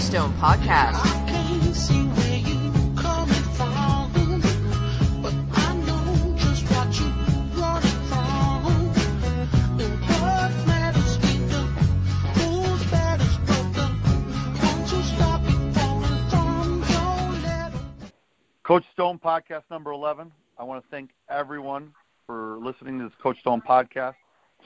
Stone 0.00 0.32
Podcast. 0.34 0.96
Coach 18.62 18.84
Stone 18.92 19.18
podcast 19.18 19.62
number 19.70 19.90
11. 19.90 20.32
I 20.58 20.64
want 20.64 20.82
to 20.82 20.88
thank 20.90 21.10
everyone 21.28 21.92
for 22.26 22.56
listening 22.58 22.98
to 22.98 23.04
this 23.04 23.14
Coach 23.22 23.38
Stone 23.40 23.60
podcast. 23.60 24.14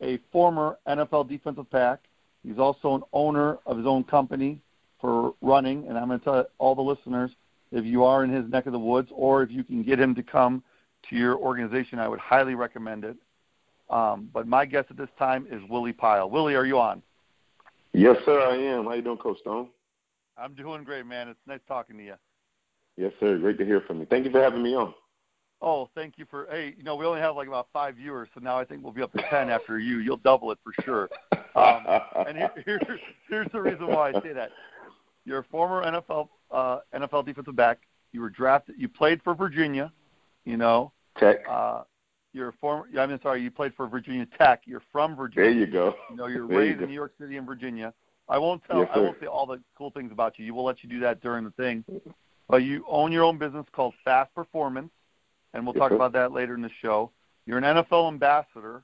a 0.00 0.20
former 0.30 0.78
NFL 0.86 1.28
defensive 1.28 1.68
back. 1.70 1.98
He's 2.44 2.58
also 2.58 2.94
an 2.94 3.02
owner 3.12 3.58
of 3.66 3.76
his 3.76 3.86
own 3.86 4.04
company 4.04 4.60
for 5.04 5.34
running, 5.42 5.86
and 5.86 5.98
I'm 5.98 6.08
going 6.08 6.18
to 6.18 6.24
tell 6.24 6.46
all 6.56 6.74
the 6.74 6.80
listeners 6.80 7.30
if 7.70 7.84
you 7.84 8.04
are 8.04 8.24
in 8.24 8.30
his 8.30 8.48
neck 8.50 8.64
of 8.64 8.72
the 8.72 8.78
woods 8.78 9.10
or 9.12 9.42
if 9.42 9.50
you 9.50 9.62
can 9.62 9.82
get 9.82 10.00
him 10.00 10.14
to 10.14 10.22
come 10.22 10.62
to 11.10 11.16
your 11.16 11.36
organization, 11.36 11.98
I 11.98 12.08
would 12.08 12.20
highly 12.20 12.54
recommend 12.54 13.04
it. 13.04 13.16
Um, 13.90 14.30
but 14.32 14.48
my 14.48 14.64
guest 14.64 14.86
at 14.88 14.96
this 14.96 15.10
time 15.18 15.46
is 15.50 15.60
Willie 15.68 15.92
Pile. 15.92 16.30
Willie, 16.30 16.54
are 16.54 16.64
you 16.64 16.78
on? 16.78 17.02
Yes, 17.92 18.16
sir, 18.24 18.40
I 18.40 18.56
am. 18.56 18.86
How 18.86 18.94
you 18.94 19.02
doing, 19.02 19.18
Coach 19.18 19.40
Stone? 19.40 19.68
I'm 20.38 20.54
doing 20.54 20.84
great, 20.84 21.04
man. 21.04 21.28
It's 21.28 21.38
nice 21.46 21.60
talking 21.68 21.98
to 21.98 22.02
you. 22.02 22.14
Yes, 22.96 23.12
sir. 23.20 23.36
Great 23.36 23.58
to 23.58 23.66
hear 23.66 23.82
from 23.82 24.00
you. 24.00 24.06
Thank 24.06 24.24
you 24.24 24.30
for 24.30 24.40
having 24.40 24.62
me 24.62 24.74
on. 24.74 24.94
Oh, 25.60 25.90
thank 25.94 26.16
you 26.16 26.24
for. 26.30 26.46
Hey, 26.50 26.74
you 26.78 26.82
know, 26.82 26.96
we 26.96 27.04
only 27.04 27.20
have 27.20 27.36
like 27.36 27.48
about 27.48 27.68
five 27.72 27.96
viewers, 27.96 28.28
so 28.34 28.40
now 28.40 28.58
I 28.58 28.64
think 28.64 28.82
we'll 28.82 28.92
be 28.92 29.02
up 29.02 29.12
to 29.12 29.22
ten 29.30 29.50
after 29.50 29.78
you. 29.78 29.98
You'll 29.98 30.16
double 30.18 30.50
it 30.50 30.58
for 30.64 30.72
sure. 30.82 31.08
Um, 31.54 31.86
and 32.26 32.36
here, 32.36 32.50
here, 32.64 32.80
here's 33.28 33.48
the 33.52 33.60
reason 33.60 33.86
why 33.86 34.10
I 34.10 34.12
say 34.20 34.32
that. 34.32 34.50
You're 35.24 35.38
a 35.40 35.44
former 35.44 35.82
NFL 35.84 36.28
uh, 36.50 36.78
NFL 36.94 37.26
defensive 37.26 37.56
back. 37.56 37.80
You 38.12 38.20
were 38.20 38.30
drafted. 38.30 38.76
You 38.78 38.88
played 38.88 39.22
for 39.22 39.34
Virginia. 39.34 39.92
You 40.44 40.56
know. 40.56 40.92
Tech. 41.18 41.38
Uh, 41.48 41.82
you're 42.32 42.48
a 42.48 42.52
former. 42.54 42.86
I 42.98 43.06
mean, 43.06 43.20
sorry. 43.22 43.42
You 43.42 43.50
played 43.50 43.74
for 43.74 43.86
Virginia 43.86 44.26
Tech. 44.38 44.62
You're 44.66 44.82
from 44.92 45.14
Virginia. 45.16 45.50
There 45.50 45.58
you 45.58 45.66
go. 45.66 45.94
You 46.10 46.16
know, 46.16 46.26
you're 46.26 46.46
there 46.48 46.58
raised 46.58 46.78
you 46.78 46.84
in 46.84 46.88
New 46.90 46.94
York 46.94 47.12
City 47.20 47.36
and 47.36 47.46
Virginia. 47.46 47.92
I 48.28 48.38
won't 48.38 48.62
tell. 48.64 48.80
Yes, 48.80 48.88
I 48.94 48.98
won't 48.98 49.20
say 49.20 49.26
all 49.26 49.46
the 49.46 49.60
cool 49.76 49.90
things 49.90 50.10
about 50.10 50.38
you. 50.38 50.44
You 50.44 50.54
will 50.54 50.64
let 50.64 50.82
you 50.82 50.88
do 50.88 50.98
that 51.00 51.20
during 51.20 51.44
the 51.44 51.50
thing. 51.52 51.84
But 52.48 52.62
you 52.62 52.84
own 52.88 53.12
your 53.12 53.24
own 53.24 53.38
business 53.38 53.64
called 53.72 53.94
Fast 54.04 54.34
Performance, 54.34 54.90
and 55.52 55.64
we'll 55.64 55.74
Yes, 55.74 55.80
talk 55.82 55.90
sir. 55.90 55.96
about 55.96 56.12
that 56.12 56.32
later 56.32 56.54
in 56.54 56.62
the 56.62 56.70
show. 56.82 57.10
You're 57.46 57.58
an 57.58 57.64
NFL 57.64 58.08
ambassador. 58.08 58.82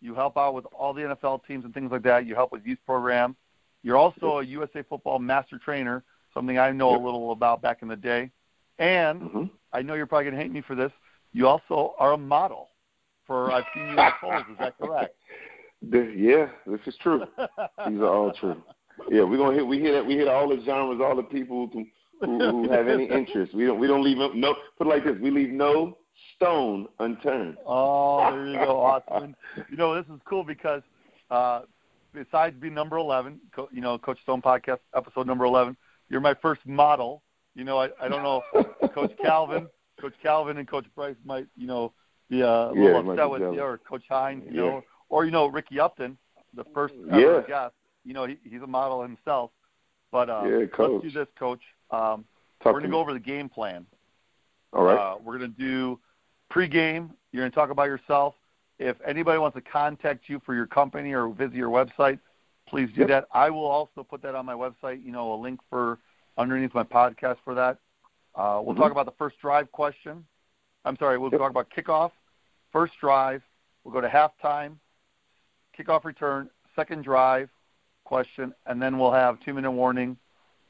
You 0.00 0.14
help 0.14 0.36
out 0.36 0.54
with 0.54 0.66
all 0.66 0.92
the 0.92 1.02
NFL 1.02 1.44
teams 1.46 1.64
and 1.64 1.72
things 1.74 1.90
like 1.90 2.02
that. 2.02 2.26
You 2.26 2.34
help 2.34 2.52
with 2.52 2.66
youth 2.66 2.78
program. 2.86 3.36
You're 3.82 3.96
also 3.96 4.38
a 4.38 4.44
USA 4.44 4.82
Football 4.82 5.18
master 5.18 5.58
trainer, 5.58 6.04
something 6.34 6.58
I 6.58 6.70
know 6.72 6.94
a 6.94 7.02
little 7.02 7.32
about 7.32 7.62
back 7.62 7.82
in 7.82 7.88
the 7.88 7.96
day. 7.96 8.30
And 8.78 9.22
hmm 9.22 9.44
I 9.74 9.80
know 9.80 9.94
you're 9.94 10.06
probably 10.06 10.24
going 10.24 10.36
to 10.36 10.42
hate 10.42 10.52
me 10.52 10.60
for 10.60 10.74
this. 10.74 10.92
You 11.32 11.48
also 11.48 11.94
are 11.98 12.12
a 12.12 12.18
model 12.18 12.68
for 13.26 13.50
I've 13.50 13.64
seen 13.74 13.88
you 13.90 13.98
in 13.98 14.10
polls. 14.20 14.44
Is 14.52 14.58
that 14.58 14.78
correct? 14.78 15.14
yeah, 16.16 16.48
this 16.66 16.80
is 16.86 16.94
true. 17.02 17.24
These 17.88 18.00
are 18.00 18.08
all 18.08 18.32
true. 18.32 18.62
Yeah, 19.10 19.24
we're 19.24 19.38
gonna 19.38 19.54
hit. 19.54 19.66
We 19.66 19.80
hit. 19.80 20.04
We 20.04 20.14
hit 20.14 20.28
all 20.28 20.48
the 20.48 20.62
genres, 20.64 21.00
all 21.02 21.16
the 21.16 21.22
people 21.22 21.70
who, 21.72 21.86
who, 22.20 22.38
who 22.38 22.70
have 22.70 22.86
any 22.86 23.04
interest. 23.10 23.54
We 23.54 23.64
don't. 23.64 23.80
We 23.80 23.86
don't 23.86 24.04
leave 24.04 24.18
no. 24.18 24.54
Put 24.76 24.86
it 24.86 24.90
like 24.90 25.04
this. 25.04 25.16
We 25.20 25.30
leave 25.30 25.50
no 25.50 25.96
stone 26.36 26.88
unturned. 26.98 27.56
Oh, 27.66 28.30
there 28.30 28.46
you 28.48 28.58
go, 28.58 28.80
awesome. 28.80 29.22
And, 29.22 29.34
you 29.70 29.76
know, 29.76 29.94
this 29.94 30.04
is 30.12 30.20
cool 30.28 30.44
because 30.44 30.82
uh, 31.30 31.62
besides 32.12 32.56
being 32.60 32.74
number 32.74 32.96
eleven, 32.96 33.40
co- 33.54 33.68
you 33.72 33.80
know, 33.80 33.98
Coach 33.98 34.18
Stone 34.22 34.42
podcast 34.42 34.78
episode 34.94 35.26
number 35.26 35.44
eleven, 35.44 35.76
you're 36.08 36.20
my 36.20 36.34
first 36.34 36.60
model. 36.66 37.22
You 37.54 37.64
know, 37.64 37.78
I, 37.78 37.88
I 38.00 38.08
don't 38.08 38.22
know 38.22 38.42
if 38.54 38.92
Coach 38.94 39.12
Calvin, 39.22 39.68
Coach 40.00 40.14
Calvin, 40.22 40.56
and 40.58 40.68
Coach 40.68 40.86
Bryce 40.94 41.16
might, 41.24 41.46
you 41.56 41.66
know, 41.66 41.92
be 42.30 42.42
uh, 42.42 42.46
a 42.46 42.72
little 42.72 43.02
might 43.02 43.18
upset 43.18 43.30
with 43.30 43.42
you, 43.54 43.60
or 43.62 43.78
Coach 43.78 44.04
Hines, 44.08 44.44
you 44.50 44.56
Yeah. 44.64 44.70
know, 44.70 44.82
or 45.10 45.24
you 45.24 45.30
know, 45.30 45.46
Ricky 45.46 45.78
Upton, 45.78 46.16
the 46.54 46.64
first 46.74 46.94
ever 47.10 47.20
Yeah. 47.20 47.46
guest. 47.46 47.74
You 48.04 48.14
know, 48.14 48.24
he, 48.26 48.38
he's 48.42 48.62
a 48.62 48.66
model 48.66 49.02
himself. 49.02 49.50
But 50.10 50.28
uh, 50.30 50.44
Yeah, 50.46 50.66
Coach. 50.66 51.02
let's 51.02 51.04
do 51.14 51.20
this, 51.20 51.28
Coach. 51.38 51.60
Um, 51.90 52.24
Talk 52.62 52.72
we're 52.74 52.80
gonna 52.80 52.90
go 52.92 53.00
over 53.00 53.12
the 53.12 53.18
game 53.20 53.48
plan. 53.48 53.86
All 54.72 54.84
right. 54.84 54.96
Uh, 54.98 55.16
we're 55.22 55.36
going 55.38 55.52
to 55.52 55.58
do 55.58 55.98
pregame. 56.50 57.10
You're 57.32 57.42
going 57.42 57.50
to 57.50 57.54
talk 57.54 57.70
about 57.70 57.84
yourself. 57.84 58.34
If 58.82 58.96
anybody 59.06 59.38
wants 59.38 59.54
to 59.54 59.60
contact 59.60 60.28
you 60.28 60.40
for 60.44 60.54
your 60.54 60.66
company 60.66 61.12
or 61.12 61.28
visit 61.28 61.54
your 61.54 61.70
website, 61.70 62.18
please 62.66 62.90
do 62.94 63.00
Yep. 63.02 63.08
that. 63.08 63.28
I 63.32 63.48
will 63.50 63.64
also 63.66 64.02
put 64.02 64.22
that 64.22 64.34
on 64.34 64.44
my 64.44 64.54
website. 64.54 65.04
You 65.04 65.12
know, 65.12 65.32
a 65.34 65.36
link 65.36 65.60
for 65.70 65.98
underneath 66.36 66.74
my 66.74 66.82
podcast 66.82 67.38
for 67.44 67.54
that. 67.54 67.78
Uh, 68.34 68.60
we'll 68.64 68.74
Mhm. 68.74 68.78
talk 68.78 68.92
about 68.92 69.06
the 69.06 69.12
first 69.12 69.38
drive 69.38 69.70
question. 69.70 70.26
I'm 70.84 70.96
sorry. 70.96 71.16
We'll 71.18 71.30
Yep. 71.30 71.40
talk 71.40 71.50
about 71.50 71.70
kickoff, 71.70 72.12
first 72.72 72.98
drive. 72.98 73.44
We'll 73.84 73.92
go 73.92 74.00
to 74.00 74.08
halftime, 74.08 74.78
kickoff 75.76 76.04
return, 76.04 76.50
second 76.74 77.02
drive 77.04 77.50
question, 78.04 78.54
and 78.66 78.80
then 78.82 78.98
we'll 78.98 79.12
have 79.12 79.38
two 79.40 79.54
minute 79.54 79.70
warning, 79.70 80.18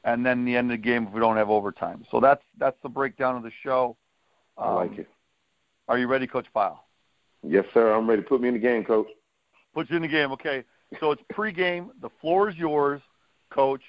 and 0.03 0.25
then 0.25 0.45
the 0.45 0.55
end 0.55 0.71
of 0.71 0.77
the 0.77 0.83
game 0.83 1.07
if 1.07 1.13
we 1.13 1.19
don't 1.19 1.37
have 1.37 1.49
overtime. 1.49 2.05
So 2.11 2.19
that's 2.19 2.43
that's 2.57 2.79
the 2.81 2.89
breakdown 2.89 3.35
of 3.37 3.43
the 3.43 3.51
show. 3.51 3.97
I 4.57 4.69
like 4.71 4.91
Um, 4.91 4.99
it. 4.99 5.09
Are 5.87 5.97
you 5.97 6.07
ready, 6.07 6.27
Coach 6.27 6.51
Pile? 6.53 6.83
Yes, 7.43 7.65
sir. 7.73 7.93
I'm 7.93 8.09
ready. 8.09 8.21
Put 8.21 8.41
me 8.41 8.47
in 8.47 8.53
the 8.53 8.59
game, 8.59 8.83
Coach. 8.83 9.07
Put 9.73 9.89
you 9.89 9.97
in 9.97 10.01
the 10.01 10.07
game. 10.07 10.31
Okay. 10.31 10.63
So 10.99 11.11
it's 11.11 11.21
pregame. 11.31 11.89
The 12.01 12.09
floor 12.21 12.49
is 12.49 12.55
yours, 12.55 13.01
Coach. 13.49 13.81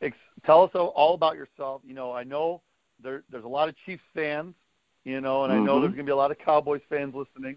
Ex- 0.00 0.16
tell 0.46 0.62
us 0.62 0.70
all 0.74 1.14
about 1.14 1.36
yourself. 1.36 1.82
You 1.84 1.94
know, 1.94 2.12
I 2.12 2.24
know 2.24 2.62
there, 3.02 3.22
there's 3.30 3.44
a 3.44 3.48
lot 3.48 3.68
of 3.68 3.74
Chiefs 3.84 4.02
fans. 4.14 4.54
You 5.04 5.20
know, 5.20 5.44
and 5.44 5.52
I 5.52 5.58
know 5.58 5.76
Mhm. 5.76 5.82
there's 5.82 5.94
going 5.94 6.06
to 6.06 6.10
be 6.10 6.12
a 6.12 6.16
lot 6.16 6.30
of 6.30 6.38
Cowboys 6.38 6.80
fans 6.88 7.14
listening. 7.14 7.56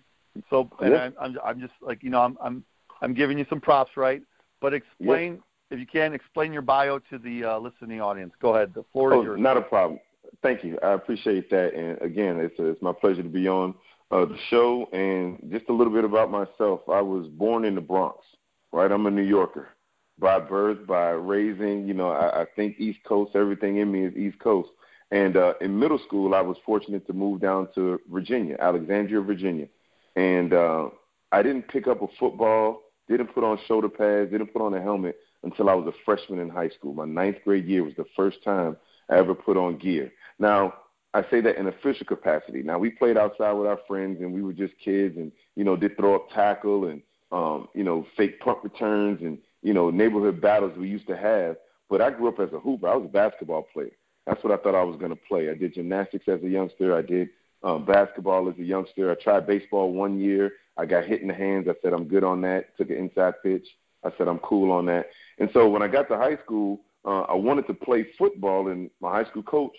So, 0.50 0.70
and 0.82 0.92
Yeah. 0.92 1.04
I'm, 1.04 1.16
I'm, 1.20 1.40
I'm 1.46 1.60
just 1.62 1.74
like, 1.80 2.04
you 2.04 2.10
know, 2.10 2.22
I'm, 2.22 2.38
I'm, 2.42 2.64
I'm 3.02 3.14
giving 3.14 3.38
you 3.38 3.46
some 3.50 3.62
props, 3.62 3.96
right? 3.96 4.22
But 4.60 4.74
explain, 4.74 5.42
if 5.72 5.80
you 5.80 5.86
can, 5.86 6.14
explain 6.14 6.52
your 6.52 6.62
bio 6.62 7.00
to 7.00 7.18
the 7.18 7.46
uh, 7.46 7.60
listening 7.60 8.02
audience. 8.02 8.34
Go 8.42 8.54
ahead. 8.54 8.74
The 8.74 8.84
floor 8.92 9.14
Oh, 9.14 9.22
is 9.22 9.26
yours. 9.26 9.40
not 9.40 9.56
a 9.56 9.62
problem. 9.62 10.00
Thank 10.44 10.66
you. 10.66 10.78
I 10.84 10.92
appreciate 10.92 11.50
that. 11.52 11.74
And 11.74 12.02
again, 12.02 12.38
it's 12.38 12.56
it's 12.60 12.82
my 12.82 12.92
pleasure 12.92 13.24
to 13.24 13.30
be 13.30 13.48
on 13.48 13.74
uh, 14.12 14.26
the 14.26 14.38
show. 14.50 14.88
And 14.94 15.52
just 15.52 15.70
a 15.70 15.74
little 15.74 15.94
bit 15.94 16.04
about 16.04 16.32
myself. 16.32 16.82
I 16.90 17.02
was 17.02 17.28
born 17.28 17.66
in 17.66 17.76
the 17.76 17.82
Bronx, 17.82 18.18
right? 18.72 18.92
I'm 18.92 19.06
a 19.06 19.12
New 19.12 19.24
Yorker 19.24 19.70
by 20.20 20.40
birth, 20.40 20.86
by 20.88 21.10
raising. 21.10 21.88
You 21.88 21.94
know, 21.94 22.10
I, 22.10 22.42
I 22.42 22.46
think 22.56 22.80
East 22.80 23.00
Coast. 23.06 23.36
Everything 23.36 23.78
in 23.78 23.92
me 23.92 24.06
is 24.06 24.16
East 24.16 24.40
Coast. 24.40 24.70
And 25.12 25.38
uh, 25.38 25.54
in 25.62 25.80
middle 25.80 26.00
school, 26.06 26.36
I 26.36 26.42
was 26.42 26.58
fortunate 26.66 27.08
to 27.08 27.14
move 27.14 27.40
down 27.40 27.70
to 27.76 28.00
Virginia, 28.12 28.58
Alexandria, 28.60 29.22
Virginia. 29.22 29.68
And 30.16 30.54
uh, 30.54 30.90
I 31.32 31.42
didn't 31.44 31.70
pick 31.70 31.88
up 31.88 32.02
a 32.02 32.08
football, 32.20 32.82
didn't 33.08 33.34
put 33.34 33.44
on 33.44 33.58
shoulder 33.68 33.90
pads, 33.90 34.32
didn't 34.32 34.52
put 34.52 34.62
on 34.62 34.74
a 34.74 34.82
helmet 34.82 35.18
until 35.44 35.70
I 35.70 35.74
was 35.76 35.88
a 35.88 35.98
freshman 36.04 36.40
in 36.40 36.50
high 36.50 36.70
school. 36.70 36.94
My 36.94 37.06
ninth 37.06 37.38
grade 37.46 37.66
year 37.66 37.84
was 37.84 37.94
the 37.96 38.06
first 38.16 38.44
time 38.44 38.76
I 39.10 39.16
ever 39.16 39.34
put 39.34 39.56
on 39.56 39.78
gear. 39.78 40.12
Now, 40.40 40.74
I 41.18 41.30
say 41.32 41.42
that 41.42 41.58
in 41.58 41.66
official 41.68 42.06
capacity. 42.06 42.62
Now, 42.62 42.78
we 42.78 42.92
played 42.92 43.18
outside 43.18 43.54
with 43.54 43.66
our 43.68 43.80
friends, 43.88 44.22
and 44.22 44.32
we 44.32 44.44
were 44.44 44.54
just 44.54 44.74
kids, 44.78 45.18
and 45.18 45.32
you 45.56 45.64
know, 45.64 45.76
did 45.76 45.98
throw 45.98 46.16
up 46.16 46.30
tackle 46.30 46.86
and 46.86 47.02
um, 47.32 47.68
you 47.74 47.84
know, 47.84 48.06
fake 48.16 48.40
punt 48.40 48.60
returns, 48.64 49.22
and 49.22 49.40
you 49.64 49.74
know, 49.74 49.90
neighborhood 49.90 50.40
battles 50.40 50.78
we 50.78 50.88
used 50.88 51.08
to 51.08 51.18
have. 51.18 51.58
But 51.90 52.02
I 52.02 52.12
grew 52.12 52.28
up 52.28 52.40
as 52.40 52.54
a 52.54 52.60
hooper. 52.60 52.88
I 52.88 52.96
was 52.96 53.06
a 53.06 53.12
basketball 53.12 53.64
player. 53.64 53.92
That's 54.28 54.44
what 54.44 54.54
I 54.54 54.62
thought 54.62 54.76
I 54.76 54.84
was 54.84 54.98
going 54.98 55.10
to 55.10 55.16
play. 55.28 55.50
I 55.50 55.56
did 55.56 55.74
gymnastics 55.74 56.28
as 56.28 56.44
a 56.44 56.50
youngster. 56.50 56.96
I 56.96 57.02
did 57.02 57.30
um, 57.64 57.84
basketball 57.84 58.48
as 58.50 58.60
a 58.60 58.64
youngster. 58.64 59.10
I 59.10 59.16
tried 59.16 59.48
baseball 59.48 59.94
one 59.94 60.20
year. 60.20 60.52
I 60.78 60.86
got 60.86 61.06
hit 61.06 61.22
in 61.22 61.30
the 61.30 61.34
hands. 61.34 61.68
I 61.68 61.74
said 61.82 61.94
I'm 61.94 62.08
good 62.08 62.24
on 62.24 62.42
that. 62.42 62.78
Took 62.78 62.92
an 62.92 62.98
inside 62.98 63.34
pitch. 63.42 63.68
I 64.04 64.12
said 64.18 64.28
I'm 64.28 64.40
cool 64.40 64.72
on 64.72 64.86
that. 64.86 65.08
And 65.40 65.50
so 65.52 65.68
when 65.68 65.82
I 65.82 65.88
got 65.88 66.08
to 66.10 66.18
high 66.18 66.38
school, 66.44 66.82
uh, 67.06 67.22
I 67.22 67.34
wanted 67.34 67.66
to 67.68 67.74
play 67.74 68.06
football, 68.18 68.68
and 68.68 68.92
my 69.02 69.12
high 69.12 69.28
school 69.30 69.44
coach 69.44 69.76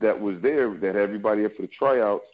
that 0.00 0.18
was 0.20 0.36
there, 0.42 0.72
that 0.74 0.94
had 0.94 0.96
everybody 0.96 1.44
up 1.44 1.54
for 1.56 1.62
the 1.62 1.68
tryouts, 1.68 2.24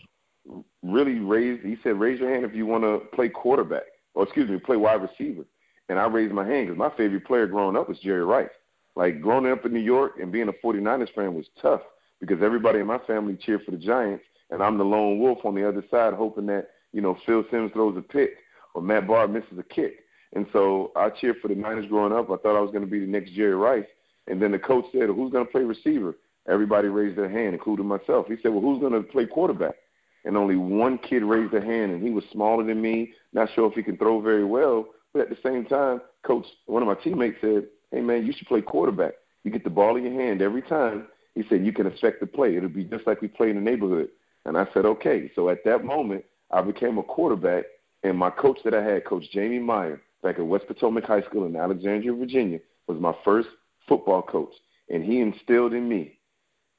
really 0.83 1.19
raised. 1.21 1.65
He 1.65 1.77
said, 1.83 1.99
"Raise 1.99 2.21
your 2.21 2.31
hand 2.31 2.45
if 2.45 2.55
you 2.55 2.67
want 2.67 2.85
to 2.85 3.01
play 3.15 3.29
quarterback, 3.29 3.85
or 4.15 4.25
excuse 4.25 4.49
me, 4.49 4.59
play 4.59 4.77
wide 4.77 5.03
receiver." 5.03 5.45
And 5.89 5.99
I 5.99 6.07
raised 6.07 6.33
my 6.33 6.47
hand 6.47 6.69
because 6.69 6.79
my 6.79 6.91
favorite 6.97 7.27
player 7.27 7.47
growing 7.47 7.77
up 7.77 7.89
was 7.89 7.99
Jerry 7.99 8.25
Rice. 8.25 8.49
Like 8.97 9.21
growing 9.21 9.51
up 9.51 9.65
in 9.67 9.73
New 9.73 9.81
York 9.81 10.19
and 10.21 10.33
being 10.33 10.49
a 10.49 10.53
49ers 10.53 11.13
fan 11.15 11.35
was 11.35 11.47
tough 11.61 11.83
because 12.21 12.43
everybody 12.43 12.79
in 12.79 12.87
my 12.87 12.99
family 12.99 13.37
cheered 13.37 13.63
for 13.65 13.73
the 13.73 13.77
Giants, 13.77 14.25
and 14.51 14.63
I'm 14.63 14.79
the 14.79 14.85
lone 14.85 15.19
wolf 15.19 15.45
on 15.45 15.55
the 15.55 15.67
other 15.67 15.85
side, 15.91 16.15
hoping 16.15 16.47
that 16.47 16.71
you 16.93 17.01
know 17.01 17.19
Phil 17.27 17.45
Simms 17.51 17.73
throws 17.73 17.97
a 17.97 18.03
pick 18.03 18.37
or 18.75 18.83
Matt 18.83 19.07
Bahr 19.07 19.29
misses 19.29 19.59
a 19.59 19.63
kick. 19.63 20.01
And 20.35 20.47
so 20.53 20.93
I 20.97 21.11
cheered 21.11 21.37
for 21.41 21.49
the 21.49 21.55
Niners 21.55 21.87
growing 21.87 22.13
up. 22.13 22.31
I 22.31 22.37
thought 22.37 22.57
I 22.57 22.61
was 22.61 22.71
going 22.71 22.85
to 22.85 22.91
be 22.91 23.01
the 23.01 23.07
next 23.07 23.33
Jerry 23.33 23.55
Rice. 23.55 23.87
And 24.27 24.41
then 24.41 24.53
the 24.53 24.59
coach 24.59 24.85
said, 24.93 25.09
"Who's 25.09 25.33
going 25.33 25.47
to 25.47 25.53
play 25.53 25.63
receiver?" 25.63 26.17
Everybody 26.47 26.89
raised 26.89 27.17
their 27.17 27.29
hand, 27.29 27.55
including 27.55 27.87
myself. 27.87 28.27
He 28.27 28.37
said, 28.43 28.53
"Well, 28.53 28.61
who's 28.61 28.81
going 28.81 28.93
to 28.93 29.03
play 29.03 29.27
quarterback?" 29.27 29.77
And 30.25 30.37
only 30.37 30.57
one 30.57 30.99
kid 30.99 31.23
raised 31.23 31.53
their 31.53 31.65
hand, 31.65 31.93
and 31.93 32.03
he 32.03 32.11
was 32.11 32.25
smaller 32.33 32.65
than 32.65 32.81
me. 32.81 33.13
Not 33.33 33.51
sure 33.55 33.67
if 33.67 33.75
he 33.75 33.83
can 33.83 33.97
throw 33.97 34.21
very 34.21 34.45
well, 34.45 34.87
but 35.13 35.23
at 35.23 35.31
the 35.31 35.39
same 35.43 35.65
time, 35.65 36.01
coach, 36.23 36.47
one 36.67 36.83
of 36.83 36.89
my 36.89 36.95
teammates 36.95 37.41
said, 37.41 37.69
"Hey 37.91 38.01
man, 38.01 38.27
you 38.27 38.33
should 38.33 38.47
play 38.47 38.61
quarterback. 38.61 39.15
You 39.43 39.51
get 39.51 39.65
the 39.65 39.71
ball 39.71 39.97
in 39.97 40.05
your 40.05 40.21
hand 40.21 40.43
every 40.43 40.63
time." 40.63 41.09
He 41.35 41.45
said, 41.49 41.65
"You 41.65 41.73
can 41.73 41.87
affect 41.87 42.21
the 42.21 42.27
play. 42.27 42.57
It'll 42.57 42.69
be 42.69 42.85
just 42.85 43.07
like 43.07 43.23
we 43.23 43.29
play 43.29 43.49
in 43.51 43.57
the 43.57 43.63
neighborhood." 43.63 44.11
And 44.45 44.59
I 44.59 44.67
said, 44.75 44.85
"Okay." 44.85 45.31
So 45.35 45.49
at 45.49 45.65
that 45.65 45.85
moment, 45.85 46.25
I 46.51 46.61
became 46.61 46.99
a 46.99 47.03
quarterback, 47.03 47.65
and 48.03 48.19
my 48.19 48.29
coach 48.29 48.63
that 48.65 48.75
I 48.75 48.83
had, 48.83 49.07
Coach 49.07 49.31
Jamie 49.31 49.59
Meyer, 49.59 50.03
back 50.23 50.39
at 50.39 50.47
West 50.47 50.67
Potomac 50.67 51.05
High 51.05 51.23
School 51.23 51.47
in 51.47 51.57
Alexandria, 51.57 52.13
Virginia, 52.13 52.61
was 52.87 53.01
my 53.01 53.15
first 53.25 53.49
football 53.89 54.21
coach, 54.21 54.53
and 54.91 55.03
he 55.03 55.21
instilled 55.21 55.73
in 55.73 55.89
me 55.89 56.19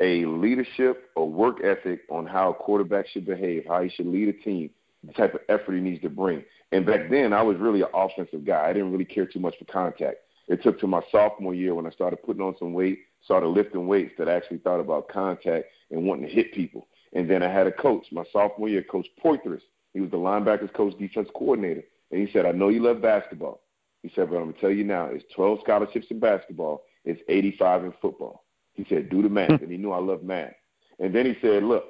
a 0.02 0.26
leadership 0.26 1.10
or 1.16 1.30
work 1.30 1.64
ethic 1.64 2.02
on 2.10 2.26
how 2.26 2.52
a 2.52 2.54
quarterback 2.54 3.08
should 3.08 3.26
behave, 3.26 3.66
how 3.68 3.82
he 3.82 3.90
should 3.90 4.08
lead 4.08 4.28
a 4.30 4.34
team, 4.34 4.70
the 5.04 5.14
type 5.14 5.34
of 5.34 5.42
effort 5.50 5.74
he 5.74 5.82
needs 5.82 6.02
to 6.02 6.10
bring. 6.10 6.44
And 6.72 6.86
back 6.86 7.10
then, 7.10 7.32
I 7.32 7.42
was 7.42 7.58
really 7.58 7.82
an 7.82 7.90
offensive 7.94 8.46
guy. 8.46 8.68
I 8.68 8.74
didn't 8.74 8.92
really 8.92 9.06
care 9.06 9.26
too 9.26 9.40
much 9.40 9.56
for 9.58 9.66
contact. 9.66 10.18
It 10.48 10.62
took 10.62 10.80
to 10.80 10.88
my 10.88 11.02
sophomore 11.12 11.54
year 11.54 11.74
when 11.74 11.88
I 11.88 11.92
started 11.92 12.22
putting 12.24 12.42
on 12.42 12.56
some 12.60 12.74
weight, 12.74 13.00
started 13.24 13.48
lifting 13.48 13.88
weights, 13.88 14.14
that 14.18 14.30
I 14.30 14.34
actually 14.34 14.60
thought 14.60 14.80
about 14.80 15.08
contact 15.08 15.68
and 15.92 16.06
wanting 16.06 16.28
to 16.28 16.34
hit 16.34 16.54
people. 16.54 16.88
And 17.14 17.30
then 17.30 17.42
I 17.42 17.52
had 17.52 17.68
a 17.68 17.72
coach, 17.72 18.06
my 18.12 18.24
sophomore 18.32 18.70
year, 18.70 18.84
Coach 18.84 19.08
Poitras. 19.24 19.62
He 19.94 20.02
was 20.02 20.12
the 20.12 20.18
linebackers 20.18 20.74
coach, 20.74 20.98
defense 20.98 21.30
coordinator. 21.34 21.84
And 22.12 22.26
he 22.26 22.32
said, 22.32 22.46
I 22.46 22.52
know 22.52 22.70
you 22.70 22.84
love 22.84 23.02
basketball. 23.02 23.62
He 24.04 24.12
said, 24.14 24.30
but 24.30 24.36
I'm 24.36 24.44
going 24.44 24.54
to 24.54 24.60
tell 24.60 24.70
you 24.70 24.84
now, 24.84 25.06
it's 25.06 25.24
12 25.34 25.60
scholarships 25.64 26.08
in 26.12 26.20
basketball. 26.20 26.84
It's 27.06 27.22
85 27.28 27.86
in 27.86 27.94
football. 28.02 28.45
He 28.76 28.86
said, 28.90 29.10
do 29.10 29.22
the 29.22 29.30
math. 29.30 29.62
and 29.62 29.72
he 29.72 29.78
knew 29.78 29.92
I 29.92 30.00
love 30.00 30.24
math. 30.24 30.54
And 31.00 31.14
then 31.14 31.26
he 31.26 31.36
said, 31.42 31.64
look, 31.64 31.86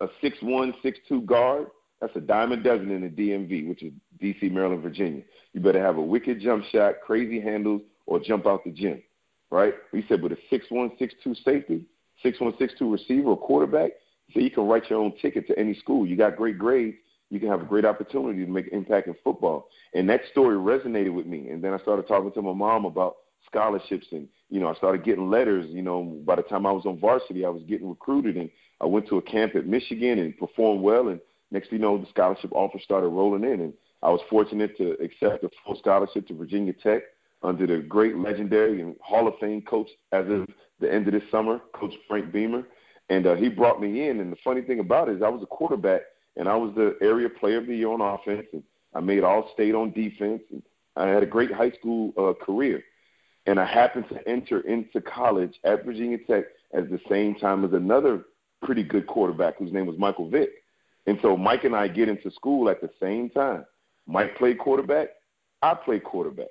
a 0.00 0.08
six-one, 0.20 0.74
six-two 0.82 1.22
guard, 1.22 1.68
that's 2.00 2.14
a 2.16 2.18
a 2.18 2.56
dozen 2.56 2.90
in 2.90 3.02
the 3.02 3.08
DMV, 3.08 3.68
which 3.68 3.82
is 3.82 3.92
D.C., 4.20 4.48
Maryland, 4.50 4.82
Virginia. 4.82 5.22
You 5.54 5.60
better 5.60 5.82
have 5.82 5.96
a 5.96 6.02
wicked 6.02 6.40
jump 6.40 6.64
shot, 6.70 6.96
crazy 7.04 7.40
handles, 7.40 7.80
or 8.04 8.20
jump 8.20 8.46
out 8.46 8.64
the 8.64 8.70
gym, 8.70 9.02
right? 9.50 9.74
He 9.92 10.04
said, 10.08 10.22
with 10.22 10.32
a 10.32 10.38
six-one, 10.50 10.92
six-two 10.98 11.34
safety, 11.36 11.86
six-one, 12.22 12.54
six-two 12.58 12.92
receiver 12.92 13.30
or 13.30 13.38
quarterback, 13.38 13.92
so 14.34 14.40
you 14.40 14.50
can 14.50 14.66
write 14.66 14.90
your 14.90 15.00
own 15.00 15.12
ticket 15.22 15.46
to 15.46 15.58
any 15.58 15.74
school. 15.74 16.06
You 16.06 16.16
got 16.16 16.36
great 16.36 16.58
grades. 16.58 16.96
You 17.30 17.40
can 17.40 17.48
have 17.48 17.62
a 17.62 17.64
great 17.64 17.84
opportunity 17.84 18.44
to 18.44 18.50
make 18.50 18.66
an 18.68 18.74
impact 18.78 19.08
in 19.08 19.16
football. 19.24 19.68
And 19.94 20.08
that 20.10 20.20
story 20.30 20.56
resonated 20.56 21.12
with 21.12 21.26
me. 21.26 21.48
And 21.48 21.62
then 21.62 21.72
I 21.72 21.78
started 21.78 22.06
talking 22.06 22.32
to 22.32 22.42
my 22.42 22.52
mom 22.52 22.84
about 22.84 23.16
scholarships 23.46 24.06
and 24.12 24.28
you 24.50 24.60
know 24.60 24.68
i 24.68 24.74
started 24.74 25.04
getting 25.04 25.30
letters 25.30 25.66
you 25.68 25.82
know 25.82 26.02
by 26.24 26.36
the 26.36 26.42
time 26.42 26.66
i 26.66 26.72
was 26.72 26.86
on 26.86 26.98
varsity 26.98 27.44
i 27.44 27.48
was 27.48 27.62
getting 27.68 27.88
recruited 27.88 28.36
and 28.36 28.50
i 28.80 28.86
went 28.86 29.06
to 29.08 29.18
a 29.18 29.22
camp 29.22 29.54
at 29.54 29.66
michigan 29.66 30.18
and 30.18 30.36
performed 30.38 30.82
well 30.82 31.08
and 31.08 31.20
next 31.50 31.70
thing 31.70 31.78
you 31.78 31.84
know 31.84 31.98
the 31.98 32.08
scholarship 32.10 32.50
offers 32.52 32.82
started 32.82 33.08
rolling 33.08 33.44
in 33.44 33.60
and 33.60 33.72
i 34.02 34.10
was 34.10 34.20
fortunate 34.30 34.76
to 34.76 34.92
accept 35.02 35.44
a 35.44 35.50
full 35.64 35.76
scholarship 35.78 36.26
to 36.26 36.34
virginia 36.34 36.72
tech 36.72 37.02
under 37.42 37.66
the 37.66 37.78
great 37.78 38.16
legendary 38.16 38.80
and 38.80 38.96
hall 39.00 39.28
of 39.28 39.34
fame 39.40 39.62
coach 39.62 39.88
as 40.12 40.26
of 40.28 40.46
the 40.80 40.92
end 40.92 41.06
of 41.06 41.12
this 41.12 41.30
summer 41.30 41.60
coach 41.74 41.92
frank 42.08 42.32
beamer 42.32 42.64
and 43.08 43.26
uh, 43.26 43.34
he 43.34 43.48
brought 43.48 43.80
me 43.80 44.08
in. 44.08 44.20
And 44.20 44.32
the 44.32 44.36
funny 44.42 44.62
thing 44.62 44.80
about 44.80 45.08
it 45.08 45.16
is 45.16 45.22
I 45.22 45.28
was 45.28 45.42
a 45.42 45.46
quarterback, 45.46 46.02
and 46.36 46.48
I 46.48 46.56
was 46.56 46.74
the 46.74 46.96
area 47.00 47.28
player 47.28 47.58
of 47.58 47.66
the 47.66 47.76
year 47.76 47.88
on 47.88 48.00
offense, 48.00 48.46
and 48.52 48.62
I 48.94 49.00
made 49.00 49.24
all 49.24 49.50
state 49.54 49.74
on 49.74 49.92
defense. 49.92 50.42
And 50.50 50.62
I 50.96 51.08
had 51.08 51.22
a 51.22 51.26
great 51.26 51.52
high 51.52 51.70
school 51.72 52.12
uh, 52.16 52.44
career. 52.44 52.82
And 53.46 53.60
I 53.60 53.64
happened 53.64 54.06
to 54.10 54.28
enter 54.28 54.60
into 54.60 55.00
college 55.00 55.54
at 55.64 55.84
Virginia 55.84 56.18
Tech 56.18 56.44
at 56.74 56.90
the 56.90 57.00
same 57.08 57.34
time 57.36 57.64
as 57.64 57.72
another 57.72 58.24
pretty 58.62 58.82
good 58.82 59.06
quarterback 59.06 59.56
whose 59.58 59.72
name 59.72 59.86
was 59.86 59.98
Michael 59.98 60.28
Vick. 60.28 60.50
And 61.06 61.18
so 61.22 61.36
Mike 61.36 61.64
and 61.64 61.76
I 61.76 61.86
get 61.86 62.08
into 62.08 62.30
school 62.32 62.68
at 62.68 62.80
the 62.80 62.90
same 63.00 63.30
time. 63.30 63.64
Mike 64.06 64.36
played 64.36 64.58
quarterback. 64.58 65.08
I 65.62 65.74
played 65.74 66.02
quarterback. 66.02 66.48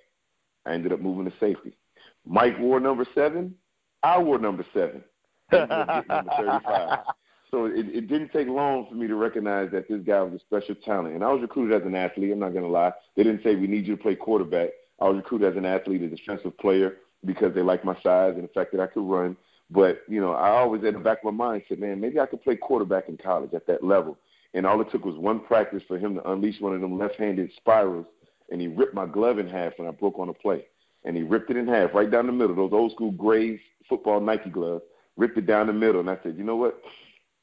I 0.66 0.74
ended 0.74 0.94
up 0.94 1.02
moving 1.02 1.26
to 1.26 1.38
safety. 1.40 1.78
Mike 2.26 2.58
wore 2.60 2.80
number 2.80 3.06
seven. 3.14 3.56
I 4.02 4.18
wore 4.20 4.40
number 4.40 4.66
seven 4.74 5.04
number 5.52 6.24
35. 6.38 7.00
So 7.52 7.68
it, 7.68 7.86
it 7.94 8.08
didn't 8.10 8.34
take 8.34 8.48
long 8.48 8.88
for 8.90 8.96
me 8.96 9.08
to 9.08 9.16
recognize 9.16 9.72
that 9.72 9.88
this 9.88 10.02
guy 10.02 10.20
was 10.20 10.34
a 10.34 10.40
special 10.40 10.76
talent. 10.84 11.14
And 11.14 11.24
I 11.24 11.32
was 11.32 11.42
recruited 11.42 11.80
as 11.80 11.88
an 11.88 11.96
athlete. 11.96 12.34
I'm 12.34 12.40
not 12.40 12.52
going 12.52 12.66
to 12.66 12.70
lie. 12.70 12.92
They 13.16 13.24
didn't 13.24 13.44
say 13.44 13.56
we 13.56 13.68
need 13.68 13.88
you 13.88 13.96
to 13.96 14.02
play 14.02 14.16
quarterback. 14.16 14.72
I 15.00 15.06
was 15.06 15.18
recruited 15.18 15.52
as 15.52 15.58
an 15.58 15.66
athlete, 15.66 16.02
a 16.02 16.10
defensive 16.10 16.58
player, 16.58 16.98
because 17.26 17.54
they 17.54 17.62
liked 17.62 17.86
my 17.86 17.96
size 18.02 18.34
and 18.36 18.44
the 18.44 18.54
fact 18.54 18.72
that 18.72 18.82
I 18.82 18.88
could 18.88 19.10
run. 19.10 19.36
But 19.70 20.02
you 20.08 20.22
know, 20.22 20.34
I 20.34 20.50
always 20.50 20.84
in 20.84 20.94
the 20.94 21.00
back 21.00 21.20
of 21.20 21.34
my 21.34 21.46
mind 21.46 21.64
said, 21.68 21.80
man, 21.80 22.00
maybe 22.00 22.20
I 22.20 22.26
could 22.26 22.44
play 22.44 22.56
quarterback 22.56 23.10
in 23.10 23.18
college 23.18 23.54
at 23.54 23.68
that 23.68 23.84
level. 23.84 24.18
And 24.54 24.66
all 24.66 24.80
it 24.82 24.90
took 24.92 25.04
was 25.04 25.18
one 25.18 25.42
practice 25.42 25.84
for 25.88 25.98
him 25.98 26.16
to 26.16 26.32
unleash 26.32 26.62
one 26.62 26.74
of 26.74 26.82
them 26.82 26.98
left-handed 26.98 27.52
spirals, 27.58 28.06
and 28.52 28.62
he 28.62 28.68
ripped 28.68 28.94
my 28.94 29.06
glove 29.06 29.40
in 29.40 29.48
half 29.48 29.74
when 29.78 29.88
I 29.88 29.92
broke 29.92 30.18
on 30.18 30.30
a 30.30 30.34
play. 30.34 30.66
And 31.04 31.16
he 31.16 31.24
ripped 31.24 31.52
it 31.52 31.58
in 31.58 31.68
half 31.68 31.94
right 31.94 32.10
down 32.10 32.26
the 32.26 32.32
middle, 32.32 32.56
those 32.56 32.72
old 32.72 32.92
school 32.94 33.12
gray 33.12 33.60
football 33.90 34.20
Nike 34.20 34.50
gloves 34.50 34.84
ripped 35.18 35.38
it 35.38 35.46
down 35.46 35.68
the 35.68 35.74
middle, 35.74 36.02
and 36.02 36.10
I 36.10 36.18
said, 36.24 36.38
you 36.38 36.44
know 36.44 36.56
what? 36.56 36.80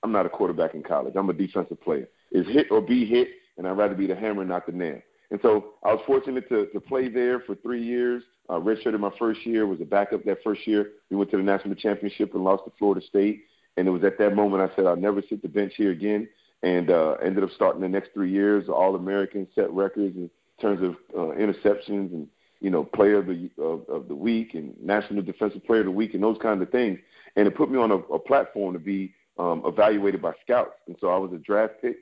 I'm 0.02 0.12
not 0.12 0.26
a 0.26 0.28
quarterback 0.28 0.74
in 0.74 0.82
college. 0.82 1.14
I'm 1.16 1.30
a 1.30 1.32
defensive 1.32 1.80
player. 1.80 2.08
It's 2.30 2.48
hit 2.48 2.70
or 2.70 2.80
be 2.80 3.06
hit, 3.06 3.28
and 3.56 3.66
I'd 3.66 3.76
rather 3.76 3.94
be 3.94 4.06
the 4.06 4.16
hammer, 4.16 4.44
not 4.44 4.66
the 4.66 4.72
nail. 4.72 5.00
And 5.32 5.40
so 5.42 5.74
I 5.82 5.92
was 5.92 6.02
fortunate 6.06 6.48
to, 6.50 6.66
to 6.66 6.80
play 6.80 7.08
there 7.08 7.40
for 7.40 7.56
three 7.56 7.82
years. 7.82 8.22
Uh, 8.48 8.60
redshirted 8.60 9.00
my 9.00 9.10
first 9.18 9.44
year, 9.44 9.66
was 9.66 9.80
a 9.80 9.84
backup 9.84 10.24
that 10.24 10.38
first 10.44 10.66
year. 10.66 10.90
We 11.10 11.16
went 11.16 11.30
to 11.30 11.38
the 11.38 11.42
national 11.42 11.74
championship 11.74 12.34
and 12.34 12.44
lost 12.44 12.64
to 12.66 12.72
Florida 12.78 13.04
State. 13.06 13.46
And 13.76 13.88
it 13.88 13.90
was 13.90 14.04
at 14.04 14.18
that 14.18 14.36
moment 14.36 14.70
I 14.70 14.76
said, 14.76 14.86
I'll 14.86 14.94
never 14.94 15.22
sit 15.28 15.42
the 15.42 15.48
bench 15.48 15.72
here 15.76 15.90
again. 15.90 16.28
And 16.62 16.90
uh, 16.90 17.12
ended 17.24 17.42
up 17.42 17.50
starting 17.54 17.80
the 17.80 17.88
next 17.88 18.10
three 18.12 18.30
years, 18.30 18.68
All 18.68 18.94
American, 18.94 19.48
set 19.54 19.72
records 19.72 20.14
in 20.16 20.30
terms 20.60 20.82
of 20.82 20.96
uh, 21.18 21.34
interceptions 21.34 22.12
and 22.12 22.28
you 22.60 22.70
know 22.70 22.84
player 22.84 23.16
of 23.16 23.26
the 23.26 23.50
of, 23.58 23.88
of 23.88 24.06
the 24.06 24.14
week 24.14 24.54
and 24.54 24.72
national 24.80 25.22
defensive 25.22 25.64
player 25.64 25.80
of 25.80 25.86
the 25.86 25.90
week 25.90 26.14
and 26.14 26.22
those 26.22 26.38
kinds 26.40 26.62
of 26.62 26.70
things 26.70 26.96
and 27.36 27.48
it 27.48 27.56
put 27.56 27.70
me 27.70 27.78
on 27.78 27.90
a, 27.90 27.96
a 27.96 28.18
platform 28.18 28.72
to 28.72 28.78
be 28.78 29.14
um, 29.38 29.62
evaluated 29.64 30.20
by 30.20 30.32
scouts. 30.42 30.76
And 30.86 30.96
so 31.00 31.08
I 31.08 31.16
was 31.16 31.32
a 31.32 31.38
draft 31.38 31.74
pick 31.80 31.96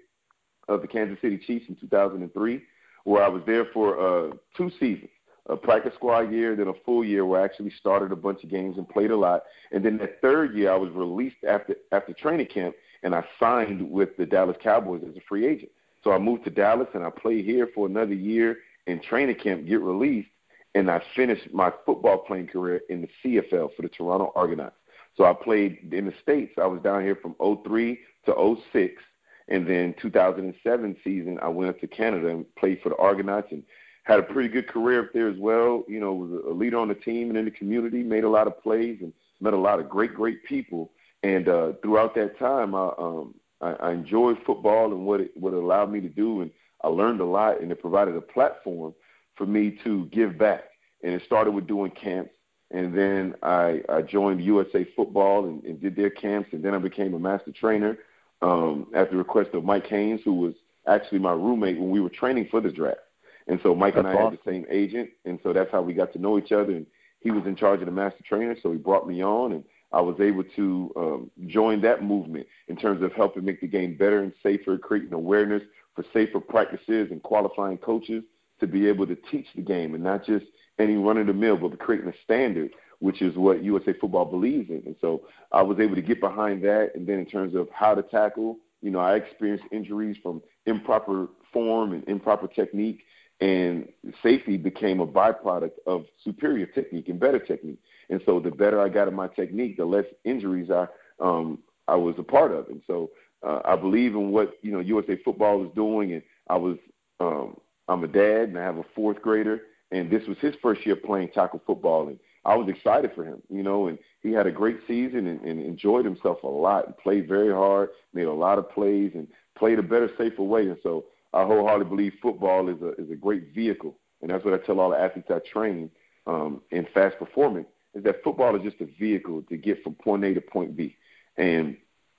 of 0.68 0.82
the 0.82 0.88
Kansas 0.88 1.18
City 1.20 1.38
Chiefs 1.38 1.66
in 1.68 1.76
2003, 1.76 2.62
where 3.10 3.24
I 3.24 3.28
was 3.28 3.42
there 3.44 3.64
for 3.64 3.98
uh, 3.98 4.30
two 4.56 4.70
seasons. 4.78 5.10
A 5.46 5.56
practice 5.56 5.92
squad 5.96 6.32
year, 6.32 6.54
then 6.54 6.68
a 6.68 6.74
full 6.84 7.04
year 7.04 7.26
where 7.26 7.40
I 7.40 7.44
actually 7.44 7.72
started 7.72 8.12
a 8.12 8.16
bunch 8.16 8.44
of 8.44 8.50
games 8.50 8.78
and 8.78 8.88
played 8.88 9.10
a 9.10 9.16
lot. 9.16 9.42
And 9.72 9.84
then 9.84 9.98
that 9.98 10.20
third 10.20 10.54
year, 10.54 10.70
I 10.70 10.76
was 10.76 10.92
released 10.92 11.42
after 11.46 11.74
after 11.90 12.12
training 12.12 12.46
camp, 12.46 12.76
and 13.02 13.12
I 13.12 13.24
signed 13.40 13.90
with 13.90 14.16
the 14.16 14.26
Dallas 14.26 14.56
Cowboys 14.62 15.02
as 15.02 15.16
a 15.16 15.20
free 15.28 15.44
agent. 15.44 15.72
So 16.04 16.12
I 16.12 16.18
moved 16.18 16.44
to 16.44 16.50
Dallas, 16.50 16.86
and 16.94 17.02
I 17.02 17.10
played 17.10 17.44
here 17.44 17.68
for 17.74 17.88
another 17.88 18.14
year 18.14 18.58
in 18.86 19.00
training 19.02 19.36
camp, 19.36 19.66
get 19.66 19.80
released, 19.80 20.30
and 20.76 20.88
I 20.88 21.02
finished 21.16 21.52
my 21.52 21.72
football 21.84 22.18
playing 22.18 22.46
career 22.46 22.80
in 22.90 23.00
the 23.02 23.08
CFL 23.24 23.74
for 23.74 23.82
the 23.82 23.88
Toronto 23.88 24.32
Argonauts. 24.36 24.76
So 25.16 25.24
I 25.24 25.32
played 25.32 25.92
in 25.92 26.06
the 26.06 26.14
States. 26.22 26.52
I 26.62 26.66
was 26.66 26.80
down 26.82 27.02
here 27.02 27.16
from 27.16 27.34
03 27.64 27.98
to 28.26 28.56
06. 28.72 29.02
And 29.50 29.66
then 29.66 29.94
2007 30.00 30.96
season, 31.02 31.38
I 31.42 31.48
went 31.48 31.70
up 31.70 31.80
to 31.80 31.88
Canada 31.88 32.28
and 32.28 32.54
played 32.54 32.80
for 32.82 32.88
the 32.88 32.96
Argonauts 32.96 33.48
and 33.50 33.64
had 34.04 34.20
a 34.20 34.22
pretty 34.22 34.48
good 34.48 34.68
career 34.68 35.00
up 35.00 35.12
there 35.12 35.28
as 35.28 35.36
well. 35.38 35.84
You 35.88 36.00
know, 36.00 36.14
was 36.14 36.30
a 36.48 36.52
leader 36.52 36.78
on 36.78 36.88
the 36.88 36.94
team 36.94 37.28
and 37.28 37.38
in 37.38 37.44
the 37.44 37.50
community, 37.50 38.02
made 38.02 38.24
a 38.24 38.28
lot 38.28 38.46
of 38.46 38.62
plays 38.62 38.98
and 39.00 39.12
met 39.40 39.52
a 39.52 39.58
lot 39.58 39.80
of 39.80 39.88
great, 39.88 40.14
great 40.14 40.44
people. 40.44 40.92
And 41.22 41.48
uh, 41.48 41.72
throughout 41.82 42.14
that 42.14 42.38
time, 42.38 42.74
I, 42.74 42.90
um, 42.96 43.34
I, 43.60 43.72
I 43.72 43.92
enjoyed 43.92 44.38
football 44.46 44.92
and 44.92 45.04
what 45.04 45.20
it, 45.20 45.32
what 45.36 45.52
it 45.52 45.62
allowed 45.62 45.90
me 45.90 46.00
to 46.00 46.08
do. 46.08 46.42
And 46.42 46.50
I 46.82 46.88
learned 46.88 47.20
a 47.20 47.26
lot, 47.26 47.60
and 47.60 47.70
it 47.72 47.80
provided 47.80 48.16
a 48.16 48.20
platform 48.20 48.94
for 49.34 49.46
me 49.46 49.78
to 49.84 50.06
give 50.06 50.38
back. 50.38 50.64
And 51.02 51.12
it 51.12 51.22
started 51.24 51.50
with 51.50 51.66
doing 51.66 51.90
camps 51.90 52.30
and 52.70 52.96
then 52.96 53.34
I, 53.42 53.82
I 53.88 54.02
joined 54.02 54.44
USA 54.44 54.84
Football 54.94 55.46
and, 55.46 55.64
and 55.64 55.80
did 55.80 55.96
their 55.96 56.10
camps, 56.10 56.50
and 56.52 56.64
then 56.64 56.74
I 56.74 56.78
became 56.78 57.14
a 57.14 57.18
master 57.18 57.50
trainer 57.50 57.98
um, 58.42 58.86
at 58.94 59.10
the 59.10 59.16
request 59.16 59.50
of 59.54 59.64
Mike 59.64 59.86
Haynes, 59.86 60.20
who 60.24 60.34
was 60.34 60.54
actually 60.86 61.18
my 61.18 61.32
roommate 61.32 61.78
when 61.78 61.90
we 61.90 62.00
were 62.00 62.08
training 62.08 62.48
for 62.50 62.60
the 62.60 62.70
draft. 62.70 63.00
And 63.46 63.60
so 63.62 63.74
Mike 63.74 63.94
that's 63.94 64.06
and 64.06 64.16
I 64.16 64.20
awesome. 64.20 64.30
had 64.30 64.38
the 64.44 64.50
same 64.50 64.66
agent, 64.70 65.10
and 65.24 65.38
so 65.42 65.52
that's 65.52 65.70
how 65.72 65.82
we 65.82 65.92
got 65.92 66.12
to 66.12 66.18
know 66.18 66.38
each 66.38 66.52
other. 66.52 66.72
And 66.72 66.86
he 67.20 67.30
was 67.30 67.44
in 67.46 67.56
charge 67.56 67.80
of 67.80 67.86
the 67.86 67.92
master 67.92 68.22
trainer, 68.26 68.56
so 68.62 68.72
he 68.72 68.78
brought 68.78 69.08
me 69.08 69.22
on, 69.22 69.52
and 69.52 69.64
I 69.92 70.00
was 70.00 70.20
able 70.20 70.44
to 70.44 70.92
um, 70.96 71.30
join 71.48 71.80
that 71.82 72.04
movement 72.04 72.46
in 72.68 72.76
terms 72.76 73.02
of 73.02 73.12
helping 73.12 73.44
make 73.44 73.60
the 73.60 73.66
game 73.66 73.96
better 73.96 74.22
and 74.22 74.32
safer, 74.42 74.78
creating 74.78 75.12
awareness 75.12 75.62
for 75.94 76.04
safer 76.12 76.40
practices 76.40 77.08
and 77.10 77.22
qualifying 77.22 77.78
coaches 77.78 78.22
to 78.60 78.66
be 78.66 78.86
able 78.86 79.06
to 79.06 79.16
teach 79.30 79.46
the 79.56 79.62
game 79.62 79.94
and 79.94 80.04
not 80.04 80.24
just 80.24 80.46
any 80.78 80.96
run 80.96 81.18
of 81.18 81.26
the 81.26 81.32
mill, 81.32 81.56
but 81.56 81.78
creating 81.78 82.08
a 82.08 82.14
standard 82.22 82.70
which 83.00 83.22
is 83.22 83.36
what 83.36 83.64
USA 83.64 83.92
football 83.94 84.24
believes 84.24 84.70
in. 84.70 84.82
And 84.86 84.96
so 85.00 85.22
I 85.52 85.62
was 85.62 85.78
able 85.80 85.96
to 85.96 86.02
get 86.02 86.20
behind 86.20 86.62
that. 86.64 86.92
And 86.94 87.06
then 87.06 87.18
in 87.18 87.26
terms 87.26 87.54
of 87.54 87.68
how 87.72 87.94
to 87.94 88.02
tackle, 88.02 88.58
you 88.82 88.90
know, 88.90 89.00
I 89.00 89.16
experienced 89.16 89.64
injuries 89.72 90.16
from 90.22 90.42
improper 90.66 91.28
form 91.52 91.92
and 91.92 92.06
improper 92.08 92.46
technique, 92.46 93.04
and 93.40 93.88
safety 94.22 94.56
became 94.56 95.00
a 95.00 95.06
byproduct 95.06 95.72
of 95.86 96.04
superior 96.22 96.66
technique 96.66 97.08
and 97.08 97.18
better 97.18 97.38
technique. 97.38 97.80
And 98.10 98.20
so 98.26 98.38
the 98.38 98.50
better 98.50 98.80
I 98.80 98.88
got 98.88 99.08
at 99.08 99.14
my 99.14 99.28
technique, 99.28 99.78
the 99.78 99.84
less 99.84 100.04
injuries 100.24 100.70
I 100.70 100.86
um, 101.20 101.58
I 101.88 101.96
was 101.96 102.14
a 102.18 102.22
part 102.22 102.52
of. 102.52 102.68
And 102.68 102.82
so 102.86 103.10
uh, 103.46 103.60
I 103.64 103.76
believe 103.76 104.14
in 104.14 104.30
what 104.30 104.54
you 104.62 104.72
know 104.72 104.80
USA 104.80 105.16
Football 105.24 105.64
is 105.64 105.70
doing, 105.74 106.12
and 106.12 106.22
I 106.48 106.56
was 106.56 106.76
um, 107.18 107.56
I'm 107.88 108.04
a 108.04 108.08
dad 108.08 108.50
and 108.50 108.58
I 108.58 108.62
have 108.62 108.78
a 108.78 108.84
fourth 108.94 109.22
grader, 109.22 109.62
and 109.90 110.10
this 110.10 110.26
was 110.28 110.36
his 110.38 110.54
first 110.62 110.84
year 110.84 110.96
playing 110.96 111.30
tackle 111.30 111.62
football, 111.66 112.08
and 112.08 112.18
I 112.44 112.54
was 112.56 112.68
excited 112.68 113.12
for 113.14 113.24
him, 113.24 113.42
you 113.50 113.62
know, 113.62 113.88
and 113.88 113.98
he 114.22 114.32
had 114.32 114.46
a 114.46 114.52
great 114.52 114.78
season 114.86 115.26
and, 115.26 115.40
and 115.42 115.60
enjoyed 115.60 116.04
himself 116.04 116.42
a 116.42 116.46
lot 116.46 116.86
and 116.86 116.96
played 116.96 117.28
very 117.28 117.52
hard, 117.52 117.90
made 118.14 118.24
a 118.24 118.32
lot 118.32 118.58
of 118.58 118.70
plays, 118.70 119.12
and 119.14 119.28
played 119.56 119.78
a 119.78 119.82
better, 119.82 120.10
safer 120.16 120.42
way. 120.42 120.62
And 120.62 120.78
so 120.82 121.04
I 121.34 121.44
wholeheartedly 121.44 121.88
believe 121.88 122.12
football 122.22 122.68
is 122.68 122.80
a 122.82 122.92
is 123.00 123.10
a 123.10 123.16
great 123.16 123.54
vehicle, 123.54 123.98
and 124.22 124.30
that's 124.30 124.44
what 124.44 124.54
I 124.54 124.58
tell 124.58 124.80
all 124.80 124.90
the 124.90 124.98
athletes 124.98 125.30
I 125.30 125.40
train 125.40 125.90
um, 126.26 126.62
in 126.70 126.86
fast 126.94 127.18
performance 127.18 127.68
is 127.94 128.04
that 128.04 128.22
football 128.22 128.54
is 128.56 128.62
just 128.62 128.80
a 128.80 128.86
vehicle 128.98 129.42
to 129.48 129.56
get 129.56 129.82
from 129.82 129.94
point 129.94 130.24
A 130.24 130.34
to 130.34 130.40
point 130.40 130.76
B. 130.76 130.96
And 131.36 131.76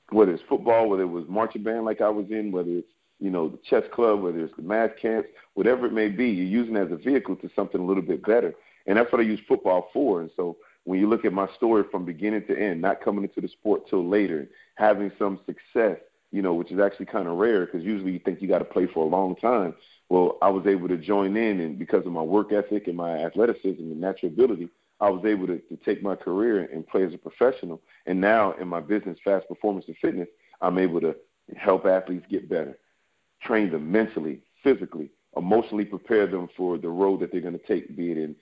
whether 0.10 0.34
it's 0.34 0.44
football, 0.50 0.90
whether 0.90 1.04
it 1.04 1.08
was 1.08 1.26
marching 1.28 1.64
band 1.64 1.86
like 1.86 2.02
I 2.02 2.10
was 2.10 2.26
in, 2.30 2.52
whether 2.52 2.70
it's 2.70 2.92
you 3.20 3.30
know 3.30 3.50
the 3.50 3.60
chess 3.70 3.84
club, 3.94 4.22
whether 4.22 4.40
it's 4.40 4.56
the 4.56 4.64
math 4.64 4.98
camps, 5.02 5.30
whatever 5.54 5.86
it 5.86 5.94
may 5.94 6.10
be, 6.10 6.30
you're 6.30 6.46
using 6.46 6.76
it 6.76 6.88
as 6.88 6.92
a 6.92 6.98
vehicle 6.98 7.36
to 7.38 7.50
something 7.56 7.80
a 7.80 7.86
little 7.86 8.04
bit 8.04 8.26
better. 8.26 8.54
And 8.88 8.98
that's 8.98 9.12
what 9.12 9.22
I 9.22 9.24
use 9.24 9.40
football 9.48 9.90
for. 9.94 10.22
And 10.22 10.32
so 10.36 10.58
when 10.84 11.00
you 11.00 11.08
look 11.08 11.26
at 11.26 11.34
my 11.34 11.48
story 11.56 11.84
from 11.92 12.06
beginning 12.06 12.46
to 12.48 12.58
end, 12.58 12.82
not 12.82 13.02
coming 13.02 13.24
into 13.24 13.42
the 13.42 13.48
sport 13.48 13.88
till 13.90 14.08
later, 14.08 14.50
having 14.76 15.12
some 15.20 15.40
success, 15.46 16.00
you 16.32 16.42
know, 16.42 16.54
which 16.54 16.72
is 16.72 16.80
actually 16.80 17.06
kind 17.06 17.28
of 17.28 17.38
rare 17.38 17.66
because 17.66 17.84
usually 17.84 18.12
you 18.12 18.20
think 18.20 18.42
you 18.42 18.48
got 18.48 18.60
to 18.60 18.66
play 18.66 18.88
for 18.88 19.06
a 19.06 19.10
long 19.10 19.36
time. 19.36 19.76
Well, 20.10 20.38
I 20.42 20.50
was 20.50 20.66
able 20.66 20.88
to 20.88 20.98
join 20.98 21.38
in, 21.38 21.60
and 21.60 21.78
because 21.78 22.06
of 22.06 22.12
my 22.12 22.22
work 22.22 22.52
ethic 22.52 22.88
and 22.88 22.98
my 22.98 23.24
athleticism 23.24 23.82
and 23.82 24.02
natural 24.02 24.32
ability, 24.32 24.70
I 25.00 25.10
was 25.10 25.26
able 25.26 25.48
to, 25.48 25.58
to 25.58 25.76
take 25.78 26.02
my 26.04 26.16
career 26.16 26.70
and 26.72 26.88
play 26.88 27.04
as 27.04 27.14
a 27.14 27.18
professional. 27.18 27.82
And 28.06 28.22
now 28.22 28.54
in 28.54 28.68
my 28.68 28.80
business, 28.80 29.18
fast 29.24 29.48
performance 29.48 29.86
and 29.88 29.98
fitness, 29.98 30.28
I'm 30.62 30.78
able 30.78 31.02
to 31.02 31.16
help 31.56 31.86
athletes 31.86 32.26
get 32.30 32.50
better, 32.50 32.78
train 33.42 33.72
them 33.72 33.92
mentally, 33.92 34.42
physically, 34.64 35.10
emotionally 35.36 35.86
prepare 35.86 36.28
them 36.28 36.50
for 36.56 36.78
the 36.78 36.90
road 36.90 37.20
that 37.22 37.32
they're 37.32 37.42
going 37.42 37.58
to 37.58 37.68
take, 37.68 37.96
be 37.96 38.12
it 38.12 38.18
in 38.18 38.36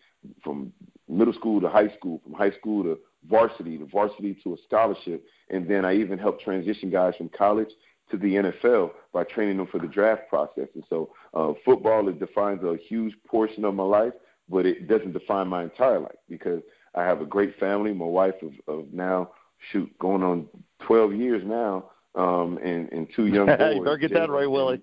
from 0.44 0.72
middle 1.08 1.34
school 1.34 1.62
to 1.62 1.70
high 1.70 1.90
school, 1.98 2.22
from 2.24 2.34
high 2.34 2.52
school 2.52 2.84
to 2.84 3.00
varsity, 3.28 3.78
to 3.78 3.86
varsity 3.86 4.38
to 4.44 4.54
a 4.54 4.58
scholarship, 4.66 5.26
and 5.50 5.68
then 5.68 5.86
I 5.86 5.96
even 5.96 6.18
help 6.18 6.40
transition 6.42 6.90
guys 6.90 7.16
from 7.18 7.30
college 7.30 7.70
to 8.12 8.18
the 8.18 8.36
NFL 8.36 8.92
by 9.14 9.24
training 9.24 9.58
them 9.58 9.68
for 9.68 9.80
the 9.80 9.88
draft 9.88 10.24
process. 10.30 10.68
And 10.74 10.84
so, 10.90 11.10
uh, 11.34 11.54
football 11.64 12.08
it 12.10 12.20
defines 12.20 12.64
a 12.64 12.78
huge 12.88 13.14
portion 13.28 13.66
of 13.66 13.76
my 13.76 13.84
life, 13.84 14.14
but 14.50 14.66
it 14.66 14.88
doesn't 14.88 15.14
define 15.14 15.48
my 15.48 15.64
entire 15.64 16.00
life 16.00 16.16
because 16.28 16.62
I 16.96 17.04
have 17.04 17.22
a 17.22 17.26
great 17.26 17.58
family. 17.60 17.94
My 17.94 18.06
wife 18.06 18.36
of, 18.42 18.54
of 18.68 18.92
now 18.92 19.32
shoot 19.72 19.92
going 20.00 20.24
on 20.24 20.48
12 20.82 21.14
years 21.14 21.44
now, 21.46 21.92
um, 22.16 22.58
and 22.64 22.92
and 22.92 23.08
two 23.16 23.28
young 23.28 23.46
boys. 23.58 23.76
you 23.76 23.84
better 23.84 23.98
get 23.98 24.14
that 24.14 24.30
right, 24.30 24.50
Willie. 24.50 24.82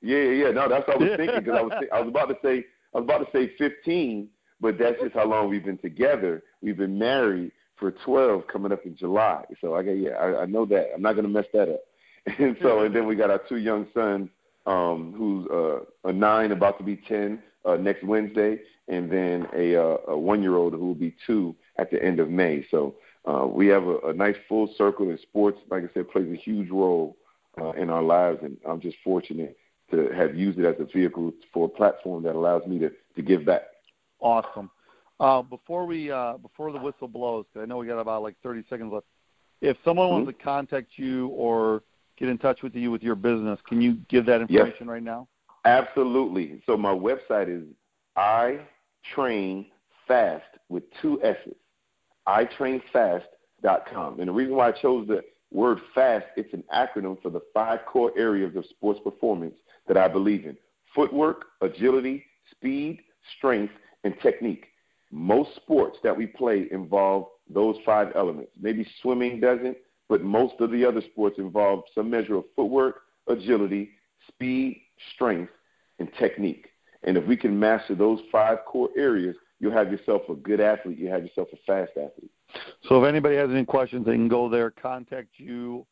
Yeah, 0.00 0.18
yeah, 0.18 0.50
no, 0.52 0.68
that's 0.68 0.86
what 0.86 0.96
I 0.96 1.04
was 1.04 1.16
thinking 1.16 1.40
because 1.40 1.58
I 1.58 1.62
was 1.62 1.84
I 1.92 2.00
was 2.00 2.08
about 2.08 2.26
to 2.26 2.36
say 2.42 2.64
I 2.94 2.98
was 2.98 3.04
about 3.04 3.18
to 3.18 3.26
say 3.32 3.52
15, 3.58 4.28
but 4.60 4.78
that's 4.78 5.00
just 5.00 5.14
how 5.14 5.26
long 5.26 5.48
we've 5.48 5.64
been 5.64 5.78
together. 5.78 6.42
We've 6.62 6.76
been 6.76 6.98
married 6.98 7.52
for 7.76 7.92
12, 7.92 8.46
coming 8.48 8.72
up 8.72 8.84
in 8.84 8.96
July. 8.96 9.44
So 9.60 9.74
I 9.74 9.82
got 9.82 9.92
yeah, 9.92 10.10
I, 10.10 10.42
I 10.42 10.46
know 10.46 10.66
that. 10.66 10.88
I'm 10.94 11.02
not 11.02 11.14
gonna 11.16 11.28
mess 11.28 11.46
that 11.52 11.68
up. 11.68 11.80
And 12.38 12.56
so 12.60 12.80
and 12.80 12.94
then 12.94 13.06
we 13.06 13.14
got 13.14 13.30
our 13.30 13.40
two 13.48 13.56
young 13.56 13.86
sons, 13.94 14.28
um, 14.66 15.14
who's 15.16 15.46
uh, 15.50 16.08
a 16.08 16.12
nine, 16.12 16.52
about 16.52 16.76
to 16.78 16.84
be 16.84 16.96
10 16.96 17.42
uh, 17.64 17.76
next 17.76 18.04
Wednesday, 18.04 18.60
and 18.88 19.10
then 19.10 19.46
a, 19.54 19.76
uh, 19.76 19.96
a 20.08 20.18
one-year-old 20.18 20.74
who 20.74 20.86
will 20.86 20.94
be 20.94 21.14
two 21.26 21.54
at 21.78 21.90
the 21.90 22.02
end 22.02 22.20
of 22.20 22.28
May. 22.28 22.66
So 22.70 22.96
uh, 23.24 23.46
we 23.46 23.66
have 23.68 23.84
a, 23.84 23.98
a 24.08 24.12
nice 24.12 24.36
full 24.48 24.72
circle 24.76 25.08
and 25.08 25.18
sports. 25.20 25.58
Like 25.70 25.84
I 25.84 25.88
said, 25.94 26.10
plays 26.10 26.30
a 26.30 26.36
huge 26.36 26.70
role 26.70 27.16
uh, 27.60 27.70
in 27.72 27.90
our 27.90 28.02
lives, 28.02 28.40
and 28.42 28.56
I'm 28.68 28.80
just 28.80 28.96
fortunate 29.02 29.56
to 29.90 30.08
have 30.14 30.36
used 30.36 30.58
it 30.58 30.66
as 30.66 30.76
a 30.80 30.84
vehicle 30.84 31.32
for 31.52 31.66
a 31.66 31.68
platform 31.68 32.22
that 32.24 32.34
allows 32.34 32.66
me 32.66 32.78
to, 32.80 32.90
to 33.16 33.22
give 33.22 33.44
back. 33.44 33.62
Awesome. 34.20 34.70
Uh, 35.20 35.42
before 35.42 35.84
we 35.84 36.10
uh, 36.10 36.36
before 36.36 36.70
the 36.72 36.78
whistle 36.78 37.08
blows, 37.08 37.44
cause 37.52 37.62
I 37.62 37.66
know 37.66 37.78
we 37.78 37.86
got 37.86 37.98
about 37.98 38.22
like 38.22 38.36
30 38.42 38.64
seconds 38.70 38.92
left. 38.92 39.06
If 39.60 39.76
someone 39.84 40.06
mm-hmm. 40.06 40.24
wants 40.24 40.38
to 40.38 40.44
contact 40.44 40.92
you 40.96 41.28
or 41.28 41.82
get 42.16 42.28
in 42.28 42.38
touch 42.38 42.62
with 42.62 42.74
you 42.74 42.90
with 42.90 43.02
your 43.02 43.16
business, 43.16 43.58
can 43.66 43.80
you 43.80 43.96
give 44.08 44.26
that 44.26 44.40
information 44.40 44.74
yes. 44.80 44.88
right 44.88 45.02
now? 45.02 45.26
Absolutely. 45.64 46.62
So 46.66 46.76
my 46.76 46.92
website 46.92 47.48
is 47.48 47.64
I 48.16 48.60
Train 49.14 49.66
Fast 50.06 50.44
with 50.68 50.84
two 51.02 51.20
S's. 51.22 51.54
I 52.26 52.44
train 52.44 52.80
iTrainFast.com. 52.94 54.20
And 54.20 54.28
the 54.28 54.32
reason 54.32 54.54
why 54.54 54.68
I 54.68 54.72
chose 54.72 55.08
the 55.08 55.22
word 55.50 55.78
fast, 55.94 56.26
it's 56.36 56.52
an 56.52 56.62
acronym 56.74 57.20
for 57.22 57.30
the 57.30 57.40
five 57.54 57.80
core 57.86 58.12
areas 58.16 58.54
of 58.54 58.64
sports 58.66 59.00
performance 59.02 59.54
that 59.86 59.96
I 59.96 60.08
believe 60.08 60.44
in 60.44 60.56
footwork, 60.94 61.46
agility, 61.62 62.24
speed, 62.50 63.00
strength, 63.36 63.72
and 64.04 64.14
technique. 64.22 64.66
Most 65.10 65.54
sports 65.56 65.98
that 66.02 66.16
we 66.16 66.26
play 66.26 66.68
involve 66.70 67.26
those 67.48 67.76
five 67.84 68.08
elements. 68.14 68.52
Maybe 68.60 68.86
swimming 69.00 69.40
doesn't, 69.40 69.76
but 70.08 70.22
most 70.22 70.60
of 70.60 70.70
the 70.70 70.84
other 70.84 71.00
sports 71.00 71.38
involve 71.38 71.84
some 71.94 72.10
measure 72.10 72.36
of 72.36 72.44
footwork, 72.54 73.02
agility, 73.26 73.90
speed, 74.28 74.82
strength, 75.14 75.52
and 75.98 76.08
technique. 76.18 76.66
And 77.04 77.16
if 77.16 77.26
we 77.26 77.36
can 77.36 77.58
master 77.58 77.94
those 77.94 78.20
five 78.30 78.58
core 78.66 78.90
areas, 78.96 79.36
you'll 79.60 79.72
have 79.72 79.90
yourself 79.90 80.22
a 80.28 80.34
good 80.34 80.60
athlete. 80.60 80.98
You 80.98 81.08
have 81.08 81.22
yourself 81.22 81.48
a 81.52 81.56
fast 81.66 81.92
athlete. 81.92 82.30
So 82.88 83.02
if 83.02 83.08
anybody 83.08 83.36
has 83.36 83.50
any 83.50 83.64
questions, 83.64 84.06
they 84.06 84.12
can 84.12 84.28
go 84.28 84.48
there, 84.48 84.70
contact 84.70 85.28
you, 85.36 85.86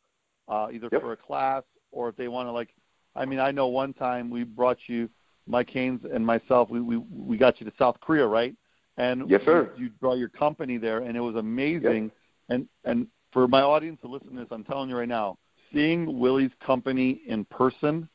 uh, 0.47 0.67
either 0.71 0.89
yep. 0.91 1.01
for 1.01 1.13
a 1.13 1.17
class 1.17 1.63
or 1.91 2.09
if 2.09 2.15
they 2.15 2.27
want 2.27 2.47
to 2.47 2.51
like. 2.51 2.69
I 3.15 3.25
mean, 3.25 3.39
I 3.39 3.51
know 3.51 3.67
one 3.67 3.93
time 3.93 4.29
we 4.29 4.43
brought 4.43 4.77
you, 4.87 5.09
Mike 5.47 5.69
Haynes 5.71 6.01
and 6.11 6.25
myself. 6.25 6.69
We 6.69 6.81
we 6.81 6.97
we 6.97 7.37
got 7.37 7.59
you 7.59 7.65
to 7.65 7.73
South 7.77 7.99
Korea, 8.01 8.25
right? 8.25 8.55
And 8.97 9.29
yes, 9.29 9.41
sir. 9.45 9.71
You, 9.77 9.85
you 9.85 9.89
brought 9.99 10.17
your 10.17 10.29
company 10.29 10.77
there, 10.77 10.99
and 10.99 11.15
it 11.15 11.21
was 11.21 11.35
amazing. 11.35 12.05
Yep. 12.05 12.11
And 12.49 12.67
and 12.83 13.07
for 13.31 13.47
my 13.47 13.61
audience 13.61 13.99
to 14.01 14.07
listen 14.07 14.31
to 14.31 14.39
this, 14.39 14.47
I'm 14.51 14.63
telling 14.63 14.89
you 14.89 14.97
right 14.97 15.07
now, 15.07 15.37
seeing 15.73 16.19
Willie's 16.19 16.51
company 16.65 17.21
in 17.27 17.45
person 17.45 18.07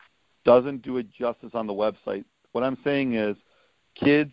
doesn't 0.44 0.82
do 0.82 0.96
it 0.96 1.10
justice 1.12 1.50
on 1.54 1.66
the 1.66 1.72
website. 1.72 2.24
What 2.52 2.64
I'm 2.64 2.78
saying 2.84 3.14
is, 3.14 3.36
kids, 3.94 4.32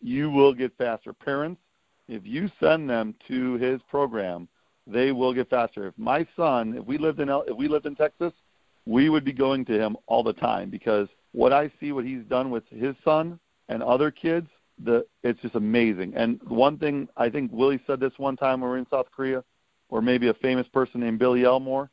you 0.00 0.30
will 0.30 0.52
get 0.52 0.76
faster. 0.76 1.12
Parents, 1.12 1.60
if 2.08 2.22
you 2.24 2.50
send 2.60 2.90
them 2.90 3.14
to 3.28 3.54
his 3.54 3.80
program, 3.88 4.48
they 4.86 5.12
will 5.12 5.32
get 5.32 5.48
faster. 5.48 5.86
If 5.86 5.94
my 5.96 6.26
son, 6.36 6.74
if 6.76 6.84
we 6.84 6.98
lived 6.98 7.20
in 7.20 7.28
if 7.28 7.56
we 7.56 7.68
lived 7.68 7.86
in 7.86 7.94
Texas, 7.94 8.32
we 8.86 9.08
would 9.08 9.24
be 9.24 9.32
going 9.32 9.64
to 9.66 9.78
him 9.78 9.96
all 10.06 10.22
the 10.22 10.32
time 10.32 10.70
because 10.70 11.08
what 11.32 11.52
I 11.52 11.70
see 11.80 11.92
what 11.92 12.04
he's 12.04 12.24
done 12.24 12.50
with 12.50 12.64
his 12.68 12.94
son 13.04 13.38
and 13.68 13.82
other 13.82 14.10
kids, 14.10 14.48
the 14.82 15.06
it's 15.22 15.40
just 15.40 15.54
amazing. 15.54 16.14
And 16.16 16.40
one 16.44 16.78
thing 16.78 17.08
I 17.16 17.30
think 17.30 17.50
Willie 17.52 17.80
said 17.86 18.00
this 18.00 18.12
one 18.16 18.36
time 18.36 18.60
when 18.60 18.70
we 18.70 18.74
were 18.74 18.78
in 18.78 18.86
South 18.90 19.06
Korea, 19.14 19.42
or 19.88 20.02
maybe 20.02 20.28
a 20.28 20.34
famous 20.34 20.66
person 20.68 21.00
named 21.00 21.18
Billy 21.18 21.44
Elmore, 21.44 21.90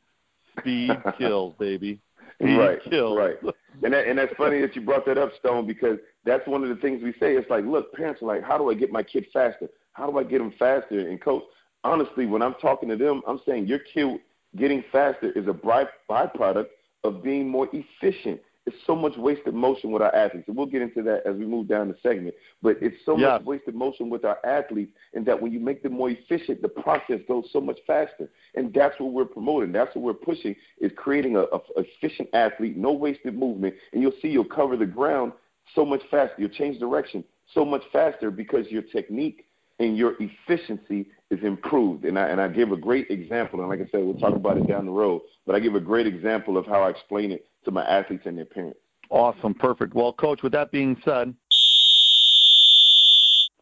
speed 0.58 0.90
kills, 1.18 1.54
baby. 1.58 2.00
Speed 2.40 2.56
right, 2.56 2.78
kills. 2.88 3.16
right. 3.16 3.36
And 3.82 3.92
that, 3.92 4.06
and 4.06 4.18
that's 4.18 4.32
funny 4.36 4.60
that 4.60 4.74
you 4.74 4.82
brought 4.82 5.06
that 5.06 5.18
up, 5.18 5.30
Stone, 5.38 5.66
because 5.66 5.98
that's 6.24 6.46
one 6.46 6.62
of 6.62 6.68
the 6.68 6.76
things 6.76 7.02
we 7.02 7.12
say. 7.12 7.36
It's 7.36 7.48
like, 7.48 7.64
look, 7.64 7.92
parents 7.94 8.22
are 8.22 8.26
like, 8.26 8.42
how 8.42 8.58
do 8.58 8.70
I 8.70 8.74
get 8.74 8.90
my 8.90 9.02
kid 9.02 9.26
faster? 9.32 9.68
How 9.92 10.10
do 10.10 10.18
I 10.18 10.24
get 10.24 10.38
them 10.38 10.52
faster? 10.58 11.08
And 11.08 11.20
coach, 11.20 11.44
honestly, 11.84 12.26
when 12.26 12.42
I'm 12.42 12.54
talking 12.60 12.88
to 12.88 12.96
them, 12.96 13.22
I'm 13.26 13.40
saying 13.46 13.66
your 13.66 13.80
kid 13.80 14.20
getting 14.56 14.84
faster 14.92 15.30
is 15.32 15.46
a 15.46 15.52
byproduct 15.52 16.66
of 17.04 17.22
being 17.22 17.48
more 17.48 17.68
efficient. 17.72 18.40
It's 18.64 18.76
so 18.86 18.94
much 18.94 19.16
wasted 19.16 19.54
motion 19.54 19.90
with 19.90 20.02
our 20.02 20.14
athletes, 20.14 20.46
and 20.46 20.56
we'll 20.56 20.66
get 20.66 20.82
into 20.82 21.02
that 21.02 21.26
as 21.26 21.34
we 21.34 21.44
move 21.44 21.66
down 21.66 21.88
the 21.88 21.96
segment. 22.00 22.36
But 22.62 22.76
it's 22.80 22.96
so 23.04 23.18
yes. 23.18 23.40
much 23.40 23.44
wasted 23.44 23.74
motion 23.74 24.08
with 24.08 24.24
our 24.24 24.38
athletes, 24.46 24.92
and 25.14 25.26
that 25.26 25.40
when 25.40 25.52
you 25.52 25.58
make 25.58 25.82
them 25.82 25.94
more 25.94 26.10
efficient, 26.10 26.62
the 26.62 26.68
process 26.68 27.18
goes 27.26 27.46
so 27.52 27.60
much 27.60 27.80
faster. 27.88 28.30
And 28.54 28.72
that's 28.72 28.98
what 29.00 29.12
we're 29.12 29.24
promoting. 29.24 29.72
That's 29.72 29.92
what 29.96 30.04
we're 30.04 30.14
pushing 30.14 30.54
is 30.80 30.92
creating 30.94 31.34
a, 31.34 31.40
a 31.40 31.60
efficient 31.76 32.28
athlete, 32.34 32.76
no 32.76 32.92
wasted 32.92 33.36
movement, 33.36 33.74
and 33.92 34.00
you'll 34.00 34.12
see 34.22 34.28
you'll 34.28 34.44
cover 34.44 34.76
the 34.76 34.86
ground 34.86 35.32
so 35.74 35.84
much 35.84 36.02
faster. 36.08 36.36
You'll 36.38 36.50
change 36.50 36.78
direction 36.78 37.24
so 37.54 37.64
much 37.64 37.82
faster 37.92 38.30
because 38.30 38.66
your 38.68 38.82
technique 38.82 39.46
and 39.80 39.96
your 39.96 40.14
efficiency 40.20 41.08
is 41.32 41.42
improved. 41.42 42.04
And 42.04 42.18
I, 42.18 42.28
and 42.28 42.40
I 42.40 42.48
give 42.48 42.72
a 42.72 42.76
great 42.76 43.10
example, 43.10 43.60
and 43.60 43.68
like 43.68 43.80
I 43.80 43.88
said, 43.90 44.04
we'll 44.04 44.18
talk 44.18 44.34
about 44.34 44.58
it 44.58 44.68
down 44.68 44.84
the 44.84 44.92
road, 44.92 45.22
but 45.46 45.54
I 45.54 45.60
give 45.60 45.74
a 45.74 45.80
great 45.80 46.06
example 46.06 46.58
of 46.58 46.66
how 46.66 46.82
I 46.82 46.90
explain 46.90 47.32
it 47.32 47.46
to 47.64 47.70
my 47.70 47.84
athletes 47.84 48.24
and 48.26 48.36
their 48.36 48.44
parents. 48.44 48.78
Awesome. 49.08 49.54
Perfect. 49.54 49.94
Well, 49.94 50.12
Coach, 50.12 50.42
with 50.42 50.52
that 50.52 50.70
being 50.70 51.00
said, 51.04 51.34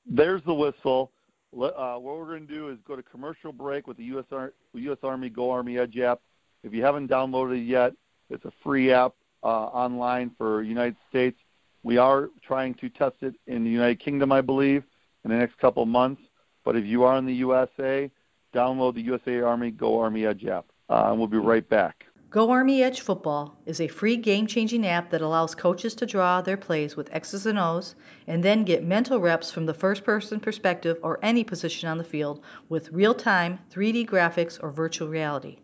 there's 0.06 0.42
the 0.44 0.54
whistle. 0.54 1.12
uh, 1.54 1.96
what 1.96 2.16
we're 2.16 2.26
going 2.26 2.46
to 2.46 2.52
do 2.52 2.68
is 2.68 2.78
go 2.86 2.96
to 2.96 3.02
commercial 3.02 3.52
break 3.52 3.86
with 3.86 3.96
the 3.96 4.04
U.S. 4.04 4.26
Ar- 4.32 4.52
U.S. 4.74 4.98
Army 5.02 5.30
Go 5.30 5.50
Army 5.50 5.78
Edge 5.78 5.98
app. 5.98 6.20
If 6.64 6.74
you 6.74 6.82
haven't 6.84 7.08
downloaded 7.08 7.58
it 7.58 7.64
yet, 7.64 7.92
it's 8.28 8.44
a 8.44 8.52
free 8.62 8.92
app 8.92 9.12
uh, 9.42 9.46
online 9.46 10.32
for 10.36 10.62
United 10.62 10.96
States. 11.08 11.38
We 11.82 11.96
are 11.96 12.28
trying 12.46 12.74
to 12.74 12.88
test 12.90 13.16
it 13.22 13.34
in 13.46 13.64
the 13.64 13.70
United 13.70 14.00
Kingdom, 14.00 14.32
I 14.32 14.40
believe, 14.40 14.84
in 15.24 15.30
the 15.30 15.36
next 15.36 15.56
couple 15.58 15.86
months. 15.86 16.20
But 16.64 16.76
if 16.76 16.86
you 16.86 17.04
are 17.04 17.16
in 17.16 17.26
the 17.26 17.34
USA, 17.34 18.10
download 18.52 18.94
the 18.94 19.02
USA 19.02 19.40
Army 19.40 19.70
Go 19.70 20.00
Army 20.00 20.26
Edge 20.26 20.44
app. 20.46 20.66
Uh, 20.88 21.06
and 21.08 21.18
we'll 21.18 21.28
be 21.28 21.38
right 21.38 21.68
back. 21.68 22.06
Go 22.30 22.50
Army 22.50 22.82
Edge 22.82 23.00
Football 23.00 23.56
is 23.66 23.80
a 23.80 23.88
free 23.88 24.16
game 24.16 24.46
changing 24.46 24.86
app 24.86 25.10
that 25.10 25.20
allows 25.20 25.56
coaches 25.56 25.96
to 25.96 26.06
draw 26.06 26.40
their 26.40 26.56
plays 26.56 26.96
with 26.96 27.12
X's 27.12 27.44
and 27.44 27.58
O's 27.58 27.96
and 28.28 28.40
then 28.40 28.62
get 28.62 28.84
mental 28.84 29.18
reps 29.18 29.50
from 29.50 29.66
the 29.66 29.74
first 29.74 30.04
person 30.04 30.38
perspective 30.38 30.96
or 31.02 31.18
any 31.22 31.42
position 31.42 31.88
on 31.88 31.98
the 31.98 32.04
field 32.04 32.40
with 32.68 32.92
real 32.92 33.14
time 33.14 33.58
3D 33.72 34.06
graphics 34.06 34.62
or 34.62 34.70
virtual 34.70 35.08
reality. 35.08 35.58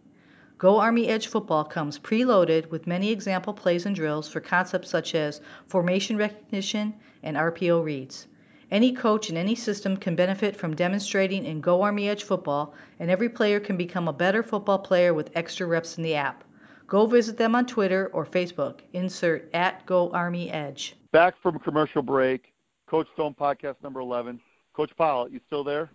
Go 0.59 0.81
Army 0.81 1.07
Edge 1.07 1.29
Football 1.29 1.65
comes 1.65 2.01
preloaded 2.01 2.69
with 2.71 2.89
many 2.89 3.13
example 3.13 3.53
plays 3.53 3.87
and 3.87 3.95
drills 3.95 4.29
for 4.29 4.41
concepts 4.41 4.91
such 4.91 5.15
as 5.15 5.41
formation 5.69 6.17
recognition 6.17 6.95
and 7.23 7.37
RPO 7.37 7.85
reads. 7.85 8.27
Any 8.71 8.93
coach 8.93 9.31
in 9.31 9.37
any 9.37 9.55
system 9.55 9.97
can 9.97 10.17
benefit 10.17 10.57
from 10.57 10.75
demonstrating 10.75 11.45
in 11.45 11.61
Go 11.61 11.83
Army 11.83 12.09
Edge 12.09 12.25
Football, 12.25 12.75
and 12.99 13.09
every 13.09 13.29
player 13.29 13.61
can 13.61 13.77
become 13.77 14.09
a 14.09 14.13
better 14.13 14.43
football 14.43 14.81
player 14.81 15.15
with 15.15 15.31
extra 15.37 15.69
reps 15.69 15.99
in 15.99 16.03
the 16.03 16.17
app. 16.17 16.43
Go 16.89 17.07
visit 17.07 17.37
them 17.37 17.55
on 17.55 17.67
Twitter 17.67 18.11
or 18.13 18.27
Facebook. 18.27 18.81
Insert 18.93 19.49
at 19.55 19.87
Go 19.87 20.11
Army 20.11 20.51
Edge. 20.51 20.97
Back 21.13 21.35
from 21.41 21.61
commercial 21.61 22.03
break, 22.03 22.53
Coach 22.89 23.07
Stone 23.15 23.37
podcast 23.41 23.77
number 23.85 24.01
11. 24.01 24.41
Coach 24.73 24.91
Pile, 24.97 25.29
you 25.29 25.41
still 25.47 25.63
there? 25.63 25.89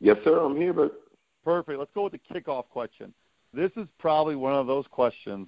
Yes, 0.00 0.16
sir. 0.24 0.40
I'm 0.40 0.56
here, 0.56 0.72
but 0.72 1.00
perfect. 1.44 1.78
Let's 1.78 1.92
go 1.94 2.04
with 2.04 2.12
the 2.12 2.18
kickoff 2.18 2.68
question. 2.68 3.14
This 3.54 3.70
is 3.76 3.86
probably 3.98 4.34
one 4.34 4.54
of 4.54 4.66
those 4.66 4.86
questions 4.90 5.46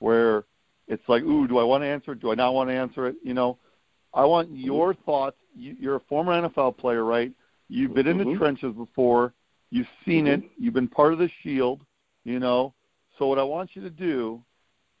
where 0.00 0.46
it's 0.88 1.08
like, 1.08 1.22
ooh, 1.22 1.46
do 1.46 1.58
I 1.58 1.62
want 1.62 1.84
to 1.84 1.88
answer 1.88 2.12
it? 2.12 2.20
Do 2.20 2.32
I 2.32 2.34
not 2.34 2.54
want 2.54 2.70
to 2.70 2.74
answer 2.74 3.06
it? 3.06 3.16
You 3.22 3.34
know, 3.34 3.58
I 4.12 4.24
want 4.24 4.50
your 4.56 4.94
thoughts. 4.94 5.36
You're 5.54 5.96
a 5.96 6.00
former 6.08 6.32
NFL 6.32 6.78
player, 6.78 7.04
right? 7.04 7.32
You've 7.68 7.94
been 7.94 8.06
in 8.06 8.18
the 8.18 8.24
mm-hmm. 8.24 8.38
trenches 8.38 8.74
before. 8.74 9.32
You've 9.70 9.88
seen 10.04 10.26
mm-hmm. 10.26 10.44
it. 10.44 10.50
You've 10.58 10.74
been 10.74 10.88
part 10.88 11.12
of 11.12 11.18
the 11.18 11.30
Shield. 11.42 11.80
You 12.24 12.38
know, 12.38 12.74
so 13.18 13.26
what 13.26 13.38
I 13.38 13.42
want 13.42 13.70
you 13.74 13.82
to 13.82 13.90
do, 13.90 14.40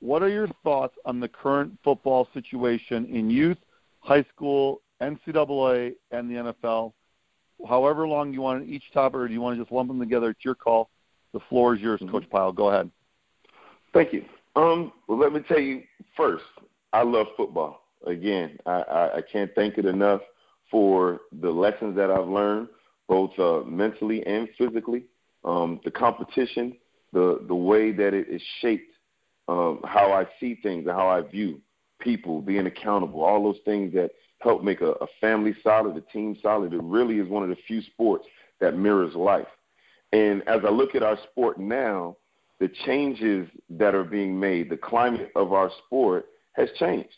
what 0.00 0.22
are 0.22 0.28
your 0.28 0.48
thoughts 0.64 0.96
on 1.04 1.20
the 1.20 1.28
current 1.28 1.78
football 1.84 2.26
situation 2.34 3.06
in 3.06 3.30
youth, 3.30 3.58
high 4.00 4.24
school, 4.34 4.82
NCAA, 5.00 5.94
and 6.10 6.28
the 6.28 6.52
NFL? 6.52 6.92
However 7.68 8.08
long 8.08 8.32
you 8.32 8.40
want 8.40 8.66
to 8.66 8.72
each 8.72 8.90
topic, 8.92 9.16
or 9.16 9.28
do 9.28 9.34
you 9.34 9.40
want 9.40 9.56
to 9.56 9.62
just 9.62 9.72
lump 9.72 9.88
them 9.88 10.00
together? 10.00 10.30
It's 10.30 10.44
your 10.44 10.56
call. 10.56 10.90
The 11.32 11.40
floor 11.48 11.76
is 11.76 11.80
yours, 11.80 12.00
mm-hmm. 12.00 12.10
Coach 12.10 12.28
Pile. 12.28 12.50
Go 12.52 12.70
ahead. 12.70 12.90
Thank 13.92 14.12
you. 14.12 14.24
Um, 14.56 14.92
well, 15.06 15.18
let 15.18 15.32
me 15.32 15.40
tell 15.46 15.60
you 15.60 15.82
first, 16.16 16.44
I 16.92 17.02
love 17.02 17.28
football. 17.36 17.82
Again, 18.06 18.58
I, 18.66 18.70
I, 18.70 19.16
I 19.18 19.22
can't 19.22 19.50
thank 19.54 19.78
it 19.78 19.86
enough 19.86 20.22
for 20.72 21.20
the 21.40 21.50
lessons 21.50 21.94
that 21.96 22.10
I've 22.10 22.26
learned, 22.26 22.66
both 23.08 23.38
uh, 23.38 23.60
mentally 23.64 24.26
and 24.26 24.48
physically. 24.58 25.04
Um, 25.44 25.80
the 25.84 25.90
competition 25.90 26.76
the 27.12 27.44
the 27.46 27.54
way 27.54 27.92
that 27.92 28.14
it 28.14 28.28
is 28.28 28.42
shaped 28.60 28.92
um, 29.48 29.80
how 29.84 30.12
I 30.12 30.26
see 30.40 30.56
things 30.62 30.86
and 30.86 30.96
how 30.96 31.08
I 31.08 31.20
view 31.20 31.60
people, 32.00 32.40
being 32.40 32.66
accountable, 32.66 33.22
all 33.22 33.42
those 33.42 33.60
things 33.64 33.92
that 33.94 34.10
help 34.38 34.64
make 34.64 34.80
a, 34.80 34.92
a 34.92 35.06
family 35.20 35.54
solid, 35.62 35.96
a 35.96 36.00
team 36.12 36.36
solid. 36.42 36.72
It 36.72 36.82
really 36.82 37.18
is 37.18 37.28
one 37.28 37.42
of 37.42 37.48
the 37.48 37.56
few 37.66 37.82
sports 37.82 38.24
that 38.60 38.76
mirrors 38.76 39.14
life. 39.14 39.46
And 40.12 40.46
as 40.48 40.60
I 40.66 40.70
look 40.70 40.94
at 40.94 41.02
our 41.02 41.18
sport 41.30 41.58
now, 41.58 42.16
the 42.58 42.68
changes 42.84 43.48
that 43.70 43.94
are 43.94 44.04
being 44.04 44.38
made, 44.38 44.68
the 44.68 44.76
climate 44.76 45.30
of 45.36 45.52
our 45.52 45.70
sport 45.84 46.26
has 46.52 46.68
changed, 46.78 47.14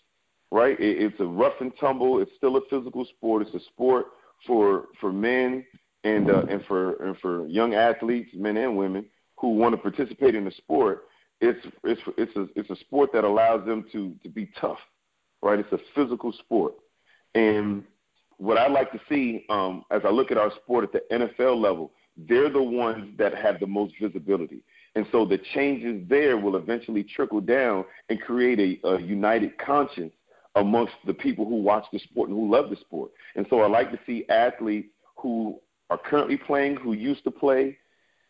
right? 0.55 0.79
It, 0.79 1.03
it's 1.03 1.19
a 1.19 1.27
rough 1.27 1.55
and 1.61 1.73
tumble. 1.81 2.21
It's 2.21 2.31
still 2.37 2.57
a 2.57 2.61
physical 2.71 3.05
sport. 3.05 3.43
It's 3.43 3.55
a 3.55 3.67
sport 3.71 4.07
for 4.47 4.87
for 5.01 5.13
men 5.13 5.67
and 6.05 6.31
uh, 6.31 6.45
and 6.49 6.65
for 6.67 7.03
and 7.05 7.19
for 7.19 7.47
young 7.49 7.75
athletes, 7.75 8.31
men 8.35 8.57
and 8.57 8.77
women 8.77 9.05
who 9.37 9.49
want 9.49 9.75
to 9.75 9.77
participate 9.77 10.37
in 10.37 10.45
the 10.45 10.53
sport, 10.53 11.07
it's 11.41 11.59
it's 11.83 12.01
it's 12.17 12.37
a 12.37 12.47
it's 12.55 12.71
a 12.71 12.77
sport 12.77 13.11
that 13.13 13.25
allows 13.25 13.67
them 13.67 13.85
to 13.91 14.15
to 14.23 14.29
be 14.29 14.49
tough, 14.61 14.79
right? 15.43 15.59
It's 15.59 15.73
a 15.73 15.81
physical 15.93 16.33
sport, 16.33 16.75
and 17.35 17.83
what 18.37 18.57
I 18.57 18.69
like 18.69 18.93
to 18.93 19.01
see 19.09 19.45
um, 19.49 19.85
as 19.91 20.03
I 20.05 20.11
look 20.11 20.31
at 20.31 20.39
our 20.39 20.53
sport 20.63 20.85
at 20.85 20.93
the 20.93 21.03
NFL 21.13 21.61
level, 21.61 21.91
they're 22.17 22.51
the 22.51 22.63
ones 22.63 23.17
that 23.19 23.35
have 23.35 23.59
the 23.59 23.67
most 23.67 23.95
visibility, 24.01 24.63
and 24.95 25.05
so 25.11 25.25
the 25.27 25.39
changes 25.53 26.09
there 26.09 26.37
will 26.37 26.55
eventually 26.55 27.03
trickle 27.03 27.41
down 27.41 27.85
and 28.09 28.21
create 28.21 28.61
a, 28.61 28.89
a 28.89 29.01
united 29.01 29.59
conscience 29.59 30.13
amongst 30.57 30.95
the 31.07 31.15
people 31.15 31.45
who 31.45 31.57
watch 31.57 31.85
the 31.93 31.99
sport 31.99 32.29
and 32.29 32.39
who 32.39 32.51
love 32.51 32.71
the 32.71 32.77
sport. 32.77 33.11
And 33.37 33.47
so 33.51 33.61
I 33.61 33.69
like 33.69 33.91
to 33.91 33.99
see 34.07 34.25
athletes 34.29 34.89
who 35.17 35.61
are 35.91 35.99
currently 35.99 36.37
playing, 36.37 36.77
who 36.77 36.93
used 36.93 37.25
to 37.25 37.31
play, 37.31 37.77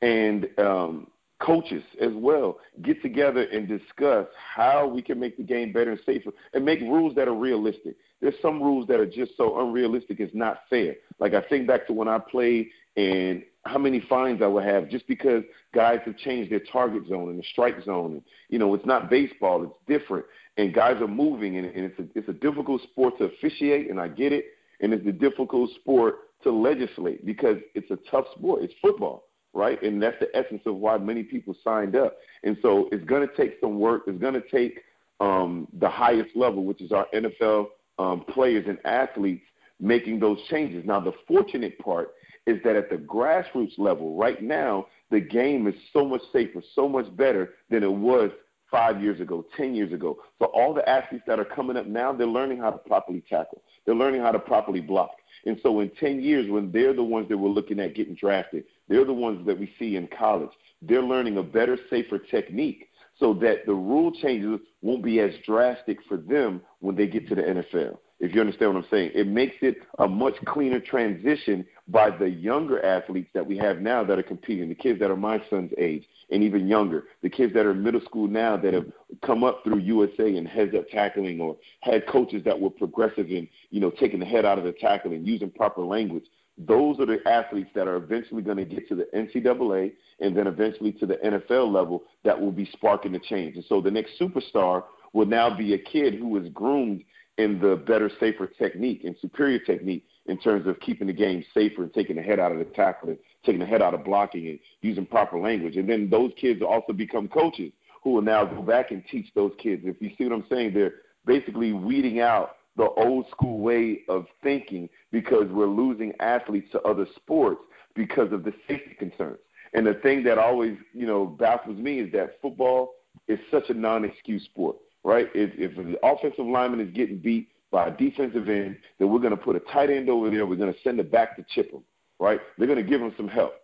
and 0.03 0.49
um, 0.59 1.09
coaches 1.41 1.83
as 2.01 2.13
well 2.15 2.59
get 2.83 3.01
together 3.03 3.43
and 3.43 3.69
discuss 3.69 4.27
how 4.55 4.87
we 4.87 5.03
can 5.03 5.19
make 5.19 5.37
the 5.37 5.43
game 5.43 5.73
better 5.73 5.93
and 5.93 6.01
safer 6.07 6.31
and 6.53 6.65
make 6.65 6.81
rules 6.81 7.15
that 7.15 7.29
are 7.29 7.35
realistic. 7.35 7.97
There's 8.21 8.35
some 8.41 8.63
rules 8.63 8.87
that 8.89 9.01
are 9.01 9.07
just 9.07 9.37
so 9.37 9.61
unrealistic 9.61 10.21
it's 10.21 10.35
not 10.35 10.61
fair. 10.71 10.95
Like 11.19 11.35
I 11.35 11.43
think 11.43 11.67
back 11.67 11.87
to 11.87 11.93
when 11.93 12.09
I 12.09 12.19
played 12.19 12.69
and 12.97 13.43
how 13.66 13.79
many 13.79 14.00
fines 14.09 14.42
I 14.42 14.46
would 14.46 14.64
have 14.64 14.88
just 14.88 15.07
because 15.07 15.42
guys 15.74 16.00
have 16.05 16.16
changed 16.18 16.53
their 16.53 16.61
target 16.61 17.09
zone 17.09 17.31
and 17.31 17.38
the 17.38 17.44
strike 17.53 17.83
zone. 17.85 18.12
And, 18.12 18.22
you 18.48 18.59
know, 18.59 18.74
it's 18.74 18.87
not 18.87 19.11
baseball; 19.11 19.64
it's 19.64 20.00
different, 20.00 20.27
and 20.57 20.74
guys 20.74 21.00
are 21.00 21.09
moving, 21.09 21.57
and, 21.57 21.66
and 21.66 21.85
it's 21.85 21.98
a 21.98 22.18
it's 22.18 22.29
a 22.29 22.33
difficult 22.33 22.83
sport 22.83 23.18
to 23.18 23.24
officiate, 23.24 23.90
and 23.90 24.00
I 24.00 24.09
get 24.09 24.33
it, 24.33 24.46
and 24.81 24.92
it's 24.92 25.07
a 25.07 25.12
difficult 25.12 25.70
sport 25.81 26.16
to 26.42 26.50
legislate 26.50 27.24
because 27.24 27.57
it's 27.74 27.90
a 27.90 27.98
tough 28.11 28.27
sport. 28.37 28.62
It's 28.62 28.74
football 28.83 29.24
right? 29.55 29.81
And 29.83 30.03
that's 30.03 30.16
the 30.20 30.29
essence 30.37 30.62
of 30.66 30.77
why 30.77 30.98
many 30.98 31.22
people 31.22 31.55
signed 31.62 31.96
up. 31.96 32.16
And 32.42 32.57
so 32.61 32.88
it's 32.92 33.05
going 33.05 33.27
to 33.27 33.35
take 33.37 33.59
some 33.61 33.79
work. 33.79 34.03
It's 34.07 34.20
going 34.20 34.35
to 34.35 34.42
take 34.50 34.81
um, 35.20 35.68
the 35.79 35.88
highest 35.88 36.31
level, 36.35 36.64
which 36.64 36.83
is 36.83 36.92
our 36.92 37.07
NFL 37.14 37.66
um, 37.98 38.24
players 38.29 38.66
and 38.68 38.79
athletes, 38.85 39.44
making 39.81 40.20
those 40.20 40.38
changes. 40.50 40.85
Now, 40.85 41.00
the 41.00 41.12
fortunate 41.27 41.79
part 41.79 42.11
is 42.47 42.63
that 42.65 42.77
at 42.77 42.91
the 42.91 42.97
grassroots 42.97 43.79
level, 43.79 44.17
right 44.17 44.43
now, 44.43 44.87
the 45.11 45.21
game 45.21 45.67
is 45.67 45.75
so 45.93 46.05
much 46.05 46.23
safer, 46.33 46.63
so 46.75 46.89
much 46.89 47.15
better 47.17 47.55
than 47.71 47.83
it 47.83 47.93
was 47.93 48.31
five 48.71 49.01
years 49.01 49.21
ago, 49.21 49.47
10 49.57 49.75
years 49.75 49.93
ago. 49.93 50.19
So 50.41 50.47
all 50.47 50.75
the 50.75 50.87
athletes 50.89 51.25
that 51.27 51.39
are 51.39 51.45
coming 51.45 51.77
up 51.77 51.87
now, 51.87 52.13
they're 52.13 52.27
learning 52.27 52.59
how 52.59 52.71
to 52.71 52.79
properly 52.79 53.23
tackle. 53.29 53.63
They're 53.87 53.95
learning 53.95 54.21
how 54.21 54.33
to 54.33 54.39
properly 54.39 54.81
block. 54.81 55.11
And 55.47 55.59
so 55.63 55.81
in 55.81 55.91
10 56.01 56.21
years, 56.21 56.51
when 56.51 56.73
they're 56.73 56.95
the 56.95 57.05
ones 57.05 57.29
that 57.29 57.39
we're 57.39 57.51
looking 57.51 57.79
at 57.79 57.95
getting 57.95 58.15
drafted, 58.15 58.65
they're 58.89 59.05
the 59.05 59.13
ones 59.13 59.47
that 59.47 59.59
we 59.59 59.73
see 59.79 59.97
in 59.97 60.09
college. 60.19 60.51
They're 60.83 61.03
learning 61.03 61.39
a 61.39 61.43
better, 61.43 61.79
safer 61.89 62.19
technique 62.19 62.89
so 63.19 63.33
that 63.35 63.65
the 63.67 63.75
rule 63.75 64.11
changes 64.11 64.59
won't 64.83 65.05
be 65.05 65.21
as 65.21 65.31
drastic 65.47 65.99
for 66.09 66.17
them 66.17 66.61
when 66.81 66.97
they 66.97 67.07
get 67.07 67.29
to 67.29 67.35
the 67.35 67.43
NFL. 67.43 67.99
If 68.21 68.35
you 68.35 68.41
understand 68.41 68.75
what 68.75 68.85
I'm 68.85 68.91
saying, 68.91 69.13
it 69.15 69.27
makes 69.27 69.57
it 69.61 69.77
a 69.99 70.09
much 70.09 70.35
cleaner 70.47 70.81
transition 70.81 71.65
by 71.88 72.11
the 72.11 72.29
younger 72.29 72.85
athletes 72.85 73.29
that 73.35 73.47
we 73.47 73.59
have 73.59 73.81
now 73.81 74.03
that 74.03 74.18
are 74.18 74.23
competing, 74.23 74.68
the 74.68 74.75
kids 74.75 74.99
that 75.01 75.11
are 75.11 75.16
my 75.16 75.42
son's 75.51 75.73
age 75.77 76.05
and 76.31 76.42
even 76.42 76.66
younger, 76.66 77.05
the 77.23 77.29
kids 77.29 77.53
that 77.53 77.66
are 77.66 77.73
in 77.73 77.83
middle 77.83 78.01
school 78.03 78.27
now 78.27 78.57
that 78.57 78.73
have 78.73 78.87
come 79.25 79.44
up 79.44 79.62
through 79.62 79.79
USA 79.79 80.37
and 80.37 80.49
heads 80.49 80.75
up 80.75 80.88
tackling 80.88 81.40
or 81.40 81.57
had 81.81 82.07
coaches 82.07 82.42
that 82.44 82.59
were 82.59 82.70
progressive 82.70 83.29
in, 83.29 83.47
you 83.70 83.81
know, 83.81 83.90
taking 83.90 84.18
the 84.18 84.27
head 84.27 84.47
out 84.47 84.59
of 84.59 84.64
the 84.64 84.73
tackle 84.73 85.12
and 85.12 85.27
using 85.27 85.51
proper 85.51 85.83
language 85.83 86.25
those 86.57 87.01
are 87.01 87.07
the 87.07 87.18
athletes 87.27 87.70
that 87.75 87.88
are 87.88 87.97
eventually 87.97 88.42
going 88.42 88.57
to 88.57 88.64
get 88.64 88.88
to 88.88 88.94
the 88.94 89.09
NCAA 89.14 89.92
and 90.20 90.37
then 90.37 90.47
eventually 90.47 90.92
to 90.92 91.07
the 91.07 91.16
NFL 91.16 91.73
level 91.73 92.05
that 92.23 92.40
will 92.40 92.53
be 92.53 92.68
sparking 92.73 93.12
the 93.12 93.18
change. 93.18 93.57
And 93.57 93.64
so 93.68 93.81
the 93.81 93.90
next 93.90 94.12
superstar 94.20 94.85
will 95.12 95.27
now 95.27 95.55
be 95.55 95.75
a 95.75 95.79
kid 95.79 96.14
who 96.14 96.37
is 96.37 96.49
groomed 96.51 97.03
in 97.38 97.59
the 97.59 97.77
better, 97.77 98.11
safer 98.20 98.47
technique 98.47 99.03
and 99.05 99.16
superior 99.20 99.59
technique 99.59 100.07
in 100.27 100.39
terms 100.39 100.67
of 100.67 100.81
keeping 100.81 101.07
the 101.07 101.13
game 101.13 101.45
safer 101.53 101.83
and 101.83 101.93
taking 101.93 102.17
the 102.17 102.23
head 102.23 102.41
out 102.41 102.53
of 102.53 102.59
the 102.59 102.65
tackle 102.65 103.11
and 103.11 103.19
taking 103.45 103.61
the 103.61 103.67
head 103.67 103.83
out 103.83 103.95
of 103.95 104.05
blocking 104.05 104.49
and 104.49 104.59
using 104.81 105.05
proper 105.05 105.39
language. 105.39 105.77
And 105.77 105.89
then 105.89 106.09
those 106.09 106.33
kids 106.41 106.63
also 106.63 106.93
become 106.93 107.29
coaches 107.29 107.73
who 108.03 108.11
will 108.11 108.23
now 108.23 108.45
go 108.45 108.63
back 108.63 108.91
and 108.91 109.03
teach 109.11 109.27
those 109.35 109.53
kids. 109.59 109.83
If 109.85 110.01
you 110.01 110.11
see 110.17 110.25
what 110.25 110.33
I'm 110.33 110.47
saying, 110.51 110.75
they're 110.75 110.95
basically 111.27 111.73
weeding 111.73 112.21
out 112.21 112.57
the 112.77 112.89
old 112.97 113.27
school 113.31 113.59
way 113.61 114.01
of 114.09 114.27
thinking 114.43 114.89
because 115.13 115.47
we're 115.51 115.67
losing 115.67 116.13
athletes 116.21 116.69
to 116.73 116.81
other 116.83 117.07
sports 117.17 117.61
because 117.95 118.33
of 118.33 118.45
the 118.45 118.53
safety 118.69 118.95
concerns. 118.99 119.39
And 119.73 119.87
the 119.87 119.95
thing 119.95 120.23
that 120.25 120.39
always, 120.39 120.77
you 120.93 121.07
know, 121.07 121.27
baffles 121.27 121.79
me 121.79 122.01
is 122.01 122.13
that 122.13 122.41
football 122.41 122.95
is 123.29 123.39
such 123.51 123.71
a 123.71 123.75
non-excuse 123.75 124.45
sport, 124.45 124.77
right? 125.03 125.29
If, 125.35 125.51
if 125.57 125.77
the 125.77 125.99
offensive 126.05 126.47
lineman 126.47 126.81
is 126.81 126.93
getting 126.93 127.19
beat 127.19 127.49
by 127.75 127.89
a 127.89 127.91
defensive 127.91 128.49
end, 128.49 128.77
then 129.01 129.11
we're 129.11 129.19
going 129.19 129.33
to 129.33 129.37
put 129.37 129.57
a 129.57 129.61
tight 129.73 129.91
end 129.91 130.09
over 130.09 130.31
there. 130.31 130.47
We're 130.47 130.55
going 130.55 130.73
to 130.73 130.79
send 130.85 131.01
it 131.01 131.11
back 131.11 131.37
to 131.37 131.45
chip 131.49 131.73
him, 131.73 131.83
right? 132.21 132.41
They're 132.57 132.69
going 132.69 132.83
to 132.83 132.89
give 132.89 133.01
them 133.01 133.13
some 133.17 133.27
help. 133.27 133.55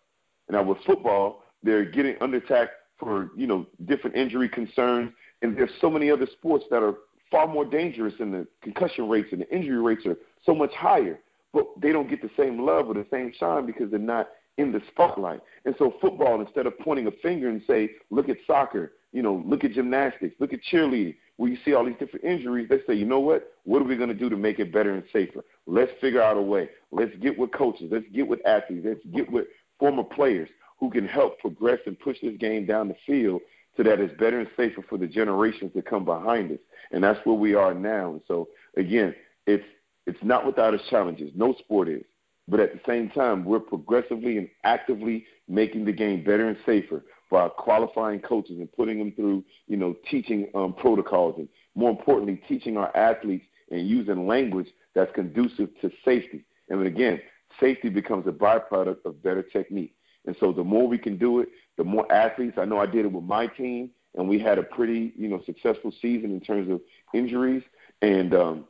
Now 0.51 0.65
with 0.65 0.79
football, 0.85 1.45
they're 1.63 1.85
getting 1.85 2.17
under 2.21 2.39
attack 2.39 2.71
for 2.99 3.31
you 3.37 3.47
know 3.47 3.69
different 3.87 4.17
injury 4.17 4.49
concerns, 4.49 5.13
and 5.43 5.57
there's 5.57 5.71
so 5.81 5.89
many 5.89 6.11
other 6.11 6.27
sports 6.33 6.65
that 6.73 6.83
are 6.83 6.95
far 7.31 7.47
more 7.47 7.65
dangerous, 7.65 8.15
and 8.19 8.35
the 8.35 8.49
concussion 8.63 9.09
rates 9.09 9.29
and 9.31 9.43
the 9.43 9.55
injury 9.55 9.81
rates 9.81 10.05
are 10.07 10.17
so 10.45 10.57
much 10.57 10.73
higher. 10.75 11.21
But 11.53 11.67
they 11.81 11.93
don't 11.93 12.11
get 12.11 12.21
the 12.21 12.31
same 12.37 12.67
love 12.67 12.89
or 12.89 12.95
the 12.95 13.07
same 13.13 13.33
shine 13.39 13.65
because 13.65 13.93
they're 13.93 14.01
not 14.01 14.31
in 14.59 14.73
the 14.73 14.83
spotlight. 14.91 15.41
And 15.65 15.77
so 15.79 15.95
football, 16.01 16.41
instead 16.41 16.67
of 16.67 16.77
pointing 16.81 17.07
a 17.07 17.13
finger 17.23 17.49
and 17.49 17.63
say, 17.69 17.91
look 18.11 18.29
at 18.29 18.39
soccer, 18.45 18.93
you 19.13 19.23
know, 19.23 19.43
look 19.47 19.65
at 19.65 19.73
gymnastics, 19.73 20.35
look 20.41 20.53
at 20.53 20.61
cheerleading, 20.73 21.15
where 21.41 21.51
you 21.51 21.57
see 21.65 21.73
all 21.73 21.87
these 21.87 21.97
different 21.99 22.23
injuries, 22.23 22.69
they 22.69 22.81
say, 22.87 22.93
you 22.93 23.07
know 23.07 23.19
what? 23.19 23.55
What 23.65 23.81
are 23.81 23.87
we 23.87 23.97
going 23.97 24.11
to 24.11 24.15
do 24.15 24.29
to 24.29 24.37
make 24.37 24.59
it 24.59 24.75
better 24.75 24.93
and 24.93 25.03
safer? 25.11 25.43
Let's 25.67 25.91
figure 25.99 26.23
out 26.23 26.37
a 26.37 26.43
way. 26.43 26.69
Let's 26.93 27.17
get 27.17 27.39
with 27.39 27.51
coaches. 27.53 27.89
Let's 27.91 28.05
get 28.13 28.29
with 28.29 28.47
athletes. 28.47 28.85
Let's 28.87 29.01
get 29.15 29.33
with 29.33 29.47
former 29.79 30.05
players 30.05 30.51
who 30.79 30.91
can 30.91 31.09
help 31.09 31.39
progress 31.39 31.79
and 31.87 31.99
push 31.99 32.19
this 32.21 32.37
game 32.37 32.67
down 32.67 32.89
the 32.89 32.97
field 33.07 33.41
so 33.75 33.83
that 33.85 34.01
it's 34.01 34.13
better 34.21 34.39
and 34.39 34.51
safer 34.55 34.85
for 34.87 34.99
the 34.99 35.07
generations 35.07 35.73
that 35.75 35.87
come 35.87 36.05
behind 36.05 36.53
us. 36.53 36.59
And 36.91 37.03
that's 37.03 37.25
where 37.25 37.37
we 37.37 37.55
are 37.55 37.73
now. 37.73 38.13
And 38.13 38.21
so 38.29 38.49
again, 38.77 39.15
it's 39.47 39.65
it's 40.07 40.23
not 40.23 40.45
without 40.45 40.75
its 40.75 40.87
challenges. 40.91 41.31
No 41.35 41.55
sport 41.55 41.89
is. 41.89 42.05
But 42.49 42.61
at 42.61 42.75
the 42.75 42.81
same 42.87 43.09
time, 43.09 43.47
we're 43.47 43.61
progressively 43.61 44.37
and 44.37 44.51
actively 44.65 45.25
making 45.49 45.87
the 45.87 45.93
game 45.93 46.23
better 46.23 46.49
and 46.49 46.59
safer 46.67 47.03
by 47.31 47.49
qualifying 47.49 48.21
coaches 48.21 48.59
and 48.59 48.71
putting 48.73 48.99
them 48.99 49.13
through, 49.13 49.45
you 49.69 49.77
know, 49.77 49.95
teaching 50.11 50.49
um, 50.55 50.75
protocols 50.75 51.37
and 51.39 51.49
more 51.75 51.91
importantly, 51.91 52.43
teaching 52.49 52.77
our 52.77 52.95
athletes 52.97 53.45
and 53.71 53.89
using 53.89 54.27
language 54.27 54.67
that's 54.95 55.13
conducive 55.15 55.69
to 55.81 55.91
safety. 56.05 56.45
And 56.69 56.87
again, 56.87 57.21
safety 57.61 57.89
becomes 57.89 58.27
a 58.27 58.33
byproduct 58.33 59.05
of 59.05 59.23
better 59.23 59.43
technique. 59.43 59.95
And 60.27 60.37
so 60.41 60.53
the 60.53 60.65
more 60.65 60.87
we 60.89 60.99
can 60.99 61.17
do 61.17 61.41
it, 61.41 61.49
the 61.77 61.85
more 61.85 62.11
athletes. 62.13 62.59
I 62.59 62.65
know 62.65 62.79
I 62.79 62.87
did 62.87 63.05
it 63.05 63.13
with 63.13 63.25
my 63.25 63.47
team, 63.47 63.91
and 64.17 64.29
we 64.29 64.39
had 64.39 64.59
a 64.59 64.63
pretty, 64.63 65.13
you 65.17 65.29
know, 65.29 65.41
successful 65.47 65.93
season 66.03 66.33
in 66.33 66.41
terms 66.41 66.71
of 66.71 66.81
injuries. 67.15 67.63
And 68.03 68.35
um, 68.35 68.65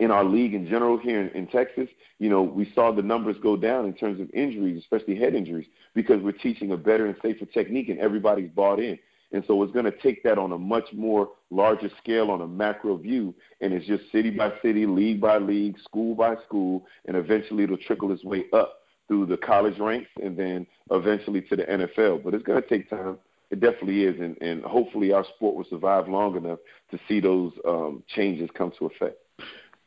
in 0.00 0.10
our 0.10 0.24
league 0.24 0.54
in 0.54 0.66
general 0.66 0.98
here 0.98 1.20
in, 1.20 1.28
in 1.30 1.46
Texas, 1.46 1.88
you 2.18 2.28
know, 2.28 2.42
we 2.42 2.70
saw 2.74 2.92
the 2.92 3.02
numbers 3.02 3.36
go 3.42 3.56
down 3.56 3.86
in 3.86 3.94
terms 3.94 4.20
of 4.20 4.30
injuries, 4.34 4.82
especially 4.82 5.16
head 5.16 5.34
injuries, 5.34 5.66
because 5.94 6.22
we're 6.22 6.32
teaching 6.32 6.72
a 6.72 6.76
better 6.76 7.06
and 7.06 7.16
safer 7.22 7.46
technique, 7.46 7.88
and 7.88 7.98
everybody's 7.98 8.50
bought 8.50 8.78
in. 8.78 8.98
And 9.32 9.42
so 9.46 9.62
it's 9.62 9.72
going 9.72 9.84
to 9.86 9.98
take 9.98 10.22
that 10.22 10.38
on 10.38 10.52
a 10.52 10.58
much 10.58 10.84
more 10.92 11.30
larger 11.50 11.90
scale, 11.98 12.30
on 12.30 12.42
a 12.42 12.46
macro 12.46 12.96
view, 12.96 13.34
and 13.60 13.72
it's 13.72 13.86
just 13.86 14.10
city 14.12 14.30
by 14.30 14.52
city, 14.62 14.86
league 14.86 15.20
by 15.20 15.38
league, 15.38 15.78
school 15.80 16.14
by 16.14 16.36
school, 16.46 16.86
and 17.06 17.16
eventually 17.16 17.64
it'll 17.64 17.76
trickle 17.76 18.12
its 18.12 18.24
way 18.24 18.44
up 18.52 18.82
through 19.08 19.26
the 19.26 19.36
college 19.36 19.78
ranks 19.78 20.10
and 20.22 20.36
then 20.36 20.66
eventually 20.90 21.40
to 21.40 21.56
the 21.56 21.64
NFL. 21.64 22.22
But 22.24 22.34
it's 22.34 22.44
going 22.44 22.62
to 22.62 22.68
take 22.68 22.88
time. 22.88 23.18
It 23.50 23.60
definitely 23.60 24.04
is, 24.04 24.18
and, 24.20 24.36
and 24.40 24.64
hopefully 24.64 25.12
our 25.12 25.24
sport 25.36 25.54
will 25.56 25.66
survive 25.70 26.08
long 26.08 26.36
enough 26.36 26.58
to 26.90 26.98
see 27.08 27.20
those 27.20 27.52
um, 27.66 28.02
changes 28.08 28.50
come 28.56 28.72
to 28.78 28.86
effect. 28.86 29.18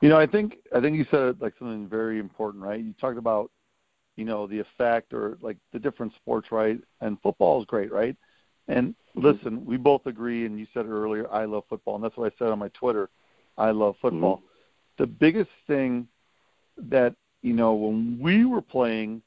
You 0.01 0.09
know, 0.09 0.17
I 0.17 0.27
think 0.27 0.57
I 0.75 0.79
think 0.79 0.95
you 0.97 1.05
said 1.11 1.41
like 1.41 1.53
something 1.59 1.87
very 1.87 2.19
important, 2.19 2.63
right? 2.63 2.79
You 2.79 2.93
talked 2.99 3.17
about, 3.17 3.51
you 4.15 4.25
know, 4.25 4.47
the 4.47 4.59
effect 4.59 5.13
or 5.13 5.37
like 5.41 5.57
the 5.73 5.79
different 5.79 6.13
sports, 6.15 6.51
right? 6.51 6.79
And 7.01 7.17
football 7.21 7.59
is 7.59 7.65
great, 7.65 7.91
right? 7.91 8.15
And 8.67 8.95
mm-hmm. 9.17 9.21
listen, 9.21 9.65
we 9.65 9.77
both 9.77 10.05
agree, 10.05 10.45
and 10.45 10.57
you 10.59 10.67
said 10.73 10.85
it 10.85 10.89
earlier. 10.89 11.29
I 11.31 11.45
love 11.45 11.63
football, 11.67 11.95
and 11.95 12.03
that's 12.03 12.15
what 12.15 12.31
I 12.31 12.35
said 12.37 12.49
on 12.49 12.59
my 12.59 12.69
Twitter. 12.69 13.09
I 13.57 13.71
love 13.71 13.95
football. 14.01 14.37
Mm-hmm. 14.37 15.03
The 15.03 15.07
biggest 15.07 15.51
thing 15.67 16.07
that 16.77 17.15
you 17.41 17.53
know 17.53 17.73
when 17.73 18.19
we 18.21 18.45
were 18.45 18.61
playing, 18.61 19.21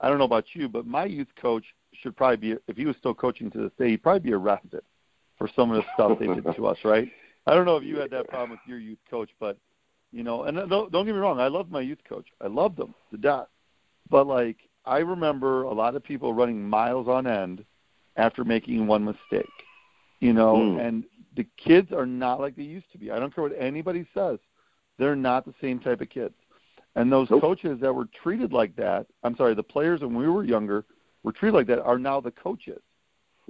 I 0.00 0.08
don't 0.08 0.18
know 0.18 0.24
about 0.24 0.46
you, 0.54 0.68
but 0.68 0.86
my 0.86 1.04
youth 1.04 1.28
coach 1.40 1.64
should 1.92 2.16
probably 2.16 2.36
be 2.38 2.56
if 2.66 2.76
he 2.76 2.86
was 2.86 2.96
still 2.96 3.14
coaching 3.14 3.50
to 3.52 3.58
this 3.58 3.72
day, 3.78 3.90
he'd 3.90 4.02
probably 4.02 4.20
be 4.20 4.32
arrested 4.32 4.82
for 5.38 5.48
some 5.54 5.70
of 5.70 5.76
the 5.76 5.84
stuff 5.94 6.18
they 6.18 6.26
did 6.26 6.44
to 6.56 6.66
us, 6.68 6.78
right? 6.84 7.08
I 7.46 7.54
don't 7.54 7.66
know 7.66 7.76
if 7.76 7.84
you 7.84 7.98
had 7.98 8.10
that 8.10 8.28
problem 8.28 8.50
with 8.50 8.60
your 8.66 8.78
youth 8.78 8.98
coach, 9.10 9.30
but 9.40 9.58
you 10.12 10.22
know, 10.22 10.44
and 10.44 10.56
don't, 10.68 10.92
don't 10.92 11.06
get 11.06 11.14
me 11.14 11.20
wrong, 11.20 11.40
I 11.40 11.48
loved 11.48 11.70
my 11.70 11.80
youth 11.80 12.00
coach. 12.08 12.26
I 12.40 12.46
loved 12.46 12.76
them 12.76 12.94
to 13.10 13.16
death. 13.16 13.48
But 14.10 14.26
like 14.26 14.56
I 14.84 14.98
remember 14.98 15.62
a 15.62 15.72
lot 15.72 15.96
of 15.96 16.04
people 16.04 16.34
running 16.34 16.68
miles 16.68 17.08
on 17.08 17.26
end 17.26 17.64
after 18.16 18.44
making 18.44 18.86
one 18.86 19.04
mistake. 19.04 19.50
You 20.20 20.32
know, 20.32 20.56
mm. 20.56 20.86
and 20.86 21.04
the 21.34 21.46
kids 21.56 21.92
are 21.92 22.06
not 22.06 22.38
like 22.38 22.54
they 22.54 22.62
used 22.62 22.90
to 22.92 22.98
be. 22.98 23.10
I 23.10 23.18
don't 23.18 23.34
care 23.34 23.42
what 23.42 23.56
anybody 23.58 24.06
says. 24.14 24.38
They're 24.98 25.16
not 25.16 25.44
the 25.44 25.54
same 25.60 25.80
type 25.80 26.00
of 26.00 26.10
kids. 26.10 26.34
And 26.94 27.10
those 27.10 27.28
nope. 27.30 27.40
coaches 27.40 27.80
that 27.80 27.92
were 27.92 28.06
treated 28.22 28.52
like 28.52 28.76
that, 28.76 29.06
I'm 29.24 29.36
sorry, 29.36 29.54
the 29.54 29.62
players 29.62 30.02
when 30.02 30.14
we 30.14 30.28
were 30.28 30.44
younger 30.44 30.84
were 31.22 31.32
treated 31.32 31.56
like 31.56 31.66
that 31.68 31.80
are 31.80 31.98
now 31.98 32.20
the 32.20 32.30
coaches. 32.30 32.82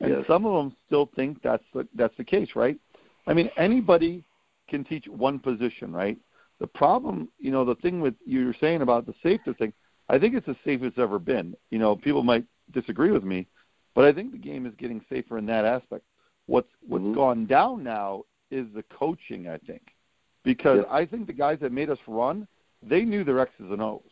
And 0.01 0.11
yes. 0.11 0.25
some 0.27 0.47
of 0.47 0.55
them 0.55 0.77
still 0.87 1.11
think 1.15 1.43
that's 1.43 1.65
the 1.75 1.87
that's 1.95 2.17
the 2.17 2.25
case, 2.25 2.51
right? 2.55 2.79
I 3.27 3.35
mean, 3.35 3.51
anybody 3.57 4.25
can 4.69 4.85
teach 4.85 5.07
one 5.07 5.39
position, 5.39 5.93
right? 5.93 6.17
The 6.63 6.69
problem, 6.69 7.29
you 7.41 7.51
know, 7.51 7.65
the 7.65 7.75
thing 7.75 8.01
with 8.01 8.15
you 8.25 8.47
were 8.47 8.55
saying 8.61 8.83
about 8.83 9.05
the 9.05 9.15
safety 9.21 9.53
thing, 9.53 9.73
I 10.09 10.17
think 10.17 10.37
it's 10.37 10.47
the 10.47 10.55
safest 10.65 10.91
it's 10.91 10.99
ever 10.99 11.19
been. 11.19 11.57
You 11.71 11.81
know, 11.81 11.97
people 11.97 12.23
might 12.23 12.45
disagree 12.71 13.11
with 13.11 13.25
me, 13.25 13.49
but 13.97 14.05
I 14.05 14.13
think 14.13 14.31
the 14.31 14.39
game 14.39 14.65
is 14.65 14.73
getting 14.79 15.05
safer 15.11 15.39
in 15.39 15.47
that 15.47 15.65
aspect. 15.65 16.05
What's 16.47 16.69
what's 16.87 17.03
mm-hmm. 17.03 17.15
gone 17.15 17.47
down 17.47 17.83
now 17.83 18.23
is 18.53 18.69
the 18.77 18.85
coaching, 18.97 19.49
I 19.49 19.59
think, 19.59 19.83
because 20.45 20.85
yeah. 20.87 20.95
I 20.95 21.05
think 21.05 21.27
the 21.27 21.33
guys 21.33 21.59
that 21.63 21.73
made 21.73 21.91
us 21.91 21.99
run, 22.07 22.47
they 22.81 23.05
knew 23.05 23.25
their 23.25 23.41
X's 23.41 23.73
and 23.73 23.83
O's. 23.83 24.03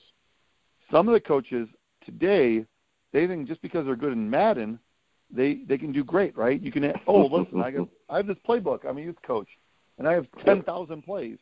Some 0.90 1.06
of 1.06 1.14
the 1.14 1.20
coaches 1.20 1.68
today, 2.04 2.66
they 3.12 3.28
think 3.28 3.46
just 3.46 3.62
because 3.62 3.86
they're 3.86 3.94
good 3.94 4.12
in 4.12 4.28
Madden, 4.28 4.80
they 5.30 5.60
they 5.68 5.78
can 5.78 5.92
do 5.92 6.02
great, 6.02 6.36
right? 6.36 6.60
You 6.60 6.72
can 6.72 6.92
oh 7.06 7.26
listen, 7.26 7.62
I 7.62 7.70
got 7.70 7.86
I 8.08 8.16
have 8.16 8.26
this 8.26 8.38
playbook. 8.44 8.84
I'm 8.84 8.98
a 8.98 9.02
youth 9.02 9.22
coach, 9.24 9.48
and 9.98 10.08
I 10.08 10.14
have 10.14 10.26
ten 10.44 10.64
thousand 10.64 11.02
plays. 11.02 11.38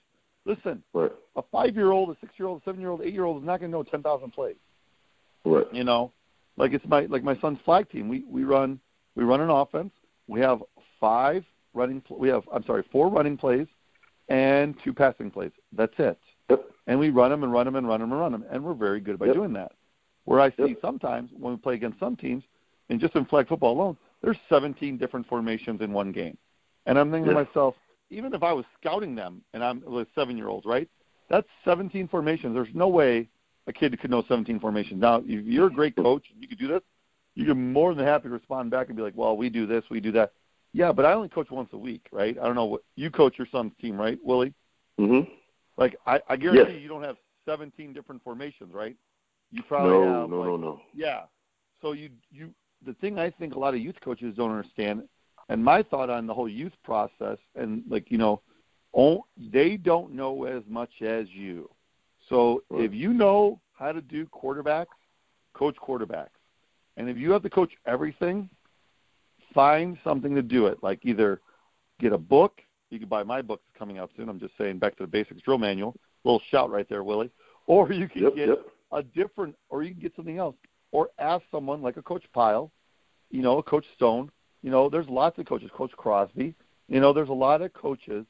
Listen, 0.49 0.83
right. 0.95 1.13
a 1.37 1.43
five-year-old, 1.53 2.09
a 2.09 2.17
six-year-old, 2.21 2.63
a 2.63 2.65
seven-year-old, 2.65 3.03
eight-year-old 3.03 3.43
is 3.43 3.47
not 3.47 3.61
going 3.61 3.71
to 3.71 3.77
know 3.77 3.83
10,000 3.83 4.31
plays. 4.31 4.57
Right. 5.45 5.67
You 5.73 5.85
know, 5.85 6.11
like 6.57 6.73
it's 6.73 6.85
my 6.87 7.03
like 7.03 7.23
my 7.23 7.39
son's 7.39 7.59
flag 7.65 7.89
team. 7.91 8.09
We 8.09 8.25
we 8.29 8.45
run 8.45 8.81
we 9.15 9.25
run 9.25 9.41
an 9.41 9.51
offense. 9.51 9.93
We 10.27 10.41
have 10.41 10.63
five 10.99 11.45
running. 11.75 12.03
We 12.11 12.29
have 12.29 12.43
I'm 12.53 12.65
sorry, 12.65 12.83
four 12.91 13.09
running 13.09 13.37
plays 13.37 13.67
and 14.29 14.75
two 14.83 14.93
passing 14.93 15.31
plays. 15.31 15.53
That's 15.73 15.93
it. 15.99 16.19
Yep. 16.51 16.65
And 16.87 16.99
we 16.99 17.11
run 17.11 17.31
them 17.31 17.45
and 17.45 17.53
run 17.53 17.67
them 17.67 17.77
and 17.77 17.87
run 17.87 18.01
them 18.01 18.11
and 18.11 18.21
run 18.21 18.33
them, 18.33 18.45
and 18.51 18.65
we're 18.65 18.75
very 18.75 19.01
good 19.01 19.15
about 19.15 19.29
yep. 19.29 19.37
doing 19.37 19.53
that. 19.53 19.73
Where 20.25 20.41
I 20.41 20.51
see 20.51 20.69
yep. 20.69 20.79
sometimes 20.83 21.31
when 21.39 21.53
we 21.53 21.59
play 21.59 21.75
against 21.75 22.01
some 22.01 22.17
teams, 22.17 22.43
and 22.89 22.99
just 22.99 23.15
in 23.15 23.25
flag 23.27 23.49
football 23.49 23.75
alone, 23.75 23.97
there's 24.23 24.37
17 24.49 24.99
different 24.99 25.27
formations 25.29 25.81
in 25.81 25.93
one 25.93 26.11
game, 26.11 26.37
and 26.87 26.99
I'm 26.99 27.11
thinking 27.11 27.33
to 27.33 27.45
myself, 27.45 27.75
even 28.11 28.35
if 28.35 28.43
I 28.43 28.53
was 28.53 28.65
scouting 28.81 29.15
them 29.15 29.43
and 29.53 29.63
I'm 29.63 29.83
with 29.87 30.09
seven 30.15 30.37
year 30.37 30.49
old, 30.49 30.65
right? 30.67 30.89
That's 31.29 31.47
17 31.65 32.09
formations. 32.09 32.55
There's 32.55 32.69
no 32.75 32.89
way 32.89 33.29
a 33.67 33.73
kid 33.73 33.99
could 34.01 34.11
know 34.11 34.25
17 34.27 34.61
formations. 34.61 35.01
Now, 35.01 35.23
if 35.25 35.45
you're 35.47 35.67
a 35.67 35.73
great 35.73 35.95
coach 35.95 36.25
and 36.33 36.43
you 36.43 36.49
could 36.49 36.59
do 36.59 36.69
this, 36.69 36.83
you 37.35 37.45
can 37.45 37.73
more 37.73 37.95
than 37.95 38.05
happy 38.05 38.25
to 38.25 38.31
respond 38.31 38.71
back 38.71 38.89
and 38.89 38.97
be 38.97 39.03
like, 39.03 39.17
well, 39.17 39.37
we 39.37 39.49
do 39.51 39.67
this, 39.67 39.85
we 39.91 40.01
do 40.01 40.11
that. 40.13 40.33
Yeah, 40.73 40.93
but 40.93 41.05
I 41.05 41.13
only 41.13 41.29
coach 41.29 41.51
once 41.51 41.69
a 41.73 41.79
week, 41.79 42.07
right? 42.13 42.37
I 42.39 42.45
don't 42.45 42.55
know 42.55 42.65
what 42.65 42.83
you 42.97 43.11
coach 43.11 43.35
your 43.39 43.47
son's 43.53 43.73
team, 43.81 43.99
right, 43.99 44.19
Willie? 44.23 44.55
Mm-hmm. 44.99 45.31
Like 45.77 45.97
I, 46.07 46.21
I 46.29 46.37
guarantee 46.37 46.73
yes. 46.75 46.83
you 46.83 46.89
don't 46.89 47.05
have 47.05 47.17
17 47.47 47.93
different 47.93 48.23
formations, 48.23 48.75
right? 48.75 48.97
You 49.51 49.63
probably 49.63 49.93
no, 49.93 50.21
have 50.21 50.31
no, 50.31 50.39
like, 50.39 50.49
no, 50.49 50.57
no. 50.57 50.81
Yeah. 50.95 51.23
So 51.81 51.93
you 51.93 52.11
you 52.31 52.51
the 52.85 52.95
thing 52.95 53.19
I 53.19 53.31
think 53.31 53.55
a 53.55 53.59
lot 53.59 53.75
of 53.75 53.81
youth 53.81 53.97
coaches 54.03 54.35
don't 54.37 54.51
understand 54.51 55.03
and 55.49 55.65
my 55.65 55.83
thought 55.83 56.11
on 56.11 56.27
the 56.27 56.35
whole 56.35 56.49
youth 56.49 56.73
process, 56.85 57.39
and 57.55 57.83
like 57.89 58.11
you 58.11 58.19
know, 58.19 58.43
they 59.53 59.77
don't 59.77 60.13
know 60.13 60.45
as 60.45 60.63
much 60.69 60.91
as 61.03 61.27
you. 61.31 61.71
So 62.29 62.63
right. 62.71 62.85
if 62.85 62.93
you 62.93 63.13
know 63.13 63.61
how 63.73 63.93
to 63.93 64.01
do 64.01 64.27
quarterbacks, 64.27 64.87
coach 65.55 65.77
quarterbacks, 65.77 66.29
and 66.97 67.09
if 67.09 67.17
you 67.17 67.31
have 67.33 67.43
to 67.43 67.51
coach 67.51 67.73
everything, 67.87 68.49
find 69.55 69.99
something 70.05 70.35
to 70.35 70.43
do 70.43 70.67
it. 70.67 70.79
Like 70.83 71.01
either 71.05 71.41
get 72.01 72.13
a 72.13 72.19
book. 72.19 72.61
You 72.91 72.99
can 72.99 73.09
buy 73.09 73.23
my 73.23 73.43
book 73.43 73.61
that's 73.65 73.79
coming 73.79 73.99
out 73.99 74.11
soon. 74.17 74.29
I'm 74.29 74.41
just 74.41 74.57
saying, 74.59 74.79
back 74.79 74.97
to 74.97 75.03
the 75.03 75.09
basics 75.09 75.43
drill 75.43 75.59
manual. 75.59 75.95
Little 76.25 76.43
shout 76.51 76.71
right 76.71 76.89
there, 76.89 77.05
Willie. 77.05 77.31
Or 77.67 77.93
you 77.93 78.09
can 78.09 78.23
yep, 78.23 78.35
get 78.35 78.49
yep. 78.49 78.67
a 78.93 79.03
different, 79.03 79.55
or 79.69 79.83
you 79.83 79.91
can 79.91 80.01
get 80.01 80.17
something 80.17 80.39
else, 80.39 80.57
or 80.91 81.11
ask 81.19 81.45
someone 81.51 81.83
like 81.83 81.99
a 81.99 82.03
Coach 82.03 82.25
Pile, 82.33 82.73
you 83.31 83.43
know, 83.43 83.59
a 83.59 83.63
Coach 83.63 83.85
Stone, 83.95 84.31
you 84.63 84.71
know, 84.71 84.89
there's 84.89 85.09
lots 85.09 85.39
of 85.39 85.47
coaches, 85.47 85.71
Coach 85.75 85.93
Crosby. 85.93 86.55
You 86.89 87.01
know, 87.01 87.13
there's 87.13 87.29
a 87.29 87.35
lot 87.35 87.63
of 87.63 87.73
coaches 87.73 88.27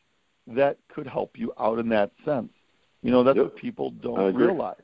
that 0.48 0.78
could 0.88 1.06
help 1.06 1.38
you 1.38 1.52
out 1.58 1.78
in 1.78 1.88
that 1.90 2.10
sense. 2.24 2.50
You 3.02 3.10
know, 3.10 3.22
that's 3.22 3.36
yep. 3.36 3.46
what 3.46 3.56
people 3.56 3.90
don't 3.90 4.34
realize. 4.34 4.76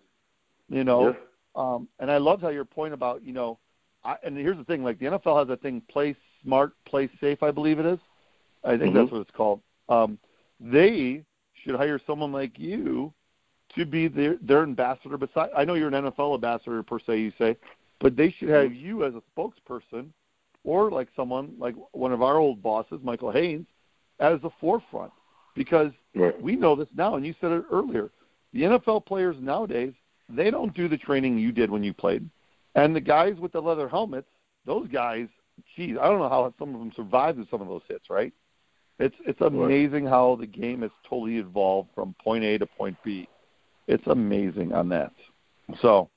You 0.68 0.84
know, 0.84 1.08
yep. 1.08 1.28
um, 1.56 1.88
and 1.98 2.10
I 2.10 2.18
loved 2.18 2.42
how 2.42 2.48
your 2.48 2.64
point 2.64 2.94
about 2.94 3.22
you 3.22 3.32
know, 3.32 3.58
I, 4.04 4.16
and 4.22 4.36
here's 4.36 4.56
the 4.56 4.64
thing: 4.64 4.84
like 4.84 4.98
the 4.98 5.06
NFL 5.06 5.38
has 5.38 5.48
a 5.48 5.56
thing, 5.56 5.82
play 5.90 6.16
smart, 6.42 6.72
play 6.86 7.10
safe. 7.20 7.42
I 7.42 7.50
believe 7.50 7.78
it 7.78 7.86
is. 7.86 7.98
I 8.62 8.70
think 8.70 8.82
mm-hmm. 8.82 8.98
that's 8.98 9.12
what 9.12 9.20
it's 9.20 9.30
called. 9.30 9.60
Um, 9.88 10.18
they 10.60 11.24
should 11.62 11.74
hire 11.74 12.00
someone 12.06 12.32
like 12.32 12.58
you 12.58 13.12
to 13.74 13.84
be 13.84 14.08
their 14.08 14.36
their 14.40 14.62
ambassador. 14.62 15.18
Besides, 15.18 15.52
I 15.56 15.64
know 15.64 15.74
you're 15.74 15.88
an 15.88 16.04
NFL 16.04 16.34
ambassador 16.34 16.82
per 16.82 16.98
se, 16.98 17.18
you 17.18 17.32
say, 17.38 17.56
but 18.00 18.16
they 18.16 18.30
should 18.30 18.48
have 18.48 18.70
Mm-hmm. 18.70 18.86
you 18.86 19.04
as 19.04 19.14
a 19.14 19.22
spokesperson, 19.36 20.08
or 20.64 20.90
like 20.90 21.08
someone 21.14 21.54
like 21.58 21.74
one 21.92 22.12
of 22.12 22.22
our 22.22 22.36
old 22.38 22.62
bosses, 22.62 23.00
Michael 23.02 23.30
Haynes, 23.30 23.66
as 24.20 24.40
the 24.40 24.50
forefront, 24.60 25.12
because 25.54 25.92
Right. 26.14 26.40
we 26.40 26.56
know 26.56 26.74
this 26.76 26.88
now, 26.94 27.16
and 27.16 27.26
you 27.26 27.34
said 27.40 27.52
it 27.52 27.64
earlier. 27.70 28.10
The 28.52 28.62
NFL 28.62 29.04
players 29.04 29.36
nowadays 29.40 29.92
they 30.28 30.50
don't 30.50 30.74
do 30.74 30.88
the 30.88 30.96
training 30.96 31.38
you 31.38 31.52
did 31.52 31.70
when 31.70 31.84
you 31.84 31.92
played, 31.92 32.28
and 32.74 32.96
the 32.96 33.00
guys 33.00 33.34
with 33.38 33.52
the 33.52 33.60
leather 33.60 33.88
helmets, 33.88 34.28
those 34.64 34.88
guys, 34.88 35.28
geez, 35.76 35.96
I 36.00 36.08
don't 36.08 36.18
know 36.18 36.28
how 36.28 36.52
some 36.58 36.74
of 36.74 36.80
them 36.80 36.92
survived 36.96 37.38
with 37.38 37.50
some 37.50 37.60
of 37.60 37.68
those 37.68 37.82
hits, 37.88 38.08
right? 38.08 38.32
It's 38.98 39.16
it's 39.26 39.40
amazing 39.40 40.06
how 40.06 40.36
the 40.36 40.46
game 40.46 40.82
has 40.82 40.90
totally 41.08 41.38
evolved 41.38 41.90
from 41.94 42.14
point 42.22 42.44
A 42.44 42.58
to 42.58 42.66
point 42.66 42.96
B. 43.04 43.28
It's 43.86 44.06
amazing 44.06 44.72
on 44.72 44.88
that. 44.90 45.12
So, 45.82 46.08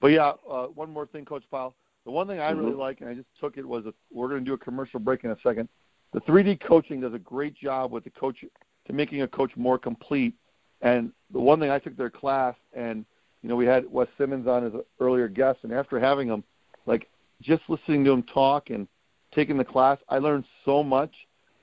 but 0.00 0.08
yeah, 0.08 0.32
uh, 0.50 0.66
one 0.66 0.90
more 0.90 1.06
thing, 1.06 1.24
Coach 1.24 1.44
Pile. 1.50 1.74
The 2.04 2.10
one 2.10 2.26
thing 2.26 2.40
I 2.40 2.50
really 2.50 2.72
Mhm. 2.72 2.78
like, 2.78 3.00
and 3.00 3.08
I 3.08 3.14
just 3.14 3.28
took 3.38 3.56
it, 3.56 3.66
was 3.66 3.86
a, 3.86 3.94
we're 4.10 4.28
going 4.28 4.40
to 4.40 4.44
do 4.44 4.54
a 4.54 4.58
commercial 4.58 4.98
break 4.98 5.24
in 5.24 5.30
a 5.30 5.38
second. 5.40 5.68
The 6.12 6.20
3D 6.22 6.56
coaching 6.56 7.00
does 7.00 7.14
a 7.14 7.18
great 7.18 7.54
job 7.54 7.92
with 7.92 8.04
the 8.04 8.10
coach 8.10 8.44
to 8.86 8.92
making 8.92 9.22
a 9.22 9.28
coach 9.28 9.56
more 9.56 9.78
complete. 9.78 10.34
And 10.80 11.12
the 11.30 11.40
one 11.40 11.60
thing 11.60 11.70
I 11.70 11.78
took 11.78 11.96
their 11.96 12.10
class, 12.10 12.56
and 12.72 13.04
you 13.42 13.48
know, 13.48 13.56
we 13.56 13.66
had 13.66 13.90
Wes 13.90 14.08
Simmons 14.18 14.46
on 14.46 14.66
as 14.66 14.74
an 14.74 14.82
earlier 15.00 15.28
guest, 15.28 15.60
and 15.62 15.72
after 15.72 15.98
having 15.98 16.28
him, 16.28 16.44
like 16.86 17.08
just 17.40 17.62
listening 17.68 18.04
to 18.04 18.12
him 18.12 18.22
talk 18.24 18.70
and 18.70 18.86
taking 19.32 19.56
the 19.56 19.64
class, 19.64 19.98
I 20.08 20.18
learned 20.18 20.44
so 20.64 20.82
much. 20.82 21.12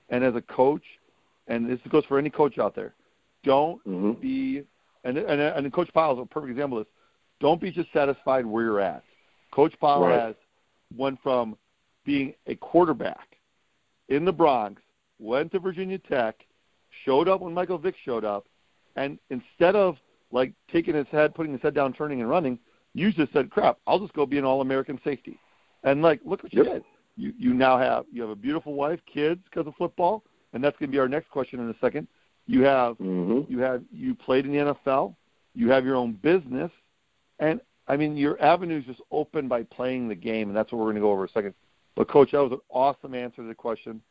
And 0.09 0.23
as 0.23 0.35
a 0.35 0.41
coach, 0.41 0.83
and 1.47 1.69
this 1.69 1.79
goes 1.89 2.03
for 2.05 2.17
any 2.17 2.29
coach 2.29 2.57
out 2.57 2.75
there, 2.75 2.95
don't 3.43 3.81
hmm 3.83 4.13
be 4.13 4.63
and 5.03 5.17
and 5.17 5.39
and 5.41 5.73
Coach 5.73 5.89
Pile 5.93 6.13
is 6.13 6.19
a 6.19 6.25
perfect 6.25 6.51
example 6.51 6.79
of 6.79 6.85
this. 6.85 6.93
Don't 7.39 7.61
be 7.61 7.71
just 7.71 7.91
satisfied 7.93 8.45
where 8.45 8.63
you're 8.63 8.79
at. 8.79 9.03
Coach 9.51 9.73
Pile 9.79 10.01
Right. 10.01 10.19
has 10.19 10.35
went 10.95 11.19
from 11.21 11.57
being 12.05 12.33
a 12.47 12.55
quarterback 12.55 13.37
in 14.09 14.25
the 14.25 14.31
Bronx, 14.31 14.81
went 15.19 15.51
to 15.51 15.59
Virginia 15.59 15.97
Tech, 15.99 16.45
showed 17.05 17.27
up 17.27 17.41
when 17.41 17.53
Michael 17.53 17.77
Vick 17.77 17.95
showed 18.03 18.25
up, 18.25 18.47
and 18.95 19.19
instead 19.29 19.75
of 19.75 19.97
like 20.31 20.53
taking 20.71 20.95
his 20.95 21.07
head, 21.07 21.33
putting 21.35 21.53
his 21.53 21.61
head 21.61 21.73
down, 21.73 21.93
turning 21.93 22.21
and 22.21 22.29
running, 22.29 22.59
you 22.93 23.11
just 23.11 23.31
said, 23.33 23.49
"Crap, 23.49 23.77
I'll 23.87 23.99
just 23.99 24.13
go 24.13 24.25
be 24.25 24.37
an 24.37 24.45
All-American 24.45 24.99
safety." 25.03 25.39
And 25.83 26.01
like, 26.01 26.19
look 26.25 26.43
what 26.43 26.53
you 26.53 26.63
Yep. 26.63 26.73
did. 26.73 26.83
You 27.17 27.33
you 27.37 27.53
now 27.53 27.77
have 27.77 28.05
you 28.11 28.21
have 28.21 28.31
a 28.31 28.35
beautiful 28.35 28.73
wife, 28.73 28.99
kids 29.05 29.41
because 29.43 29.67
of 29.67 29.75
football, 29.75 30.23
and 30.53 30.63
that's 30.63 30.77
going 30.77 30.89
to 30.89 30.91
be 30.91 30.99
our 30.99 31.07
next 31.09 31.29
question 31.29 31.59
in 31.59 31.69
a 31.69 31.77
second. 31.79 32.07
You 32.47 32.63
have 32.63 32.97
hmm 32.97 33.41
you 33.47 33.59
have 33.59 33.83
you 33.91 34.15
played 34.15 34.45
in 34.45 34.51
the 34.51 34.73
NFL, 34.73 35.15
you 35.53 35.69
have 35.69 35.85
your 35.85 35.95
own 35.95 36.13
business, 36.13 36.71
and 37.39 37.61
I 37.89 37.97
mean 37.97 38.15
your 38.15 38.41
avenues 38.41 38.85
just 38.85 39.01
open 39.11 39.47
by 39.47 39.63
playing 39.63 40.07
the 40.07 40.15
game, 40.15 40.47
and 40.47 40.55
that's 40.55 40.71
what 40.71 40.77
we're 40.77 40.85
going 40.85 40.95
to 40.95 41.01
go 41.01 41.11
over 41.11 41.23
in 41.23 41.29
a 41.29 41.31
second. 41.33 41.53
But 41.95 42.07
coach, 42.07 42.31
that 42.31 42.41
was 42.41 42.53
an 42.53 42.59
awesome 42.69 43.13
answer 43.13 43.41
to 43.41 43.47
the 43.47 43.55
question. 43.55 44.01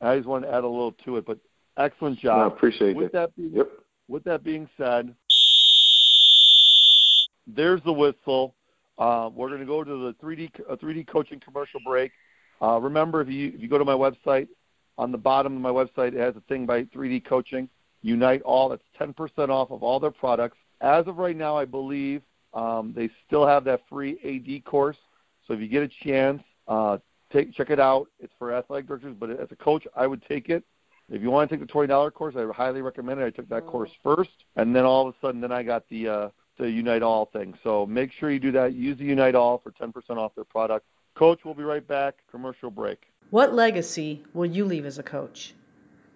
I 0.00 0.16
just 0.16 0.28
want 0.28 0.44
to 0.44 0.50
add 0.50 0.64
a 0.64 0.68
little 0.68 0.92
to 1.04 1.16
it, 1.16 1.24
but 1.26 1.38
excellent 1.76 2.18
job. 2.18 2.38
I 2.38 2.44
job. 2.48 2.52
appreciate 2.56 2.96
with 2.96 3.12
that. 3.12 3.30
that 3.30 3.36
being 3.36 3.52
Yep. 3.54 3.68
with 4.08 4.24
that 4.24 4.44
being 4.44 4.68
said, 4.76 5.14
there's 7.46 7.80
the 7.84 7.92
whistle. 7.92 8.54
Uh, 8.98 9.30
we're 9.32 9.48
going 9.48 9.60
to 9.60 9.66
go 9.66 9.84
to 9.84 9.96
the 10.06 10.14
3D 10.14 10.50
uh, 10.68 10.76
3D 10.76 11.06
coaching 11.06 11.40
commercial 11.40 11.80
break. 11.86 12.10
Uh, 12.60 12.78
remember, 12.80 13.20
if 13.20 13.28
you 13.28 13.52
if 13.54 13.60
you 13.60 13.68
go 13.68 13.78
to 13.78 13.84
my 13.84 13.92
website, 13.94 14.48
on 14.98 15.12
the 15.12 15.18
bottom 15.18 15.54
of 15.54 15.62
my 15.62 15.70
website, 15.70 16.08
it 16.08 16.20
has 16.20 16.34
a 16.36 16.40
thing 16.48 16.66
by 16.66 16.82
3D 16.84 17.24
Coaching. 17.24 17.68
Unite 18.02 18.42
All. 18.42 18.68
That's 18.68 18.82
10% 19.00 19.48
off 19.48 19.70
of 19.70 19.82
all 19.82 20.00
their 20.00 20.10
products. 20.10 20.56
As 20.80 21.06
of 21.06 21.18
right 21.18 21.36
now, 21.36 21.56
I 21.56 21.64
believe 21.64 22.22
um, 22.54 22.92
they 22.94 23.10
still 23.26 23.46
have 23.46 23.64
that 23.64 23.82
free 23.88 24.18
AD 24.24 24.64
course. 24.64 24.96
So 25.46 25.54
if 25.54 25.60
you 25.60 25.68
get 25.68 25.82
a 25.82 25.88
chance, 25.88 26.42
uh, 26.66 26.98
take 27.32 27.54
check 27.54 27.70
it 27.70 27.80
out. 27.80 28.08
It's 28.20 28.32
for 28.38 28.52
athletic 28.52 28.86
directors, 28.86 29.14
but 29.18 29.30
as 29.30 29.50
a 29.50 29.56
coach, 29.56 29.86
I 29.96 30.06
would 30.06 30.22
take 30.26 30.48
it. 30.48 30.64
If 31.10 31.22
you 31.22 31.30
want 31.30 31.48
to 31.48 31.56
take 31.56 31.66
the 31.66 31.70
twenty 31.72 31.88
dollar 31.88 32.10
course, 32.10 32.34
I 32.36 32.44
highly 32.52 32.82
recommend 32.82 33.20
it. 33.20 33.24
I 33.24 33.30
took 33.30 33.48
that 33.48 33.66
course 33.66 33.90
first, 34.02 34.44
and 34.56 34.76
then 34.76 34.84
all 34.84 35.08
of 35.08 35.14
a 35.14 35.26
sudden, 35.26 35.40
then 35.40 35.52
I 35.52 35.62
got 35.62 35.88
the 35.88 36.08
uh, 36.08 36.28
the 36.58 36.70
Unite 36.70 37.02
All 37.02 37.26
thing. 37.26 37.54
So 37.62 37.86
make 37.86 38.12
sure 38.12 38.30
you 38.30 38.38
do 38.38 38.52
that. 38.52 38.74
Use 38.74 38.98
the 38.98 39.04
Unite 39.04 39.34
All 39.34 39.58
for 39.58 39.70
ten 39.70 39.92
percent 39.92 40.18
off 40.18 40.34
their 40.34 40.44
product. 40.44 40.86
Coach, 41.14 41.40
we'll 41.44 41.54
be 41.54 41.62
right 41.62 41.86
back. 41.86 42.16
Commercial 42.30 42.70
break. 42.70 42.98
What 43.30 43.54
legacy 43.54 44.24
will 44.34 44.46
you 44.46 44.64
leave 44.64 44.86
as 44.86 44.98
a 44.98 45.02
coach? 45.02 45.54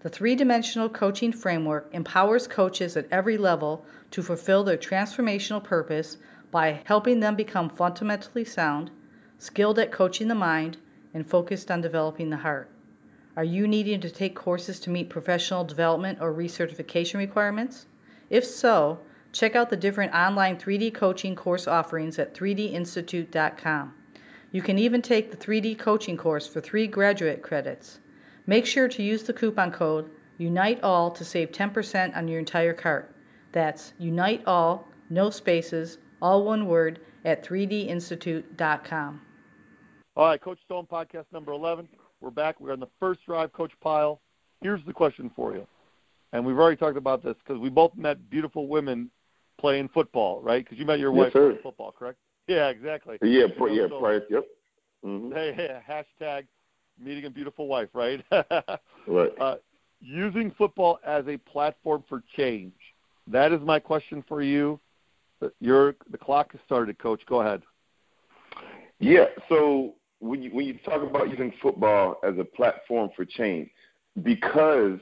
The 0.03 0.11
three 0.11 0.35
dimensional 0.35 0.88
coaching 0.88 1.31
framework 1.31 1.88
empowers 1.93 2.49
coaches 2.49 2.97
at 2.97 3.07
every 3.12 3.38
level 3.38 3.87
to 4.11 4.21
fulfill 4.21 4.65
their 4.65 4.77
transformational 4.77 5.62
purpose 5.62 6.17
by 6.51 6.83
helping 6.87 7.21
them 7.21 7.37
become 7.37 7.71
fundamentally 7.71 8.45
sound, 8.45 8.91
skilled 9.38 9.79
at 9.79 9.93
coaching 9.93 10.27
the 10.27 10.35
mind, 10.35 10.77
and 11.15 11.25
focused 11.25 11.71
on 11.71 11.83
developing 11.83 12.31
the 12.31 12.38
heart. 12.38 12.69
Are 13.37 13.45
you 13.45 13.69
needing 13.69 14.01
to 14.01 14.11
take 14.11 14.35
courses 14.35 14.81
to 14.81 14.91
meet 14.91 15.09
professional 15.09 15.62
development 15.62 16.19
or 16.21 16.35
recertification 16.35 17.19
requirements? 17.19 17.87
If 18.29 18.45
so, 18.45 18.99
check 19.31 19.55
out 19.55 19.71
the 19.71 19.77
different 19.77 20.15
online 20.15 20.57
3D 20.57 20.95
coaching 20.95 21.37
course 21.37 21.69
offerings 21.69 22.19
at 22.19 22.35
3dinstitute.com. 22.35 23.95
You 24.51 24.62
can 24.62 24.79
even 24.81 25.01
take 25.01 25.31
the 25.31 25.37
3D 25.37 25.79
coaching 25.79 26.17
course 26.17 26.49
for 26.49 26.61
three 26.61 26.88
graduate 26.88 27.41
credits. 27.41 28.01
Make 28.46 28.66
sure 28.66 28.88
to 28.88 29.02
use 29.02 29.22
the 29.22 29.33
coupon 29.33 29.70
code 29.72 30.11
UNITEALL 30.38 31.12
to 31.16 31.24
save 31.24 31.52
10% 31.52 32.16
on 32.16 32.26
your 32.28 32.38
entire 32.38 32.72
cart. 32.74 33.14
That's 33.52 33.92
Unite 33.98 34.42
All, 34.46 34.88
no 35.11 35.31
spaces, 35.31 35.98
all 36.20 36.44
one 36.44 36.66
word, 36.66 37.00
at 37.24 37.44
3dinstitute.com. 37.44 39.20
All 40.16 40.26
right, 40.26 40.40
Coach 40.40 40.59
Stone 40.64 40.87
podcast 40.90 41.26
number 41.33 41.52
11. 41.52 41.88
We're 42.20 42.31
back. 42.31 42.61
We're 42.61 42.72
on 42.72 42.81
the 42.81 42.88
first 42.98 43.20
drive, 43.26 43.52
Coach 43.52 43.72
Pile. 43.81 44.20
Here's 44.61 44.85
the 44.85 44.92
question 44.92 45.31
for 45.35 45.55
you. 45.55 45.66
And 46.33 46.44
we've 46.44 46.59
already 46.59 46.76
talked 46.76 46.96
about 46.96 47.22
this 47.22 47.37
because 47.44 47.61
we 47.61 47.68
both 47.68 47.94
met 47.96 48.28
beautiful 48.31 48.66
women 48.68 49.11
playing 49.59 49.88
football, 49.88 50.40
right? 50.40 50.64
Because 50.64 50.78
you 50.78 50.87
met 50.87 50.98
your 50.98 51.12
Yes, 51.12 51.18
wife 51.24 51.33
sir. 51.33 51.48
playing 51.50 51.62
football, 51.62 51.92
correct? 51.92 52.18
Yeah, 52.48 52.68
exactly. 52.68 53.18
Yeah, 53.22 53.28
You 53.44 53.48
pr- 53.48 53.68
yeah, 53.68 53.88
so- 53.88 54.00
prior. 54.00 54.22
Yep. 54.31 54.44
hmm 55.05 55.33
Hey, 55.33 55.52
hey, 55.52 55.81
hashtag 55.88 56.46
meeting 56.98 57.24
a 57.24 57.31
beautiful 57.31 57.66
wife, 57.68 57.88
right? 57.94 58.24
Right. 59.09 59.33
uh, 59.40 59.57
using 60.00 60.52
football 60.57 61.00
as 61.05 61.26
a 61.26 61.37
platform 61.37 62.05
for 62.09 62.22
change. 62.37 62.72
That 63.26 63.52
is 63.52 63.61
my 63.61 63.81
question 63.81 64.22
for 64.28 64.42
you. 64.42 64.78
Your 65.59 65.96
the 66.11 66.18
clock 66.18 66.52
has 66.52 66.61
started, 66.64 66.98
Coach. 67.00 67.20
Go 67.26 67.40
ahead. 67.40 67.62
Yeah. 69.00 69.24
So 69.48 69.94
when 70.20 70.40
you 70.42 70.50
when 70.50 70.66
you 70.66 70.78
talk 70.85 71.02
about 71.02 71.31
using 71.31 71.52
football 71.61 72.20
as 72.22 72.35
a 72.38 72.44
platform 72.44 73.11
for 73.16 73.24
change, 73.24 73.70
because 74.22 75.00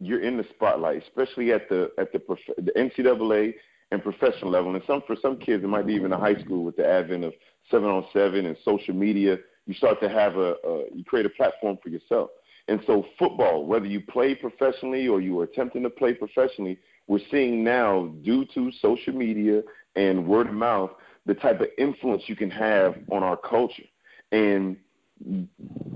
you're 0.00 0.22
in 0.22 0.36
the 0.36 0.44
spotlight, 0.54 1.02
especially 1.02 1.52
at 1.52 1.68
the 1.68 1.90
at 1.98 2.12
the 2.12 2.18
prof- 2.18 2.56
the 2.58 2.72
NCAA 2.76 3.54
and 3.90 4.02
professional 4.02 4.50
level, 4.50 4.74
and 4.74 4.84
some 4.86 5.02
for 5.06 5.16
some 5.20 5.38
kids 5.38 5.64
it 5.64 5.68
might 5.68 5.86
be 5.86 5.94
even 5.94 6.12
a 6.12 6.18
high 6.18 6.36
school 6.42 6.62
with 6.64 6.76
the 6.76 6.86
advent 6.86 7.24
of 7.24 7.32
seven 7.70 7.88
on 7.88 8.04
seven 8.12 8.46
and 8.46 8.56
social 8.64 8.94
media. 8.94 9.38
You 9.68 9.74
start 9.74 10.00
to 10.00 10.08
have 10.08 10.36
a, 10.36 10.56
a 10.64 10.84
you 10.92 11.04
create 11.04 11.26
a 11.26 11.30
platform 11.30 11.78
for 11.80 11.90
yourself. 11.90 12.30
And 12.68 12.80
so 12.86 13.06
football, 13.18 13.64
whether 13.64 13.86
you 13.86 14.00
play 14.00 14.34
professionally 14.34 15.08
or 15.08 15.20
you 15.20 15.38
are 15.40 15.44
attempting 15.44 15.82
to 15.84 15.90
play 15.90 16.14
professionally, 16.14 16.78
we're 17.06 17.20
seeing 17.30 17.62
now 17.62 18.12
due 18.22 18.44
to 18.54 18.72
social 18.80 19.14
media 19.14 19.62
and 19.94 20.26
word 20.26 20.48
of 20.48 20.54
mouth 20.54 20.90
the 21.26 21.34
type 21.34 21.60
of 21.60 21.68
influence 21.78 22.22
you 22.26 22.36
can 22.36 22.50
have 22.50 22.96
on 23.12 23.22
our 23.22 23.36
culture. 23.36 23.84
And 24.32 24.76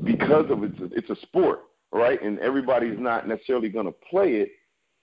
because 0.04 0.50
of 0.50 0.62
it, 0.64 0.72
it's 0.92 1.10
a 1.10 1.16
sport, 1.22 1.60
right? 1.92 2.22
And 2.22 2.38
everybody's 2.40 2.98
not 2.98 3.26
necessarily 3.26 3.70
going 3.70 3.86
to 3.86 3.94
play 4.10 4.34
it, 4.36 4.50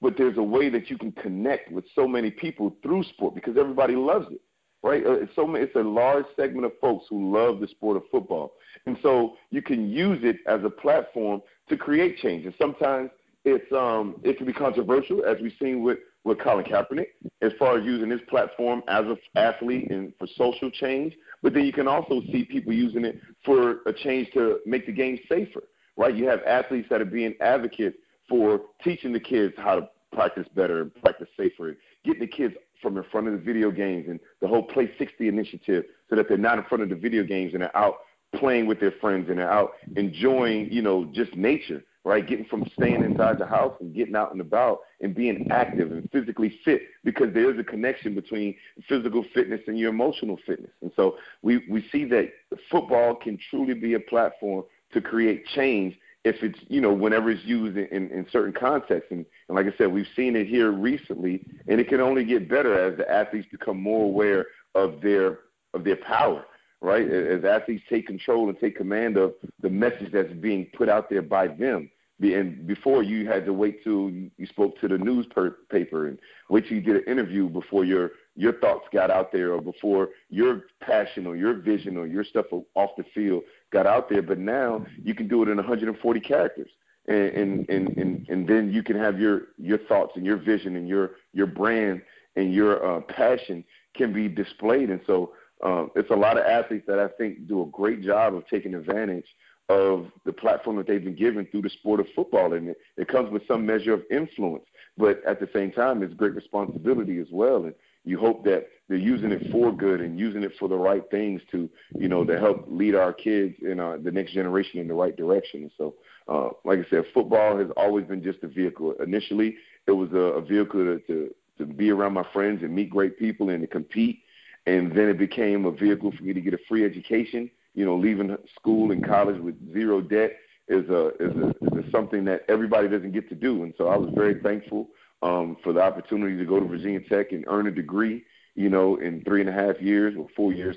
but 0.02 0.16
there's 0.18 0.38
a 0.38 0.44
way 0.44 0.70
that 0.70 0.90
you 0.90 0.98
can 0.98 1.12
connect 1.14 1.72
with 1.72 1.86
so 1.96 2.08
many 2.08 2.32
people 2.32 2.76
through 2.82 3.04
sport 3.04 3.36
because 3.36 3.58
everybody 3.58 3.96
loves 3.96 4.28
it, 4.32 4.42
right? 4.84 5.06
Uh, 5.06 5.14
It's 5.14 5.36
so 5.36 5.54
it's 5.56 5.76
a 5.76 5.80
large 5.80 6.26
segment 6.36 6.66
of 6.66 6.72
folks 6.80 7.06
who 7.10 7.32
love 7.32 7.60
the 7.60 7.68
sport 7.68 7.98
of 7.98 8.04
football, 8.12 8.54
and 8.86 8.98
so 9.02 9.36
you 9.52 9.62
can 9.62 9.90
use 9.90 10.20
it 10.24 10.38
as 10.48 10.64
a 10.64 10.70
platform 10.70 11.42
to 11.70 11.78
create 11.78 12.18
change. 12.18 12.46
And 12.46 12.54
sometimes 12.58 13.10
it's 13.46 13.72
um 13.72 14.20
it 14.24 14.38
can 14.38 14.46
be 14.46 14.54
controversial, 14.54 15.26
as 15.26 15.38
we've 15.42 15.54
seen 15.62 15.84
with 15.84 16.00
with 16.26 16.40
Colin 16.40 16.66
Kaepernick, 16.66 17.08
as 17.42 17.52
far 17.58 17.78
as 17.78 17.86
using 17.86 18.10
his 18.10 18.20
platform 18.30 18.84
as 18.88 19.06
an 19.06 19.18
athlete 19.36 19.90
and 19.90 20.14
for 20.20 20.28
social 20.38 20.70
change. 20.70 21.16
But 21.42 21.54
then 21.54 21.64
you 21.66 21.72
can 21.74 21.88
also 21.88 22.22
see 22.32 22.44
people 22.44 22.74
using 22.74 23.06
it 23.06 23.20
for 23.46 23.80
a 23.86 23.94
change 23.94 24.30
to 24.34 24.60
make 24.66 24.86
the 24.86 24.92
game 24.92 25.18
safer, 25.30 25.64
right? 25.96 26.14
You 26.14 26.28
have 26.28 26.42
athletes 26.46 26.88
that 26.90 27.02
are 27.02 27.06
being 27.06 27.36
advocates 27.40 27.98
for 28.28 28.62
teaching 28.84 29.14
the 29.14 29.20
kids 29.20 29.54
how 29.58 29.76
to 29.80 29.90
practice 30.12 30.46
better 30.56 30.82
and 30.82 30.94
practice 30.96 31.30
safer, 31.38 31.78
getting 32.04 32.20
the 32.20 32.28
kids 32.28 32.54
from 32.82 32.98
in 32.98 33.04
front 33.12 33.28
of 33.28 33.34
the 33.34 33.40
video 33.40 33.72
games 33.72 34.06
and 34.08 34.20
the 34.42 34.48
whole 34.48 34.64
Play 34.64 34.92
60 34.98 35.28
initiative 35.28 35.86
so 36.10 36.16
that 36.16 36.28
they're 36.28 36.38
not 36.38 36.58
in 36.58 36.64
front 36.66 36.84
of 36.84 36.90
the 36.90 36.96
video 36.96 37.24
games 37.24 37.54
and 37.54 37.62
they're 37.62 37.78
out 37.78 38.00
playing 38.36 38.68
with 38.68 38.80
their 38.80 38.94
friends 39.02 39.30
and 39.30 39.40
they're 39.40 39.52
out 39.52 39.72
enjoying, 39.96 40.72
you 40.72 40.82
know, 40.82 41.06
just 41.14 41.36
nature 41.36 41.84
right? 42.06 42.26
Getting 42.26 42.46
from 42.46 42.66
staying 42.74 43.04
inside 43.04 43.40
the 43.40 43.46
house 43.46 43.76
and 43.80 43.94
getting 43.94 44.16
out 44.16 44.32
and 44.32 44.42
about 44.42 44.80
and 45.02 45.14
being 45.14 45.48
active 45.52 45.92
and 45.92 46.10
physically 46.12 46.60
fit 46.64 46.82
because 47.04 47.34
there 47.34 47.54
is 47.54 47.60
a 47.60 47.64
connection 47.64 48.16
between 48.16 48.56
physical 48.88 49.24
fitness 49.34 49.62
and 49.68 49.78
your 49.78 49.90
emotional 49.90 50.38
fitness. 50.46 50.72
And 50.82 50.92
so 50.96 51.18
we, 51.42 51.64
we 51.70 51.88
see 51.92 52.06
that 52.06 52.32
football 52.72 53.16
can 53.16 53.38
truly 53.50 53.74
be 53.74 53.94
a 53.94 54.00
platform 54.00 54.64
to 54.94 55.02
create 55.02 55.46
change 55.48 55.98
if 56.24 56.44
it's 56.44 56.60
you 56.68 56.82
know 56.82 56.94
whenever 56.94 57.32
it's 57.32 57.44
used 57.46 57.78
in, 57.78 57.86
in, 57.88 58.12
in 58.12 58.28
certain 58.32 58.54
contexts. 58.54 59.12
And, 59.12 59.26
and 59.48 59.56
like 59.56 59.66
I 59.66 59.78
said 59.78 59.92
we've 59.92 60.08
seen 60.16 60.36
it 60.36 60.48
here 60.48 60.72
recently 60.72 61.46
and 61.68 61.80
it 61.80 61.88
can 61.88 62.02
only 62.02 62.26
get 62.26 62.50
better 62.50 62.78
as 62.78 62.98
the 62.98 63.10
athletes 63.10 63.48
become 63.52 63.82
more 63.82 64.06
aware 64.06 64.48
of 64.76 65.02
their 65.02 65.40
of 65.74 65.84
their 65.84 65.98
power 65.98 66.46
right? 66.82 67.10
As 67.10 67.44
athletes 67.44 67.84
take 67.90 68.08
control 68.08 68.50
and 68.50 68.60
take 68.60 68.78
command 68.78 69.18
of 69.18 69.34
the 69.62 69.70
message 69.70 70.12
that's 70.12 70.32
being 70.34 70.68
put 70.78 70.90
out 70.90 71.10
there 71.10 71.22
by 71.22 71.48
them. 71.48 71.90
And 72.22 72.68
before 72.68 73.02
you 73.02 73.28
had 73.28 73.46
to 73.46 73.54
wait 73.54 73.84
till 73.84 74.10
you 74.10 74.46
spoke 74.48 74.80
to 74.82 74.88
the 74.90 74.98
newspaper 74.98 76.08
and 76.08 76.20
wait 76.50 76.68
till 76.68 76.78
you 76.78 76.82
did 76.82 76.98
an 76.98 77.04
interview 77.08 77.48
before 77.48 77.86
your 77.86 78.12
your 78.40 78.54
thoughts 78.54 78.88
got 78.94 79.12
out 79.12 79.34
there 79.34 79.52
or 79.52 79.62
before 79.62 80.10
your 80.30 80.64
passion 80.80 81.28
or 81.28 81.36
your 81.36 81.56
vision 81.56 81.98
or 81.98 82.08
your 82.08 82.24
stuff 82.24 82.46
off 82.74 82.92
the 82.98 83.04
field 83.14 83.44
got 83.74 83.86
out 83.86 84.10
there. 84.10 84.22
But 84.22 84.40
now 84.40 84.86
you 85.04 85.14
can 85.14 85.28
do 85.28 85.44
it 85.44 85.50
in 85.50 85.58
140 85.58 86.20
characters. 86.22 86.70
And, 87.10 87.68
and 87.70 87.98
and 87.98 88.30
and 88.30 88.48
then 88.48 88.72
you 88.72 88.82
can 88.82 88.96
have 88.96 89.20
your 89.20 89.48
your 89.58 89.80
thoughts 89.80 90.14
and 90.16 90.26
your 90.26 90.38
vision 90.38 90.78
and 90.78 90.88
your 90.88 91.12
your 91.34 91.48
brand 91.48 92.02
and 92.38 92.54
your 92.54 92.86
uh, 92.86 93.02
passion 93.02 93.64
can 93.96 94.14
be 94.14 94.30
displayed. 94.30 94.90
And 94.90 95.02
so 95.06 95.34
um, 95.62 95.92
it's 95.96 96.12
a 96.12 96.16
lot 96.16 96.38
of 96.38 96.46
athletes 96.46 96.86
that 96.88 97.00
I 97.00 97.10
think 97.10 97.48
do 97.48 97.64
a 97.64 97.66
great 97.66 98.04
job 98.04 98.36
of 98.36 98.48
taking 98.48 98.74
advantage 98.74 99.26
of 99.68 100.08
the 100.26 100.32
platform 100.32 100.78
that 100.78 100.88
they've 100.88 101.04
been 101.04 101.16
given 101.16 101.46
through 101.48 101.64
the 101.64 101.70
sport 101.70 102.00
of 102.00 102.08
football, 102.16 102.54
and 102.54 102.70
it, 102.70 102.78
it 102.98 103.08
comes 103.08 103.32
with 103.32 103.46
some 103.48 103.66
measure 103.66 103.94
of 103.94 104.04
influence. 104.10 104.66
But 104.98 105.24
at 105.26 105.40
the 105.40 105.50
same 105.54 105.72
time, 105.72 106.02
it's 106.04 106.14
great 106.14 106.36
responsibility 106.36 107.20
as 107.20 107.28
well. 107.32 107.66
And 107.66 107.74
you 108.10 108.18
hope 108.18 108.44
that 108.44 108.68
they're 108.88 108.98
using 108.98 109.32
it 109.32 109.52
for 109.52 109.72
good 109.72 110.02
and 110.02 110.20
using 110.20 110.42
it 110.42 110.52
for 110.58 110.68
the 110.68 110.76
right 110.76 111.04
things 111.12 111.42
to, 111.52 111.70
you 111.96 112.10
know, 112.10 112.26
to 112.26 112.40
help 112.40 112.66
lead 112.68 112.96
our 112.96 113.14
kids 113.14 113.56
and 113.62 113.80
uh, 113.80 113.98
the 114.04 114.12
next 114.12 114.34
generation 114.34 114.80
in 114.80 114.88
the 114.88 114.94
right 114.96 115.16
direction. 115.16 115.70
So, 115.78 115.94
uh, 116.28 116.50
like 116.66 116.80
I 116.80 116.90
said, 116.90 117.04
football 117.14 117.58
has 117.58 117.68
always 117.78 118.06
been 118.06 118.24
just 118.24 118.40
a 118.42 118.48
vehicle. 118.48 118.96
Initially, 119.04 119.58
it 119.86 119.92
was 119.92 120.12
a, 120.14 120.40
a 120.40 120.42
vehicle 120.42 120.84
to, 120.84 121.00
to 121.08 121.36
to 121.60 121.66
be 121.66 121.92
around 121.92 122.14
my 122.14 122.26
friends 122.32 122.64
and 122.64 122.74
meet 122.74 122.90
great 122.90 123.20
people 123.20 123.50
and 123.50 123.62
to 123.62 123.68
compete, 123.68 124.22
and 124.66 124.92
then 124.92 125.10
it 125.10 125.18
became 125.20 125.66
a 125.66 125.72
vehicle 125.72 126.12
for 126.18 126.24
me 126.24 126.34
to 126.34 126.42
get 126.42 126.54
a 126.54 126.60
free 126.70 126.86
education. 126.86 127.52
You 127.76 127.86
know, 127.86 127.96
leaving 127.96 128.36
school 128.56 128.92
and 128.92 129.06
college 129.06 129.40
with 129.40 129.56
zero 129.74 130.02
debt 130.02 130.32
is 130.68 130.90
a 130.90 131.10
is 131.20 131.36
a, 131.36 131.50
is 131.50 131.86
a 131.86 131.92
something 131.92 132.26
that 132.26 132.44
everybody 132.48 132.88
doesn't 132.88 133.12
get 133.12 133.30
to 133.30 133.36
do, 133.36 133.64
and 133.64 133.74
so 133.78 133.88
I 133.88 133.98
was 133.98 134.10
very 134.16 134.42
thankful 134.42 134.88
um, 135.22 135.58
for 135.64 135.74
the 135.74 135.82
opportunity 135.82 136.38
to 136.38 136.46
go 136.46 136.60
to 136.60 136.66
Virginia 136.66 137.02
Tech 137.02 137.32
and 137.32 137.46
earn 137.48 137.68
a 137.68 137.72
degree, 137.72 138.24
you 138.56 138.70
know, 138.70 138.98
in 138.98 139.22
three 139.24 139.42
and 139.42 139.50
a 139.50 139.54
half 139.54 139.82
years 139.82 140.16
or 140.18 140.28
four 140.36 140.54
years, 140.54 140.76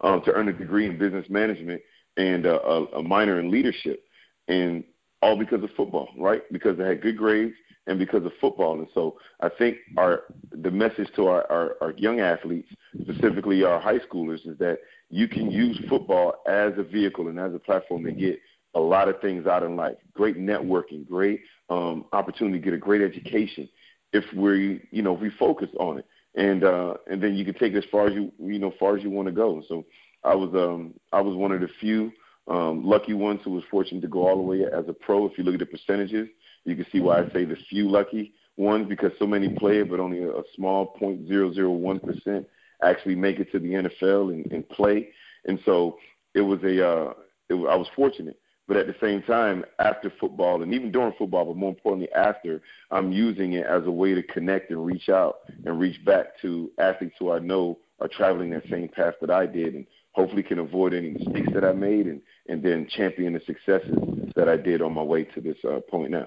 um, 0.00 0.22
to 0.24 0.32
earn 0.32 0.48
a 0.48 0.52
degree 0.52 0.86
in 0.86 0.98
business 0.98 1.26
management 1.28 1.80
and 2.16 2.46
uh, 2.46 2.58
a, 2.64 2.84
a 2.98 3.02
minor 3.02 3.40
in 3.40 3.50
leadership, 3.50 4.04
and 4.48 4.84
all 5.22 5.38
because 5.38 5.62
of 5.62 5.70
football, 5.76 6.08
right? 6.18 6.42
Because 6.52 6.78
I 6.80 6.88
had 6.88 7.00
good 7.00 7.16
grades 7.16 7.54
and 7.86 7.98
because 7.98 8.24
of 8.24 8.32
football. 8.40 8.78
And 8.78 8.88
so 8.94 9.18
I 9.40 9.48
think 9.48 9.78
our 9.96 10.24
the 10.50 10.70
message 10.70 11.08
to 11.16 11.26
our, 11.26 11.50
our, 11.50 11.76
our 11.80 11.92
young 11.92 12.20
athletes, 12.20 12.68
specifically 13.00 13.64
our 13.64 13.80
high 13.80 13.98
schoolers, 13.98 14.46
is 14.46 14.58
that 14.58 14.78
you 15.10 15.28
can 15.28 15.50
use 15.50 15.80
football 15.88 16.34
as 16.46 16.72
a 16.76 16.82
vehicle 16.82 17.28
and 17.28 17.38
as 17.38 17.54
a 17.54 17.58
platform 17.58 18.04
to 18.04 18.12
get 18.12 18.38
a 18.74 18.80
lot 18.80 19.08
of 19.08 19.20
things 19.20 19.46
out 19.46 19.62
in 19.62 19.76
life. 19.76 19.96
Great 20.14 20.38
networking, 20.38 21.06
great 21.06 21.40
um, 21.72 22.04
opportunity 22.12 22.58
to 22.58 22.64
get 22.64 22.74
a 22.74 22.78
great 22.78 23.02
education 23.02 23.68
if 24.12 24.24
we, 24.34 24.86
you 24.90 25.02
know, 25.02 25.14
if 25.14 25.20
we 25.20 25.30
focus 25.38 25.68
on 25.78 25.98
it, 25.98 26.06
and 26.34 26.64
uh, 26.64 26.94
and 27.10 27.22
then 27.22 27.34
you 27.34 27.44
can 27.44 27.54
take 27.54 27.72
it 27.72 27.78
as 27.78 27.90
far 27.90 28.06
as 28.06 28.14
you, 28.14 28.32
you 28.38 28.58
know, 28.58 28.72
far 28.78 28.96
as 28.96 29.02
you 29.02 29.10
want 29.10 29.26
to 29.26 29.32
go. 29.32 29.62
So 29.68 29.84
I 30.24 30.34
was, 30.34 30.50
um, 30.54 30.94
I 31.12 31.20
was 31.20 31.36
one 31.36 31.52
of 31.52 31.60
the 31.60 31.68
few 31.80 32.12
um, 32.48 32.84
lucky 32.84 33.14
ones 33.14 33.40
who 33.44 33.52
was 33.52 33.64
fortunate 33.70 34.02
to 34.02 34.08
go 34.08 34.26
all 34.26 34.36
the 34.36 34.42
way 34.42 34.64
as 34.64 34.84
a 34.88 34.92
pro. 34.92 35.26
If 35.26 35.38
you 35.38 35.44
look 35.44 35.54
at 35.54 35.60
the 35.60 35.66
percentages, 35.66 36.28
you 36.64 36.76
can 36.76 36.86
see 36.92 37.00
why 37.00 37.20
I 37.20 37.30
say 37.32 37.44
the 37.44 37.56
few 37.68 37.88
lucky 37.88 38.32
ones 38.56 38.86
because 38.88 39.12
so 39.18 39.26
many 39.26 39.48
play 39.48 39.82
but 39.82 40.00
only 40.00 40.22
a, 40.22 40.42
small 40.54 40.94
0.001 41.00 42.02
percent 42.02 42.46
actually 42.82 43.14
make 43.14 43.38
it 43.38 43.50
to 43.52 43.58
the 43.58 43.68
NFL 43.68 44.32
and, 44.32 44.50
and 44.52 44.68
play. 44.68 45.08
And 45.46 45.58
so 45.64 45.98
it 46.34 46.40
was 46.40 46.60
a, 46.62 46.86
uh, 46.86 47.12
it, 47.48 47.54
I 47.54 47.76
was 47.76 47.86
fortunate. 47.94 48.38
But 48.68 48.76
at 48.76 48.86
the 48.86 48.94
same 49.00 49.22
time, 49.22 49.64
after 49.80 50.12
football 50.20 50.62
and 50.62 50.72
even 50.72 50.92
during 50.92 51.12
football, 51.18 51.46
but 51.46 51.56
more 51.56 51.70
importantly 51.70 52.10
after, 52.12 52.62
I'm 52.90 53.10
using 53.10 53.54
it 53.54 53.66
as 53.66 53.84
a 53.86 53.90
way 53.90 54.14
to 54.14 54.22
connect 54.22 54.70
and 54.70 54.86
reach 54.86 55.08
out 55.08 55.38
and 55.64 55.80
reach 55.80 56.02
back 56.04 56.40
to 56.42 56.70
athletes 56.78 57.16
who 57.18 57.32
I 57.32 57.40
know 57.40 57.78
are 58.00 58.08
traveling 58.08 58.50
that 58.50 58.62
same 58.70 58.88
path 58.88 59.14
that 59.20 59.30
I 59.30 59.46
did 59.46 59.74
and 59.74 59.86
hopefully 60.12 60.42
can 60.42 60.58
avoid 60.58 60.94
any 60.94 61.10
mistakes 61.10 61.48
that 61.54 61.64
I 61.64 61.72
made 61.72 62.06
and, 62.06 62.20
and 62.48 62.62
then 62.62 62.86
champion 62.88 63.32
the 63.32 63.40
successes 63.46 63.96
that 64.36 64.48
I 64.48 64.56
did 64.56 64.80
on 64.80 64.92
my 64.92 65.02
way 65.02 65.24
to 65.24 65.40
this 65.40 65.56
uh, 65.64 65.80
point 65.90 66.10
now. 66.10 66.26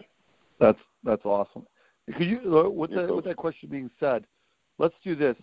That's 0.60 0.80
that's 1.04 1.26
awesome. 1.26 1.66
Could 2.18 2.28
you, 2.28 2.58
uh, 2.58 2.70
with, 2.70 2.92
the, 2.92 3.14
with 3.14 3.26
that 3.26 3.36
question 3.36 3.70
being 3.70 3.90
said, 4.00 4.26
let's 4.78 4.96
do 5.04 5.16
this. 5.16 5.36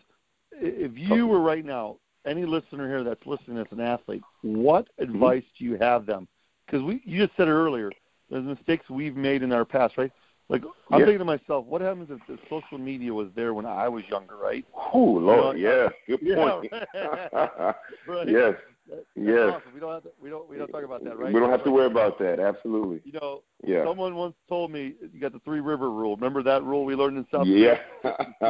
If 0.52 0.92
you 0.96 1.26
were 1.26 1.40
right 1.40 1.64
now, 1.64 1.96
any 2.26 2.44
listener 2.44 2.88
here 2.88 3.02
that's 3.02 3.26
listening 3.26 3.58
as 3.58 3.66
an 3.70 3.80
athlete, 3.80 4.22
what 4.42 4.86
mm-hmm. 5.00 5.14
advice 5.14 5.44
do 5.58 5.64
you 5.64 5.76
have 5.80 6.06
them 6.06 6.28
because 6.72 6.84
we 6.84 7.02
you 7.04 7.24
just 7.24 7.36
said 7.36 7.48
it 7.48 7.52
earlier. 7.52 7.92
There's 8.30 8.44
mistakes 8.44 8.88
we've 8.88 9.16
made 9.16 9.42
in 9.42 9.52
our 9.52 9.64
past, 9.64 9.98
right? 9.98 10.10
Like 10.48 10.62
I'm 10.90 11.00
yeah. 11.00 11.06
thinking 11.06 11.18
to 11.18 11.24
myself, 11.24 11.66
what 11.66 11.80
happens 11.80 12.08
if 12.10 12.18
the 12.26 12.38
social 12.48 12.78
media 12.78 13.12
was 13.12 13.28
there 13.36 13.54
when 13.54 13.66
I 13.66 13.88
was 13.88 14.04
younger, 14.10 14.36
right? 14.36 14.64
Oh 14.74 14.98
Lord, 14.98 15.58
you 15.58 15.64
know, 15.64 15.90
yeah, 16.08 16.16
good 16.16 16.34
point. 16.34 16.72
Yeah, 16.94 17.72
right. 18.06 18.28
Yes, 18.28 18.54
That's 18.88 19.02
yes. 19.14 19.54
Awesome. 19.54 19.74
We 19.74 19.80
don't 19.80 19.92
have 19.92 20.02
to, 20.04 20.10
we 20.20 20.30
don't 20.30 20.48
we 20.48 20.56
don't 20.56 20.68
talk 20.68 20.84
about 20.84 21.04
that, 21.04 21.18
right? 21.18 21.32
We 21.32 21.40
don't 21.40 21.50
have 21.50 21.64
to 21.64 21.70
worry 21.70 21.86
about 21.86 22.18
that. 22.20 22.40
Absolutely. 22.40 23.00
You 23.04 23.12
know, 23.20 23.42
yeah. 23.64 23.84
Someone 23.84 24.14
once 24.14 24.34
told 24.48 24.72
me 24.72 24.94
you 25.12 25.20
got 25.20 25.32
the 25.32 25.40
three 25.40 25.60
river 25.60 25.90
rule. 25.90 26.16
Remember 26.16 26.42
that 26.42 26.64
rule 26.64 26.84
we 26.84 26.94
learned 26.94 27.18
in 27.18 27.26
South? 27.30 27.46
Yeah. 27.46 27.76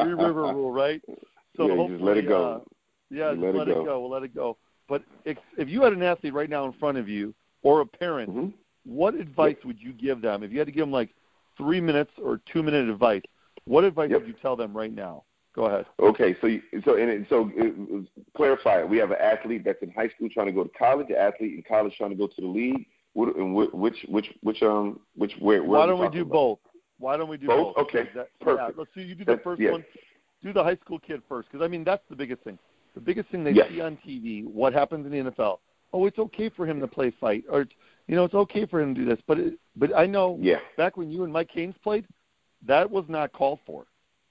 three 0.02 0.14
river 0.14 0.52
rule, 0.52 0.70
right? 0.70 1.02
So 1.54 1.66
yeah, 1.66 1.86
just 1.86 2.02
let 2.02 2.16
it 2.16 2.28
go. 2.28 2.50
Uh, 2.50 2.60
yeah, 3.10 3.32
just 3.32 3.42
let, 3.42 3.54
let 3.54 3.68
it 3.68 3.74
go. 3.74 3.84
go. 3.84 4.00
We'll 4.00 4.10
let 4.10 4.22
it 4.22 4.34
go. 4.34 4.56
But 4.88 5.02
if, 5.26 5.36
if 5.58 5.68
you 5.68 5.82
had 5.82 5.92
an 5.92 6.02
athlete 6.02 6.32
right 6.32 6.48
now 6.48 6.64
in 6.64 6.72
front 6.72 6.96
of 6.96 7.10
you 7.10 7.34
or 7.62 7.80
a 7.80 7.86
parent 7.86 8.30
mm-hmm 8.30 8.48
what 8.84 9.14
advice 9.14 9.56
yep. 9.58 9.64
would 9.64 9.80
you 9.80 9.92
give 9.92 10.20
them 10.20 10.42
if 10.42 10.52
you 10.52 10.58
had 10.58 10.66
to 10.66 10.72
give 10.72 10.82
them 10.82 10.92
like 10.92 11.10
three 11.56 11.80
minutes 11.80 12.10
or 12.22 12.40
two 12.52 12.62
minute 12.62 12.88
advice? 12.88 13.22
What 13.64 13.84
advice 13.84 14.10
yep. 14.10 14.20
would 14.20 14.28
you 14.28 14.34
tell 14.42 14.56
them 14.56 14.76
right 14.76 14.92
now? 14.92 15.24
Go 15.54 15.66
ahead. 15.66 15.84
Okay, 16.00 16.34
so 16.40 16.46
you, 16.46 16.62
so 16.84 16.96
and 16.96 17.10
it, 17.10 17.26
so 17.28 17.50
it, 17.54 18.06
clarify 18.34 18.80
it. 18.80 18.88
We 18.88 18.96
have 18.98 19.10
an 19.10 19.18
athlete 19.20 19.62
that's 19.64 19.82
in 19.82 19.90
high 19.90 20.08
school 20.08 20.28
trying 20.32 20.46
to 20.46 20.52
go 20.52 20.64
to 20.64 20.70
college, 20.70 21.08
an 21.10 21.16
athlete 21.16 21.54
in 21.54 21.62
college 21.62 21.94
trying 21.96 22.10
to 22.10 22.16
go 22.16 22.26
to 22.26 22.40
the 22.40 22.46
league. 22.46 22.86
What, 23.12 23.36
and 23.36 23.54
which 23.54 24.06
which 24.08 24.32
which 24.40 24.62
um 24.62 25.00
which 25.14 25.34
where? 25.38 25.62
where 25.62 25.80
Why 25.80 25.86
don't 25.86 26.00
we, 26.00 26.08
do 26.08 26.22
about? 26.22 26.32
both? 26.32 26.58
Why 26.98 27.18
don't 27.18 27.28
we 27.28 27.36
do 27.36 27.48
both? 27.48 27.76
both? 27.76 27.86
Okay, 27.86 28.08
that, 28.14 28.28
perfect. 28.40 28.70
Yeah, 28.70 28.78
let's 28.78 28.90
see. 28.94 29.02
You 29.02 29.14
do 29.14 29.26
the 29.26 29.32
that's, 29.32 29.44
first 29.44 29.60
yes. 29.60 29.72
one. 29.72 29.84
Do 30.42 30.52
the 30.54 30.64
high 30.64 30.76
school 30.76 30.98
kid 30.98 31.22
first, 31.28 31.48
because 31.52 31.62
I 31.62 31.68
mean 31.68 31.84
that's 31.84 32.02
the 32.08 32.16
biggest 32.16 32.42
thing. 32.42 32.58
The 32.94 33.00
biggest 33.00 33.28
thing 33.28 33.44
they 33.44 33.52
yes. 33.52 33.68
see 33.70 33.80
on 33.82 33.98
TV, 34.06 34.44
what 34.46 34.72
happens 34.72 35.04
in 35.06 35.12
the 35.12 35.30
NFL. 35.30 35.58
Oh, 35.92 36.06
it's 36.06 36.18
okay 36.18 36.48
for 36.48 36.66
him 36.66 36.80
to 36.80 36.88
play 36.88 37.12
fight, 37.20 37.44
or 37.50 37.66
you 38.06 38.16
know, 38.16 38.24
it's 38.24 38.34
okay 38.34 38.66
for 38.66 38.80
him 38.80 38.94
to 38.94 39.00
do 39.00 39.08
this. 39.08 39.18
But 39.26 39.38
it, 39.38 39.54
but 39.76 39.96
I 39.96 40.06
know 40.06 40.38
yeah. 40.40 40.58
back 40.76 40.96
when 40.96 41.10
you 41.10 41.24
and 41.24 41.32
Mike 41.32 41.50
Haynes 41.52 41.74
played, 41.82 42.06
that 42.66 42.90
was 42.90 43.04
not 43.08 43.32
called 43.32 43.60
for. 43.66 43.86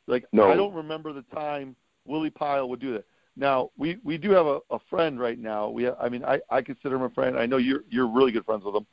Like 0.08 0.26
no. 0.32 0.52
I 0.52 0.56
don't 0.56 0.74
remember 0.74 1.14
the 1.14 1.24
time 1.34 1.76
Willie 2.06 2.30
Pile 2.30 2.68
would 2.70 2.80
do 2.80 2.94
that. 2.94 3.06
Now 3.36 3.72
we 3.78 3.98
we 4.04 4.18
do 4.18 4.32
have 4.32 4.46
a, 4.46 4.60
a 4.72 4.80
friend 4.90 5.20
right 5.20 5.40
now. 5.40 5.70
We 5.70 5.84
have, 5.84 5.96
I 6.02 6.10
mean 6.10 6.26
I 6.26 6.40
I 6.50 6.62
consider 6.62 6.96
him 6.96 7.04
a 7.04 7.10
friend. 7.10 7.38
I 7.38 7.46
know 7.46 7.58
you're 7.58 7.84
you're 7.90 8.08
really 8.08 8.32
good 8.32 8.46
friends 8.46 8.64
with 8.66 8.76
him, 8.76 8.86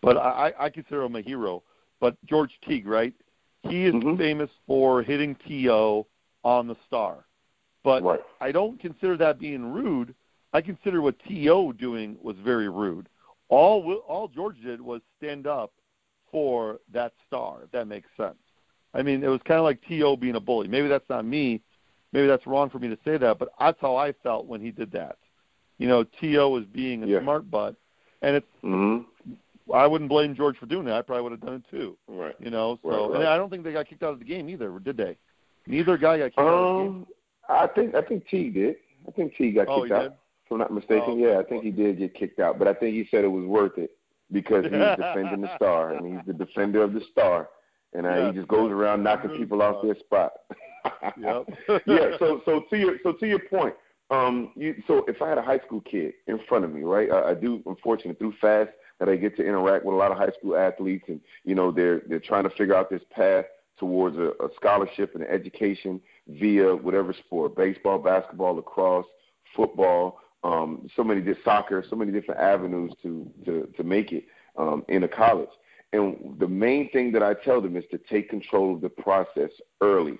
but 0.00 0.16
I 0.16 0.52
I 0.58 0.70
consider 0.70 1.02
him 1.02 1.16
a 1.16 1.22
hero. 1.22 1.62
But 2.00 2.16
George 2.24 2.52
Teague, 2.66 2.86
right? 2.86 3.12
He 3.62 3.84
is 3.84 3.94
mm-hmm. 3.94 4.16
famous 4.16 4.50
for 4.66 5.02
hitting 5.02 5.36
T.O. 5.46 6.06
on 6.44 6.66
the 6.66 6.76
star, 6.86 7.26
but 7.84 8.02
right. 8.02 8.20
I 8.40 8.52
don't 8.52 8.80
consider 8.80 9.16
that 9.18 9.38
being 9.38 9.70
rude. 9.70 10.14
I 10.52 10.60
consider 10.60 11.00
what 11.00 11.16
T.O. 11.26 11.72
doing 11.72 12.16
was 12.22 12.36
very 12.44 12.68
rude. 12.68 13.08
All 13.48 14.02
all 14.06 14.28
George 14.28 14.60
did 14.62 14.80
was 14.80 15.00
stand 15.18 15.46
up 15.46 15.72
for 16.30 16.78
that 16.92 17.12
star. 17.26 17.62
If 17.64 17.70
that 17.72 17.86
makes 17.86 18.08
sense. 18.16 18.38
I 18.94 19.02
mean, 19.02 19.22
it 19.22 19.28
was 19.28 19.40
kind 19.44 19.58
of 19.58 19.64
like 19.64 19.80
T.O. 19.86 20.16
being 20.16 20.36
a 20.36 20.40
bully. 20.40 20.68
Maybe 20.68 20.88
that's 20.88 21.08
not 21.08 21.24
me. 21.24 21.60
Maybe 22.12 22.26
that's 22.26 22.46
wrong 22.46 22.70
for 22.70 22.80
me 22.80 22.88
to 22.88 22.98
say 23.04 23.16
that, 23.18 23.38
but 23.38 23.50
that's 23.58 23.80
how 23.80 23.96
I 23.96 24.12
felt 24.12 24.46
when 24.46 24.60
he 24.60 24.72
did 24.72 24.90
that. 24.92 25.18
You 25.78 25.86
know, 25.88 26.04
T.O. 26.20 26.48
was 26.48 26.64
being 26.66 27.04
a 27.04 27.06
yeah. 27.06 27.22
smart 27.22 27.50
butt, 27.50 27.76
and 28.22 28.36
it's. 28.36 28.46
Mm-hmm. 28.62 29.04
I 29.72 29.86
wouldn't 29.86 30.10
blame 30.10 30.34
George 30.34 30.56
for 30.58 30.66
doing 30.66 30.84
that. 30.86 30.94
I 30.94 31.02
probably 31.02 31.22
would 31.22 31.32
have 31.32 31.40
done 31.40 31.54
it 31.54 31.64
too. 31.70 31.96
Right. 32.08 32.34
You 32.40 32.50
know, 32.50 32.80
so 32.82 32.88
right, 32.88 33.10
right. 33.10 33.20
and 33.20 33.28
I 33.28 33.36
don't 33.36 33.50
think 33.50 33.62
they 33.62 33.72
got 33.72 33.88
kicked 33.88 34.02
out 34.02 34.12
of 34.12 34.18
the 34.18 34.24
game 34.24 34.48
either, 34.48 34.76
did 34.80 34.96
they? 34.96 35.16
Neither 35.68 35.96
guy 35.96 36.18
got 36.18 36.24
kicked 36.24 36.38
um, 36.38 36.46
out 36.46 36.54
of 36.54 36.76
the 36.76 36.82
game. 36.82 36.88
Um, 36.88 37.06
I 37.48 37.66
think 37.68 37.94
I 37.94 38.02
think 38.02 38.26
T 38.28 38.50
did. 38.50 38.76
I 39.06 39.12
think 39.12 39.36
T 39.36 39.52
got 39.52 39.68
oh, 39.68 39.82
kicked 39.82 39.92
out. 39.92 40.16
I'm 40.50 40.58
not 40.58 40.72
mistaken, 40.72 41.04
oh, 41.08 41.16
yeah, 41.16 41.38
I 41.38 41.42
think 41.44 41.62
he 41.64 41.70
did 41.70 41.98
get 41.98 42.14
kicked 42.14 42.40
out, 42.40 42.58
but 42.58 42.68
I 42.68 42.74
think 42.74 42.94
he 42.94 43.06
said 43.10 43.24
it 43.24 43.28
was 43.28 43.46
worth 43.46 43.78
it. 43.78 43.92
because 44.32 44.64
he's 44.64 44.72
defending 44.96 45.40
the 45.42 45.54
star 45.56 45.92
and 45.92 46.06
he's 46.06 46.24
the 46.26 46.32
defender 46.32 46.82
of 46.82 46.92
the 46.92 47.02
star, 47.10 47.48
and 47.92 48.06
uh, 48.06 48.26
he 48.26 48.32
just 48.32 48.48
goes 48.48 48.70
around 48.70 49.02
knocking 49.02 49.30
people 49.36 49.62
off 49.62 49.82
their 49.82 49.96
spot. 49.98 50.32
yep. 51.18 51.48
yeah. 51.86 52.16
So 52.18 52.40
so 52.44 52.64
to 52.70 52.78
your 52.78 52.96
so 53.02 53.12
to 53.12 53.26
your 53.26 53.40
point, 53.40 53.74
um, 54.10 54.52
you, 54.56 54.74
so 54.86 55.04
if 55.08 55.20
I 55.22 55.28
had 55.28 55.38
a 55.38 55.42
high 55.42 55.58
school 55.66 55.80
kid 55.80 56.14
in 56.26 56.38
front 56.48 56.64
of 56.64 56.72
me, 56.72 56.82
right? 56.82 57.10
I, 57.10 57.30
I 57.30 57.34
do, 57.34 57.62
unfortunately, 57.66 58.14
through 58.14 58.34
fast 58.40 58.70
that 58.98 59.08
I 59.08 59.16
get 59.16 59.36
to 59.36 59.46
interact 59.46 59.84
with 59.84 59.94
a 59.94 59.98
lot 59.98 60.12
of 60.12 60.18
high 60.18 60.32
school 60.38 60.56
athletes, 60.56 61.04
and 61.08 61.20
you 61.44 61.54
know 61.54 61.70
they're 61.72 62.02
they're 62.08 62.20
trying 62.20 62.44
to 62.44 62.50
figure 62.50 62.76
out 62.76 62.90
this 62.90 63.02
path 63.10 63.46
towards 63.78 64.16
a, 64.18 64.30
a 64.44 64.48
scholarship 64.56 65.14
and 65.14 65.24
an 65.24 65.30
education 65.30 66.00
via 66.28 66.76
whatever 66.76 67.14
sport, 67.14 67.56
baseball, 67.56 67.98
basketball, 67.98 68.54
lacrosse, 68.54 69.06
football, 69.56 70.18
um, 70.42 70.88
so 70.96 71.04
many 71.04 71.20
did 71.20 71.36
soccer, 71.44 71.84
so 71.88 71.96
many 71.96 72.12
different 72.12 72.40
avenues 72.40 72.92
to 73.02 73.30
to 73.44 73.72
to 73.76 73.82
make 73.82 74.12
it 74.12 74.24
um, 74.56 74.84
in 74.88 75.04
a 75.04 75.08
college. 75.08 75.50
And 75.92 76.36
the 76.38 76.48
main 76.48 76.90
thing 76.90 77.12
that 77.12 77.22
I 77.22 77.34
tell 77.34 77.60
them 77.60 77.76
is 77.76 77.84
to 77.90 77.98
take 77.98 78.30
control 78.30 78.74
of 78.74 78.80
the 78.80 78.88
process 78.88 79.50
early, 79.80 80.18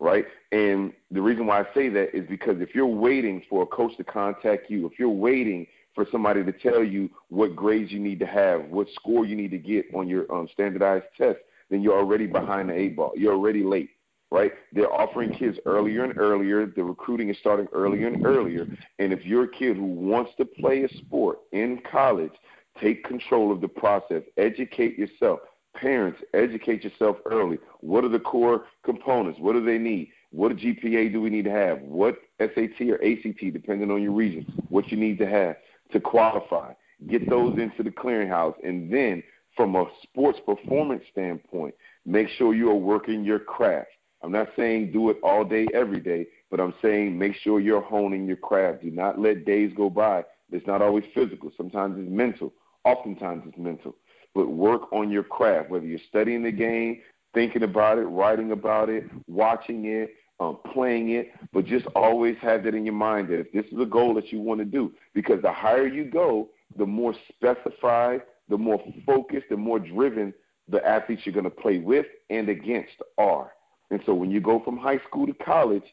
right? 0.00 0.26
And 0.50 0.92
the 1.10 1.22
reason 1.22 1.46
why 1.46 1.60
I 1.60 1.66
say 1.72 1.88
that 1.90 2.16
is 2.16 2.28
because 2.28 2.60
if 2.60 2.74
you're 2.74 2.86
waiting 2.86 3.42
for 3.48 3.62
a 3.62 3.66
coach 3.66 3.96
to 3.98 4.04
contact 4.04 4.68
you, 4.68 4.86
if 4.86 4.98
you're 4.98 5.08
waiting 5.08 5.66
for 5.94 6.04
somebody 6.10 6.44
to 6.44 6.52
tell 6.52 6.82
you 6.82 7.08
what 7.28 7.54
grades 7.54 7.92
you 7.92 8.00
need 8.00 8.18
to 8.20 8.26
have, 8.26 8.64
what 8.66 8.88
score 8.94 9.24
you 9.24 9.36
need 9.36 9.52
to 9.52 9.58
get 9.58 9.86
on 9.94 10.08
your 10.08 10.30
um, 10.32 10.48
standardized 10.52 11.06
test, 11.16 11.38
then 11.70 11.82
you're 11.82 11.98
already 11.98 12.26
behind 12.26 12.68
the 12.68 12.74
eight 12.74 12.96
ball. 12.96 13.12
You're 13.16 13.34
already 13.34 13.62
late 13.62 13.90
right? 14.30 14.52
They're 14.72 14.92
offering 14.92 15.32
kids 15.32 15.58
earlier 15.64 16.04
and 16.04 16.18
earlier. 16.18 16.66
The 16.66 16.84
recruiting 16.84 17.30
is 17.30 17.36
starting 17.38 17.66
earlier 17.72 18.08
and 18.08 18.24
earlier. 18.26 18.66
And 18.98 19.12
if 19.12 19.24
you're 19.24 19.44
a 19.44 19.50
kid 19.50 19.76
who 19.76 19.84
wants 19.84 20.32
to 20.38 20.44
play 20.44 20.82
a 20.84 20.88
sport 20.98 21.38
in 21.52 21.80
college, 21.90 22.32
take 22.80 23.04
control 23.04 23.50
of 23.50 23.60
the 23.60 23.68
process. 23.68 24.22
Educate 24.36 24.98
yourself. 24.98 25.40
Parents, 25.74 26.18
educate 26.34 26.82
yourself 26.82 27.16
early. 27.26 27.58
What 27.80 28.04
are 28.04 28.08
the 28.08 28.18
core 28.18 28.64
components? 28.84 29.38
What 29.40 29.52
do 29.52 29.64
they 29.64 29.78
need? 29.78 30.10
What 30.30 30.56
GPA 30.56 31.12
do 31.12 31.20
we 31.20 31.30
need 31.30 31.44
to 31.44 31.50
have? 31.50 31.80
What 31.80 32.18
SAT 32.40 32.80
or 32.88 33.02
ACT, 33.04 33.52
depending 33.52 33.90
on 33.90 34.02
your 34.02 34.12
region, 34.12 34.44
what 34.68 34.88
you 34.88 34.96
need 34.96 35.18
to 35.18 35.26
have 35.26 35.56
to 35.92 36.00
qualify? 36.00 36.72
Get 37.06 37.30
those 37.30 37.58
into 37.58 37.82
the 37.82 37.90
clearinghouse. 37.90 38.54
And 38.64 38.92
then, 38.92 39.22
from 39.56 39.76
a 39.76 39.86
sports 40.02 40.38
performance 40.44 41.04
standpoint, 41.12 41.74
make 42.04 42.28
sure 42.28 42.54
you 42.54 42.70
are 42.70 42.74
working 42.74 43.24
your 43.24 43.38
craft 43.38 43.88
I'm 44.22 44.32
not 44.32 44.48
saying 44.56 44.92
do 44.92 45.10
it 45.10 45.18
all 45.22 45.44
day, 45.44 45.66
every 45.72 46.00
day, 46.00 46.26
but 46.50 46.60
I'm 46.60 46.74
saying 46.82 47.18
make 47.18 47.34
sure 47.36 47.60
you're 47.60 47.80
honing 47.80 48.26
your 48.26 48.36
craft. 48.36 48.82
Do 48.82 48.90
not 48.90 49.18
let 49.18 49.44
days 49.44 49.72
go 49.76 49.88
by. 49.88 50.24
It's 50.50 50.66
not 50.66 50.82
always 50.82 51.04
physical. 51.14 51.52
Sometimes 51.56 51.96
it's 51.98 52.10
mental. 52.10 52.52
Oftentimes 52.84 53.44
it's 53.46 53.58
mental. 53.58 53.94
But 54.34 54.48
work 54.48 54.92
on 54.92 55.10
your 55.10 55.22
craft, 55.22 55.70
whether 55.70 55.86
you're 55.86 56.00
studying 56.08 56.42
the 56.42 56.52
game, 56.52 57.00
thinking 57.34 57.62
about 57.62 57.98
it, 57.98 58.04
writing 58.04 58.52
about 58.52 58.88
it, 58.88 59.04
watching 59.26 59.84
it, 59.84 60.14
um, 60.40 60.58
playing 60.72 61.10
it, 61.10 61.32
but 61.52 61.64
just 61.64 61.86
always 61.94 62.36
have 62.40 62.62
that 62.64 62.74
in 62.74 62.84
your 62.84 62.94
mind 62.94 63.28
that 63.28 63.40
if 63.40 63.52
this 63.52 63.66
is 63.72 63.80
a 63.80 63.86
goal 63.86 64.14
that 64.14 64.32
you 64.32 64.40
want 64.40 64.60
to 64.60 64.64
do, 64.64 64.92
because 65.14 65.42
the 65.42 65.52
higher 65.52 65.86
you 65.86 66.04
go, 66.04 66.48
the 66.76 66.86
more 66.86 67.14
specified, 67.34 68.22
the 68.48 68.56
more 68.56 68.82
focused, 69.04 69.46
the 69.50 69.56
more 69.56 69.78
driven 69.78 70.32
the 70.68 70.84
athletes 70.86 71.22
you're 71.24 71.32
going 71.32 71.44
to 71.44 71.50
play 71.50 71.78
with 71.78 72.06
and 72.30 72.48
against 72.48 72.94
are. 73.16 73.52
And 73.90 74.00
so 74.06 74.14
when 74.14 74.30
you 74.30 74.40
go 74.40 74.60
from 74.64 74.76
high 74.76 75.00
school 75.08 75.26
to 75.26 75.34
college, 75.34 75.84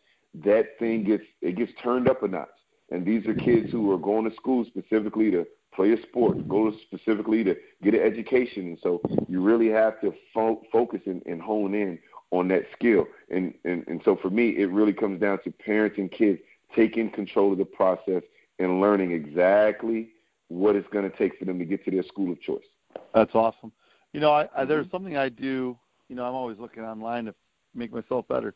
that 0.44 0.78
thing 0.80 1.04
gets 1.04 1.24
it 1.42 1.56
gets 1.56 1.72
turned 1.82 2.10
up 2.10 2.24
a 2.24 2.28
notch. 2.28 2.50
And 2.92 3.06
these 3.06 3.26
are 3.26 3.34
kids 3.34 3.72
who 3.72 3.92
are 3.92 3.98
going 3.98 4.30
to 4.30 4.36
school 4.36 4.66
specifically 4.66 5.32
to 5.32 5.46
play 5.74 5.94
a 5.94 6.02
sport, 6.04 6.48
go 6.48 6.70
to 6.70 6.78
specifically 6.84 7.44
to 7.44 7.56
get 7.84 7.94
an 7.94 8.02
education. 8.02 8.68
And 8.68 8.78
so 8.82 9.02
you 9.28 9.42
really 9.42 9.70
have 9.70 10.00
to 10.02 10.14
fo- 10.34 10.62
focus 10.72 11.02
and, 11.06 11.22
and 11.26 11.42
hone 11.42 11.74
in 11.74 12.00
on 12.32 12.48
that 12.50 12.64
skill. 12.74 13.06
And, 13.30 13.54
and 13.64 13.84
and 13.88 14.02
so 14.06 14.18
for 14.22 14.30
me, 14.30 14.50
it 14.58 14.70
really 14.72 14.94
comes 14.94 15.22
down 15.22 15.40
to 15.44 15.52
parents 15.52 15.98
and 15.98 16.12
kids 16.12 16.40
taking 16.76 17.10
control 17.10 17.54
of 17.54 17.58
the 17.58 17.66
process 17.66 18.24
and 18.60 18.82
learning 18.82 19.12
exactly 19.12 20.10
what 20.48 20.76
it's 20.76 20.88
going 20.90 21.10
to 21.10 21.18
take 21.18 21.38
for 21.40 21.46
them 21.46 21.60
to 21.60 21.66
get 21.66 21.84
to 21.86 21.92
their 21.92 22.04
school 22.04 22.32
of 22.32 22.42
choice. 22.42 22.66
That's 23.14 23.34
awesome. 23.34 23.72
You 24.14 24.20
know, 24.20 24.32
I, 24.32 24.48
I, 24.56 24.66
there's 24.66 24.86
mm-hmm. 24.86 24.96
something 24.96 25.18
I 25.18 25.30
do. 25.30 25.78
You 26.08 26.16
know, 26.16 26.24
I'm 26.24 26.36
always 26.36 26.60
looking 26.60 26.84
online 26.84 27.26
to 27.26 27.36
make 27.76 27.94
myself 27.94 28.28
better. 28.28 28.54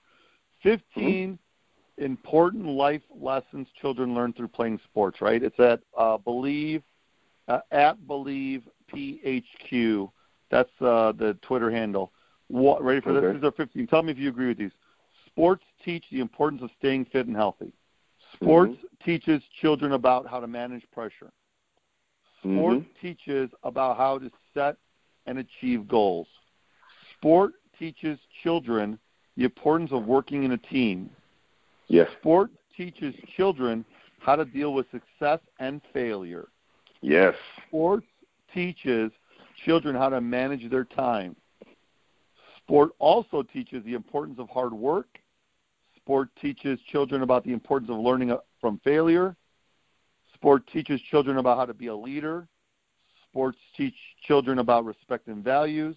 15 0.63 0.83
mm-hmm. 0.93 2.03
important 2.03 2.65
life 2.65 3.01
lessons 3.09 3.67
children 3.79 4.13
learn 4.13 4.33
through 4.33 4.47
playing 4.47 4.79
sports, 4.83 5.21
right? 5.21 5.41
It's 5.41 5.59
at 5.59 5.81
uh, 5.97 6.17
Believe, 6.17 6.83
uh, 7.47 7.59
at 7.71 8.05
Believe 8.07 8.63
PHQ. 8.93 10.11
That's 10.51 10.69
uh, 10.81 11.13
the 11.13 11.37
Twitter 11.41 11.69
handle. 11.69 12.11
What, 12.47 12.83
ready 12.83 13.01
for 13.01 13.11
okay. 13.11 13.27
this? 13.27 13.35
These 13.35 13.47
are 13.47 13.51
15. 13.51 13.87
Tell 13.87 14.01
me 14.01 14.11
if 14.11 14.17
you 14.17 14.29
agree 14.29 14.47
with 14.47 14.57
these. 14.57 14.71
Sports 15.27 15.63
teach 15.85 16.03
the 16.11 16.19
importance 16.19 16.61
of 16.63 16.69
staying 16.79 17.05
fit 17.05 17.27
and 17.27 17.35
healthy. 17.35 17.71
Sports 18.33 18.73
mm-hmm. 18.73 19.05
teaches 19.05 19.41
children 19.61 19.93
about 19.93 20.27
how 20.27 20.39
to 20.39 20.47
manage 20.47 20.83
pressure. 20.91 21.31
Sport 22.39 22.79
mm-hmm. 22.79 23.07
teaches 23.07 23.49
about 23.63 23.97
how 23.97 24.17
to 24.17 24.31
set 24.53 24.77
and 25.25 25.39
achieve 25.39 25.87
goals. 25.87 26.27
Sport 27.17 27.53
teaches 27.77 28.17
children 28.43 28.97
the 29.39 29.45
importance 29.45 29.93
of 29.93 30.05
working 30.05 30.43
in 30.43 30.51
a 30.51 30.57
team. 30.57 31.09
Yes. 31.87 32.09
Sport 32.19 32.51
teaches 32.75 33.15
children 33.37 33.85
how 34.19 34.35
to 34.35 34.43
deal 34.43 34.73
with 34.73 34.85
success 34.91 35.39
and 35.59 35.81
failure. 35.93 36.49
Yes. 36.99 37.35
Sports 37.65 38.05
teaches 38.53 39.11
children 39.65 39.95
how 39.95 40.09
to 40.09 40.19
manage 40.19 40.69
their 40.69 40.83
time. 40.83 41.37
Sport 42.57 42.89
also 42.99 43.41
teaches 43.41 43.81
the 43.85 43.93
importance 43.93 44.39
of 44.39 44.49
hard 44.49 44.73
work. 44.73 45.07
Sport 45.95 46.27
teaches 46.41 46.77
children 46.91 47.21
about 47.21 47.45
the 47.45 47.53
importance 47.53 47.89
of 47.89 47.97
learning 47.97 48.35
from 48.59 48.81
failure. 48.83 49.37
Sport 50.33 50.67
teaches 50.67 50.99
children 51.09 51.37
about 51.37 51.57
how 51.57 51.65
to 51.65 51.73
be 51.73 51.87
a 51.87 51.95
leader. 51.95 52.45
Sports 53.29 53.57
teach 53.77 53.95
children 54.21 54.59
about 54.59 54.83
respect 54.83 55.27
and 55.27 55.41
values. 55.41 55.95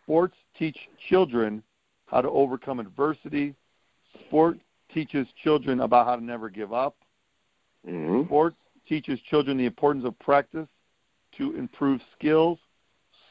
Sports 0.00 0.36
teach 0.56 0.78
children 1.08 1.60
how 2.06 2.20
to 2.20 2.30
overcome 2.30 2.80
adversity. 2.80 3.54
Sport 4.26 4.58
teaches 4.92 5.26
children 5.42 5.80
about 5.80 6.06
how 6.06 6.16
to 6.16 6.24
never 6.24 6.48
give 6.48 6.72
up. 6.72 6.96
Mm-hmm. 7.86 8.26
Sports 8.26 8.56
teaches 8.88 9.20
children 9.28 9.56
the 9.56 9.66
importance 9.66 10.04
of 10.04 10.18
practice 10.18 10.68
to 11.36 11.56
improve 11.56 12.00
skills. 12.18 12.58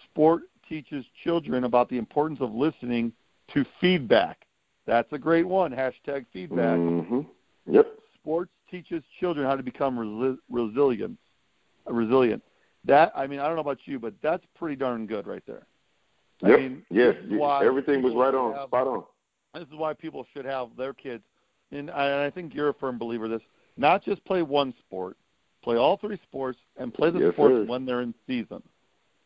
Sport 0.03 0.43
teaches 0.67 1.05
children 1.23 1.63
about 1.63 1.89
the 1.89 1.97
importance 1.97 2.39
of 2.41 2.53
listening 2.53 3.11
to 3.53 3.65
feedback. 3.79 4.45
That's 4.85 5.11
a 5.13 5.17
great 5.17 5.47
one. 5.47 5.71
Hashtag 5.71 6.25
feedback. 6.31 6.77
Mm-hmm. 6.77 7.21
Yep. 7.67 7.87
Sports 8.15 8.51
teaches 8.69 9.03
children 9.19 9.45
how 9.45 9.55
to 9.55 9.63
become 9.63 9.97
resi- 9.97 10.37
resilient. 10.49 11.17
Resilient. 11.87 12.43
That 12.85 13.11
I 13.15 13.27
mean, 13.27 13.39
I 13.39 13.47
don't 13.47 13.55
know 13.55 13.61
about 13.61 13.79
you, 13.85 13.99
but 13.99 14.13
that's 14.21 14.43
pretty 14.55 14.75
darn 14.75 15.07
good 15.07 15.27
right 15.27 15.43
there. 15.47 15.65
I 16.43 16.49
yep. 16.49 16.59
mean, 16.59 16.85
yes, 16.89 17.15
everything 17.63 18.01
was 18.01 18.13
right 18.13 18.33
on, 18.33 18.53
have, 18.53 18.67
spot 18.67 18.87
on. 18.87 19.03
This 19.53 19.63
is 19.63 19.75
why 19.75 19.93
people 19.93 20.25
should 20.33 20.45
have 20.45 20.69
their 20.77 20.93
kids, 20.93 21.23
and 21.71 21.89
I, 21.89 22.07
and 22.07 22.21
I 22.21 22.29
think 22.29 22.53
you're 22.53 22.69
a 22.69 22.73
firm 22.73 22.97
believer 22.97 23.25
of 23.25 23.31
this. 23.31 23.41
Not 23.77 24.03
just 24.03 24.23
play 24.25 24.41
one 24.41 24.73
sport, 24.79 25.17
play 25.63 25.77
all 25.77 25.97
three 25.97 26.19
sports, 26.23 26.59
and 26.77 26.93
play 26.93 27.09
the 27.09 27.19
yes, 27.19 27.33
sports 27.33 27.53
sir. 27.53 27.65
when 27.65 27.85
they're 27.85 28.01
in 28.01 28.13
season. 28.27 28.61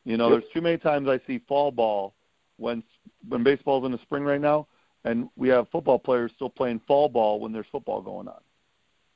You 0.05 0.17
know, 0.17 0.29
yep. 0.29 0.41
there's 0.41 0.53
too 0.53 0.61
many 0.61 0.77
times 0.77 1.07
I 1.07 1.19
see 1.25 1.39
fall 1.47 1.71
ball 1.71 2.13
when 2.57 2.83
when 3.27 3.43
baseball's 3.43 3.85
in 3.85 3.91
the 3.91 3.99
spring 4.03 4.23
right 4.23 4.41
now, 4.41 4.67
and 5.03 5.29
we 5.35 5.49
have 5.49 5.67
football 5.69 5.99
players 5.99 6.31
still 6.35 6.49
playing 6.49 6.81
fall 6.87 7.09
ball 7.09 7.39
when 7.39 7.51
there's 7.51 7.65
football 7.71 8.01
going 8.01 8.27
on. 8.27 8.41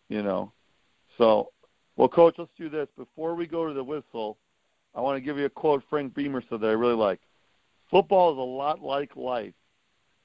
You 0.10 0.24
know, 0.24 0.52
so 1.18 1.52
well, 1.96 2.08
coach, 2.08 2.36
let's 2.38 2.52
do 2.58 2.70
this 2.70 2.88
before 2.98 3.36
we 3.36 3.46
go 3.46 3.68
to 3.68 3.74
the 3.74 3.84
whistle. 3.84 4.38
I 4.96 5.02
want 5.02 5.18
to 5.18 5.22
give 5.22 5.38
you 5.38 5.46
a 5.46 5.50
quote 5.50 5.84
Frank 5.90 6.14
Beamer 6.14 6.44
said 6.50 6.62
that 6.62 6.68
I 6.68 6.74
really 6.74 6.96
like. 6.96 7.20
Football 7.94 8.32
is 8.32 8.40
a 8.40 8.42
lot 8.42 8.82
like 8.82 9.16
life, 9.16 9.54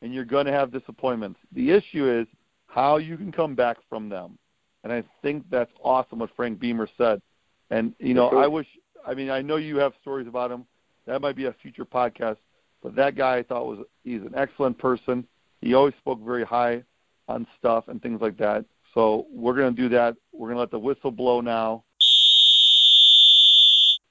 and 0.00 0.14
you're 0.14 0.24
going 0.24 0.46
to 0.46 0.52
have 0.52 0.72
disappointments. 0.72 1.38
The 1.52 1.70
issue 1.70 2.10
is 2.10 2.26
how 2.66 2.96
you 2.96 3.18
can 3.18 3.30
come 3.30 3.54
back 3.54 3.76
from 3.90 4.08
them. 4.08 4.38
And 4.84 4.90
I 4.90 5.04
think 5.20 5.44
that's 5.50 5.70
awesome 5.84 6.20
what 6.20 6.30
Frank 6.34 6.58
Beamer 6.58 6.88
said. 6.96 7.20
And 7.68 7.92
you 7.98 8.14
know, 8.14 8.30
I 8.30 8.46
wish 8.46 8.66
I 9.06 9.12
mean 9.12 9.28
I 9.28 9.42
know 9.42 9.56
you 9.56 9.76
have 9.76 9.92
stories 10.00 10.26
about 10.26 10.50
him. 10.50 10.64
That 11.04 11.20
might 11.20 11.36
be 11.36 11.44
a 11.44 11.52
future 11.52 11.84
podcast. 11.84 12.38
But 12.82 12.96
that 12.96 13.16
guy 13.16 13.36
I 13.36 13.42
thought 13.42 13.66
was 13.66 13.80
he's 14.02 14.22
an 14.22 14.32
excellent 14.34 14.78
person. 14.78 15.26
He 15.60 15.74
always 15.74 15.92
spoke 15.98 16.24
very 16.24 16.44
high 16.44 16.84
on 17.28 17.46
stuff 17.58 17.88
and 17.88 18.00
things 18.00 18.22
like 18.22 18.38
that. 18.38 18.64
So 18.94 19.26
we're 19.30 19.54
gonna 19.54 19.72
do 19.72 19.90
that. 19.90 20.16
We're 20.32 20.48
gonna 20.48 20.60
let 20.60 20.70
the 20.70 20.78
whistle 20.78 21.10
blow 21.10 21.42
now. 21.42 21.84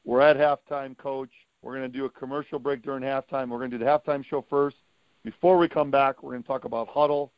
We're 0.05 0.21
at 0.21 0.37
halftime, 0.37 0.95
coach. 0.95 1.31
We're 1.61 1.75
going 1.75 1.91
to 1.91 1.97
do 1.97 2.05
a 2.05 2.09
commercial 2.09 2.59
break 2.59 2.81
during 2.83 3.03
halftime. 3.03 3.49
We're 3.49 3.57
going 3.57 3.71
to 3.71 3.77
do 3.77 3.83
the 3.83 3.89
halftime 3.89 4.23
show 4.23 4.45
first. 4.49 4.77
Before 5.23 5.57
we 5.57 5.67
come 5.67 5.91
back, 5.91 6.21
we're 6.21 6.31
going 6.31 6.43
to 6.43 6.47
talk 6.47 6.65
about 6.65 6.89
Hudl. 6.89 7.31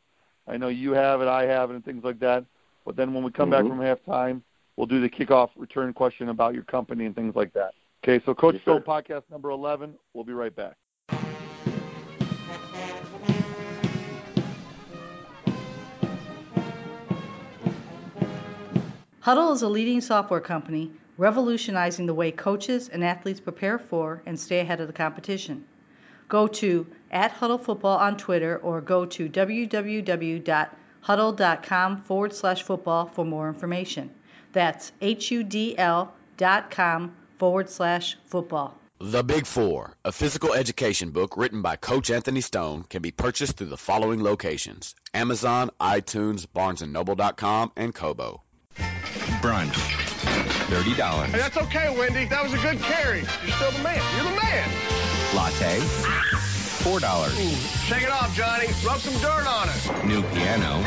I 0.46 0.56
know 0.56 0.68
you 0.68 0.92
have 0.92 1.20
it, 1.20 1.28
I 1.28 1.46
have 1.46 1.70
it, 1.70 1.74
and 1.74 1.84
things 1.84 2.04
like 2.04 2.18
that. 2.20 2.44
But 2.84 2.96
then 2.96 3.14
when 3.14 3.24
we 3.24 3.30
come 3.30 3.50
mm-hmm. 3.50 3.68
back 3.68 3.98
from 3.98 4.12
halftime, 4.14 4.42
we'll 4.76 4.86
do 4.86 5.00
the 5.00 5.08
kickoff 5.08 5.50
return 5.56 5.92
question 5.92 6.28
about 6.28 6.54
your 6.54 6.64
company 6.64 7.06
and 7.06 7.14
things 7.14 7.34
like 7.34 7.52
that. 7.54 7.72
Okay, 8.04 8.22
so 8.24 8.34
Coach 8.34 8.54
Yes, 8.54 8.62
Stone 8.62 8.80
sir. 8.80 8.84
podcast 8.84 9.22
number 9.30 9.50
11. 9.50 9.94
We'll 10.14 10.24
be 10.24 10.32
right 10.32 10.54
back. 10.54 10.76
Hudl 19.22 19.52
is 19.52 19.62
a 19.62 19.68
leading 19.68 20.00
software 20.00 20.40
company 20.40 20.90
revolutionizing 21.20 22.06
the 22.06 22.14
way 22.14 22.32
coaches 22.32 22.88
and 22.88 23.04
athletes 23.04 23.40
prepare 23.40 23.78
for 23.78 24.22
and 24.24 24.40
stay 24.40 24.60
ahead 24.60 24.80
of 24.80 24.86
the 24.86 24.92
competition. 24.92 25.66
Go 26.28 26.46
to 26.46 26.86
at 27.10 27.34
Hudl 27.34 27.62
Football 27.62 27.98
on 27.98 28.16
Twitter 28.16 28.56
or 28.56 28.80
go 28.80 29.04
to 29.04 29.28
www.hudl.com 29.28 30.42
forward 32.02 32.32
slash 32.32 32.62
football 32.62 33.06
for 33.06 33.24
more 33.26 33.48
information. 33.48 34.10
That's 34.52 34.92
H 35.00 35.30
U 35.30 35.44
D 35.44 35.76
L 35.76 36.14
dot 36.36 36.70
com 36.70 37.14
forward 37.38 37.68
slash 37.68 38.16
football. 38.26 38.76
The 38.98 39.22
Big 39.22 39.46
Four, 39.46 39.94
a 40.04 40.12
physical 40.12 40.54
education 40.54 41.10
book 41.10 41.36
written 41.36 41.62
by 41.62 41.76
Coach 41.76 42.10
Anthony 42.10 42.40
Stone, 42.40 42.84
can 42.84 43.02
be 43.02 43.10
purchased 43.10 43.56
through 43.56 43.68
the 43.68 43.76
following 43.76 44.22
locations 44.22 44.94
Amazon, 45.12 45.70
iTunes, 45.80 46.46
BarnesandNoble.com, 46.46 47.72
and 47.76 47.94
Kobo. 47.94 48.42
Brunch. 49.42 49.99
Thirty 50.70 50.94
dollars. 50.94 51.30
Hey, 51.30 51.38
that's 51.38 51.56
okay, 51.56 51.90
Wendy. 51.98 52.26
That 52.26 52.44
was 52.44 52.54
a 52.54 52.58
good 52.58 52.78
carry. 52.78 53.18
You're 53.20 53.56
still 53.56 53.72
the 53.72 53.82
man. 53.82 54.00
You're 54.14 54.30
the 54.30 54.40
man. 54.40 54.70
Latte. 55.34 55.80
Four 56.84 57.00
dollars. 57.00 57.34
Shake 57.86 58.04
it 58.04 58.10
off, 58.10 58.32
Johnny. 58.36 58.68
Rub 58.86 59.00
some 59.00 59.20
dirt 59.20 59.48
on 59.48 59.68
it. 59.68 60.06
New 60.06 60.22
piano. 60.30 60.80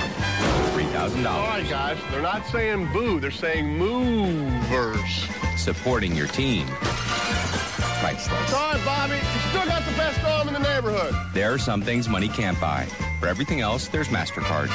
$3,000. 0.72 1.26
All 1.30 1.48
right, 1.48 1.70
guys. 1.70 1.98
They're 2.12 2.22
not 2.22 2.48
saying 2.48 2.94
boo. 2.94 3.20
They're 3.20 3.30
saying 3.30 3.78
movers. 3.78 5.28
Supporting 5.58 6.16
your 6.16 6.28
team. 6.28 6.66
Priceless. 6.68 8.42
It's 8.44 8.54
all 8.54 8.72
right, 8.72 8.86
Bobby. 8.86 9.16
You 9.16 9.40
still 9.50 9.66
got 9.66 9.86
the 9.86 9.92
best 9.98 10.24
arm 10.24 10.48
in 10.48 10.54
the 10.54 10.62
neighborhood. 10.62 11.14
There 11.34 11.54
are 11.54 11.58
some 11.60 11.82
things 11.82 12.08
money 12.08 12.30
can't 12.30 12.60
buy. 12.60 12.86
For 13.20 13.28
everything 13.28 13.60
else, 13.60 13.90
there's 13.90 14.08
MasterCard. 14.08 14.70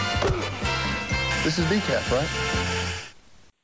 This 1.45 1.59
is 1.59 1.65
BCAP, 1.65 2.11
right? 2.13 2.68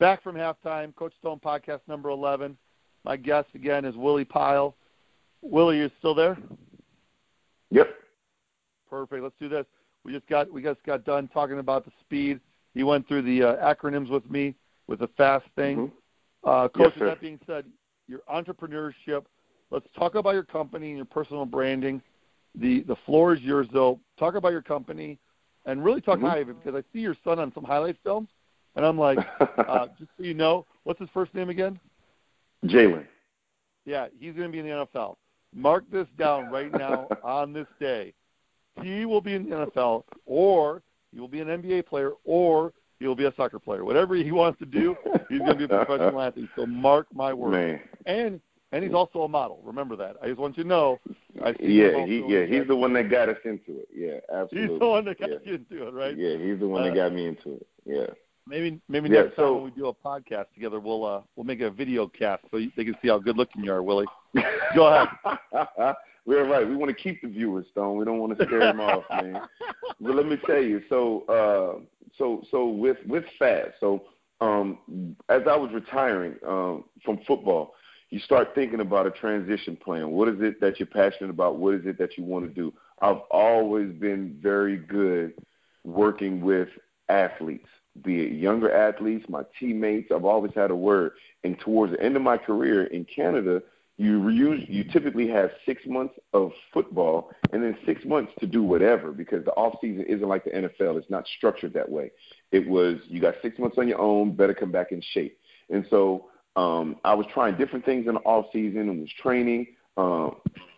Back 0.04 0.22
from 0.22 0.36
halftime, 0.36 0.94
Coach 0.94 1.14
Stone 1.18 1.40
podcast 1.42 1.80
number 1.88 2.10
11. 2.10 2.58
My 3.06 3.16
guest 3.16 3.48
again 3.54 3.86
is 3.86 3.96
Willie 3.96 4.26
Pile. 4.26 4.76
Willie, 5.40 5.78
you 5.78 5.90
still 5.98 6.14
there? 6.14 6.36
Yep. 7.70 7.88
Perfect. 8.90 9.22
Let's 9.22 9.34
do 9.40 9.48
this. 9.48 9.64
We 10.04 10.12
just 10.12 10.26
got 10.26 10.52
we 10.52 10.62
just 10.62 10.82
got 10.82 11.06
done 11.06 11.26
talking 11.28 11.58
about 11.58 11.86
the 11.86 11.90
speed. 12.00 12.38
He 12.74 12.82
went 12.82 13.08
through 13.08 13.22
the 13.22 13.44
uh, 13.44 13.74
acronyms 13.74 14.10
with 14.10 14.30
me 14.30 14.54
with 14.88 14.98
the 14.98 15.08
fast 15.16 15.46
thing. 15.56 15.78
Mhm. 15.78 15.92
Uh, 16.44 16.68
Coach, 16.68 16.92
Yes, 16.92 17.00
with 17.00 17.08
that 17.08 17.20
being 17.22 17.40
said, 17.46 17.64
your 18.06 18.20
entrepreneurship. 18.30 19.24
Let's 19.70 19.86
talk 19.98 20.16
about 20.16 20.34
your 20.34 20.44
company 20.44 20.88
and 20.88 20.96
your 20.98 21.06
personal 21.06 21.46
branding. 21.46 22.02
The 22.56 22.82
the 22.82 22.96
floor 23.06 23.32
is 23.32 23.40
yours, 23.40 23.68
though. 23.72 23.98
Talk 24.18 24.34
about 24.34 24.52
your 24.52 24.60
company 24.60 25.18
and 25.64 25.82
really 25.82 26.02
talk 26.02 26.18
Mhm. 26.18 26.28
high 26.28 26.38
it 26.40 26.44
because 26.44 26.74
I 26.74 26.84
see 26.92 27.00
your 27.00 27.16
son 27.24 27.38
on 27.38 27.54
some 27.54 27.64
highlight 27.64 27.96
films, 28.04 28.28
and 28.76 28.84
I'm 28.84 28.98
like, 28.98 29.18
uh, 29.40 29.86
just 29.98 30.10
so 30.16 30.24
you 30.24 30.34
know, 30.34 30.66
what's 30.84 31.00
his 31.00 31.08
first 31.12 31.34
name 31.34 31.50
again? 31.50 31.78
Jaylen. 32.64 33.06
Yeah, 33.84 34.06
he's 34.18 34.34
going 34.34 34.48
to 34.48 34.52
be 34.52 34.60
in 34.60 34.66
the 34.66 34.86
NFL. 34.86 35.16
Mark 35.54 35.84
this 35.90 36.06
down 36.18 36.50
right 36.50 36.72
now 36.72 37.08
on 37.22 37.52
this 37.52 37.66
day. 37.78 38.12
He 38.82 39.04
will 39.04 39.20
be 39.20 39.34
in 39.34 39.48
the 39.48 39.54
NFL, 39.56 40.04
or 40.26 40.82
he 41.12 41.20
will 41.20 41.28
be 41.28 41.40
an 41.40 41.48
NBA 41.48 41.86
player, 41.86 42.12
or 42.24 42.72
he 42.98 43.06
will 43.06 43.14
be 43.14 43.26
a 43.26 43.34
soccer 43.36 43.58
player. 43.58 43.84
Whatever 43.84 44.16
he 44.16 44.32
wants 44.32 44.58
to 44.58 44.66
do, 44.66 44.96
he's 45.28 45.38
going 45.38 45.58
to 45.58 45.68
be 45.68 45.72
a 45.72 45.84
professional 45.84 46.20
athlete. 46.20 46.48
So 46.56 46.66
mark 46.66 47.06
my 47.12 47.32
words. 47.32 47.80
And 48.06 48.40
and 48.72 48.82
he's 48.82 48.92
also 48.92 49.22
a 49.22 49.28
model. 49.28 49.60
Remember 49.62 49.94
that. 49.94 50.16
I 50.20 50.26
just 50.26 50.40
want 50.40 50.56
you 50.56 50.64
to 50.64 50.68
know. 50.68 50.98
I 51.44 51.52
see 51.52 51.80
him 51.80 51.94
Yeah, 51.94 52.06
he 52.06 52.24
yeah, 52.26 52.44
he's 52.44 52.66
the 52.66 52.74
one 52.74 52.92
that 52.94 53.08
got 53.08 53.28
us 53.28 53.36
into 53.44 53.78
it. 53.78 53.88
Yeah, 53.94 54.18
absolutely. 54.36 54.72
He's 54.72 54.80
the 54.80 54.88
one 54.88 55.04
that 55.04 55.20
got 55.20 55.30
yeah. 55.30 55.36
you 55.44 55.54
into 55.54 55.86
it, 55.86 55.94
right? 55.94 56.16
Yeah, 56.16 56.36
he's 56.38 56.58
the 56.58 56.66
one 56.66 56.82
Uh, 56.82 56.86
that 56.86 56.96
got 56.96 57.12
me 57.12 57.26
into 57.28 57.52
it. 57.52 57.66
Yeah. 57.84 58.06
Maybe 58.46 58.80
maybe 58.88 59.08
Yeah, 59.08 59.22
next 59.22 59.36
time 59.36 59.54
when 59.54 59.64
we 59.64 59.70
do 59.70 59.86
a 59.86 59.94
podcast 59.94 60.46
together, 60.54 60.80
we'll 60.80 61.04
uh 61.04 61.22
we'll 61.36 61.44
make 61.44 61.60
a 61.60 61.70
video 61.70 62.06
cast 62.06 62.42
so 62.50 62.58
they 62.76 62.84
can 62.84 62.96
see 63.00 63.08
how 63.08 63.18
good 63.18 63.36
looking 63.36 63.64
you 63.64 63.72
are, 63.72 63.82
Willie. 63.82 64.06
Go 64.74 64.86
ahead. 64.86 65.94
We're 66.26 66.48
right. 66.48 66.66
We 66.66 66.74
want 66.76 66.88
to 66.88 67.02
keep 67.02 67.20
the 67.20 67.28
viewers, 67.28 67.66
Stone. 67.70 67.98
We 67.98 68.04
don't 68.04 68.18
want 68.18 68.38
to 68.38 68.46
scare 68.46 68.60
them 68.60 68.80
off, 68.80 69.04
man. 69.10 69.42
But 70.00 70.14
let 70.14 70.26
me 70.26 70.38
tell 70.46 70.62
you, 70.62 70.82
so 70.88 71.24
uh, 71.26 71.80
so 72.16 72.42
so 72.50 72.68
with 72.68 72.96
with 73.06 73.24
Fast, 73.38 73.72
so 73.80 74.04
um, 74.40 75.16
as 75.28 75.42
I 75.48 75.56
was 75.56 75.70
retiring 75.72 76.36
um, 76.46 76.84
from 77.04 77.18
football, 77.26 77.74
you 78.10 78.18
start 78.20 78.54
thinking 78.54 78.80
about 78.80 79.06
a 79.06 79.10
transition 79.10 79.76
plan. 79.76 80.10
What 80.10 80.28
is 80.28 80.36
it 80.40 80.60
that 80.60 80.78
you're 80.78 80.86
passionate 80.86 81.30
about? 81.30 81.56
What 81.56 81.74
is 81.74 81.82
it 81.84 81.98
that 81.98 82.16
you 82.16 82.24
want 82.24 82.46
to 82.46 82.52
do? 82.52 82.72
I've 83.00 83.20
always 83.30 83.92
been 83.92 84.38
very 84.42 84.76
good 84.76 85.34
working 85.84 86.40
with 86.40 86.68
athletes, 87.08 87.68
be 88.02 88.20
it 88.22 88.32
younger 88.32 88.72
athletes, 88.72 89.24
my 89.28 89.42
teammates. 89.58 90.10
I've 90.14 90.24
always 90.24 90.52
had 90.54 90.70
a 90.70 90.76
word. 90.76 91.12
And 91.44 91.58
towards 91.58 91.92
the 91.92 92.02
end 92.02 92.16
of 92.16 92.22
my 92.22 92.36
career 92.36 92.84
in 92.84 93.04
Canada, 93.04 93.62
you 93.96 94.18
reuse, 94.18 94.68
you 94.68 94.82
typically 94.84 95.28
have 95.28 95.50
six 95.64 95.82
months 95.86 96.14
of 96.32 96.50
football 96.72 97.30
and 97.52 97.62
then 97.62 97.76
six 97.86 98.04
months 98.04 98.32
to 98.40 98.46
do 98.46 98.62
whatever 98.62 99.12
because 99.12 99.44
the 99.44 99.52
off 99.52 99.74
season 99.80 100.04
isn't 100.08 100.26
like 100.26 100.44
the 100.44 100.50
NFL. 100.50 100.98
It's 100.98 101.10
not 101.10 101.24
structured 101.36 101.72
that 101.74 101.88
way. 101.88 102.10
It 102.50 102.68
was 102.68 102.98
you 103.06 103.20
got 103.20 103.34
six 103.40 103.58
months 103.58 103.78
on 103.78 103.86
your 103.86 104.00
own, 104.00 104.34
better 104.34 104.54
come 104.54 104.72
back 104.72 104.90
in 104.90 105.00
shape. 105.12 105.38
And 105.70 105.86
so 105.90 106.26
um, 106.56 106.96
I 107.04 107.14
was 107.14 107.26
trying 107.32 107.56
different 107.56 107.84
things 107.84 108.08
in 108.08 108.14
the 108.14 108.20
off 108.20 108.46
season 108.52 108.88
and 108.88 109.00
was 109.00 109.10
training. 109.22 109.68
Um, 109.96 110.36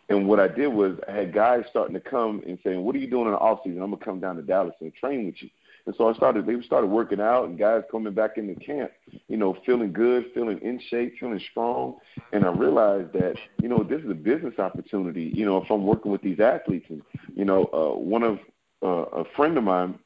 and 0.08 0.28
what 0.28 0.38
I 0.38 0.48
did 0.48 0.68
was 0.68 0.98
I 1.08 1.12
had 1.12 1.32
guys 1.32 1.64
starting 1.70 1.94
to 1.94 2.00
come 2.00 2.42
and 2.46 2.58
saying, 2.62 2.82
"What 2.82 2.94
are 2.94 2.98
you 2.98 3.10
doing 3.10 3.26
in 3.26 3.32
the 3.32 3.38
off 3.38 3.60
season? 3.64 3.82
I'm 3.82 3.90
gonna 3.90 4.04
come 4.04 4.20
down 4.20 4.36
to 4.36 4.42
Dallas 4.42 4.74
and 4.80 4.94
train 4.94 5.26
with 5.26 5.42
you." 5.42 5.48
And 5.86 5.94
so 5.96 6.08
I 6.08 6.14
started. 6.14 6.46
They 6.46 6.60
started 6.62 6.88
working 6.88 7.20
out, 7.20 7.44
and 7.44 7.56
guys 7.56 7.82
coming 7.90 8.12
back 8.12 8.38
into 8.38 8.56
camp, 8.56 8.90
you 9.28 9.36
know, 9.36 9.56
feeling 9.64 9.92
good, 9.92 10.26
feeling 10.34 10.58
in 10.60 10.80
shape, 10.90 11.14
feeling 11.20 11.40
strong. 11.50 11.96
And 12.32 12.44
I 12.44 12.48
realized 12.48 13.12
that, 13.12 13.36
you 13.62 13.68
know, 13.68 13.86
this 13.88 14.02
is 14.02 14.10
a 14.10 14.14
business 14.14 14.58
opportunity. 14.58 15.30
You 15.32 15.46
know, 15.46 15.58
if 15.58 15.70
I'm 15.70 15.86
working 15.86 16.10
with 16.10 16.22
these 16.22 16.40
athletes, 16.40 16.86
and 16.88 17.02
you 17.34 17.44
know, 17.44 17.64
uh, 17.72 17.98
one 17.98 18.24
of 18.24 18.38
uh, 18.82 19.20
a 19.20 19.24
friend 19.36 19.56
of 19.56 19.62
mine 19.62 19.98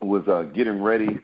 was 0.00 0.22
uh, 0.28 0.42
getting 0.54 0.80
ready 0.80 1.18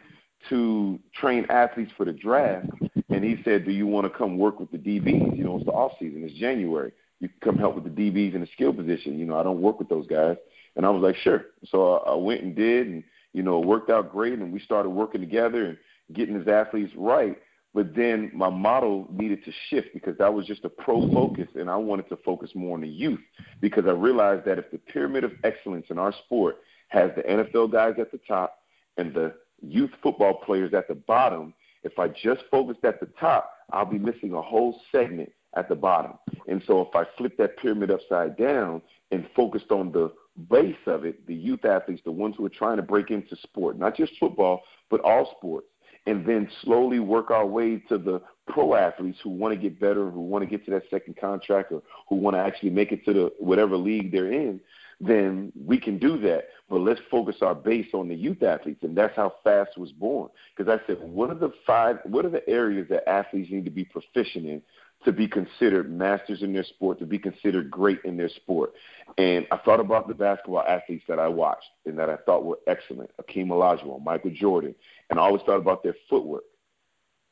to 0.49 0.99
train 1.15 1.47
athletes 1.49 1.93
for 1.97 2.05
the 2.05 2.13
draft, 2.13 2.67
and 3.11 3.23
he 3.23 3.41
said, 3.45 3.65
"Do 3.65 3.71
you 3.71 3.87
want 3.87 4.13
to 4.13 4.19
come 4.19 4.37
work 4.37 4.59
with 4.59 4.73
the 4.73 4.79
DBs? 4.79 5.37
You 5.37 5.45
know, 5.45 5.57
it's 5.57 5.67
the 5.67 5.73
off 5.73 5.93
season. 6.01 6.25
It's 6.25 6.35
January. 6.35 6.91
You 7.21 7.29
can 7.29 7.39
come 7.41 7.57
help 7.57 7.77
with 7.77 7.85
the 7.85 7.91
DBs 7.91 8.35
in 8.35 8.41
the 8.41 8.49
skill 8.53 8.73
position. 8.73 9.17
You 9.17 9.27
know, 9.27 9.39
I 9.39 9.45
don't 9.45 9.61
work 9.61 9.79
with 9.79 9.89
those 9.89 10.09
guys." 10.09 10.37
And 10.75 10.85
I 10.85 10.91
was 10.91 11.03
like, 11.03 11.15
"Sure." 11.17 11.45
So 11.67 11.99
I, 11.99 12.11
I 12.11 12.15
went 12.17 12.43
and 12.43 12.57
did, 12.57 12.89
and 12.89 13.05
you 13.33 13.43
know, 13.43 13.61
it 13.61 13.67
worked 13.67 13.91
out 13.91 14.13
great, 14.13 14.39
and 14.39 14.53
we 14.53 14.61
started 14.61 14.91
working 14.91 15.21
together 15.21 15.67
and 15.67 15.79
getting 16.13 16.35
his 16.35 16.49
athletes 16.49 16.93
right. 16.97 17.39
But 17.75 17.95
then 17.97 18.31
my 18.35 18.51
model 18.51 19.09
needed 19.11 19.45
to 19.45 19.53
shift 19.71 19.89
because 19.95 20.19
that 20.19 20.33
was 20.33 20.47
just 20.47 20.65
a 20.65 20.69
pro 20.69 21.11
focus, 21.11 21.49
and 21.55 21.71
I 21.71 21.77
wanted 21.77 22.09
to 22.11 22.17
focus 22.17 22.51
more 22.55 22.75
on 22.77 22.83
the 22.83 22.89
youth 22.89 23.21
because 23.61 23.85
I 23.87 23.93
realized 23.93 24.45
that 24.45 24.59
if 24.59 24.71
the 24.71 24.79
pyramid 24.79 25.25
of 25.25 25.33
excellence 25.43 25.87
in 25.89 25.99
our 25.99 26.13
sport 26.25 26.59
has 26.89 27.11
the 27.17 27.23
NFL 27.23 27.73
guys 27.73 27.95
at 27.99 28.13
the 28.13 28.21
top 28.29 28.59
and 28.99 29.15
the 29.15 29.35
youth 29.63 29.91
football 30.03 30.35
players 30.35 30.75
at 30.75 30.87
the 30.87 30.95
bottom, 30.95 31.55
if 31.83 31.99
I 31.99 32.09
just 32.09 32.43
focused 32.51 32.85
at 32.85 33.01
the 33.01 33.09
top, 33.19 33.51
I'll 33.73 33.87
be 33.87 33.99
missing 33.99 34.35
a 34.35 34.43
whole 34.43 34.81
segment 34.93 35.33
at 35.57 35.69
the 35.69 35.75
bottom. 35.75 36.15
And 36.49 36.63
so 36.67 36.83
if 36.83 36.95
I 36.95 37.05
flip 37.17 37.37
that 37.39 37.57
pyramid 37.59 37.91
upside 37.91 38.37
down 38.37 38.83
and 39.11 39.27
focused 39.35 39.71
on 39.71 39.93
the 39.93 40.13
base 40.51 40.77
of 40.87 41.05
it, 41.05 41.27
the 41.27 41.35
youth 41.35 41.65
athletes, 41.65 42.03
the 42.05 42.13
ones 42.13 42.35
who 42.37 42.45
are 42.45 42.51
trying 42.51 42.77
to 42.77 42.83
break 42.83 43.11
into 43.11 43.37
sport, 43.37 43.79
not 43.79 43.97
just 43.97 44.13
football, 44.19 44.63
but 44.91 45.01
all 45.01 45.35
sports, 45.37 45.67
and 46.07 46.27
then 46.27 46.49
slowly 46.63 46.99
work 46.99 47.31
our 47.31 47.47
way 47.47 47.79
to 47.89 47.99
the 47.99 48.21
pro 48.49 48.75
athletes 48.75 49.19
who 49.23 49.31
want 49.31 49.55
to 49.55 49.61
get 49.61 49.79
better, 49.79 50.11
who 50.11 50.21
want 50.21 50.43
to 50.43 50.51
get 50.51 50.65
to 50.65 50.71
that 50.73 50.83
second 50.91 51.17
contract, 51.17 51.71
or 51.71 51.83
who 52.09 52.17
want 52.17 52.35
to 52.35 52.41
actually 52.41 52.71
make 52.71 52.93
it 52.93 53.05
to 53.05 53.13
the 53.13 53.33
whatever 53.39 53.77
league 53.77 54.11
they're 54.11 54.33
in, 54.33 54.61
then 55.01 55.53
we 55.67 55.79
can 55.79 55.99
do 55.99 56.19
that. 56.19 56.49
But 56.69 56.81
let's 56.81 57.01
focus 57.11 57.37
our 57.43 57.55
base 57.55 57.89
on 57.93 58.09
the 58.09 58.15
youth 58.15 58.43
athletes, 58.43 58.83
and 58.83 58.97
that's 58.97 59.15
how 59.15 59.35
FAST 59.45 59.77
was 59.77 59.93
born. 59.93 60.31
Because 60.57 60.73
I 60.73 60.85
said, 60.87 60.99
what 61.01 61.31
are 61.31 61.35
the 61.35 61.53
five? 61.67 61.99
What 62.05 62.25
are 62.25 62.31
the 62.31 62.49
areas 62.49 62.87
that 62.91 63.09
athletes 63.09 63.51
need 63.51 63.65
to 63.65 63.71
be 63.71 63.85
proficient 63.85 64.47
in 64.47 64.63
to 65.05 65.13
be 65.13 65.27
considered 65.29 65.91
masters 65.91 66.43
in 66.43 66.53
their 66.53 66.65
sport, 66.65 66.99
to 66.99 67.07
be 67.07 67.19
considered 67.19 67.71
great 67.71 67.99
in 68.05 68.17
their 68.17 68.29
sport? 68.29 68.73
And 69.19 69.47
I 69.51 69.59
thought 69.59 69.81
about 69.81 70.09
the 70.09 70.15
basketball 70.15 70.65
athletes 70.67 71.05
that 71.09 71.19
I 71.19 71.29
watched 71.29 71.69
and 71.87 71.99
that 71.99 72.09
I 72.09 72.17
thought 72.17 72.45
were 72.45 72.59
excellent: 72.67 73.11
Akeem 73.21 73.49
Olajuwon, 73.49 74.05
Michael 74.05 74.31
Jordan, 74.31 74.75
and 75.11 75.19
I 75.19 75.23
always 75.23 75.43
thought 75.43 75.59
about 75.59 75.83
their 75.83 75.97
footwork. 76.09 76.45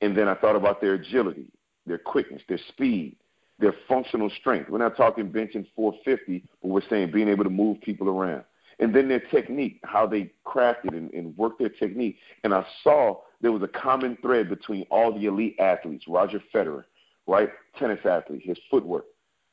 And 0.01 0.17
then 0.17 0.29
I 0.29 0.35
thought 0.35 0.57
about 0.57 0.81
their 0.81 0.95
agility, 0.95 1.47
their 1.87 1.99
quickness, 1.99 2.43
their 2.49 2.61
speed, 2.69 3.17
their 3.59 3.75
functional 3.87 4.31
strength. 4.41 4.71
We're 4.71 4.79
not 4.79 4.97
talking 4.97 5.31
benching 5.31 5.67
450, 5.77 6.45
but 6.63 6.69
we're 6.69 6.89
saying 6.89 7.13
being 7.13 7.29
able 7.29 7.45
to 7.45 7.51
move 7.51 7.81
people 7.81 8.09
around. 8.09 8.45
And 8.79 8.95
then 8.95 9.09
their 9.09 9.21
technique, 9.21 9.79
how 9.85 10.07
they 10.07 10.33
crafted 10.47 10.97
and, 10.97 11.13
and 11.13 11.37
worked 11.37 11.59
their 11.59 11.69
technique. 11.69 12.17
And 12.45 12.55
I 12.55 12.65
saw 12.83 13.21
there 13.43 13.53
was 13.53 13.63
a 13.63 13.69
common 13.69 14.17
thread 14.23 14.49
between 14.49 14.87
all 14.91 15.13
the 15.13 15.27
elite 15.27 15.57
athletes 15.59 16.07
Roger 16.09 16.43
Federer, 16.53 16.85
right? 17.31 17.49
Tennis 17.79 18.05
athlete, 18.05 18.43
his 18.45 18.59
footwork, 18.71 19.05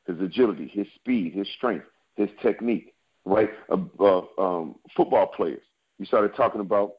his 0.06 0.20
agility, 0.20 0.66
his 0.66 0.86
speed, 0.96 1.32
his 1.32 1.46
strength, 1.56 1.86
his 2.16 2.28
technique, 2.42 2.92
right? 3.24 3.50
Uh, 3.70 3.78
uh, 4.00 4.22
um, 4.36 4.74
football 4.96 5.28
players. 5.28 5.62
You 5.98 6.04
started 6.04 6.34
talking 6.36 6.60
about 6.60 6.94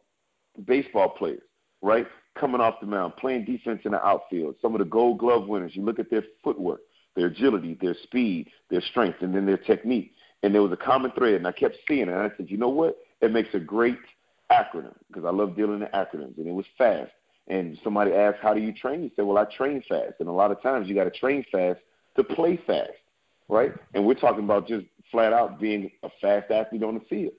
baseball 0.65 1.09
players, 1.09 1.41
right? 1.81 2.07
Coming 2.39 2.61
off 2.61 2.75
the 2.79 2.87
mound, 2.87 3.17
playing 3.17 3.43
defense 3.43 3.81
in 3.83 3.91
the 3.91 4.03
outfield. 4.03 4.55
Some 4.61 4.73
of 4.73 4.79
the 4.79 4.85
Gold 4.85 5.19
Glove 5.19 5.47
winners. 5.49 5.75
You 5.75 5.83
look 5.83 5.99
at 5.99 6.09
their 6.09 6.23
footwork, 6.43 6.79
their 7.17 7.27
agility, 7.27 7.77
their 7.81 7.95
speed, 8.03 8.47
their 8.69 8.81
strength, 8.81 9.17
and 9.21 9.35
then 9.35 9.45
their 9.45 9.57
technique. 9.57 10.13
And 10.43 10.55
there 10.55 10.63
was 10.63 10.71
a 10.71 10.77
common 10.77 11.11
thread, 11.11 11.33
and 11.33 11.47
I 11.47 11.51
kept 11.51 11.75
seeing 11.89 12.03
it. 12.03 12.07
And 12.07 12.21
I 12.21 12.31
said, 12.37 12.49
you 12.49 12.57
know 12.57 12.69
what? 12.69 12.95
It 13.19 13.33
makes 13.33 13.49
a 13.53 13.59
great 13.59 13.97
acronym 14.49 14.95
because 15.09 15.25
I 15.25 15.31
love 15.31 15.57
dealing 15.57 15.81
in 15.81 15.87
acronyms, 15.87 16.37
and 16.37 16.47
it 16.47 16.53
was 16.53 16.65
FAST. 16.77 17.11
And 17.49 17.77
somebody 17.83 18.13
asked, 18.13 18.37
"How 18.41 18.53
do 18.53 18.61
you 18.61 18.71
train?" 18.71 19.03
You 19.03 19.11
said, 19.15 19.25
"Well, 19.25 19.37
I 19.37 19.45
train 19.45 19.81
fast." 19.89 20.15
And 20.19 20.29
a 20.29 20.31
lot 20.31 20.51
of 20.51 20.61
times, 20.61 20.87
you 20.87 20.95
got 20.95 21.05
to 21.05 21.19
train 21.19 21.43
fast 21.51 21.79
to 22.15 22.23
play 22.23 22.57
fast, 22.67 22.91
right? 23.47 23.73
And 23.93 24.05
we're 24.05 24.13
talking 24.13 24.43
about 24.43 24.67
just 24.67 24.85
flat 25.11 25.33
out 25.33 25.59
being 25.59 25.91
a 26.03 26.09
fast 26.21 26.51
athlete 26.51 26.83
on 26.83 26.93
the 26.93 26.99
field. 27.01 27.33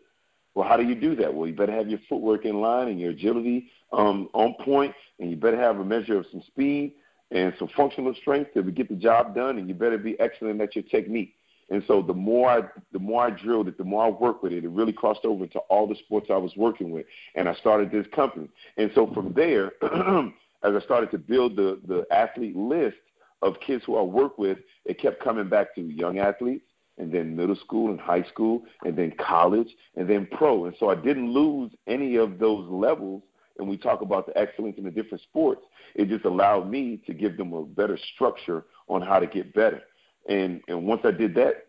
Well, 0.54 0.68
how 0.68 0.76
do 0.76 0.84
you 0.84 0.96
do 0.96 1.14
that? 1.16 1.32
Well, 1.32 1.46
you 1.46 1.54
better 1.54 1.72
have 1.72 1.88
your 1.88 2.00
footwork 2.08 2.44
in 2.44 2.60
line 2.60 2.88
and 2.88 3.00
your 3.00 3.10
agility 3.10 3.70
um, 3.92 4.28
on 4.32 4.54
point, 4.64 4.94
and 5.20 5.30
you 5.30 5.36
better 5.36 5.56
have 5.56 5.78
a 5.78 5.84
measure 5.84 6.18
of 6.18 6.26
some 6.32 6.42
speed 6.42 6.94
and 7.30 7.54
some 7.58 7.68
functional 7.76 8.12
strength 8.14 8.52
to 8.54 8.62
get 8.62 8.88
the 8.88 8.96
job 8.96 9.34
done, 9.34 9.58
and 9.58 9.68
you 9.68 9.74
better 9.74 9.98
be 9.98 10.18
excellent 10.18 10.60
at 10.60 10.74
your 10.74 10.82
technique. 10.84 11.34
And 11.70 11.84
so 11.86 12.02
the 12.02 12.14
more 12.14 12.50
I 12.50 12.62
the 12.92 12.98
more 12.98 13.24
I 13.26 13.30
drilled 13.30 13.68
it, 13.68 13.78
the 13.78 13.84
more 13.84 14.04
I 14.04 14.08
worked 14.08 14.42
with 14.42 14.52
it, 14.52 14.64
it 14.64 14.70
really 14.70 14.92
crossed 14.92 15.24
over 15.24 15.44
into 15.44 15.60
all 15.70 15.86
the 15.86 15.94
sports 15.94 16.26
I 16.30 16.36
was 16.36 16.52
working 16.56 16.90
with. 16.90 17.06
And 17.34 17.48
I 17.48 17.54
started 17.54 17.90
this 17.90 18.06
company. 18.14 18.48
And 18.76 18.90
so 18.94 19.06
from 19.14 19.32
there, 19.34 19.72
as 19.82 20.74
I 20.74 20.80
started 20.84 21.10
to 21.12 21.18
build 21.18 21.56
the, 21.56 21.80
the 21.86 22.04
athlete 22.10 22.56
list 22.56 22.96
of 23.42 23.54
kids 23.64 23.84
who 23.86 23.96
I 23.96 24.02
work 24.02 24.36
with, 24.36 24.58
it 24.84 25.00
kept 25.00 25.22
coming 25.22 25.48
back 25.48 25.74
to 25.76 25.80
young 25.80 26.18
athletes 26.18 26.64
and 26.98 27.12
then 27.12 27.34
middle 27.34 27.56
school 27.56 27.90
and 27.90 28.00
high 28.00 28.24
school 28.24 28.62
and 28.84 28.96
then 28.96 29.12
college 29.18 29.68
and 29.96 30.08
then 30.08 30.28
pro. 30.32 30.66
And 30.66 30.74
so 30.78 30.90
I 30.90 30.96
didn't 30.96 31.32
lose 31.32 31.70
any 31.86 32.16
of 32.16 32.38
those 32.38 32.68
levels 32.68 33.22
and 33.60 33.68
we 33.68 33.76
talk 33.76 34.00
about 34.00 34.26
the 34.26 34.36
excellence 34.36 34.76
in 34.78 34.84
the 34.84 34.90
different 34.90 35.22
sports, 35.22 35.62
it 35.94 36.08
just 36.08 36.24
allowed 36.24 36.68
me 36.68 37.00
to 37.06 37.12
give 37.12 37.36
them 37.36 37.52
a 37.52 37.62
better 37.62 37.98
structure 38.14 38.64
on 38.88 39.02
how 39.02 39.18
to 39.18 39.26
get 39.26 39.54
better. 39.54 39.82
And 40.28 40.60
and 40.68 40.86
once 40.86 41.02
I 41.04 41.10
did 41.10 41.34
that, 41.34 41.66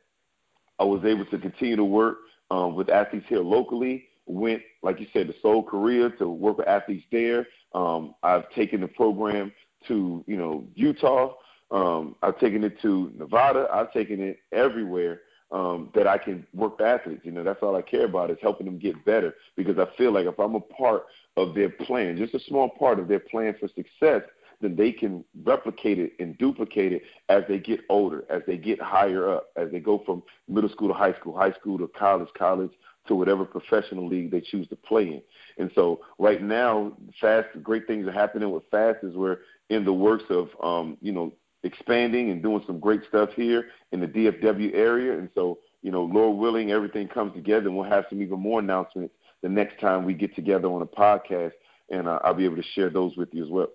I 0.79 0.83
was 0.83 1.03
able 1.05 1.25
to 1.25 1.37
continue 1.37 1.75
to 1.75 1.83
work 1.83 2.17
um, 2.49 2.75
with 2.75 2.89
athletes 2.89 3.25
here 3.29 3.39
locally. 3.39 4.05
Went, 4.25 4.61
like 4.83 4.99
you 4.99 5.07
said, 5.13 5.27
to 5.27 5.33
Seoul, 5.41 5.63
Korea 5.63 6.09
to 6.11 6.29
work 6.29 6.57
with 6.57 6.67
athletes 6.67 7.05
there. 7.11 7.47
Um, 7.73 8.15
I've 8.23 8.49
taken 8.51 8.81
the 8.81 8.87
program 8.87 9.51
to 9.87 10.23
you 10.27 10.37
know 10.37 10.65
Utah. 10.75 11.35
Um, 11.71 12.15
I've 12.21 12.39
taken 12.39 12.63
it 12.63 12.79
to 12.81 13.11
Nevada. 13.17 13.67
I've 13.71 13.93
taken 13.93 14.19
it 14.21 14.39
everywhere 14.51 15.21
um, 15.51 15.89
that 15.95 16.07
I 16.07 16.17
can 16.17 16.45
work 16.53 16.79
with 16.79 16.87
athletes. 16.87 17.21
You 17.23 17.31
know, 17.31 17.43
that's 17.43 17.61
all 17.61 17.75
I 17.75 17.81
care 17.81 18.05
about 18.05 18.31
is 18.31 18.37
helping 18.41 18.65
them 18.65 18.77
get 18.77 19.03
better 19.05 19.35
because 19.55 19.77
I 19.77 19.85
feel 19.97 20.11
like 20.11 20.25
if 20.25 20.39
I'm 20.39 20.55
a 20.55 20.59
part 20.59 21.05
of 21.37 21.55
their 21.55 21.69
plan, 21.69 22.17
just 22.17 22.33
a 22.33 22.39
small 22.47 22.69
part 22.69 22.99
of 22.99 23.07
their 23.07 23.19
plan 23.19 23.55
for 23.59 23.67
success, 23.69 24.23
then 24.61 24.75
they 24.75 24.91
can 24.91 25.23
replicate 25.43 25.99
it 25.99 26.13
and 26.19 26.37
duplicate 26.37 26.93
it 26.93 27.03
as 27.29 27.43
they 27.47 27.59
get 27.59 27.79
older, 27.89 28.23
as 28.29 28.41
they 28.47 28.57
get 28.57 28.81
higher 28.81 29.29
up, 29.29 29.47
as 29.55 29.71
they 29.71 29.79
go 29.79 30.01
from 30.05 30.23
middle 30.47 30.69
school 30.69 30.87
to 30.87 30.93
high 30.93 31.13
school, 31.19 31.35
high 31.35 31.53
school 31.53 31.77
to 31.77 31.87
college, 31.97 32.29
college 32.37 32.71
to 33.07 33.15
whatever 33.15 33.45
professional 33.45 34.07
league 34.07 34.31
they 34.31 34.41
choose 34.41 34.67
to 34.67 34.75
play 34.75 35.03
in. 35.03 35.21
And 35.57 35.71
so 35.73 36.01
right 36.19 36.41
now, 36.41 36.93
fast, 37.19 37.47
great 37.63 37.87
things 37.87 38.07
are 38.07 38.11
happening 38.11 38.51
with 38.51 38.63
fast 38.69 38.99
is 39.03 39.15
we're 39.15 39.39
in 39.69 39.85
the 39.85 39.93
works 39.93 40.25
of, 40.29 40.49
um, 40.63 40.97
you 41.01 41.11
know, 41.11 41.33
expanding 41.63 42.31
and 42.31 42.41
doing 42.41 42.63
some 42.65 42.79
great 42.79 43.01
stuff 43.07 43.29
here 43.35 43.67
in 43.91 43.99
the 43.99 44.07
DFW 44.07 44.73
area. 44.73 45.17
And 45.17 45.29
so, 45.35 45.59
you 45.81 45.91
know, 45.91 46.03
Lord 46.03 46.37
willing, 46.37 46.71
everything 46.71 47.07
comes 47.07 47.33
together 47.33 47.67
and 47.67 47.75
we'll 47.75 47.89
have 47.89 48.05
some 48.09 48.21
even 48.21 48.39
more 48.39 48.59
announcements 48.59 49.13
the 49.41 49.49
next 49.49 49.79
time 49.79 50.05
we 50.05 50.13
get 50.13 50.35
together 50.35 50.67
on 50.67 50.81
a 50.81 50.85
podcast. 50.85 51.53
And 51.89 52.07
uh, 52.07 52.19
I'll 52.23 52.33
be 52.33 52.45
able 52.45 52.55
to 52.55 52.63
share 52.73 52.89
those 52.89 53.15
with 53.17 53.29
you 53.33 53.43
as 53.43 53.49
well. 53.49 53.67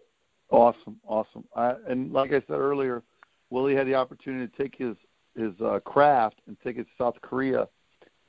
Awesome, 0.50 0.96
awesome. 1.06 1.44
I, 1.54 1.74
and 1.88 2.12
like 2.12 2.30
I 2.30 2.40
said 2.46 2.58
earlier, 2.58 3.02
Willie 3.50 3.74
had 3.74 3.86
the 3.86 3.94
opportunity 3.94 4.46
to 4.46 4.62
take 4.62 4.76
his 4.76 4.96
his 5.36 5.52
uh, 5.60 5.80
craft 5.80 6.40
and 6.46 6.56
take 6.64 6.78
it 6.78 6.84
to 6.84 6.90
South 6.98 7.16
Korea. 7.20 7.68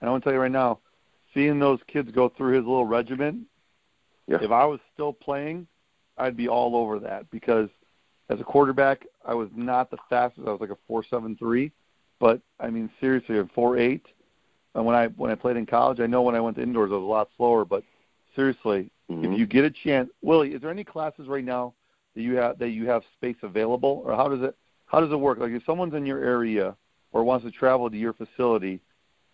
And 0.02 0.08
I 0.08 0.12
want 0.12 0.24
to 0.24 0.30
tell 0.30 0.34
you 0.34 0.42
right 0.42 0.52
now, 0.52 0.80
seeing 1.34 1.60
those 1.60 1.80
kids 1.88 2.12
go 2.12 2.30
through 2.30 2.56
his 2.58 2.66
little 2.66 2.86
regimen, 2.86 3.46
yeah. 4.28 4.40
if 4.42 4.52
I 4.52 4.66
was 4.66 4.80
still 4.94 5.14
playing, 5.14 5.68
I'd 6.18 6.36
be 6.36 6.50
all 6.50 6.76
over 6.76 7.00
that 7.00 7.30
because 7.32 7.70
as 8.30 8.40
a 8.40 8.44
quarterback, 8.44 9.06
I 9.26 9.34
was 9.34 9.50
not 9.56 9.90
the 9.90 9.98
fastest. 10.10 10.48
I 10.48 10.52
was 10.52 10.60
like 10.60 10.70
a 10.70 10.78
four 10.88 11.04
seven 11.04 11.36
three, 11.38 11.72
but 12.20 12.42
I 12.60 12.70
mean 12.70 12.90
seriously, 13.00 13.38
a 13.38 13.46
four 13.56 13.78
eight. 13.78 14.06
And 14.76 14.86
when 14.86 14.96
I 14.96 15.08
when 15.08 15.32
I 15.32 15.36
played 15.36 15.58
in 15.58 15.66
college, 15.66 16.00
I 16.00 16.08
know 16.08 16.22
when 16.24 16.36
I 16.36 16.40
went 16.40 16.58
to 16.58 16.64
indoors, 16.64 16.90
I 16.92 16.96
was 16.96 17.04
a 17.04 17.06
lot 17.06 17.30
slower. 17.38 17.64
But 17.64 17.84
seriously, 18.36 18.92
mm-hmm. 19.10 19.32
if 19.32 19.40
you 19.40 19.46
get 19.46 19.64
a 19.64 19.72
chance, 19.72 20.10
Willie, 20.22 20.54
is 20.54 20.62
there 20.62 20.72
any 20.72 20.84
classes 20.84 21.28
right 21.28 21.46
now 21.46 21.74
that 22.18 22.24
you 22.24 22.36
have 22.36 22.58
that 22.58 22.70
you 22.70 22.88
have 22.90 23.04
space 23.16 23.36
available, 23.44 24.02
or 24.04 24.16
how 24.16 24.28
does 24.28 24.42
it 24.42 24.56
how 24.88 25.00
does 25.00 25.12
it 25.12 25.20
work? 25.20 25.38
Like 25.38 25.52
if 25.52 25.64
someone's 25.66 25.94
in 25.94 26.06
your 26.06 26.24
area 26.24 26.76
or 27.12 27.24
wants 27.24 27.46
to 27.46 27.52
travel 27.52 27.90
to 27.90 27.96
your 27.96 28.14
facility, 28.14 28.82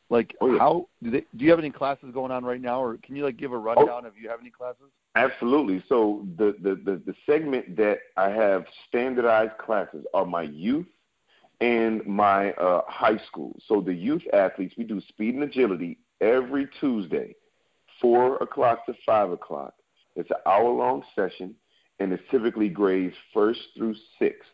like 0.09 0.35
oh, 0.41 0.51
yeah. 0.51 0.59
how 0.59 0.89
do 1.01 1.09
they 1.09 1.25
do 1.37 1.45
you 1.45 1.49
have 1.49 1.59
any 1.59 1.71
classes 1.71 2.09
going 2.13 2.31
on 2.31 2.43
right 2.43 2.61
now, 2.61 2.83
or 2.83 2.97
can 2.97 3.15
you 3.15 3.23
like 3.23 3.37
give 3.37 3.53
a 3.53 3.57
rundown 3.57 4.01
oh, 4.03 4.07
if 4.07 4.13
you 4.21 4.29
have 4.29 4.41
any 4.41 4.49
classes? 4.49 4.91
Absolutely. 5.15 5.81
So 5.87 6.27
the, 6.37 6.55
the 6.61 6.75
the 6.83 7.01
the 7.05 7.15
segment 7.25 7.77
that 7.77 7.99
I 8.17 8.29
have 8.29 8.65
standardized 8.89 9.57
classes 9.59 10.05
are 10.13 10.25
my 10.25 10.43
youth 10.43 10.87
and 11.61 12.05
my 12.05 12.51
uh, 12.53 12.81
high 12.87 13.19
school. 13.27 13.57
So 13.65 13.79
the 13.79 13.93
youth 13.93 14.23
athletes, 14.33 14.75
we 14.77 14.83
do 14.83 14.99
speed 15.07 15.35
and 15.35 15.43
agility 15.43 15.99
every 16.19 16.67
Tuesday, 16.81 17.33
four 18.01 18.35
o'clock 18.37 18.85
to 18.87 18.93
five 19.05 19.31
o'clock. 19.31 19.73
It's 20.17 20.29
an 20.31 20.37
hour 20.45 20.69
long 20.69 21.03
session 21.15 21.55
and 21.99 22.11
it's 22.11 22.23
typically 22.31 22.69
grades 22.69 23.15
first 23.33 23.59
through 23.77 23.95
sixth. 24.19 24.49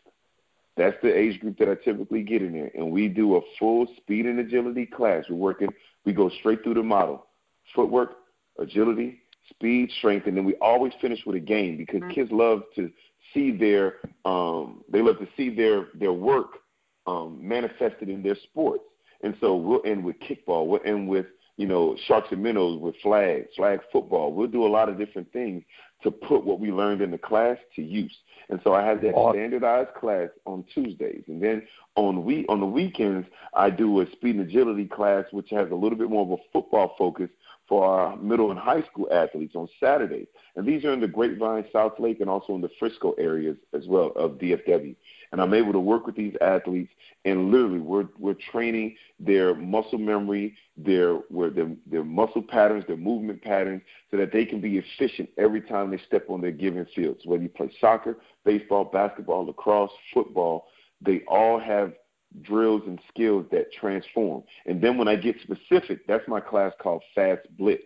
That's 0.76 0.96
the 1.02 1.14
age 1.14 1.40
group 1.40 1.58
that 1.58 1.68
I 1.68 1.74
typically 1.74 2.22
get 2.22 2.42
in 2.42 2.52
there. 2.52 2.70
And 2.74 2.90
we 2.90 3.08
do 3.08 3.36
a 3.36 3.40
full 3.58 3.86
speed 3.96 4.26
and 4.26 4.38
agility 4.38 4.86
class. 4.86 5.24
We're 5.28 5.36
working, 5.36 5.68
we 6.04 6.12
go 6.12 6.30
straight 6.40 6.62
through 6.62 6.74
the 6.74 6.82
model 6.82 7.26
footwork, 7.74 8.16
agility, 8.58 9.20
speed, 9.50 9.90
strength, 9.98 10.26
and 10.26 10.36
then 10.36 10.44
we 10.44 10.54
always 10.56 10.92
finish 11.00 11.20
with 11.26 11.36
a 11.36 11.40
game 11.40 11.76
because 11.76 12.00
mm-hmm. 12.00 12.10
kids 12.10 12.30
love 12.32 12.62
to 12.74 12.90
see 13.34 13.56
their 13.56 13.96
um, 14.24 14.82
they 14.90 15.02
love 15.02 15.18
to 15.18 15.28
see 15.36 15.54
their 15.54 15.88
their 15.94 16.12
work 16.12 16.58
um, 17.06 17.38
manifested 17.40 18.08
in 18.08 18.22
their 18.22 18.36
sports. 18.36 18.84
And 19.22 19.34
so 19.40 19.54
we'll 19.54 19.82
end 19.84 20.04
with 20.04 20.16
kickball. 20.20 20.66
We'll 20.66 20.80
end 20.84 21.08
with 21.08 21.26
you 21.60 21.66
know 21.66 21.94
sharks 22.06 22.28
and 22.30 22.42
minnows 22.42 22.80
with 22.80 22.94
flag, 23.02 23.44
flag 23.54 23.80
football. 23.92 24.32
We'll 24.32 24.48
do 24.48 24.64
a 24.64 24.72
lot 24.78 24.88
of 24.88 24.96
different 24.96 25.30
things 25.30 25.62
to 26.02 26.10
put 26.10 26.42
what 26.42 26.58
we 26.58 26.72
learned 26.72 27.02
in 27.02 27.10
the 27.10 27.18
class 27.18 27.58
to 27.76 27.82
use. 27.82 28.16
And 28.48 28.58
so 28.64 28.72
I 28.72 28.82
have 28.82 29.02
that 29.02 29.12
standardized 29.32 29.92
class 29.92 30.30
on 30.46 30.64
Tuesdays, 30.72 31.22
and 31.28 31.42
then 31.42 31.62
on 31.96 32.24
we 32.24 32.46
on 32.48 32.60
the 32.60 32.66
weekends 32.66 33.28
I 33.52 33.68
do 33.68 34.00
a 34.00 34.10
speed 34.10 34.36
and 34.36 34.48
agility 34.48 34.86
class, 34.86 35.26
which 35.32 35.50
has 35.50 35.70
a 35.70 35.74
little 35.74 35.98
bit 35.98 36.08
more 36.08 36.22
of 36.22 36.30
a 36.30 36.42
football 36.50 36.94
focus 36.96 37.28
for 37.70 37.86
our 37.86 38.16
middle 38.18 38.50
and 38.50 38.60
high 38.60 38.82
school 38.82 39.08
athletes 39.10 39.54
on 39.56 39.66
Saturdays. 39.82 40.26
And 40.56 40.66
these 40.66 40.84
are 40.84 40.92
in 40.92 41.00
the 41.00 41.08
Grapevine, 41.08 41.64
Southlake, 41.72 42.20
and 42.20 42.28
also 42.28 42.54
in 42.54 42.60
the 42.60 42.68
Frisco 42.78 43.12
areas 43.12 43.56
as 43.72 43.86
well 43.86 44.08
of 44.16 44.32
DFW 44.32 44.94
and 45.32 45.40
I'm 45.40 45.54
able 45.54 45.72
to 45.72 45.80
work 45.80 46.06
with 46.06 46.16
these 46.16 46.34
athletes 46.40 46.92
and 47.24 47.50
literally 47.50 47.78
we're 47.78 48.08
we're 48.18 48.34
training 48.50 48.96
their 49.18 49.54
muscle 49.54 49.98
memory, 49.98 50.56
their 50.76 51.20
their 51.30 51.70
their 51.86 52.04
muscle 52.04 52.42
patterns, 52.42 52.84
their 52.86 52.96
movement 52.96 53.42
patterns, 53.42 53.82
so 54.10 54.16
that 54.16 54.32
they 54.32 54.44
can 54.44 54.60
be 54.60 54.78
efficient 54.78 55.28
every 55.38 55.60
time 55.60 55.90
they 55.90 56.00
step 56.06 56.28
on 56.28 56.40
their 56.40 56.50
given 56.50 56.86
fields. 56.94 57.20
Whether 57.24 57.44
you 57.44 57.48
play 57.48 57.70
soccer, 57.80 58.16
baseball, 58.44 58.84
basketball, 58.84 59.46
lacrosse, 59.46 59.92
football, 60.12 60.66
they 61.00 61.22
all 61.28 61.58
have 61.60 61.92
drills 62.42 62.82
and 62.86 63.00
skills 63.12 63.46
that 63.50 63.72
transform. 63.72 64.42
And 64.66 64.80
then 64.80 64.96
when 64.96 65.08
I 65.08 65.16
get 65.16 65.36
specific, 65.42 66.06
that's 66.06 66.26
my 66.28 66.40
class 66.40 66.72
called 66.80 67.02
Fast 67.14 67.42
Blitz. 67.58 67.82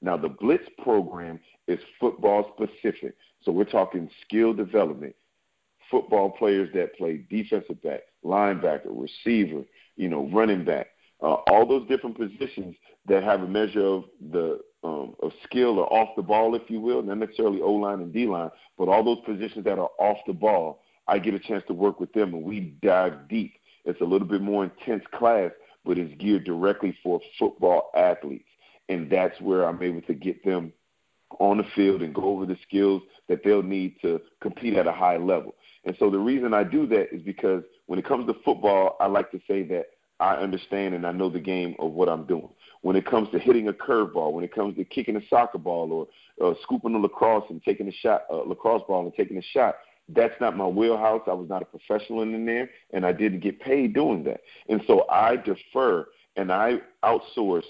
Now 0.00 0.16
the 0.16 0.28
Blitz 0.28 0.64
program 0.82 1.40
is 1.66 1.80
football 2.00 2.54
specific. 2.56 3.14
So 3.42 3.52
we're 3.52 3.64
talking 3.64 4.08
skill 4.22 4.52
development, 4.52 5.14
football 5.90 6.30
players 6.30 6.70
that 6.74 6.96
play 6.96 7.24
defensive 7.30 7.82
back, 7.82 8.00
linebacker, 8.24 8.86
receiver, 8.86 9.62
you 9.96 10.08
know, 10.08 10.28
running 10.32 10.64
back, 10.64 10.88
uh, 11.20 11.34
all 11.48 11.66
those 11.66 11.88
different 11.88 12.16
positions 12.16 12.76
that 13.06 13.22
have 13.24 13.42
a 13.42 13.46
measure 13.46 13.84
of 13.84 14.04
the 14.30 14.60
um, 14.84 15.16
of 15.22 15.32
skill 15.42 15.80
or 15.80 15.92
off 15.92 16.10
the 16.14 16.22
ball, 16.22 16.54
if 16.54 16.62
you 16.68 16.80
will, 16.80 17.02
not 17.02 17.18
necessarily 17.18 17.60
O 17.60 17.72
line 17.72 18.00
and 18.00 18.12
D 18.12 18.26
line, 18.26 18.50
but 18.76 18.88
all 18.88 19.02
those 19.02 19.18
positions 19.26 19.64
that 19.64 19.78
are 19.78 19.90
off 19.98 20.18
the 20.26 20.32
ball. 20.32 20.84
I 21.08 21.18
get 21.18 21.34
a 21.34 21.38
chance 21.38 21.64
to 21.66 21.74
work 21.74 22.00
with 22.00 22.12
them, 22.12 22.34
and 22.34 22.44
we 22.44 22.76
dive 22.82 23.28
deep. 23.28 23.57
It's 23.88 24.02
a 24.02 24.04
little 24.04 24.28
bit 24.28 24.42
more 24.42 24.64
intense 24.64 25.02
class, 25.14 25.50
but 25.84 25.96
it's 25.96 26.14
geared 26.20 26.44
directly 26.44 26.96
for 27.02 27.20
football 27.38 27.90
athletes, 27.96 28.48
and 28.90 29.10
that's 29.10 29.40
where 29.40 29.66
I'm 29.66 29.82
able 29.82 30.02
to 30.02 30.14
get 30.14 30.44
them 30.44 30.72
on 31.40 31.56
the 31.56 31.64
field 31.74 32.02
and 32.02 32.14
go 32.14 32.24
over 32.24 32.44
the 32.44 32.58
skills 32.66 33.02
that 33.28 33.42
they'll 33.44 33.62
need 33.62 33.96
to 34.02 34.20
compete 34.40 34.74
at 34.74 34.86
a 34.86 34.92
high 34.92 35.16
level. 35.16 35.54
And 35.84 35.96
so 35.98 36.10
the 36.10 36.18
reason 36.18 36.52
I 36.52 36.64
do 36.64 36.86
that 36.88 37.14
is 37.14 37.22
because 37.22 37.62
when 37.86 37.98
it 37.98 38.06
comes 38.06 38.26
to 38.26 38.34
football, 38.44 38.96
I 39.00 39.06
like 39.06 39.30
to 39.30 39.40
say 39.48 39.62
that 39.64 39.86
I 40.20 40.34
understand 40.34 40.94
and 40.94 41.06
I 41.06 41.12
know 41.12 41.30
the 41.30 41.40
game 41.40 41.74
of 41.78 41.92
what 41.92 42.08
I'm 42.10 42.26
doing. 42.26 42.48
When 42.82 42.96
it 42.96 43.06
comes 43.06 43.30
to 43.30 43.38
hitting 43.38 43.68
a 43.68 43.72
curveball, 43.72 44.32
when 44.32 44.44
it 44.44 44.54
comes 44.54 44.76
to 44.76 44.84
kicking 44.84 45.16
a 45.16 45.26
soccer 45.30 45.58
ball 45.58 45.92
or 45.92 46.46
uh, 46.46 46.54
scooping 46.62 46.94
a 46.94 46.98
lacrosse 46.98 47.44
and 47.48 47.62
taking 47.62 47.88
a 47.88 47.92
shot, 47.92 48.24
uh, 48.30 48.42
lacrosse 48.42 48.82
ball 48.86 49.04
and 49.04 49.14
taking 49.14 49.38
a 49.38 49.42
shot, 49.42 49.76
that's 50.08 50.34
not 50.40 50.56
my 50.56 50.66
wheelhouse. 50.66 51.22
I 51.26 51.34
was 51.34 51.48
not 51.48 51.62
a 51.62 51.66
professional 51.66 52.22
in 52.22 52.46
there, 52.46 52.70
and 52.92 53.04
I 53.04 53.12
didn't 53.12 53.40
get 53.40 53.60
paid 53.60 53.94
doing 53.94 54.24
that. 54.24 54.40
And 54.68 54.82
so 54.86 55.08
I 55.08 55.36
defer 55.36 56.06
and 56.36 56.52
I 56.52 56.78
outsource 57.04 57.64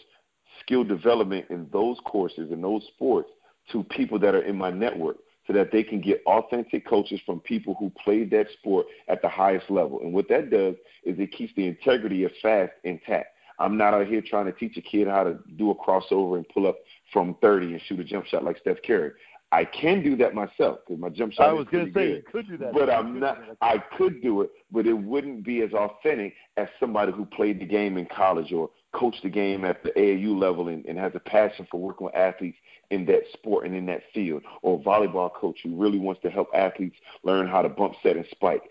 skill 0.61 0.85
development 0.85 1.47
in 1.51 1.69
those 1.73 1.99
courses 2.05 2.51
and 2.51 2.63
those 2.63 2.85
sports 2.95 3.31
to 3.73 3.83
people 3.85 4.19
that 4.19 4.35
are 4.35 4.43
in 4.43 4.57
my 4.57 4.71
network 4.71 5.17
so 5.47 5.53
that 5.55 5.73
they 5.73 5.83
can 5.83 6.01
get 6.01 6.23
authentic 6.27 6.87
coaches 6.87 7.21
from 7.25 7.41
people 7.41 7.75
who 7.79 7.91
played 8.05 8.31
that 8.31 8.47
sport 8.53 8.87
at 9.09 9.23
the 9.23 9.29
highest 9.29 9.71
level. 9.71 10.01
And 10.03 10.13
what 10.13 10.29
that 10.29 10.51
does 10.51 10.75
is 11.05 11.19
it 11.19 11.33
keeps 11.33 11.55
the 11.57 11.67
integrity 11.67 12.25
of 12.25 12.33
fast 12.43 12.73
intact. 12.85 13.29
I'm 13.59 13.77
not 13.77 13.95
out 13.95 14.07
here 14.07 14.23
trying 14.23 14.47
to 14.47 14.53
teach 14.53 14.77
a 14.77 14.83
kid 14.83 15.09
how 15.09 15.25
to 15.25 15.39
do 15.57 15.71
a 15.71 15.75
crossover 15.75 16.37
and 16.37 16.49
pull 16.49 16.67
up 16.67 16.77
from 17.13 17.35
30 17.41 17.73
and 17.73 17.83
shoot 17.87 17.99
a 17.99 18.05
jump 18.05 18.27
shot 18.27 18.45
like 18.45 18.59
Steph 18.59 18.77
Curry. 18.87 19.13
I 19.51 19.65
can 19.65 20.03
do 20.03 20.15
that 20.17 20.35
myself 20.35 20.81
because 20.87 21.01
my 21.01 21.09
jump 21.09 21.33
shot. 21.33 21.49
I 21.49 21.53
was 21.53 21.67
going 21.73 21.87
to 21.87 21.93
say 21.93 22.07
good. 22.07 22.17
you 22.17 22.23
could 22.31 22.49
do 22.49 22.59
that, 22.59 22.75
but 22.75 22.91
I'm 22.91 23.19
not. 23.19 23.39
I 23.63 23.79
could 23.97 24.21
do 24.21 24.43
it, 24.43 24.51
but 24.71 24.87
it 24.87 24.93
wouldn't 24.93 25.43
be 25.43 25.63
as 25.63 25.73
authentic 25.73 26.35
as 26.59 26.69
somebody 26.79 27.13
who 27.13 27.25
played 27.25 27.59
the 27.59 27.65
game 27.65 27.97
in 27.97 28.07
college 28.15 28.53
or 28.53 28.69
coached 28.93 29.23
the 29.23 29.31
game 29.31 29.65
at 29.65 29.83
the 29.83 29.91
AAU 29.91 30.39
level 30.39 30.69
and, 30.69 30.85
and 30.85 30.99
has 30.99 31.13
a 31.15 31.21
passion 31.21 31.67
for 31.71 31.81
working 31.81 32.07
with 32.07 32.15
athletes 32.15 32.59
in 32.91 33.07
that 33.07 33.23
sport 33.33 33.65
and 33.65 33.75
in 33.75 33.87
that 33.87 34.03
field, 34.13 34.43
or 34.61 34.79
a 34.79 34.83
volleyball 34.83 35.33
coach 35.33 35.59
who 35.63 35.77
really 35.77 35.99
wants 35.99 36.21
to 36.23 36.31
help 36.31 36.49
athletes 36.55 36.97
learn 37.23 37.47
how 37.47 37.63
to 37.63 37.71
bump 37.71 37.95
set 38.03 38.17
and 38.17 38.27
spike. 38.31 38.63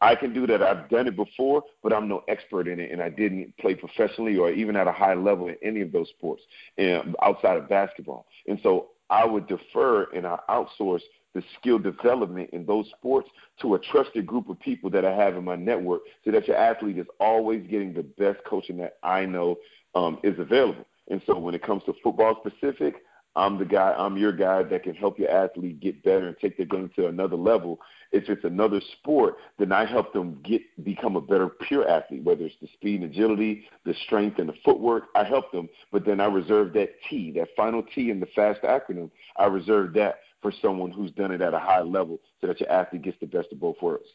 I 0.00 0.14
can 0.14 0.32
do 0.32 0.46
that. 0.46 0.62
I've 0.62 0.88
done 0.90 1.08
it 1.08 1.16
before, 1.16 1.62
but 1.82 1.92
I'm 1.92 2.08
no 2.08 2.22
expert 2.28 2.68
in 2.68 2.78
it, 2.78 2.92
and 2.92 3.02
I 3.02 3.08
didn't 3.08 3.56
play 3.56 3.74
professionally 3.74 4.36
or 4.36 4.50
even 4.50 4.76
at 4.76 4.86
a 4.86 4.92
high 4.92 5.14
level 5.14 5.48
in 5.48 5.56
any 5.62 5.80
of 5.80 5.92
those 5.92 6.08
sports 6.10 6.42
um, 6.78 7.16
outside 7.22 7.56
of 7.56 7.68
basketball. 7.68 8.26
And 8.46 8.60
so 8.62 8.88
I 9.10 9.24
would 9.24 9.46
defer 9.46 10.04
and 10.14 10.26
I 10.26 10.38
outsource 10.48 11.02
the 11.34 11.42
skill 11.58 11.78
development 11.78 12.50
in 12.52 12.64
those 12.66 12.88
sports 12.96 13.28
to 13.60 13.74
a 13.74 13.78
trusted 13.78 14.26
group 14.26 14.48
of 14.48 14.58
people 14.60 14.90
that 14.90 15.04
I 15.04 15.14
have 15.14 15.36
in 15.36 15.44
my 15.44 15.56
network 15.56 16.02
so 16.24 16.30
that 16.30 16.48
your 16.48 16.56
athlete 16.56 16.98
is 16.98 17.06
always 17.20 17.66
getting 17.68 17.92
the 17.92 18.02
best 18.02 18.38
coaching 18.44 18.78
that 18.78 18.96
I 19.02 19.26
know 19.26 19.56
um, 19.94 20.18
is 20.22 20.38
available. 20.38 20.84
And 21.10 21.22
so 21.26 21.38
when 21.38 21.54
it 21.54 21.62
comes 21.62 21.82
to 21.84 21.94
football 22.02 22.42
specific, 22.44 22.96
I'm 23.36 23.58
the 23.58 23.64
guy, 23.64 23.94
I'm 23.96 24.16
your 24.16 24.32
guy 24.32 24.62
that 24.64 24.82
can 24.82 24.94
help 24.94 25.18
your 25.18 25.30
athlete 25.30 25.80
get 25.80 26.02
better 26.02 26.26
and 26.26 26.36
take 26.38 26.56
their 26.56 26.66
game 26.66 26.90
to 26.96 27.06
another 27.06 27.36
level. 27.36 27.78
If 28.10 28.28
it's 28.28 28.44
another 28.44 28.80
sport, 28.98 29.36
then 29.58 29.70
I 29.70 29.84
help 29.84 30.12
them 30.12 30.40
get 30.42 30.62
become 30.82 31.16
a 31.16 31.20
better 31.20 31.48
pure 31.48 31.88
athlete, 31.88 32.24
whether 32.24 32.44
it's 32.44 32.54
the 32.60 32.68
speed 32.74 33.02
and 33.02 33.10
agility, 33.10 33.66
the 33.84 33.94
strength 34.06 34.38
and 34.38 34.48
the 34.48 34.54
footwork, 34.64 35.04
I 35.14 35.24
help 35.24 35.52
them. 35.52 35.68
But 35.92 36.06
then 36.06 36.20
I 36.20 36.26
reserve 36.26 36.72
that 36.72 36.90
T, 37.08 37.32
that 37.32 37.48
final 37.56 37.82
T 37.94 38.10
in 38.10 38.20
the 38.20 38.28
FAST 38.34 38.62
acronym, 38.62 39.10
I 39.36 39.46
reserve 39.46 39.92
that 39.94 40.20
for 40.40 40.52
someone 40.62 40.90
who's 40.90 41.10
done 41.12 41.32
it 41.32 41.42
at 41.42 41.52
a 41.52 41.58
high 41.58 41.82
level 41.82 42.18
so 42.40 42.46
that 42.46 42.60
your 42.60 42.70
athlete 42.70 43.02
gets 43.02 43.18
the 43.20 43.26
best 43.26 43.48
of 43.52 43.60
both 43.60 43.76
worlds. 43.82 44.08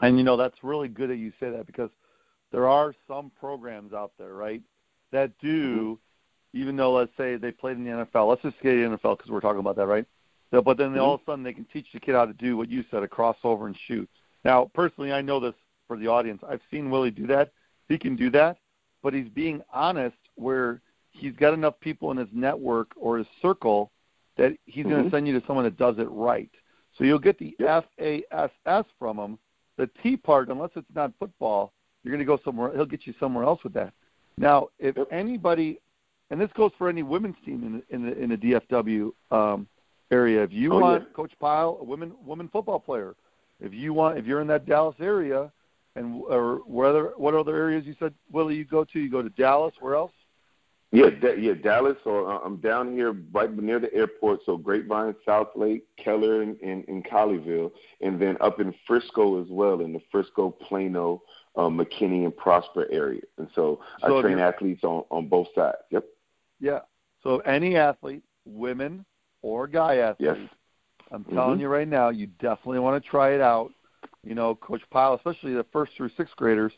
And 0.00 0.16
you 0.16 0.24
know, 0.24 0.36
that's 0.36 0.62
really 0.62 0.88
good 0.88 1.10
that 1.10 1.16
you 1.16 1.32
say 1.40 1.50
that 1.50 1.66
because 1.66 1.90
there 2.52 2.68
are 2.68 2.94
some 3.06 3.30
programs 3.38 3.92
out 3.92 4.12
there, 4.18 4.32
right, 4.32 4.62
that 5.12 5.32
do 5.40 5.76
mm-hmm 5.76 5.94
even 6.54 6.76
though 6.76 6.92
let's 6.92 7.12
say 7.16 7.36
they 7.36 7.50
played 7.50 7.76
in 7.76 7.84
the 7.84 7.90
NFL, 7.90 8.28
let's 8.28 8.42
just 8.42 8.56
say 8.62 8.76
the 8.76 8.96
NFL 8.96 9.18
because 9.18 9.30
we're 9.30 9.40
talking 9.40 9.60
about 9.60 9.76
that, 9.76 9.86
right? 9.86 10.06
So, 10.50 10.62
but 10.62 10.76
then 10.76 10.90
mm-hmm. 10.90 11.00
all 11.00 11.14
of 11.14 11.20
a 11.20 11.24
sudden 11.24 11.44
they 11.44 11.52
can 11.52 11.66
teach 11.72 11.86
the 11.92 12.00
kid 12.00 12.14
how 12.14 12.24
to 12.24 12.32
do 12.32 12.56
what 12.56 12.70
you 12.70 12.84
said, 12.90 13.02
a 13.02 13.08
crossover 13.08 13.66
and 13.66 13.76
shoot. 13.86 14.08
Now, 14.44 14.70
personally, 14.74 15.12
I 15.12 15.20
know 15.20 15.40
this 15.40 15.54
for 15.86 15.96
the 15.96 16.06
audience. 16.06 16.42
I've 16.48 16.60
seen 16.70 16.90
Willie 16.90 17.10
do 17.10 17.26
that. 17.26 17.52
He 17.88 17.98
can 17.98 18.16
do 18.16 18.30
that, 18.30 18.58
but 19.02 19.14
he's 19.14 19.28
being 19.28 19.62
honest 19.72 20.16
where 20.36 20.80
he's 21.10 21.34
got 21.34 21.54
enough 21.54 21.78
people 21.80 22.10
in 22.10 22.16
his 22.16 22.28
network 22.32 22.92
or 22.96 23.18
his 23.18 23.26
circle 23.42 23.90
that 24.36 24.56
he's 24.66 24.84
mm-hmm. 24.84 24.92
going 24.92 25.04
to 25.04 25.10
send 25.10 25.26
you 25.26 25.38
to 25.38 25.46
someone 25.46 25.64
that 25.64 25.76
does 25.76 25.98
it 25.98 26.08
right. 26.10 26.50
So 26.96 27.04
you'll 27.04 27.18
get 27.18 27.38
the 27.38 27.54
yep. 27.58 27.88
FASS 27.98 28.84
from 28.98 29.18
him. 29.18 29.38
The 29.76 29.88
T 30.02 30.16
part, 30.16 30.48
unless 30.48 30.70
it's 30.74 30.86
not 30.94 31.12
football, 31.18 31.72
you're 32.02 32.12
going 32.12 32.24
to 32.24 32.24
go 32.24 32.40
somewhere. 32.44 32.72
He'll 32.74 32.84
get 32.84 33.06
you 33.06 33.14
somewhere 33.20 33.44
else 33.44 33.62
with 33.62 33.74
that. 33.74 33.92
Now, 34.36 34.68
if 34.78 34.96
yep. 34.96 35.06
anybody 35.12 35.80
and 36.30 36.40
this 36.40 36.50
goes 36.54 36.72
for 36.78 36.88
any 36.88 37.02
women's 37.02 37.36
team 37.44 37.64
in 37.64 37.72
the, 37.72 37.94
in 37.94 38.04
the, 38.04 38.22
in 38.22 38.30
the 38.30 38.60
DFW 38.70 39.12
um, 39.30 39.66
area. 40.10 40.42
If 40.42 40.52
you 40.52 40.72
oh, 40.72 40.78
want 40.78 41.02
yeah. 41.02 41.14
Coach 41.14 41.32
Pile, 41.40 41.78
a 41.80 41.84
women 41.84 42.12
women 42.24 42.48
football 42.48 42.80
player, 42.80 43.14
if 43.60 43.72
you 43.72 43.92
want, 43.92 44.18
if 44.18 44.26
you're 44.26 44.40
in 44.40 44.46
that 44.48 44.66
Dallas 44.66 44.96
area, 45.00 45.50
and 45.96 46.22
or 46.28 46.60
whether 46.66 47.12
what 47.16 47.34
other 47.34 47.56
areas 47.56 47.84
you 47.86 47.94
said 47.98 48.14
Willie 48.30 48.56
you 48.56 48.64
go 48.64 48.84
to? 48.84 48.98
You 48.98 49.10
go 49.10 49.22
to 49.22 49.30
Dallas. 49.30 49.74
Where 49.80 49.94
else? 49.94 50.12
Yeah, 50.90 51.10
da- 51.10 51.36
yeah, 51.36 51.52
Dallas. 51.52 51.98
Or 52.06 52.32
uh, 52.32 52.38
I'm 52.38 52.56
down 52.58 52.92
here 52.92 53.14
right 53.32 53.54
near 53.54 53.78
the 53.78 53.92
airport. 53.92 54.40
So 54.46 54.56
Grapevine, 54.56 55.14
Southlake, 55.26 55.82
Keller, 56.02 56.42
and 56.42 56.58
in, 56.60 56.70
in, 56.70 56.84
in 56.84 57.02
Colleyville, 57.02 57.72
and 58.00 58.20
then 58.20 58.36
up 58.40 58.60
in 58.60 58.72
Frisco 58.86 59.42
as 59.42 59.48
well, 59.50 59.80
in 59.80 59.92
the 59.92 60.00
Frisco, 60.10 60.50
Plano, 60.50 61.22
um, 61.56 61.78
McKinney, 61.78 62.24
and 62.24 62.34
Prosper 62.34 62.86
area. 62.90 63.20
And 63.36 63.48
so, 63.54 63.80
so 64.00 64.18
I 64.18 64.22
train 64.22 64.38
athletes 64.38 64.82
on 64.84 65.04
on 65.10 65.28
both 65.28 65.48
sides. 65.54 65.76
Yep. 65.90 66.04
Yeah. 66.60 66.80
So 67.22 67.38
any 67.40 67.76
athlete, 67.76 68.22
women 68.46 69.04
or 69.42 69.66
guy 69.66 69.96
athlete, 69.96 70.36
yes. 70.36 70.48
I'm 71.10 71.24
telling 71.24 71.52
mm-hmm. 71.52 71.60
you 71.60 71.68
right 71.68 71.88
now, 71.88 72.10
you 72.10 72.26
definitely 72.26 72.80
want 72.80 73.02
to 73.02 73.10
try 73.10 73.34
it 73.34 73.40
out. 73.40 73.70
You 74.24 74.34
know, 74.34 74.54
Coach 74.54 74.82
Pile, 74.90 75.14
especially 75.14 75.54
the 75.54 75.64
first 75.72 75.92
through 75.96 76.10
sixth 76.16 76.36
graders. 76.36 76.72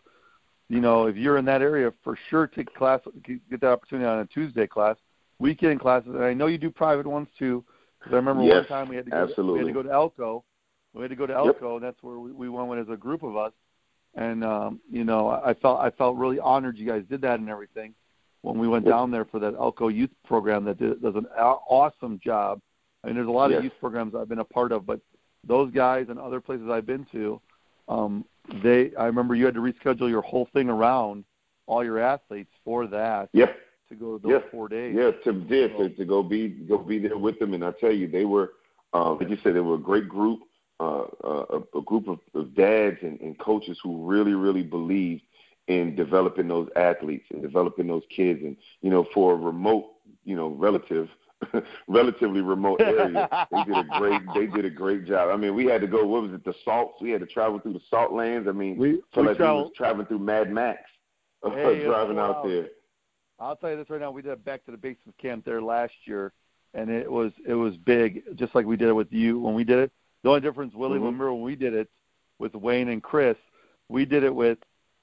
You 0.68 0.80
know, 0.80 1.06
if 1.06 1.16
you're 1.16 1.36
in 1.36 1.44
that 1.46 1.62
area, 1.62 1.92
for 2.04 2.16
sure 2.28 2.46
take 2.46 2.72
class, 2.74 3.00
get 3.26 3.60
that 3.60 3.64
opportunity 3.64 4.06
on 4.06 4.20
a 4.20 4.26
Tuesday 4.26 4.66
class, 4.66 4.96
weekend 5.38 5.80
classes, 5.80 6.14
and 6.14 6.22
I 6.22 6.32
know 6.32 6.46
you 6.46 6.58
do 6.58 6.70
private 6.70 7.06
ones 7.06 7.28
too. 7.38 7.64
Because 7.98 8.12
I 8.12 8.16
remember 8.16 8.44
yes, 8.44 8.54
one 8.54 8.66
time 8.66 8.88
we 8.88 8.96
had 8.96 9.04
to 9.06 9.10
go, 9.10 9.16
absolutely. 9.16 9.52
we 9.52 9.58
had 9.58 9.74
to 9.74 9.82
go 9.82 9.82
to 9.82 9.92
Elko. 9.92 10.44
We 10.94 11.02
had 11.02 11.10
to 11.10 11.16
go 11.16 11.26
to 11.26 11.34
Elko, 11.34 11.74
yep. 11.74 11.76
and 11.76 11.82
that's 11.82 12.02
where 12.02 12.18
we, 12.18 12.32
we 12.32 12.48
went 12.48 12.80
as 12.80 12.88
a 12.92 12.96
group 12.96 13.22
of 13.22 13.36
us. 13.36 13.52
And 14.14 14.44
um, 14.44 14.80
you 14.90 15.04
know, 15.04 15.28
I 15.28 15.54
felt 15.54 15.80
I 15.80 15.90
felt 15.90 16.16
really 16.16 16.38
honored 16.38 16.78
you 16.78 16.86
guys 16.86 17.04
did 17.08 17.20
that 17.22 17.40
and 17.40 17.48
everything 17.48 17.94
when 18.42 18.58
we 18.58 18.68
went 18.68 18.86
down 18.86 19.10
there 19.10 19.24
for 19.24 19.38
that 19.40 19.54
Elko 19.54 19.88
youth 19.88 20.10
program 20.24 20.64
that 20.64 20.78
did, 20.78 21.02
does 21.02 21.14
an 21.14 21.26
awesome 21.26 22.20
job. 22.22 22.60
I 23.02 23.08
mean, 23.08 23.16
there's 23.16 23.28
a 23.28 23.30
lot 23.30 23.50
yes. 23.50 23.58
of 23.58 23.64
youth 23.64 23.72
programs 23.80 24.14
I've 24.14 24.28
been 24.28 24.40
a 24.40 24.44
part 24.44 24.72
of, 24.72 24.86
but 24.86 25.00
those 25.46 25.70
guys 25.72 26.06
and 26.08 26.18
other 26.18 26.40
places 26.40 26.68
I've 26.70 26.86
been 26.86 27.06
to, 27.12 27.40
um, 27.88 28.24
they 28.62 28.92
I 28.96 29.06
remember 29.06 29.34
you 29.34 29.44
had 29.44 29.54
to 29.54 29.60
reschedule 29.60 30.08
your 30.08 30.22
whole 30.22 30.48
thing 30.52 30.68
around 30.68 31.24
all 31.66 31.84
your 31.84 31.98
athletes 31.98 32.50
for 32.64 32.86
that. 32.88 33.28
Yep. 33.32 33.56
To 33.88 33.96
go 33.96 34.18
those 34.18 34.30
yep. 34.30 34.50
four 34.52 34.68
days. 34.68 34.94
Yeah, 34.96 35.10
to 35.24 35.32
did 35.32 35.76
to, 35.76 35.88
to 35.88 36.04
go 36.04 36.22
be 36.22 36.48
go 36.48 36.78
be 36.78 37.00
there 37.00 37.18
with 37.18 37.40
them, 37.40 37.54
and 37.54 37.64
I 37.64 37.72
tell 37.72 37.90
you, 37.90 38.06
they 38.06 38.24
were, 38.24 38.52
um, 38.92 39.18
like 39.18 39.28
you 39.28 39.36
said, 39.42 39.56
they 39.56 39.60
were 39.60 39.74
a 39.74 39.78
great 39.78 40.08
group, 40.08 40.40
uh, 40.78 41.06
uh, 41.24 41.44
a, 41.50 41.78
a 41.78 41.82
group 41.82 42.06
of, 42.06 42.20
of 42.34 42.54
dads 42.54 42.98
and, 43.02 43.20
and 43.20 43.36
coaches 43.40 43.78
who 43.82 44.06
really, 44.06 44.34
really 44.34 44.62
believed 44.62 45.22
in 45.68 45.94
developing 45.94 46.48
those 46.48 46.68
athletes 46.76 47.26
and 47.30 47.42
developing 47.42 47.86
those 47.86 48.02
kids. 48.14 48.40
And 48.42 48.56
you 48.82 48.90
know, 48.90 49.06
for 49.14 49.34
a 49.34 49.36
remote, 49.36 49.92
you 50.24 50.36
know, 50.36 50.48
relative, 50.48 51.08
relatively 51.88 52.40
remote 52.40 52.80
area, 52.80 53.28
they 53.50 53.64
did 53.64 53.76
a 53.76 53.98
great. 53.98 54.20
They 54.34 54.46
did 54.46 54.64
a 54.64 54.70
great 54.70 55.06
job. 55.06 55.30
I 55.32 55.36
mean, 55.36 55.54
we 55.54 55.66
had 55.66 55.80
to 55.80 55.86
go. 55.86 56.04
What 56.04 56.22
was 56.22 56.32
it? 56.32 56.44
The 56.44 56.54
salts. 56.64 57.00
We 57.00 57.10
had 57.10 57.20
to 57.20 57.26
travel 57.26 57.58
through 57.60 57.74
the 57.74 57.82
salt 57.88 58.12
lands. 58.12 58.48
I 58.48 58.52
mean, 58.52 58.76
we, 58.76 59.00
so 59.14 59.22
we 59.22 59.28
like 59.28 59.36
travel, 59.36 59.56
we 59.56 59.62
was 59.64 59.72
traveling 59.76 60.06
through 60.06 60.20
Mad 60.20 60.52
Max, 60.52 60.80
uh, 61.44 61.50
hey, 61.54 61.84
driving 61.84 62.16
wow. 62.16 62.32
out 62.32 62.44
there. 62.44 62.68
I'll 63.38 63.56
tell 63.56 63.70
you 63.70 63.76
this 63.76 63.88
right 63.88 64.00
now. 64.00 64.10
We 64.10 64.22
did 64.22 64.32
a 64.32 64.36
back 64.36 64.64
to 64.66 64.70
the 64.70 64.76
basics 64.76 65.14
camp 65.20 65.44
there 65.46 65.62
last 65.62 65.94
year, 66.04 66.32
and 66.74 66.90
it 66.90 67.10
was 67.10 67.32
it 67.46 67.54
was 67.54 67.76
big, 67.78 68.22
just 68.36 68.54
like 68.54 68.66
we 68.66 68.76
did 68.76 68.88
it 68.88 68.94
with 68.94 69.12
you 69.12 69.38
when 69.38 69.54
we 69.54 69.64
did 69.64 69.78
it. 69.78 69.92
The 70.22 70.28
only 70.28 70.40
difference, 70.42 70.74
Willie, 70.74 70.96
mm-hmm. 70.96 71.04
remember 71.04 71.32
when 71.32 71.42
we 71.42 71.56
did 71.56 71.72
it 71.72 71.88
with 72.38 72.54
Wayne 72.54 72.88
and 72.88 73.02
Chris, 73.02 73.36
we 73.88 74.04
did 74.04 74.22
it 74.24 74.34
with 74.34 74.58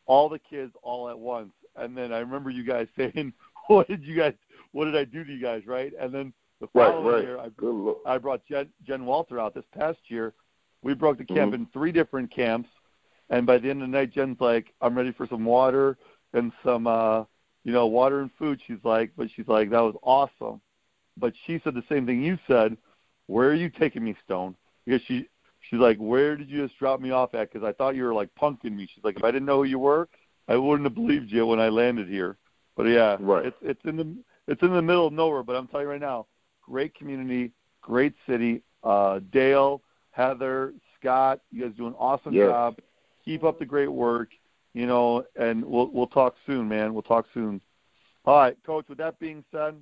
all 0.08 0.30
the 0.30 0.40
kids 0.40 0.74
all 0.82 1.10
at 1.10 1.20
once. 1.20 1.52
And 1.76 1.96
then 1.96 2.12
I 2.12 2.20
remember 2.20 2.50
you 2.50 2.64
guys 2.64 2.88
saying, 2.98 3.34
"What 3.68 3.88
did 3.88 4.04
you 4.04 4.16
guys? 4.16 4.34
What 4.72 4.86
did 4.86 4.96
I 4.96 5.06
do 5.06 5.24
to 5.24 5.32
you 5.32 5.42
guys?" 5.42 5.68
Right? 5.68 5.94
And 6.00 6.14
then 6.14 6.34
the 6.60 6.68
following 6.74 7.06
right, 7.06 7.14
right. 7.14 7.52
year, 7.62 7.94
I, 8.06 8.16
I 8.16 8.18
brought 8.18 8.46
Jen, 8.46 8.70
Jen 8.84 9.06
Walter 9.06 9.40
out. 9.40 9.54
This 9.54 9.66
past 9.78 10.00
year, 10.08 10.34
we 10.82 10.94
broke 10.96 11.20
the 11.20 11.26
camp 11.26 11.54
mm-hmm. 11.54 11.62
in 11.64 11.68
three 11.72 11.92
different 11.92 12.34
camps. 12.34 12.70
And 13.30 13.46
by 13.46 13.58
the 13.58 13.70
end 13.70 13.84
of 13.84 13.90
the 13.90 13.98
night, 13.98 14.14
Jen's 14.14 14.40
like, 14.40 14.74
"I'm 14.82 14.96
ready 14.96 15.12
for 15.12 15.28
some 15.28 15.46
water 15.46 15.98
and 16.34 16.52
some, 16.64 16.88
uh, 16.88 17.26
you 17.64 17.74
know, 17.74 17.88
water 17.88 18.22
and 18.22 18.32
food." 18.40 18.60
She's 18.66 18.84
like, 18.84 19.12
but 19.16 19.30
she's 19.36 19.48
like, 19.48 19.70
"That 19.70 19.82
was 19.82 19.96
awesome." 20.02 20.62
But 21.18 21.34
she 21.46 21.60
said 21.64 21.74
the 21.74 21.84
same 21.90 22.06
thing 22.06 22.24
you 22.24 22.40
said. 22.48 22.78
Where 23.28 23.50
are 23.50 23.56
you 23.56 23.70
taking 23.70 24.06
me, 24.06 24.16
Stone? 24.24 24.56
Because 24.86 25.02
she 25.06 25.28
She's 25.70 25.80
like, 25.80 25.98
"Where 25.98 26.36
did 26.38 26.50
you 26.50 26.66
just 26.66 26.80
drop 26.80 27.00
me 27.02 27.12
off 27.12 27.34
at? 27.34 27.52
Because 27.52 27.68
I 27.68 27.74
thought 27.74 27.96
you 27.96 28.04
were 28.04 28.14
like 28.14 28.30
punking 28.36 28.76
me." 28.76 28.88
She's 28.94 29.04
like, 29.04 29.18
"If 29.18 29.24
I 29.24 29.32
didn't 29.32 29.46
know 29.46 29.58
who 29.58 29.70
you 29.70 29.80
were, 29.80 30.08
I 30.48 30.56
wouldn't 30.56 30.86
have 30.86 30.96
believed 30.96 31.32
you 31.32 31.46
when 31.46 31.60
I 31.60 31.70
landed 31.70 32.08
here." 32.08 32.38
But 32.76 32.84
yeah, 32.84 33.18
right. 33.20 33.46
it's 33.48 33.58
it's 33.62 33.86
in 33.86 33.98
the 33.98 34.16
it's 34.48 34.62
in 34.62 34.72
the 34.72 34.82
middle 34.82 35.08
of 35.08 35.14
nowhere. 35.14 35.44
But 35.44 35.56
I'm 35.56 35.68
telling 35.68 35.86
you 35.86 35.92
right 35.92 36.02
now, 36.02 36.28
great 36.62 36.96
community, 36.96 37.52
great 37.82 38.14
city. 38.28 38.62
Uh, 38.84 39.20
Dale, 39.32 39.82
Heather, 40.12 40.74
Scott. 41.00 41.42
You 41.52 41.64
guys 41.66 41.76
do 41.76 41.88
an 41.88 41.96
awesome 41.98 42.34
Yes. 42.34 42.50
job. 42.50 42.78
Keep 43.26 43.44
up 43.44 43.60
the 43.60 43.66
great 43.66 43.92
work. 43.92 44.30
You 44.74 44.86
know, 44.86 45.26
and 45.36 45.66
we'll 45.66 45.88
we'll 45.92 46.08
talk 46.08 46.36
soon, 46.46 46.70
man. 46.70 46.94
We'll 46.94 47.04
talk 47.04 47.26
soon. 47.34 47.62
All 48.26 48.38
right, 48.38 48.58
Coach. 48.64 48.88
With 48.90 49.00
that 49.00 49.18
being 49.20 49.44
said, 49.52 49.76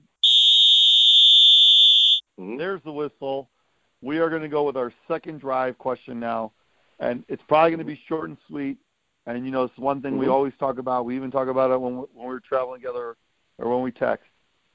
Mhm. 2.40 2.58
there's 2.58 2.82
the 2.84 2.92
whistle. 2.92 3.50
We 4.06 4.20
are 4.20 4.30
going 4.30 4.43
to 4.43 4.47
go 4.47 4.64
with 4.64 4.78
our 4.78 4.93
second 5.08 5.39
drive 5.39 5.80
question 5.80 6.20
now, 6.20 6.51
and 6.99 7.26
it's 7.28 7.41
probably 7.47 7.72
going 7.72 7.80
to 7.80 7.86
be 7.86 7.99
short 8.08 8.30
and 8.30 8.38
sweet. 8.47 8.78
And 9.26 9.43
you 9.43 9.51
know, 9.51 9.64
it's 9.64 9.78
one 9.80 9.99
thing 9.99 10.20
we 10.20 10.28
Mhm. 10.28 10.32
always 10.32 10.53
talk 10.60 10.78
about. 10.78 11.06
We 11.06 11.16
even 11.16 11.32
talk 11.32 11.47
about 11.47 11.72
it 11.72 11.82
when 11.82 11.97
we, 11.97 12.06
when 12.14 12.28
we're 12.28 12.39
traveling 12.39 12.82
together, 12.82 13.18
or 13.58 13.74
when 13.74 13.82
we 13.82 13.91
text, 13.91 14.28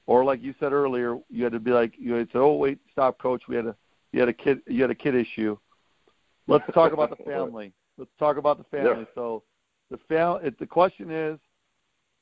or 0.07 0.25
like 0.25 0.43
you 0.43 0.53
said 0.59 0.73
earlier, 0.73 1.17
you 1.31 1.45
had 1.45 1.53
to 1.53 1.61
be 1.61 1.71
like 1.71 1.97
you 1.97 2.15
had 2.15 2.27
to 2.27 2.33
say, 2.33 2.39
"Oh 2.41 2.55
wait, 2.55 2.81
stop, 2.91 3.19
Coach. 3.19 3.47
We 3.47 3.55
had 3.55 3.67
a 3.67 3.77
you 4.11 4.19
had 4.19 4.29
a 4.29 4.33
kid 4.33 4.63
you 4.67 4.83
had 4.83 4.91
a 4.91 4.97
kid 4.97 5.15
issue." 5.15 5.57
Let's 6.49 6.65
talk 6.75 6.93
about 6.93 7.11
the 7.11 7.23
family. 7.31 7.73
Let's 7.99 8.11
talk 8.19 8.37
about 8.37 8.59
the 8.59 8.65
family. 8.65 9.07
Yeah. 9.07 9.15
So, 9.15 9.45
the 9.93 9.99
fam- 10.09 10.41
the 10.59 10.67
question 10.67 11.13
is, 11.13 11.39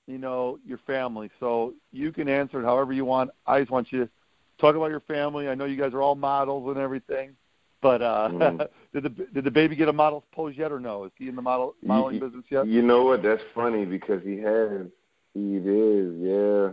you 0.06 0.18
know, 0.18 0.59
your 0.62 0.78
family. 0.78 1.30
So 1.40 1.72
you 1.90 2.12
can 2.12 2.28
answer 2.28 2.61
it 2.61 2.64
however 2.66 2.92
you 2.92 3.06
want. 3.06 3.30
I 3.46 3.61
just 3.61 3.70
want 3.70 3.92
you 3.92 4.04
to 4.04 4.11
talk 4.59 4.76
about 4.76 4.90
your 4.90 5.00
family. 5.00 5.48
I 5.48 5.54
know 5.54 5.64
you 5.64 5.76
guys 5.76 5.92
are 5.94 6.02
all 6.02 6.14
models 6.14 6.68
and 6.68 6.78
everything, 6.78 7.36
but 7.82 8.02
uh, 8.02 8.28
Mhm. 8.32 8.68
did 8.92 9.02
the 9.04 9.09
did 9.09 9.44
the 9.44 9.50
baby 9.50 9.76
get 9.76 9.88
a 9.88 9.92
model 9.92 10.24
pose 10.32 10.54
yet 10.56 10.72
or 10.72 10.80
no? 10.80 11.04
Is 11.04 11.12
he 11.16 11.28
in 11.28 11.36
the 11.36 11.42
model 11.42 11.74
modeling 11.82 12.16
You- 12.16 12.20
business 12.20 12.44
yet? 12.50 12.66
You 12.66 12.82
know 12.82 13.04
what? 13.04 13.22
That's 13.22 13.42
funny 13.54 13.84
because 13.84 14.22
he 14.22 14.38
has. 14.38 14.86
He 15.34 15.56
is, 15.56 16.14
yeah. 16.20 16.70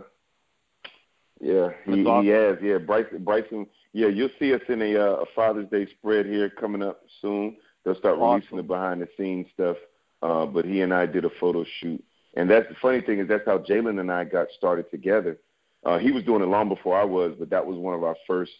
Yeah, 1.40 1.68
he, 1.84 2.04
awesome. 2.04 2.24
he 2.24 2.30
has. 2.30 2.56
Yeah, 2.62 2.78
Brycen. 2.78 3.22
Brycen. 3.22 3.66
Yeah, 3.92 4.08
you'll 4.08 4.30
see 4.38 4.54
us 4.54 4.62
in 4.68 4.80
a, 4.82 4.96
uh, 4.96 5.16
a 5.22 5.24
Father's 5.34 5.68
Day 5.70 5.86
spread 5.98 6.26
here 6.26 6.48
coming 6.50 6.82
up 6.82 7.02
soon. 7.20 7.56
They'll 7.84 7.94
start 7.98 8.18
releasing 8.18 8.56
the 8.56 8.62
behind 8.62 9.00
the 9.02 9.08
scenes 9.18 9.46
stuff. 9.54 9.76
Uh, 10.22 10.46
but 10.46 10.64
he 10.64 10.80
and 10.80 10.92
I 10.94 11.04
did 11.06 11.24
a 11.26 11.30
photo 11.38 11.64
shoot, 11.80 12.02
and 12.34 12.50
that's 12.50 12.66
the 12.70 12.74
funny 12.80 13.02
thing 13.02 13.18
is 13.20 13.28
that's 13.28 13.44
how 13.44 13.58
Jaylen 13.58 14.00
and 14.00 14.10
I 14.10 14.24
got 14.24 14.48
started 14.56 14.90
together. 14.90 15.38
Uh, 15.86 15.98
he 15.98 16.10
was 16.10 16.24
doing 16.24 16.42
it 16.42 16.46
long 16.46 16.68
before 16.68 17.00
I 17.00 17.04
was, 17.04 17.34
but 17.38 17.48
that 17.50 17.64
was 17.64 17.78
one 17.78 17.94
of 17.94 18.02
our 18.02 18.16
first 18.26 18.50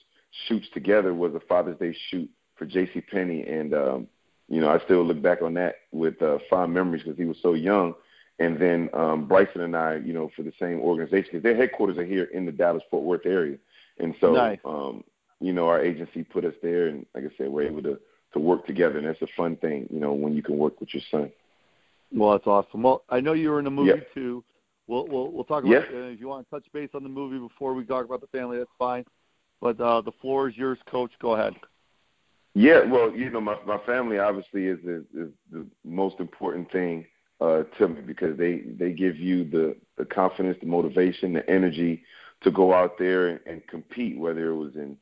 shoots 0.47 0.69
together. 0.73 1.13
Was 1.13 1.35
a 1.35 1.41
Father's 1.41 1.77
Day 1.79 1.95
shoot 2.09 2.31
for 2.55 2.67
J.C. 2.67 3.01
Penney, 3.01 3.43
and 3.43 3.75
um, 3.75 4.07
you 4.49 4.61
know 4.61 4.71
I 4.71 4.79
still 4.85 5.05
look 5.05 5.21
back 5.21 5.43
on 5.43 5.53
that 5.55 5.75
with 5.91 6.23
uh, 6.23 6.39
fond 6.49 6.73
memories 6.73 7.03
because 7.03 7.19
he 7.19 7.25
was 7.25 7.37
so 7.43 7.55
young. 7.55 7.95
And 8.39 8.61
then 8.61 8.91
um, 8.93 9.27
Brycen 9.27 9.61
and 9.61 9.75
I, 9.75 9.97
you 9.97 10.13
know, 10.13 10.31
for 10.37 10.43
the 10.43 10.53
same 10.61 10.79
organization, 10.81 11.31
because 11.33 11.43
their 11.43 11.57
headquarters 11.57 11.97
are 11.99 12.05
here 12.05 12.25
in 12.25 12.47
the 12.47 12.53
Dallas 12.53 12.83
Fort 12.91 13.03
Worth 13.03 13.27
area, 13.27 13.57
and 13.99 14.15
so 14.21 14.33
Nice. 14.33 14.59
um, 14.65 15.03
you 15.41 15.53
know 15.53 15.67
our 15.67 15.83
agency 15.83 16.23
put 16.23 16.45
us 16.45 16.55
there, 16.63 16.87
and 16.87 17.07
like 17.13 17.25
I 17.25 17.37
said, 17.37 17.49
we're 17.49 17.67
able 17.67 17.83
to 17.83 17.99
to 18.35 18.39
work 18.39 18.67
together, 18.67 18.99
and 18.99 19.07
that's 19.07 19.23
a 19.23 19.27
fun 19.37 19.57
thing, 19.57 19.89
you 19.91 19.99
know, 19.99 20.13
when 20.13 20.35
you 20.35 20.43
can 20.43 20.59
work 20.59 20.79
with 20.79 20.95
your 20.95 21.03
son. 21.11 21.33
Well, 22.13 22.33
that's 22.33 22.47
awesome. 22.47 22.83
Well, 22.83 23.03
I 23.09 23.21
know 23.21 23.33
you 23.33 23.51
were 23.51 23.59
in 23.59 23.67
a 23.67 23.71
movie 23.71 23.89
Yeah. 23.89 24.05
too. 24.15 24.45
We'll 24.87 25.07
we'll 25.09 25.31
we'll 25.33 25.45
talk 25.45 25.65
about 25.65 25.73
Yeah. 25.73 25.99
uh, 25.99 26.07
if 26.09 26.21
you 26.21 26.29
want 26.29 26.47
to 26.47 26.51
touch 26.51 26.67
base 26.73 26.91
on 26.95 27.03
the 27.03 27.09
movie 27.09 27.39
before 27.39 27.75
we 27.75 27.85
talk 27.85 28.05
about 28.05 28.21
the 28.21 28.27
family. 28.29 28.59
That's 28.59 28.71
fine. 28.79 29.05
But 29.61 29.81
uh, 29.81 30.03
the 30.03 30.13
floor 30.21 30.49
is 30.49 30.57
yours, 30.57 30.79
Coach. 30.87 31.13
Go 31.21 31.33
ahead. 31.33 31.55
Yeah, 32.55 32.85
well, 32.85 33.11
you 33.11 33.31
know, 33.31 33.41
my 33.41 33.57
my 33.67 33.79
family 33.85 34.19
obviously 34.19 34.67
is 34.67 34.79
is, 34.81 35.05
is 35.15 35.31
the 35.51 35.67
most 35.85 36.21
important 36.21 36.71
thing 36.71 37.07
uh, 37.41 37.65
to 37.79 37.89
me 37.89 38.01
because 38.01 38.39
they 38.39 38.63
they 38.79 38.93
give 38.93 39.17
you 39.17 39.45
the 39.45 39.77
the 39.99 40.05
confidence, 40.05 40.57
the 40.61 40.67
motivation, 40.67 41.33
the 41.33 41.49
energy 41.51 42.03
to 42.43 42.51
go 42.51 42.73
out 42.73 42.99
there 42.99 43.29
and, 43.29 43.41
and 43.47 43.67
compete, 43.67 44.19
whether 44.19 44.51
it 44.51 44.57
was 44.57 44.75
in 44.77 44.97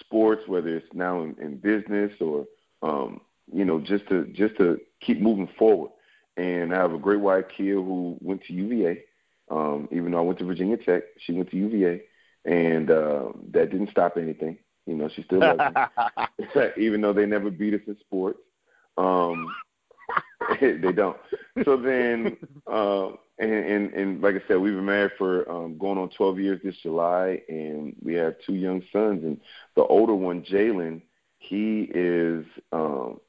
sports, 0.00 0.42
whether 0.46 0.76
it's 0.76 0.92
now 0.94 1.22
in, 1.22 1.34
in 1.40 1.56
business, 1.56 2.12
or 2.20 2.46
um, 2.82 3.20
you 3.52 3.64
know, 3.64 3.80
just 3.80 4.08
to 4.08 4.26
just 4.26 4.56
to 4.58 4.78
keep 5.00 5.20
moving 5.20 5.48
forward. 5.58 5.90
And 6.36 6.72
I 6.72 6.78
have 6.78 6.92
a 6.92 6.98
great 6.98 7.20
wife, 7.20 7.44
Keia, 7.58 7.74
who 7.74 8.16
went 8.20 8.42
to 8.44 8.52
UVA. 8.52 9.02
Um, 9.50 9.88
even 9.90 10.12
though 10.12 10.18
I 10.18 10.22
went 10.22 10.38
to 10.38 10.44
Virginia 10.44 10.76
Tech, 10.76 11.02
she 11.18 11.32
went 11.32 11.50
to 11.50 11.56
UVA, 11.56 12.02
and 12.44 12.90
uh, 12.90 13.32
that 13.50 13.70
didn't 13.70 13.90
stop 13.90 14.16
anything. 14.16 14.56
You 14.86 14.94
know, 14.94 15.08
she 15.14 15.22
still 15.24 15.40
loves 15.40 15.60
me. 16.54 16.64
even 16.78 17.00
though 17.00 17.12
they 17.12 17.26
never 17.26 17.50
beat 17.50 17.74
us 17.74 17.80
in 17.86 17.96
sports. 18.00 18.38
Um, 18.96 19.46
they 20.60 20.92
don't. 20.92 21.16
So 21.64 21.76
then, 21.76 22.36
uh, 22.70 23.08
and, 23.38 23.52
and 23.52 23.94
and 23.94 24.22
like 24.22 24.36
I 24.36 24.42
said, 24.46 24.58
we've 24.58 24.74
been 24.74 24.84
married 24.84 25.12
for 25.18 25.50
um, 25.50 25.78
going 25.78 25.98
on 25.98 26.10
12 26.10 26.38
years 26.38 26.60
this 26.62 26.76
July, 26.82 27.40
and 27.48 27.94
we 28.02 28.14
have 28.14 28.34
two 28.46 28.54
young 28.54 28.82
sons. 28.92 29.24
And 29.24 29.40
the 29.76 29.82
older 29.82 30.14
one, 30.14 30.42
Jaylen, 30.42 31.02
he 31.38 31.90
is, 31.94 32.44
um, 32.72 33.20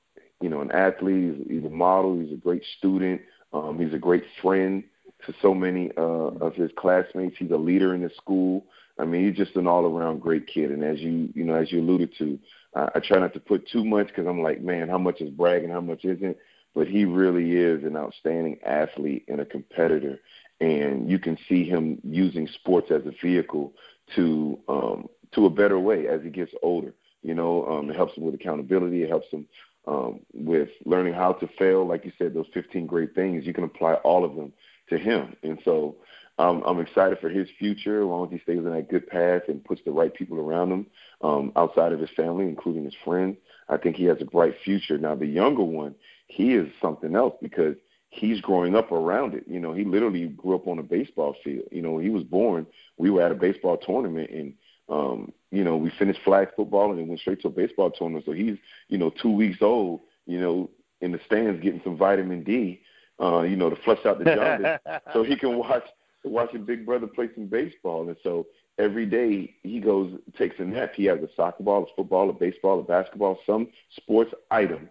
you 0.42 0.50
know, 0.50 0.62
an 0.62 0.72
athlete. 0.72 1.36
He's, 1.38 1.58
he's 1.58 1.66
a 1.66 1.74
model. 1.74 2.20
He's 2.20 2.34
a 2.34 2.38
great 2.38 2.64
student. 2.78 3.22
Um, 3.54 3.80
he's 3.80 3.94
a 3.94 4.00
great 4.00 4.24
friend 4.42 4.84
to 5.26 5.34
so 5.42 5.54
many 5.54 5.92
uh, 5.98 6.02
of 6.42 6.56
his 6.56 6.72
classmates. 6.78 7.38
He's 7.38 7.52
a 7.52 7.58
leader 7.58 7.94
in 7.94 8.02
the 8.02 8.12
school. 8.18 8.66
I 9.00 9.06
mean, 9.06 9.28
he's 9.28 9.38
just 9.38 9.56
an 9.56 9.68
all-around 9.68 10.20
great 10.22 10.48
kid. 10.48 10.72
And 10.72 10.84
as 10.84 11.00
you, 11.00 11.30
you 11.34 11.44
know, 11.44 11.56
as 11.56 11.72
you 11.72 11.80
alluded 11.82 12.14
to, 12.20 12.40
I, 12.76 12.90
I 12.96 13.00
try 13.00 13.20
not 13.20 13.34
to 13.34 13.40
put 13.40 13.68
too 13.68 13.84
much 13.84 14.08
because 14.08 14.28
I'm 14.28 14.42
like, 14.42 14.62
man, 14.62 14.90
how 14.90 14.98
much 14.98 15.22
is 15.22 15.30
bragging, 15.30 15.70
how 15.70 15.82
much 15.82 16.06
isn't? 16.06 16.38
But 16.74 16.88
he 16.88 17.06
really 17.06 17.52
is 17.52 17.84
an 17.84 17.98
outstanding 17.98 18.58
athlete 18.66 19.26
and 19.28 19.42
a 19.42 19.46
competitor. 19.46 20.20
And 20.60 21.10
you 21.10 21.20
can 21.20 21.38
see 21.50 21.66
him 21.66 22.00
using 22.04 22.48
sports 22.48 22.92
as 22.92 23.02
a 23.06 23.14
vehicle 23.26 23.74
to 24.16 24.60
um, 24.68 25.08
to 25.34 25.46
a 25.46 25.50
better 25.50 25.80
way 25.80 26.08
as 26.08 26.22
he 26.22 26.30
gets 26.30 26.52
older. 26.62 26.94
You 27.24 27.34
know, 27.34 27.66
um, 27.68 27.90
it 27.90 27.96
helps 27.96 28.16
him 28.18 28.26
with 28.26 28.36
accountability. 28.36 29.04
It 29.04 29.10
helps 29.10 29.28
him 29.32 29.48
um, 29.88 30.20
with 30.34 30.70
learning 30.86 31.14
how 31.14 31.34
to 31.34 31.48
fail. 31.58 31.88
Like 31.88 32.06
you 32.06 32.12
said, 32.18 32.34
those 32.34 32.48
15 32.54 32.86
great 32.86 33.16
things, 33.16 33.46
you 33.46 33.54
can 33.54 33.64
apply 33.64 33.96
all 33.96 34.24
of 34.24 34.36
them 34.36 34.54
to 34.92 34.98
him. 34.98 35.36
And 35.42 35.60
so 35.66 35.96
um, 36.38 36.64
I'm 36.66 36.80
excited 36.80 37.20
for 37.20 37.30
his 37.30 37.48
future, 37.58 38.02
as 38.02 38.08
long 38.08 38.26
as 38.26 38.32
he 38.32 38.40
stays 38.40 38.60
on 38.60 38.72
that 38.72 38.90
good 38.90 39.08
path 39.08 39.44
and 39.48 39.64
puts 39.64 39.82
the 39.84 39.92
right 39.92 40.14
people 40.14 40.40
around 40.40 40.72
him 40.72 40.86
um, 41.22 41.52
outside 41.56 41.92
of 41.92 42.00
his 42.00 42.10
family, 42.16 42.46
including 42.46 42.86
his 42.86 42.96
friends. 43.04 43.38
I 43.70 43.78
think 43.78 43.96
he 43.96 44.06
has 44.06 44.18
a 44.22 44.26
bright 44.26 44.56
future. 44.64 44.98
Now, 44.98 45.16
the 45.16 45.26
younger 45.26 45.64
one, 45.64 45.96
he 46.28 46.54
is 46.54 46.70
something 46.82 47.16
else 47.16 47.36
because 47.42 47.76
he's 48.10 48.42
growing 48.42 48.76
up 48.76 48.92
around 48.92 49.34
it. 49.34 49.46
You 49.48 49.60
know, 49.60 49.74
he 49.74 49.84
literally 49.84 50.28
grew 50.28 50.56
up 50.56 50.68
on 50.68 50.80
a 50.80 50.84
baseball 50.84 51.36
field. 51.44 51.66
You 51.72 51.82
know, 51.82 51.92
when 51.92 52.04
he 52.04 52.10
was 52.10 52.24
born, 52.24 52.68
we 52.98 53.10
were 53.10 53.22
at 53.22 53.32
a 53.32 53.36
baseball 53.36 53.78
tournament 53.78 54.30
and 54.30 54.54
um, 54.90 55.32
you 55.52 55.64
know, 55.64 55.78
we 55.78 55.90
finished 55.98 56.20
flag 56.26 56.50
football 56.56 56.92
and 56.92 57.00
then 57.00 57.08
went 57.08 57.22
straight 57.22 57.42
to 57.42 57.48
a 57.48 57.52
baseball 57.52 57.92
tournament. 57.92 58.26
So 58.26 58.34
he's, 58.34 58.58
you 58.90 58.98
know, 58.98 59.10
two 59.10 59.32
weeks 59.32 59.60
old, 59.62 60.02
you 60.26 60.40
know, 60.40 60.70
in 61.00 61.14
the 61.14 61.20
stands 61.26 61.64
getting 61.64 61.82
some 61.84 61.98
vitamin 61.98 62.44
D, 62.44 62.82
uh, 63.22 63.42
you 63.42 63.56
know, 63.56 63.70
to 63.70 63.76
flush 63.84 64.06
out 64.06 64.20
the 64.20 64.26
jaundice 64.26 64.80
so 65.14 65.24
he 65.24 65.36
can 65.36 65.58
watch 65.58 65.84
watching 66.24 66.66
Big 66.66 66.86
Brother 66.86 67.08
play 67.08 67.30
some 67.36 67.48
baseball. 67.48 68.08
And 68.08 68.18
so 68.24 68.48
every 68.78 69.06
day 69.06 69.56
he 69.64 69.80
goes 69.80 70.14
takes 70.38 70.56
a 70.60 70.64
nap. 70.64 70.94
He 70.96 71.06
has 71.06 71.20
a 71.20 71.30
soccer 71.36 71.64
ball, 71.64 71.84
a 71.84 71.96
football, 71.96 72.30
a 72.30 72.34
baseball, 72.34 72.80
a 72.80 72.84
basketball, 72.84 73.40
some 73.46 73.68
sports 73.96 74.34
item 74.50 74.90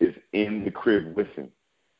is 0.00 0.14
in 0.32 0.64
the 0.64 0.70
crib 0.70 1.16
with 1.16 1.28
him 1.28 1.50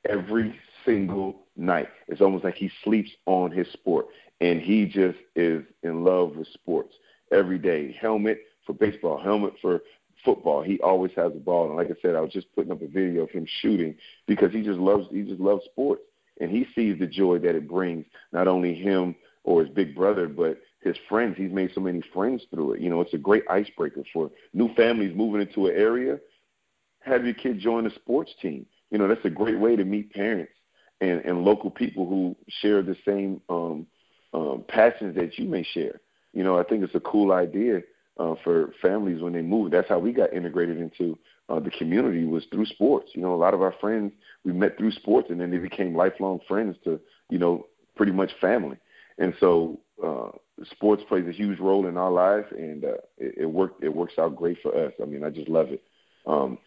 every 0.09 0.59
single 0.85 1.47
night. 1.57 1.89
It's 2.09 2.20
almost 2.20 2.45
like 2.45 2.57
he 2.57 2.70
sleeps 2.83 3.11
on 3.26 3.51
his 3.51 3.68
sport, 3.72 4.07
and 4.41 4.61
he 4.61 4.87
just 4.87 5.18
is 5.37 5.64
in 5.83 6.05
love 6.05 6.37
with 6.37 6.49
sports 6.49 6.95
every 7.30 7.59
day. 7.59 7.97
Helmet 8.01 8.39
for 8.66 8.72
baseball, 8.72 9.20
helmet 9.20 9.55
for 9.61 9.80
football. 10.24 10.62
He 10.62 10.80
always 10.80 11.12
has 11.16 11.32
a 11.32 11.38
ball, 11.38 11.66
and 11.66 11.76
like 11.76 11.88
I 11.88 12.00
said, 12.00 12.14
I 12.14 12.20
was 12.20 12.32
just 12.32 12.52
putting 12.54 12.72
up 12.72 12.82
a 12.82 12.86
video 12.86 13.22
of 13.22 13.30
him 13.30 13.46
shooting 13.60 13.94
because 14.26 14.52
he 14.52 14.62
just 14.62 14.78
loves 14.78 15.06
he 15.10 15.22
just 15.22 15.40
loves 15.40 15.64
sports, 15.66 16.02
and 16.40 16.50
he 16.50 16.66
sees 16.74 16.98
the 16.98 17.06
joy 17.06 17.38
that 17.40 17.54
it 17.54 17.68
brings 17.68 18.04
not 18.32 18.48
only 18.48 18.74
him 18.74 19.14
or 19.44 19.64
his 19.64 19.74
big 19.74 19.94
brother, 19.94 20.28
but 20.28 20.60
his 20.80 20.96
friends. 21.08 21.36
He's 21.36 21.52
made 21.52 21.70
so 21.74 21.80
many 21.80 22.02
friends 22.12 22.44
through 22.50 22.74
it. 22.74 22.80
You 22.80 22.90
know, 22.90 23.00
it's 23.00 23.14
a 23.14 23.18
great 23.18 23.44
icebreaker 23.50 24.02
for 24.12 24.30
new 24.52 24.72
families 24.74 25.16
moving 25.16 25.40
into 25.40 25.66
an 25.66 25.76
area. 25.76 26.18
Have 27.00 27.24
your 27.24 27.34
kid 27.34 27.58
join 27.58 27.86
a 27.86 27.94
sports 27.94 28.32
team. 28.40 28.66
You 28.90 28.98
know, 28.98 29.08
that's 29.08 29.24
a 29.24 29.30
great 29.30 29.58
way 29.58 29.74
to 29.76 29.84
meet 29.84 30.12
parents 30.12 30.52
and, 31.00 31.20
and 31.24 31.44
local 31.44 31.70
people 31.70 32.06
who 32.06 32.36
share 32.60 32.82
the 32.82 32.96
same 33.04 33.40
um, 33.48 33.86
um, 34.34 34.64
passions 34.68 35.16
that 35.16 35.38
you 35.38 35.46
may 35.46 35.62
share. 35.62 36.00
You 36.32 36.44
know, 36.44 36.58
I 36.58 36.62
think 36.62 36.82
it's 36.84 36.94
a 36.94 37.00
cool 37.00 37.32
idea 37.32 37.82
uh, 38.18 38.34
for 38.44 38.72
families 38.80 39.22
when 39.22 39.32
they 39.32 39.42
move. 39.42 39.70
That's 39.70 39.88
how 39.88 39.98
we 39.98 40.12
got 40.12 40.32
integrated 40.32 40.78
into 40.78 41.18
uh, 41.48 41.60
the 41.60 41.70
community 41.70 42.24
was 42.24 42.44
through 42.50 42.66
sports. 42.66 43.10
You 43.14 43.22
know, 43.22 43.34
a 43.34 43.36
lot 43.36 43.54
of 43.54 43.62
our 43.62 43.74
friends 43.80 44.12
we 44.44 44.52
met 44.52 44.78
through 44.78 44.92
sports, 44.92 45.28
and 45.30 45.40
then 45.40 45.50
they 45.50 45.58
became 45.58 45.94
lifelong 45.94 46.40
friends 46.46 46.76
to 46.84 47.00
you 47.30 47.38
know 47.38 47.66
pretty 47.96 48.12
much 48.12 48.30
family. 48.40 48.76
And 49.18 49.34
so 49.40 49.80
uh, 50.04 50.30
sports 50.70 51.02
plays 51.08 51.26
a 51.28 51.32
huge 51.32 51.58
role 51.58 51.86
in 51.86 51.96
our 51.96 52.10
lives, 52.10 52.46
and 52.52 52.84
uh, 52.84 52.94
it, 53.18 53.34
it 53.38 53.46
worked. 53.46 53.82
It 53.82 53.94
works 53.94 54.14
out 54.18 54.36
great 54.36 54.58
for 54.62 54.74
us. 54.74 54.92
I 55.02 55.06
mean, 55.06 55.24
I 55.24 55.30
just 55.30 55.48
love 55.48 55.68
it. 55.68 55.82
Um, 56.26 56.58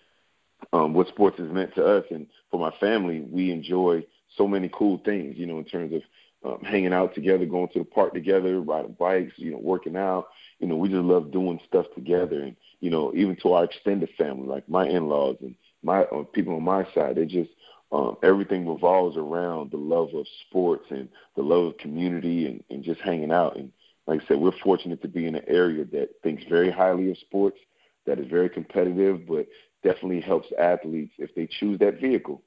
um, 0.74 0.94
what 0.94 1.08
sports 1.08 1.38
has 1.40 1.50
meant 1.52 1.76
to 1.76 1.86
us, 1.86 2.06
and 2.12 2.28
for 2.50 2.60
my 2.60 2.72
family, 2.80 3.22
we 3.22 3.52
enjoy 3.52 4.04
so 4.38 4.48
many 4.48 4.70
cool 4.74 5.02
things. 5.06 5.36
You 5.38 5.46
know, 5.46 5.60
in 5.60 5.66
terms 5.66 5.94
of 5.94 6.02
um, 6.46 6.60
hanging 6.64 6.94
out 6.94 7.16
together, 7.16 7.46
going 7.46 7.70
to 7.70 7.80
the 7.80 7.86
park 7.86 8.14
together, 8.14 8.62
riding 8.62 8.96
bikes, 9.00 9.34
you 9.38 9.52
know, 9.52 9.58
working 9.58 9.96
out. 9.96 10.28
You 10.60 10.68
know, 10.68 10.76
we 10.76 10.90
just 10.90 11.02
love 11.02 11.32
doing 11.32 11.60
stuff 11.68 11.88
together, 11.96 12.42
and 12.42 12.56
you 12.80 12.90
know, 12.90 13.12
even 13.16 13.36
to 13.38 13.54
our 13.54 13.64
extended 13.66 14.10
family, 14.18 14.48
like 14.48 14.70
my 14.70 14.88
in-laws 14.88 15.38
and 15.42 15.56
my 15.84 16.04
uh, 16.04 16.24
people 16.24 16.56
on 16.56 16.64
my 16.64 16.86
side. 16.94 17.16
They 17.16 17.26
just 17.26 17.50
um, 17.92 18.18
everything 18.24 18.68
revolves 18.68 19.18
around 19.18 19.72
the 19.72 19.78
love 19.78 20.14
of 20.14 20.26
sports 20.48 20.86
and 20.90 21.10
the 21.36 21.44
love 21.44 21.66
of 21.66 21.78
community 21.78 22.46
and, 22.48 22.64
and 22.70 22.84
just 22.84 23.02
hanging 23.02 23.32
out. 23.32 23.58
And 23.58 23.72
like 24.08 24.22
I 24.24 24.28
said, 24.28 24.38
we're 24.38 24.52
fortunate 24.64 25.02
to 25.02 25.08
be 25.08 25.26
in 25.26 25.36
an 25.36 25.46
area 25.48 25.86
that 25.86 26.10
thinks 26.22 26.44
very 26.50 26.70
highly 26.72 27.10
of 27.12 27.18
sports, 27.18 27.58
that 28.06 28.20
is 28.20 28.28
very 28.28 28.50
competitive, 28.50 29.28
but 29.28 29.48
definitely 29.84 30.22
helps 30.22 30.48
athletes 30.60 31.14
if 31.18 31.34
they 31.36 31.48
choose 31.48 31.80
that 31.80 32.00
vehicle. 32.00 32.42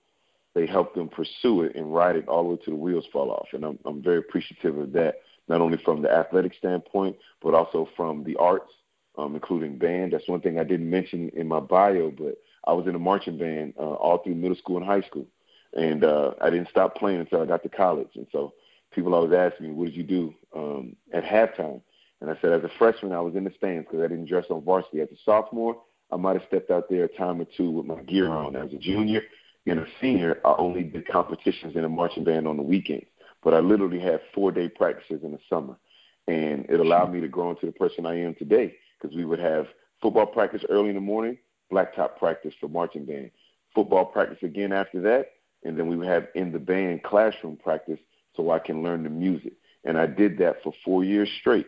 They 0.55 0.66
help 0.66 0.94
them 0.94 1.09
pursue 1.09 1.62
it 1.62 1.76
and 1.76 1.92
ride 1.94 2.16
it 2.16 2.28
all 2.28 2.42
the 2.42 2.49
way 2.51 2.57
to 2.64 2.70
the 2.70 2.76
wheels 2.76 3.07
fall 3.12 3.30
off. 3.30 3.49
And 3.53 3.64
I'm, 3.64 3.78
I'm 3.84 4.03
very 4.03 4.18
appreciative 4.18 4.76
of 4.76 4.92
that, 4.92 5.16
not 5.49 5.61
only 5.61 5.78
from 5.84 6.03
the 6.03 6.11
athletic 6.11 6.55
standpoint, 6.55 7.16
but 7.42 7.55
also 7.55 7.88
from 7.96 8.24
the 8.24 8.36
arts, 8.36 8.72
um, 9.16 9.34
including 9.34 9.78
band. 9.78 10.12
That's 10.12 10.28
one 10.28 10.40
thing 10.40 10.59
I 10.59 10.64
didn't 10.64 10.90
mention 10.90 11.30
in 11.34 11.46
my 11.46 11.61
bio, 11.61 12.11
but 12.11 12.38
I 12.66 12.72
was 12.72 12.86
in 12.86 12.94
a 12.94 12.99
marching 12.99 13.38
band 13.38 13.74
uh, 13.78 13.82
all 13.82 14.18
through 14.18 14.34
middle 14.34 14.57
school 14.57 14.78
and 14.78 14.86
high 14.86 15.03
school, 15.03 15.26
and 15.74 16.05
uh, 16.05 16.32
I 16.40 16.51
didn't 16.51 16.68
stop 16.70 16.96
playing 16.96 17.20
until 17.20 17.42
I 17.42 17.46
got 17.46 17.62
to 17.62 17.68
college. 17.68 18.11
And 18.16 18.26
so 18.32 18.55
people 18.92 19.14
always 19.14 19.32
ask 19.32 19.61
me, 19.61 19.70
"What 19.70 19.86
did 19.86 19.96
you 19.96 20.03
do 20.03 20.34
um, 20.55 20.96
at 21.12 21.24
halftime?" 21.24 21.80
And 22.20 22.30
I 22.30 22.36
said, 22.40 22.53
as 22.53 22.64
a 22.64 22.70
freshman, 22.78 23.12
I 23.12 23.20
was 23.20 23.36
in 23.36 23.44
the 23.44 23.53
stands 23.57 23.86
because 23.86 24.03
I 24.05 24.09
didn't 24.09 24.28
dress 24.28 24.46
on 24.51 24.64
varsity. 24.64 25.01
As 25.01 25.09
a 25.11 25.16
sophomore, 25.24 25.80
I 26.11 26.16
might 26.16 26.34
have 26.34 26.46
stepped 26.49 26.70
out 26.70 26.88
there 26.88 27.05
a 27.05 27.09
time 27.09 27.40
or 27.40 27.46
two 27.57 27.70
with 27.70 27.86
my 27.86 28.01
gear 28.03 28.28
on. 28.28 28.57
As 28.57 28.72
a 28.72 28.76
junior 28.76 29.22
and 29.71 29.81
a 29.81 29.87
senior, 30.01 30.41
I 30.45 30.55
only 30.59 30.83
did 30.83 31.07
competitions 31.09 31.77
in 31.77 31.85
a 31.85 31.89
marching 31.89 32.25
band 32.25 32.47
on 32.47 32.57
the 32.57 32.62
weekends. 32.62 33.07
But 33.43 33.55
I 33.55 33.61
literally 33.61 34.01
had 34.01 34.21
four 34.35 34.51
day 34.51 34.69
practices 34.69 35.23
in 35.23 35.33
the 35.33 35.39
summer. 35.49 35.77
And 36.27 36.66
it 36.69 36.81
allowed 36.81 37.12
me 37.12 37.21
to 37.21 37.29
grow 37.29 37.51
into 37.51 37.66
the 37.66 37.73
person 37.73 38.05
I 38.05 38.21
am 38.21 38.35
today 38.35 38.75
because 39.01 39.16
we 39.16 39.25
would 39.25 39.39
have 39.39 39.66
football 40.03 40.27
practice 40.27 40.62
early 40.69 40.91
in 40.91 40.95
the 40.95 41.01
morning, 41.01 41.39
blacktop 41.73 42.19
practice 42.19 42.53
for 42.61 42.69
marching 42.69 43.07
band, 43.07 43.31
football 43.75 44.05
practice 44.05 44.39
again 44.43 44.73
after 44.73 45.01
that, 45.03 45.33
and 45.64 45.79
then 45.79 45.87
we 45.89 45.97
would 45.97 46.09
have 46.09 46.29
in 46.35 46.53
the 46.53 46.59
band 46.59 47.03
classroom 47.03 47.57
practice 47.57 47.99
so 48.37 48.51
I 48.51 48.59
can 48.59 48.83
learn 48.83 49.05
the 49.05 49.11
music. 49.11 49.55
And 49.85 49.99
I 49.99 50.07
did 50.07 50.39
that 50.39 50.62
for 50.62 50.73
four 50.85 51.05
years 51.05 51.31
straight 51.41 51.66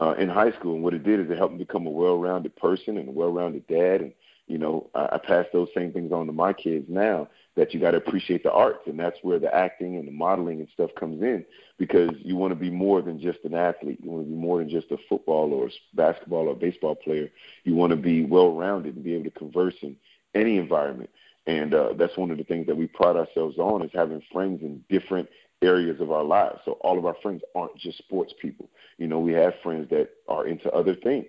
uh, 0.00 0.14
in 0.18 0.28
high 0.28 0.52
school. 0.52 0.74
And 0.74 0.82
what 0.82 0.94
it 0.94 1.04
did 1.04 1.20
is 1.20 1.30
it 1.30 1.36
helped 1.38 1.54
me 1.54 1.64
become 1.64 1.86
a 1.86 1.90
well-rounded 1.90 2.56
person 2.56 2.96
and 2.96 3.08
a 3.08 3.12
well-rounded 3.12 3.66
dad. 3.66 4.00
And 4.00 4.12
you 4.46 4.58
know, 4.58 4.90
I, 4.94 5.08
I 5.12 5.18
pass 5.18 5.46
those 5.52 5.68
same 5.74 5.92
things 5.92 6.12
on 6.12 6.26
to 6.26 6.32
my 6.32 6.52
kids 6.52 6.86
now. 6.88 7.28
That 7.58 7.74
you 7.74 7.80
got 7.80 7.90
to 7.90 7.96
appreciate 7.96 8.44
the 8.44 8.52
arts, 8.52 8.86
and 8.86 8.98
that's 8.98 9.18
where 9.22 9.40
the 9.40 9.52
acting 9.52 9.96
and 9.96 10.06
the 10.06 10.12
modeling 10.12 10.60
and 10.60 10.68
stuff 10.72 10.90
comes 10.98 11.20
in. 11.22 11.44
Because 11.76 12.12
you 12.18 12.36
want 12.36 12.52
to 12.52 12.54
be 12.54 12.70
more 12.70 13.02
than 13.02 13.20
just 13.20 13.40
an 13.42 13.54
athlete. 13.54 13.98
You 14.00 14.10
want 14.10 14.26
to 14.26 14.30
be 14.30 14.36
more 14.36 14.58
than 14.60 14.70
just 14.70 14.92
a 14.92 14.96
football 15.08 15.52
or 15.52 15.68
basketball 15.94 16.48
or 16.48 16.54
baseball 16.54 16.94
player. 16.94 17.28
You 17.64 17.74
want 17.74 17.90
to 17.90 17.96
be 17.96 18.24
well-rounded 18.24 18.94
and 18.94 19.04
be 19.04 19.14
able 19.14 19.24
to 19.24 19.30
converse 19.32 19.74
in 19.82 19.96
any 20.34 20.56
environment. 20.56 21.10
And 21.48 21.74
uh, 21.74 21.94
that's 21.98 22.16
one 22.16 22.30
of 22.30 22.38
the 22.38 22.44
things 22.44 22.66
that 22.68 22.76
we 22.76 22.86
pride 22.86 23.16
ourselves 23.16 23.58
on 23.58 23.82
is 23.82 23.90
having 23.92 24.22
friends 24.32 24.62
in 24.62 24.84
different 24.88 25.28
areas 25.60 26.00
of 26.00 26.12
our 26.12 26.24
lives. 26.24 26.60
So 26.64 26.72
all 26.82 26.96
of 26.96 27.06
our 27.06 27.16
friends 27.22 27.42
aren't 27.56 27.76
just 27.76 27.98
sports 27.98 28.32
people. 28.40 28.68
You 28.98 29.08
know, 29.08 29.18
we 29.18 29.32
have 29.32 29.54
friends 29.64 29.90
that 29.90 30.10
are 30.28 30.46
into 30.46 30.70
other 30.70 30.94
things, 30.94 31.26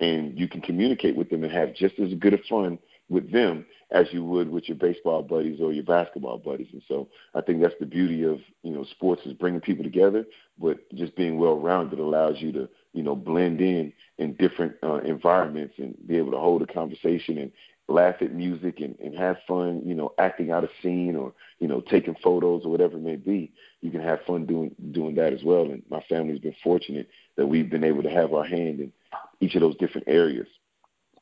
and 0.00 0.38
you 0.38 0.48
can 0.48 0.62
communicate 0.62 1.16
with 1.16 1.28
them 1.28 1.44
and 1.44 1.52
have 1.52 1.74
just 1.74 1.98
as 1.98 2.14
good 2.14 2.32
a 2.34 2.38
fun 2.48 2.78
with 3.08 3.30
them 3.30 3.66
as 3.90 4.06
you 4.10 4.24
would 4.24 4.50
with 4.50 4.68
your 4.68 4.76
baseball 4.76 5.22
buddies 5.22 5.60
or 5.60 5.72
your 5.72 5.84
basketball 5.84 6.38
buddies. 6.38 6.68
And 6.72 6.82
so 6.88 7.08
I 7.34 7.40
think 7.40 7.62
that's 7.62 7.74
the 7.78 7.86
beauty 7.86 8.24
of 8.24 8.38
you 8.62 8.72
know 8.72 8.84
sports 8.84 9.22
is 9.26 9.32
bringing 9.32 9.60
people 9.60 9.84
together, 9.84 10.24
but 10.58 10.78
just 10.94 11.14
being 11.16 11.38
well 11.38 11.58
rounded 11.58 11.98
allows 11.98 12.36
you 12.38 12.52
to 12.52 12.68
you 12.92 13.02
know 13.02 13.14
blend 13.14 13.60
in 13.60 13.92
in 14.18 14.34
different 14.34 14.74
uh, 14.82 14.98
environments 14.98 15.74
and 15.78 15.94
be 16.06 16.16
able 16.16 16.32
to 16.32 16.38
hold 16.38 16.62
a 16.62 16.66
conversation 16.66 17.38
and 17.38 17.52
laugh 17.88 18.16
at 18.20 18.32
music 18.32 18.80
and, 18.80 18.98
and 18.98 19.16
have 19.16 19.36
fun, 19.46 19.82
you 19.84 19.94
know, 19.94 20.12
acting 20.18 20.50
out 20.50 20.64
a 20.64 20.68
scene 20.82 21.14
or, 21.14 21.32
you 21.60 21.68
know, 21.68 21.80
taking 21.80 22.16
photos 22.22 22.62
or 22.64 22.70
whatever 22.70 22.96
it 22.96 23.02
may 23.02 23.16
be. 23.16 23.52
You 23.80 23.90
can 23.90 24.00
have 24.00 24.18
fun 24.26 24.46
doing 24.46 24.74
doing 24.92 25.14
that 25.16 25.32
as 25.32 25.44
well. 25.44 25.62
And 25.62 25.82
my 25.88 26.00
family's 26.08 26.40
been 26.40 26.56
fortunate 26.64 27.08
that 27.36 27.46
we've 27.46 27.70
been 27.70 27.84
able 27.84 28.02
to 28.02 28.10
have 28.10 28.32
our 28.32 28.44
hand 28.44 28.80
in 28.80 28.92
each 29.40 29.54
of 29.54 29.60
those 29.60 29.76
different 29.76 30.08
areas. 30.08 30.48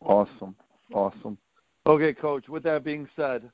Awesome. 0.00 0.54
Awesome. 0.92 1.38
Okay, 1.86 2.14
coach, 2.14 2.48
with 2.48 2.62
that 2.62 2.82
being 2.82 3.08
said, 3.14 3.50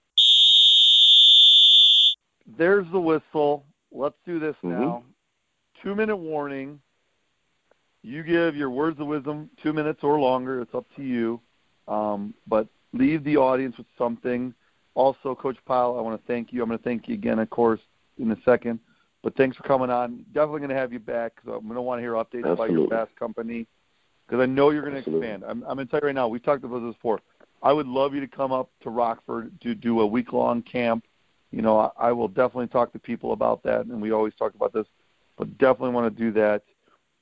there's 2.57 2.87
the 2.93 3.01
whistle. 3.01 3.65
Let's 3.93 4.15
do 4.25 4.39
this 4.39 4.55
mm-hmm. 4.63 4.81
now. 4.81 5.03
Two 5.83 5.95
minute 5.95 6.17
warning. 6.17 6.81
You 8.03 8.23
give 8.23 8.57
your 8.57 8.71
words 8.71 9.01
of 9.01 9.07
wisdom 9.07 9.51
two 9.63 9.73
minutes 9.73 10.01
or 10.03 10.21
longer. 10.21 10.61
It's 10.61 10.75
up 10.75 10.87
to 10.97 11.03
you. 11.03 11.41
Um, 11.89 12.35
but 12.47 12.69
leave 12.93 13.25
the 13.25 13.37
audience 13.37 13.77
with 13.77 13.87
something. 13.99 14.55
Also, 14.95 15.35
Coach 15.35 15.57
Pile, 15.67 15.97
I 15.99 16.01
want 16.01 16.21
to 16.21 16.27
thank 16.27 16.53
you. 16.53 16.63
I'm 16.63 16.69
going 16.69 16.79
to 16.79 16.85
thank 16.85 17.09
you 17.09 17.15
again, 17.15 17.39
of 17.39 17.51
course, 17.51 17.81
in 18.19 18.31
a 18.31 18.37
second. 18.45 18.81
But 19.23 19.37
thanks 19.37 19.57
for 19.57 19.65
coming 19.65 19.91
on. 19.91 20.25
Definitely 20.33 20.61
going 20.61 20.71
to 20.71 20.77
have 20.77 20.93
you 20.93 20.99
back 20.99 21.35
because 21.37 21.59
I'm 21.59 21.65
going 21.65 21.75
to 21.75 21.83
want 21.83 21.99
to 21.99 22.03
hear 22.03 22.15
updates 22.15 22.51
Absolutely. 22.51 22.53
about 22.55 22.71
your 22.71 22.89
fast 22.89 23.17
company 23.17 23.67
because 24.27 24.43
I 24.43 24.47
know 24.47 24.71
you're 24.71 24.83
going 24.83 24.95
to 24.95 24.99
Absolutely. 25.01 25.27
expand. 25.27 25.45
I'm, 25.45 25.63
I'm 25.65 25.77
going 25.77 25.87
to 25.87 25.91
tell 25.91 26.01
you 26.01 26.07
right 26.07 26.15
now. 26.15 26.29
We've 26.29 26.43
talked 26.43 26.65
about 26.65 26.81
this 26.81 26.95
before. 26.95 27.21
I 27.63 27.73
would 27.73 27.87
love 27.87 28.15
you 28.15 28.21
to 28.21 28.29
come 28.29 28.53
up 28.53 28.71
to 28.83 28.91
Rockford 28.91 29.53
to 29.61 29.75
do 29.75 30.01
a 30.01 30.07
week 30.07 30.33
long 30.33 30.63
camp. 30.63 31.05
You 31.51 31.63
know, 31.63 31.79
I, 31.79 31.91
I 31.99 32.13
will 32.13 32.29
definitely 32.29 32.69
talk 32.69 32.93
to 32.93 32.99
people 32.99 33.33
about 33.33 33.63
that, 33.65 33.87
and 33.87 34.01
we 34.01 34.13
always 34.13 34.35
talk 34.35 34.55
about 34.55 34.73
this, 34.73 34.87
but 35.37 35.59
definitely 35.59 35.91
want 35.91 36.17
to 36.17 36.23
do 36.23 36.33
that. 36.33 36.63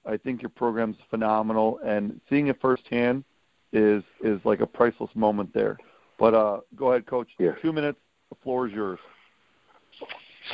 I 0.07 0.17
think 0.17 0.43
your 0.43 0.51
program's 0.51 0.97
phenomenal, 1.11 1.81
and 1.85 2.21
seeing 2.29 2.49
it 2.49 2.61
firsthand 2.61 3.25
is 3.73 4.03
is 4.23 4.41
like 4.45 4.61
a 4.61 4.67
priceless 4.67 5.11
moment 5.15 5.53
there. 5.53 5.77
But 6.19 6.35
uh, 6.35 6.61
go 6.77 6.91
ahead, 6.91 7.07
Coach. 7.07 7.29
Yeah. 7.39 7.53
Two 7.63 7.73
minutes. 7.73 7.99
The 8.31 8.37
floor 8.43 8.67
is 8.67 8.73
yours. 8.73 8.99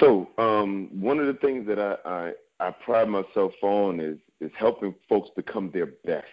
So 0.00 0.28
um, 0.38 0.88
one 0.92 1.18
of 1.18 1.26
the 1.26 1.34
things 1.34 1.66
that 1.66 1.78
I, 1.78 1.96
I 2.08 2.32
I 2.60 2.70
pride 2.70 3.08
myself 3.08 3.52
on 3.62 4.00
is 4.00 4.18
is 4.40 4.50
helping 4.56 4.94
folks 5.08 5.30
become 5.36 5.70
their 5.72 5.86
best, 6.04 6.26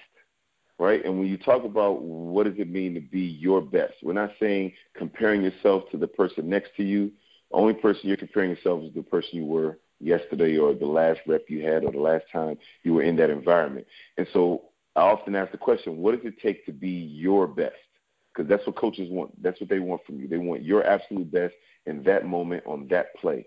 right? 0.82 1.06
And 1.06 1.20
when 1.20 1.28
you 1.28 1.38
talk 1.38 1.64
about 1.64 2.02
what 2.02 2.48
does 2.48 2.56
it 2.58 2.68
mean 2.68 2.96
to 2.96 3.02
be 3.02 3.20
your 3.20 3.62
best, 3.62 3.94
we're 4.02 4.14
not 4.14 4.32
saying 4.40 4.74
comparing 4.98 5.44
yourself 5.44 5.84
to 5.92 5.98
the 5.98 6.08
person 6.08 6.50
next 6.50 6.72
to 6.78 6.84
you. 6.84 7.12
The 7.52 7.58
only 7.58 7.76
person 7.76 8.02
you're 8.10 8.18
comparing 8.18 8.50
yourself 8.50 8.84
is 8.86 8.94
the 8.96 9.04
person 9.04 9.30
you 9.34 9.46
were 9.46 9.78
yesterday 10.00 10.58
or 10.58 10.74
the 10.74 10.88
last 10.88 11.20
rep 11.28 11.44
you 11.50 11.64
had 11.64 11.84
or 11.84 11.92
the 11.92 12.00
last 12.00 12.26
time 12.34 12.58
you 12.82 12.96
were 12.96 13.04
in 13.04 13.16
that 13.18 13.30
environment. 13.30 13.86
And 14.18 14.26
so 14.34 14.64
I 14.96 15.02
often 15.02 15.36
ask 15.36 15.52
the 15.52 15.60
question, 15.60 15.98
what 15.98 16.16
does 16.16 16.26
it 16.26 16.42
take 16.42 16.66
to 16.66 16.72
be 16.72 16.90
your 16.90 17.46
best? 17.46 17.76
Because 18.34 18.50
that's 18.50 18.66
what 18.66 18.76
coaches 18.76 19.08
want. 19.12 19.40
That's 19.44 19.62
what 19.62 19.70
they 19.70 19.80
want 19.80 20.04
from 20.04 20.20
you. 20.20 20.28
They 20.28 20.40
want 20.40 20.64
your 20.64 20.84
absolute 20.84 21.32
best 21.32 21.54
in 21.86 22.02
that 22.04 22.26
moment 22.26 22.64
on 22.66 22.88
that 22.88 23.16
play. 23.18 23.46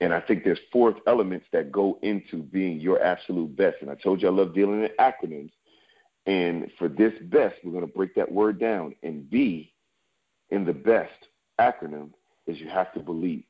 And 0.00 0.14
I 0.14 0.20
think 0.20 0.44
there's 0.44 0.60
four 0.70 0.94
elements 1.08 1.46
that 1.52 1.72
go 1.72 1.98
into 2.02 2.44
being 2.44 2.78
your 2.78 3.02
absolute 3.02 3.56
best. 3.56 3.78
And 3.80 3.90
I 3.90 3.96
told 3.96 4.22
you 4.22 4.28
I 4.28 4.30
love 4.30 4.54
dealing 4.54 4.84
in 4.84 4.90
acronyms. 5.00 5.50
And 6.26 6.70
for 6.78 6.88
this 6.88 7.12
best, 7.22 7.56
we're 7.62 7.72
going 7.72 7.86
to 7.86 7.92
break 7.92 8.14
that 8.16 8.30
word 8.30 8.58
down. 8.58 8.94
And 9.02 9.28
B 9.30 9.72
in 10.50 10.64
the 10.64 10.72
best 10.72 11.12
acronym 11.60 12.10
is 12.46 12.58
you 12.58 12.68
have 12.68 12.92
to 12.94 13.00
believe. 13.00 13.44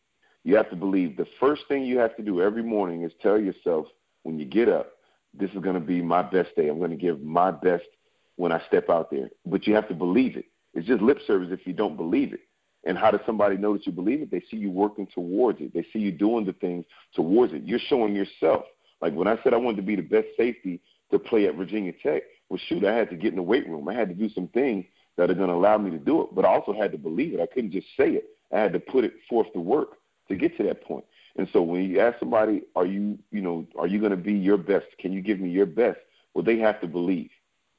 You 0.44 0.56
have 0.56 0.70
to 0.70 0.76
believe. 0.76 1.16
The 1.16 1.26
first 1.40 1.62
thing 1.68 1.84
you 1.84 1.98
have 1.98 2.16
to 2.16 2.22
do 2.22 2.40
every 2.40 2.62
morning 2.62 3.02
is 3.02 3.12
tell 3.20 3.38
yourself 3.38 3.86
when 4.22 4.38
you 4.38 4.44
get 4.44 4.68
up, 4.68 4.92
this 5.34 5.50
is 5.50 5.58
going 5.58 5.74
to 5.74 5.80
be 5.80 6.00
my 6.00 6.22
best 6.22 6.54
day. 6.56 6.68
I'm 6.68 6.78
going 6.78 6.90
to 6.90 6.96
give 6.96 7.20
my 7.20 7.50
best 7.50 7.84
when 8.36 8.52
I 8.52 8.62
step 8.66 8.88
out 8.90 9.10
there. 9.10 9.30
But 9.44 9.66
you 9.66 9.74
have 9.74 9.88
to 9.88 9.94
believe 9.94 10.36
it. 10.36 10.46
It's 10.74 10.86
just 10.86 11.02
lip 11.02 11.18
service 11.26 11.48
if 11.50 11.66
you 11.66 11.72
don't 11.72 11.96
believe 11.96 12.32
it. 12.32 12.40
And 12.84 12.96
how 12.96 13.10
does 13.10 13.20
somebody 13.26 13.56
know 13.56 13.72
that 13.72 13.86
you 13.86 13.92
believe 13.92 14.22
it? 14.22 14.30
They 14.30 14.42
see 14.50 14.56
you 14.56 14.70
working 14.70 15.08
towards 15.12 15.60
it. 15.60 15.74
They 15.74 15.84
see 15.92 15.98
you 15.98 16.12
doing 16.12 16.44
the 16.44 16.52
things 16.52 16.84
towards 17.14 17.52
it. 17.52 17.64
You're 17.64 17.80
showing 17.88 18.14
yourself. 18.14 18.64
Like 19.00 19.14
when 19.14 19.26
I 19.26 19.38
said 19.42 19.52
I 19.54 19.56
wanted 19.56 19.78
to 19.78 19.82
be 19.82 19.96
the 19.96 20.02
best 20.02 20.28
safety 20.36 20.80
to 21.10 21.18
play 21.18 21.46
at 21.46 21.56
Virginia 21.56 21.92
Tech, 22.02 22.22
well, 22.48 22.60
shoot, 22.68 22.84
I 22.84 22.94
had 22.94 23.10
to 23.10 23.16
get 23.16 23.30
in 23.30 23.36
the 23.36 23.42
weight 23.42 23.68
room. 23.68 23.88
I 23.88 23.94
had 23.94 24.08
to 24.08 24.14
do 24.14 24.28
some 24.30 24.48
things 24.48 24.84
that 25.16 25.30
are 25.30 25.34
going 25.34 25.48
to 25.48 25.54
allow 25.54 25.78
me 25.78 25.90
to 25.90 25.98
do 25.98 26.22
it. 26.22 26.34
But 26.34 26.44
I 26.44 26.48
also 26.48 26.72
had 26.72 26.92
to 26.92 26.98
believe 26.98 27.34
it. 27.34 27.40
I 27.40 27.46
couldn't 27.46 27.72
just 27.72 27.88
say 27.96 28.10
it. 28.10 28.28
I 28.52 28.60
had 28.60 28.72
to 28.74 28.80
put 28.80 29.04
it 29.04 29.14
forth 29.28 29.52
to 29.52 29.60
work 29.60 29.98
to 30.28 30.36
get 30.36 30.56
to 30.56 30.62
that 30.64 30.84
point. 30.84 31.04
And 31.36 31.48
so 31.52 31.62
when 31.62 31.84
you 31.84 32.00
ask 32.00 32.18
somebody, 32.18 32.62
are 32.74 32.86
you, 32.86 33.18
you 33.30 33.42
know, 33.42 33.66
are 33.78 33.86
you 33.86 33.98
going 33.98 34.10
to 34.10 34.16
be 34.16 34.32
your 34.32 34.56
best? 34.56 34.86
Can 34.98 35.12
you 35.12 35.20
give 35.20 35.40
me 35.40 35.50
your 35.50 35.66
best? 35.66 35.98
Well, 36.34 36.44
they 36.44 36.58
have 36.58 36.80
to 36.80 36.86
believe. 36.86 37.30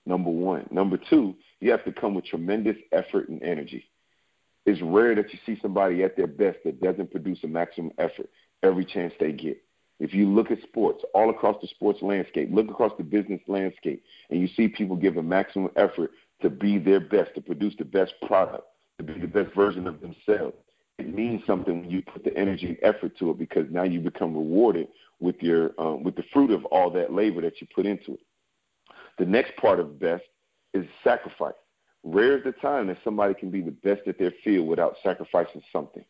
Number 0.05 0.30
one. 0.30 0.68
Number 0.72 0.97
two, 0.97 1.36
you 1.59 1.72
have 1.72 1.84
to 1.86 1.91
come 1.91 2.13
with 2.13 2.26
tremendous 2.26 2.78
effort 2.91 3.30
and 3.30 3.41
energy. 3.43 3.89
It's 4.65 4.82
rare 4.82 5.15
that 5.15 5.32
you 5.32 5.39
see 5.45 5.59
somebody 5.61 6.03
at 6.03 6.18
their 6.18 6.28
best 6.28 6.59
that 6.65 6.82
doesn't 6.82 7.11
produce 7.11 7.39
a 7.43 7.47
maximum 7.47 7.91
effort 7.97 8.30
every 8.63 8.86
chance 8.86 9.13
they 9.20 9.32
get. 9.32 9.61
If 9.99 10.13
you 10.13 10.27
look 10.27 10.51
at 10.51 10.61
sports, 10.61 11.03
all 11.13 11.29
across 11.29 11.55
the 11.61 11.67
sports 11.67 11.99
landscape, 12.01 12.49
look 12.51 12.69
across 12.69 12.91
the 12.97 13.03
business 13.03 13.41
landscape, 13.47 14.03
and 14.29 14.39
you 14.39 14.47
see 14.55 14.67
people 14.67 14.95
give 14.95 15.17
a 15.17 15.23
maximum 15.23 15.71
effort 15.75 16.11
to 16.41 16.49
be 16.49 16.77
their 16.77 16.99
best, 16.99 17.33
to 17.35 17.41
produce 17.41 17.73
the 17.79 17.85
best 17.85 18.13
product, 18.27 18.63
to 18.99 19.03
be 19.03 19.19
the 19.19 19.27
best 19.27 19.53
version 19.55 19.87
of 19.87 19.99
themselves 20.01 20.55
it 20.97 21.13
means 21.13 21.41
something 21.45 21.81
when 21.81 21.91
you 21.91 22.01
put 22.01 22.23
the 22.23 22.35
energy 22.35 22.67
and 22.67 22.77
effort 22.81 23.17
to 23.19 23.29
it 23.29 23.37
because 23.37 23.65
now 23.69 23.83
you 23.83 23.99
become 23.99 24.33
rewarded 24.33 24.87
with 25.19 25.35
your 25.41 25.71
um, 25.77 26.03
with 26.03 26.15
the 26.15 26.23
fruit 26.33 26.51
of 26.51 26.65
all 26.65 26.89
that 26.91 27.13
labor 27.13 27.41
that 27.41 27.61
you 27.61 27.67
put 27.73 27.85
into 27.85 28.13
it. 28.13 28.19
The 29.19 29.25
next 29.25 29.55
part 29.57 29.79
of 29.79 29.99
best 29.99 30.23
is 30.73 30.85
sacrifice. 31.03 31.53
rare 32.03 32.37
is 32.37 32.43
the 32.43 32.51
time 32.51 32.87
that 32.87 32.97
somebody 33.03 33.33
can 33.33 33.51
be 33.51 33.61
the 33.61 33.71
best 33.71 34.01
at 34.07 34.17
their 34.17 34.33
field 34.43 34.67
without 34.67 34.95
sacrificing 35.03 35.61
something. 35.71 36.05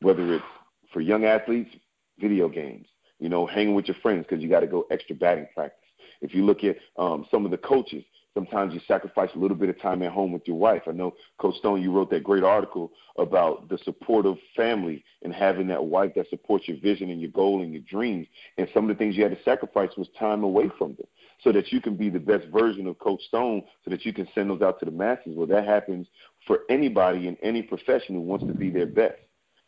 Whether 0.00 0.34
it's 0.34 0.44
for 0.92 1.00
young 1.00 1.24
athletes, 1.24 1.74
video 2.18 2.48
games, 2.48 2.86
you 3.24 3.30
know, 3.30 3.46
hanging 3.46 3.74
with 3.74 3.86
your 3.86 3.96
friends 4.02 4.26
because 4.28 4.42
you 4.42 4.50
got 4.50 4.60
to 4.60 4.66
go 4.66 4.86
extra 4.90 5.14
batting 5.16 5.46
practice. 5.54 5.88
If 6.20 6.34
you 6.34 6.44
look 6.44 6.62
at 6.62 6.76
um, 6.98 7.24
some 7.30 7.46
of 7.46 7.50
the 7.50 7.56
coaches, 7.56 8.04
sometimes 8.34 8.74
you 8.74 8.80
sacrifice 8.86 9.30
a 9.34 9.38
little 9.38 9.56
bit 9.56 9.70
of 9.70 9.80
time 9.80 10.02
at 10.02 10.12
home 10.12 10.30
with 10.30 10.42
your 10.44 10.58
wife. 10.58 10.82
I 10.86 10.90
know, 10.90 11.14
Coach 11.38 11.56
Stone, 11.56 11.80
you 11.80 11.90
wrote 11.90 12.10
that 12.10 12.22
great 12.22 12.44
article 12.44 12.92
about 13.16 13.70
the 13.70 13.78
supportive 13.78 14.36
family 14.54 15.02
and 15.22 15.32
having 15.32 15.66
that 15.68 15.82
wife 15.82 16.12
that 16.16 16.28
supports 16.28 16.68
your 16.68 16.78
vision 16.80 17.08
and 17.08 17.18
your 17.18 17.30
goal 17.30 17.62
and 17.62 17.72
your 17.72 17.80
dreams. 17.88 18.26
And 18.58 18.68
some 18.74 18.90
of 18.90 18.94
the 18.94 19.02
things 19.02 19.16
you 19.16 19.22
had 19.22 19.34
to 19.34 19.42
sacrifice 19.42 19.96
was 19.96 20.08
time 20.18 20.44
away 20.44 20.70
from 20.76 20.88
them 20.96 21.06
so 21.42 21.50
that 21.52 21.72
you 21.72 21.80
can 21.80 21.96
be 21.96 22.10
the 22.10 22.20
best 22.20 22.44
version 22.48 22.86
of 22.86 22.98
Coach 22.98 23.22
Stone 23.22 23.62
so 23.86 23.90
that 23.90 24.04
you 24.04 24.12
can 24.12 24.28
send 24.34 24.50
those 24.50 24.60
out 24.60 24.80
to 24.80 24.84
the 24.84 24.90
masses. 24.90 25.32
Well, 25.34 25.46
that 25.46 25.64
happens 25.64 26.08
for 26.46 26.60
anybody 26.68 27.26
in 27.26 27.38
any 27.42 27.62
profession 27.62 28.16
who 28.16 28.20
wants 28.20 28.44
to 28.44 28.52
be 28.52 28.68
their 28.68 28.86
best 28.86 29.16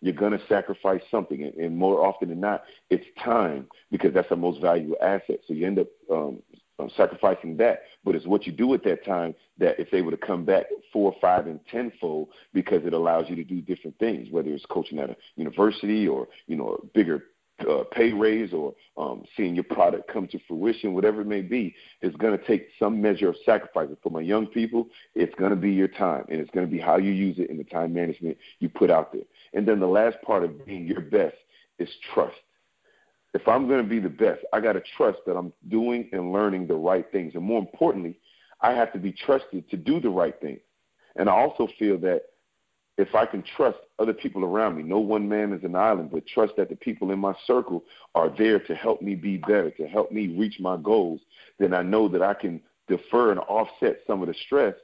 you're 0.07 0.15
going 0.15 0.31
to 0.31 0.47
sacrifice 0.49 1.03
something. 1.11 1.43
And, 1.43 1.55
and 1.55 1.77
more 1.77 2.07
often 2.07 2.29
than 2.29 2.39
not, 2.39 2.63
it's 2.91 3.05
time 3.23 3.67
because 3.91 4.15
that's 4.15 4.31
our 4.31 4.37
most 4.37 4.61
valuable 4.61 4.97
asset. 5.03 5.41
So 5.49 5.53
you 5.53 5.67
end 5.67 5.81
up 5.81 5.89
um, 6.09 6.41
um, 6.79 6.89
sacrificing 6.97 7.57
that. 7.57 7.83
But 8.05 8.15
it's 8.15 8.25
what 8.25 8.47
you 8.47 8.53
do 8.53 8.73
at 8.75 8.85
that 8.85 9.05
time 9.05 9.35
that 9.59 9.81
it's 9.81 9.93
able 9.93 10.13
to 10.13 10.17
come 10.17 10.45
back 10.45 10.67
four, 10.93 11.13
five, 11.21 11.49
and 11.49 11.59
tenfold 11.73 12.29
because 12.55 12.87
it 12.87 12.93
allows 12.93 13.29
you 13.29 13.35
to 13.35 13.43
do 13.43 13.61
different 13.61 13.99
things, 13.99 14.29
whether 14.31 14.51
it's 14.51 14.65
coaching 14.67 15.01
at 15.01 15.11
a 15.11 15.17
university 15.35 16.07
or, 16.07 16.29
you 16.47 16.55
know, 16.55 16.79
a 16.81 16.87
bigger 16.95 17.25
uh, 17.61 17.85
pay 17.91 18.13
raise 18.13 18.53
or 18.53 18.75
um, 18.99 19.25
seeing 19.37 19.55
your 19.55 19.65
product 19.65 20.13
come 20.13 20.29
to 20.29 20.39
fruition, 20.47 20.93
whatever 20.93 21.23
it 21.23 21.27
may 21.27 21.41
be, 21.41 21.75
it's 22.03 22.17
going 22.17 22.37
to 22.39 22.45
take 22.47 22.69
some 22.79 23.01
measure 23.01 23.29
of 23.29 23.37
sacrifice. 23.45 23.89
For 24.03 24.11
my 24.11 24.21
young 24.21 24.47
people, 24.47 24.89
it's 25.15 25.35
going 25.37 25.51
to 25.51 25.57
be 25.57 25.73
your 25.73 25.89
time, 25.89 26.25
and 26.29 26.41
it's 26.41 26.51
going 26.51 26.67
to 26.67 26.71
be 26.71 26.79
how 26.79 26.97
you 26.97 27.13
use 27.13 27.39
it 27.39 27.51
and 27.51 27.59
the 27.59 27.65
time 27.65 27.95
management 27.95 28.37
you 28.59 28.69
put 28.69 28.91
out 28.91 29.13
there. 29.13 29.23
And 29.57 29.67
then 29.67 29.81
the 29.81 29.89
last 29.89 30.21
part 30.23 30.45
of 30.45 30.65
being 30.67 30.87
your 30.87 31.01
best 31.01 31.35
is 31.79 31.89
trust. 32.15 32.37
If 33.33 33.49
I'm 33.49 33.67
going 33.67 33.83
to 33.83 33.89
be 33.89 33.99
the 33.99 34.09
best, 34.09 34.45
I 34.53 34.61
got 34.61 34.75
to 34.75 34.83
trust 34.97 35.19
that 35.27 35.35
I'm 35.35 35.53
doing 35.69 36.11
and 36.13 36.31
learning 36.31 36.67
the 36.67 36.75
right 36.75 37.11
things. 37.11 37.35
And 37.35 37.43
more 37.43 37.59
importantly, 37.59 38.21
I 38.61 38.73
have 38.73 38.93
to 38.93 38.99
be 38.99 39.13
trusted 39.13 39.69
to 39.71 39.77
do 39.79 39.99
the 39.99 40.11
right 40.11 40.39
things. 40.41 40.61
And 41.17 41.29
I 41.31 41.33
also 41.33 41.69
feel 41.79 41.99
that 42.01 42.23
if 42.99 43.15
I 43.15 43.25
can 43.25 43.43
trust 43.57 43.79
other 43.99 44.13
people 44.13 44.45
around 44.45 44.77
me, 44.77 44.83
no 44.83 44.99
one 44.99 45.27
man 45.27 45.55
is 45.55 45.65
an 45.65 45.75
island, 45.75 46.11
but 46.13 46.27
trust 46.27 46.53
that 46.59 46.69
the 46.69 46.77
people 46.77 47.11
in 47.11 47.19
my 47.19 47.35
circle 47.47 47.83
are 48.15 48.29
there 48.37 48.59
to 48.61 48.75
help 48.75 49.01
me 49.01 49.15
be 49.15 49.39
better, 49.39 49.71
to 49.73 49.87
help 49.87 50.13
me 50.13 50.37
reach 50.39 50.61
my 50.61 50.77
goals, 50.77 51.21
then 51.59 51.73
I 51.73 51.83
know 51.83 52.09
that 52.09 52.23
I 52.23 52.35
can 52.35 52.61
defer 52.89 53.31
and 53.31 53.41
offset 53.41 54.01
some 54.07 54.21
of 54.21 54.29
the 54.29 54.35
stress 54.47 54.75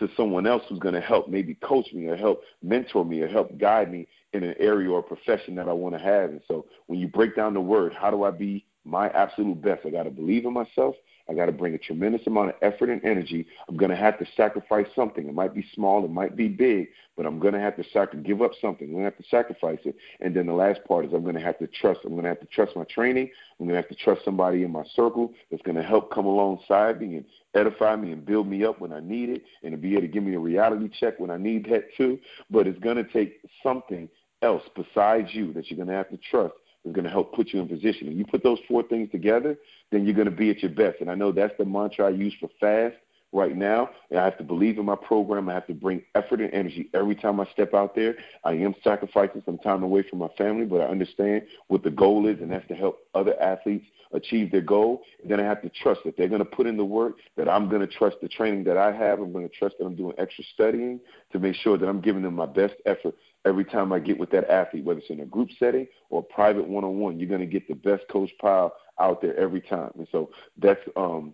to 0.00 0.08
someone 0.16 0.46
else 0.46 0.62
who's 0.68 0.78
going 0.78 0.94
to 0.94 1.00
help 1.00 1.28
maybe 1.28 1.54
coach 1.54 1.92
me 1.92 2.06
or 2.06 2.16
help 2.16 2.42
mentor 2.62 3.04
me 3.04 3.20
or 3.20 3.28
help 3.28 3.56
guide 3.58 3.90
me 3.90 4.08
in 4.32 4.42
an 4.42 4.54
area 4.58 4.90
or 4.90 5.02
profession 5.02 5.54
that 5.54 5.68
I 5.68 5.72
want 5.72 5.94
to 5.94 6.00
have. 6.00 6.30
And 6.30 6.40
so 6.48 6.66
when 6.86 6.98
you 6.98 7.06
break 7.06 7.36
down 7.36 7.54
the 7.54 7.60
word, 7.60 7.94
how 7.94 8.10
do 8.10 8.24
I 8.24 8.30
be 8.30 8.66
my 8.84 9.08
absolute 9.10 9.62
best? 9.62 9.86
I 9.86 9.90
got 9.90 10.04
to 10.04 10.10
believe 10.10 10.44
in 10.44 10.52
myself. 10.52 10.96
I 11.28 11.34
got 11.34 11.46
to 11.46 11.52
bring 11.52 11.74
a 11.74 11.78
tremendous 11.78 12.26
amount 12.26 12.50
of 12.50 12.54
effort 12.62 12.90
and 12.90 13.04
energy. 13.04 13.46
I'm 13.68 13.76
going 13.76 13.90
to 13.90 13.96
have 13.96 14.18
to 14.18 14.26
sacrifice 14.36 14.86
something. 14.94 15.28
It 15.28 15.34
might 15.34 15.54
be 15.54 15.64
small, 15.74 16.04
it 16.04 16.10
might 16.10 16.36
be 16.36 16.48
big, 16.48 16.88
but 17.16 17.26
I'm 17.26 17.38
going 17.38 17.54
to 17.54 17.60
have 17.60 17.76
to 17.76 17.84
sac- 17.92 18.22
give 18.22 18.42
up 18.42 18.52
something. 18.60 18.88
I'm 18.88 18.92
going 18.94 19.04
to 19.04 19.10
have 19.10 19.18
to 19.18 19.28
sacrifice 19.30 19.78
it. 19.84 19.96
And 20.20 20.34
then 20.34 20.46
the 20.46 20.52
last 20.52 20.84
part 20.84 21.04
is 21.04 21.12
I'm 21.12 21.22
going 21.22 21.34
to 21.34 21.40
have 21.40 21.58
to 21.58 21.66
trust. 21.66 22.00
I'm 22.04 22.12
going 22.12 22.22
to 22.22 22.28
have 22.28 22.40
to 22.40 22.46
trust 22.46 22.76
my 22.76 22.84
training. 22.84 23.30
I'm 23.58 23.66
going 23.66 23.76
to 23.76 23.82
have 23.82 23.88
to 23.88 24.04
trust 24.04 24.24
somebody 24.24 24.62
in 24.62 24.72
my 24.72 24.84
circle 24.94 25.32
that's 25.50 25.62
going 25.62 25.76
to 25.76 25.82
help 25.82 26.12
come 26.12 26.26
alongside 26.26 27.00
me 27.00 27.16
and 27.16 27.24
edify 27.54 27.96
me 27.96 28.12
and 28.12 28.24
build 28.24 28.48
me 28.48 28.64
up 28.64 28.80
when 28.80 28.92
I 28.92 29.00
need 29.00 29.28
it 29.28 29.42
and 29.62 29.72
to 29.72 29.78
be 29.78 29.92
able 29.92 30.02
to 30.02 30.08
give 30.08 30.22
me 30.22 30.34
a 30.34 30.38
reality 30.38 30.88
check 31.00 31.18
when 31.20 31.30
I 31.30 31.36
need 31.36 31.66
that 31.70 31.84
too. 31.96 32.18
But 32.50 32.66
it's 32.66 32.78
going 32.80 32.96
to 32.96 33.04
take 33.04 33.40
something 33.62 34.08
else 34.42 34.62
besides 34.74 35.28
you 35.32 35.52
that 35.52 35.70
you're 35.70 35.76
going 35.76 35.88
to 35.88 35.94
have 35.94 36.08
to 36.10 36.18
trust 36.30 36.54
is 36.84 36.92
going 36.92 37.04
to 37.04 37.10
help 37.10 37.34
put 37.34 37.48
you 37.48 37.60
in 37.60 37.68
position. 37.68 38.08
And 38.08 38.16
you 38.16 38.24
put 38.24 38.42
those 38.42 38.58
four 38.68 38.82
things 38.82 39.10
together, 39.10 39.58
then 39.90 40.04
you're 40.04 40.14
going 40.14 40.30
to 40.30 40.36
be 40.36 40.50
at 40.50 40.60
your 40.62 40.70
best. 40.70 41.00
And 41.00 41.10
I 41.10 41.14
know 41.14 41.32
that's 41.32 41.56
the 41.58 41.64
mantra 41.64 42.06
I 42.06 42.10
use 42.10 42.34
for 42.40 42.48
fast 42.58 42.96
right 43.32 43.56
now. 43.56 43.90
And 44.10 44.18
I 44.18 44.24
have 44.24 44.38
to 44.38 44.44
believe 44.44 44.78
in 44.78 44.84
my 44.84 44.96
program. 44.96 45.48
I 45.48 45.54
have 45.54 45.66
to 45.68 45.74
bring 45.74 46.02
effort 46.14 46.40
and 46.40 46.52
energy 46.52 46.88
every 46.94 47.14
time 47.14 47.38
I 47.40 47.46
step 47.52 47.74
out 47.74 47.94
there. 47.94 48.16
I 48.44 48.52
am 48.52 48.74
sacrificing 48.82 49.42
some 49.44 49.58
time 49.58 49.82
away 49.82 50.04
from 50.08 50.18
my 50.18 50.28
family, 50.36 50.66
but 50.66 50.80
I 50.80 50.86
understand 50.86 51.42
what 51.68 51.82
the 51.82 51.90
goal 51.90 52.26
is, 52.26 52.40
and 52.40 52.50
that's 52.50 52.66
to 52.68 52.74
help 52.74 53.06
other 53.14 53.40
athletes 53.40 53.86
achieve 54.12 54.50
their 54.50 54.60
goal. 54.60 55.02
And 55.22 55.30
then 55.30 55.38
I 55.38 55.44
have 55.44 55.62
to 55.62 55.68
trust 55.68 56.00
that 56.04 56.16
they're 56.16 56.28
going 56.28 56.40
to 56.40 56.44
put 56.44 56.66
in 56.66 56.76
the 56.76 56.84
work, 56.84 57.16
that 57.36 57.48
I'm 57.48 57.68
going 57.68 57.80
to 57.80 57.86
trust 57.86 58.16
the 58.20 58.28
training 58.28 58.64
that 58.64 58.76
I 58.76 58.92
have. 58.92 59.20
I'm 59.20 59.32
going 59.32 59.48
to 59.48 59.54
trust 59.54 59.76
that 59.78 59.84
I'm 59.84 59.94
doing 59.94 60.14
extra 60.18 60.42
studying 60.54 61.00
to 61.32 61.38
make 61.38 61.54
sure 61.54 61.78
that 61.78 61.88
I'm 61.88 62.00
giving 62.00 62.22
them 62.22 62.34
my 62.34 62.46
best 62.46 62.74
effort 62.86 63.14
every 63.44 63.64
time 63.64 63.92
I 63.92 63.98
get 63.98 64.18
with 64.18 64.30
that 64.30 64.50
athlete, 64.50 64.84
whether 64.84 65.00
it's 65.00 65.10
in 65.10 65.20
a 65.20 65.26
group 65.26 65.48
setting 65.58 65.86
or 66.10 66.20
a 66.20 66.34
private 66.34 66.66
one 66.66 66.84
on 66.84 66.98
one, 66.98 67.18
you're 67.18 67.28
going 67.28 67.40
to 67.40 67.46
get 67.46 67.68
the 67.68 67.74
best 67.74 68.04
coach 68.10 68.30
Pile 68.40 68.74
out 68.98 69.22
there 69.22 69.36
every 69.38 69.60
time. 69.60 69.90
And 69.96 70.06
so 70.12 70.30
that's 70.58 70.80
um, 70.96 71.32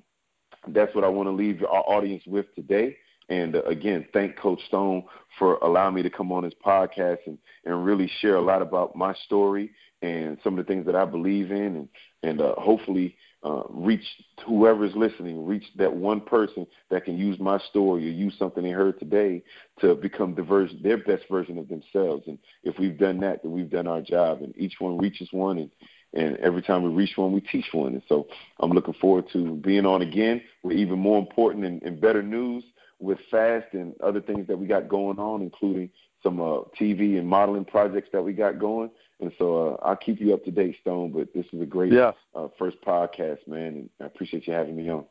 that's 0.69 0.95
what 0.95 1.05
I 1.05 1.09
want 1.09 1.29
to 1.29 1.33
leave 1.33 1.63
our 1.63 1.85
audience 1.87 2.23
with 2.27 2.47
today. 2.55 2.97
And 3.29 3.57
uh, 3.57 3.63
again, 3.63 4.07
thank 4.13 4.37
Coach 4.37 4.61
Stone 4.69 5.05
for 5.39 5.57
allowing 5.57 5.95
me 5.95 6.03
to 6.03 6.11
come 6.11 6.31
on 6.31 6.45
his 6.45 6.55
podcast 6.65 7.19
and, 7.27 7.39
and 7.65 7.85
really 7.85 8.11
share 8.21 8.37
a 8.37 8.41
lot 8.41 8.63
about 8.63 8.95
my 8.95 9.15
story 9.25 9.73
and 10.03 10.39
some 10.45 10.59
of 10.59 10.65
the 10.65 10.73
things 10.73 10.87
that 10.87 10.95
I 10.95 11.05
believe 11.05 11.51
in, 11.51 11.77
and 11.77 11.89
and 12.23 12.41
uh, 12.41 12.55
hopefully 12.57 13.17
uh, 13.43 13.63
reach 13.69 14.05
whoever's 14.47 14.95
listening, 14.97 15.47
reach 15.47 15.65
that 15.77 15.93
one 15.93 16.21
person 16.21 16.67
that 16.91 17.05
can 17.05 17.17
use 17.17 17.39
my 17.39 17.59
story 17.71 18.07
or 18.07 18.11
use 18.11 18.35
something 18.39 18.63
they 18.63 18.71
heard 18.71 18.99
today 18.99 19.43
to 19.81 19.95
become 19.95 20.35
the 20.35 20.43
version, 20.43 20.81
their 20.83 20.99
best 20.99 21.25
version 21.31 21.59
of 21.59 21.69
themselves. 21.69 22.25
And 22.27 22.39
if 22.65 22.79
we've 22.79 22.99
done 22.99 23.21
that, 23.21 23.43
then 23.43 23.53
we've 23.53 23.71
done 23.71 23.87
our 23.87 24.01
job. 24.01 24.43
And 24.43 24.57
each 24.57 24.75
one 24.79 24.99
reaches 24.99 25.29
one, 25.33 25.59
and 25.59 25.71
and 26.15 26.37
every 26.39 26.63
time 26.63 26.83
we 26.83 26.91
reach 26.91 27.17
one, 27.17 27.33
we 27.33 27.41
teach 27.41 27.67
one. 27.73 27.93
And 27.93 28.03
so 28.09 28.27
I'm 28.61 28.71
looking 28.71 28.95
forward 28.95 29.27
to 29.33 29.57
being 29.57 29.85
on 29.85 30.03
again 30.03 30.41
with 30.63 30.77
even 30.77 30.99
more 30.99 31.19
important 31.19 31.65
and, 31.65 31.83
and 31.83 32.01
better 32.01 32.23
news 32.23 32.65
with 32.99 33.19
Fast 33.31 33.67
and 33.73 33.95
other 34.03 34.21
things 34.21 34.47
that 34.47 34.59
we 34.59 34.67
got 34.67 34.89
going 34.89 35.19
on, 35.19 35.43
including 35.43 35.91
some 36.23 36.41
uh, 36.41 36.61
TV 36.81 37.19
and 37.19 37.29
modeling 37.29 37.65
projects 37.65 38.09
that 38.13 38.23
we 38.23 38.33
got 38.33 38.59
going. 38.59 38.91
And 39.21 39.33
so 39.39 39.79
uh, 39.83 39.87
I'll 39.87 39.97
keep 39.97 40.21
you 40.21 40.35
up 40.35 40.45
to 40.45 40.51
date, 40.51 40.77
Stone. 40.83 41.13
But 41.13 41.33
this 41.35 41.47
is 41.53 41.61
a 41.61 41.67
great 41.67 41.93
yeah. 41.93 42.13
uh, 42.35 42.49
first 42.59 42.77
podcast, 42.83 43.47
man, 43.47 43.67
and 43.67 43.91
I 44.01 44.05
appreciate 44.05 44.47
you 44.47 44.53
having 44.53 44.77
me 44.77 44.91
on. 44.91 45.05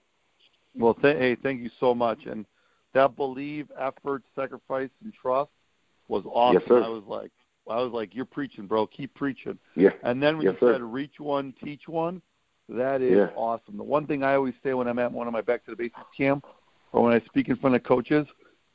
Well, 0.77 0.93
th- 0.93 1.17
hey, 1.17 1.35
thank 1.41 1.61
you 1.61 1.69
so 1.79 1.95
much. 1.95 2.25
And 2.25 2.45
that 2.93 3.15
believe, 3.15 3.71
effort, 3.79 4.23
sacrifice, 4.35 4.89
and 5.03 5.13
trust 5.13 5.51
was 6.07 6.23
awesome. 6.25 6.61
Yes. 6.69 6.83
I 6.85 6.89
was 6.89 7.03
like, 7.07 7.31
I 7.69 7.81
was 7.81 7.91
like, 7.91 8.13
you're 8.13 8.25
preaching, 8.25 8.67
bro. 8.67 8.85
Keep 8.85 9.15
preaching. 9.15 9.57
Yeah. 9.75 9.89
And 10.03 10.21
then 10.21 10.37
when 10.37 10.45
yes, 10.45 10.55
you 10.61 10.67
sir. 10.67 10.73
said 10.73 10.83
reach 10.83 11.19
one, 11.19 11.53
teach 11.63 11.87
one, 11.87 12.21
that 12.69 13.01
is 13.01 13.17
Yeah. 13.17 13.29
awesome. 13.35 13.77
The 13.77 13.83
one 13.83 14.05
thing 14.05 14.23
I 14.23 14.35
always 14.35 14.53
say 14.63 14.73
when 14.73 14.87
I'm 14.87 14.99
at 14.99 15.11
one 15.11 15.25
of 15.27 15.33
my 15.33 15.41
back 15.41 15.65
to 15.65 15.71
the 15.71 15.77
basics 15.77 15.99
camp 16.15 16.45
or 16.91 17.03
when 17.03 17.13
I 17.13 17.25
speak 17.25 17.49
in 17.49 17.55
front 17.55 17.75
of 17.75 17.83
coaches, 17.83 18.27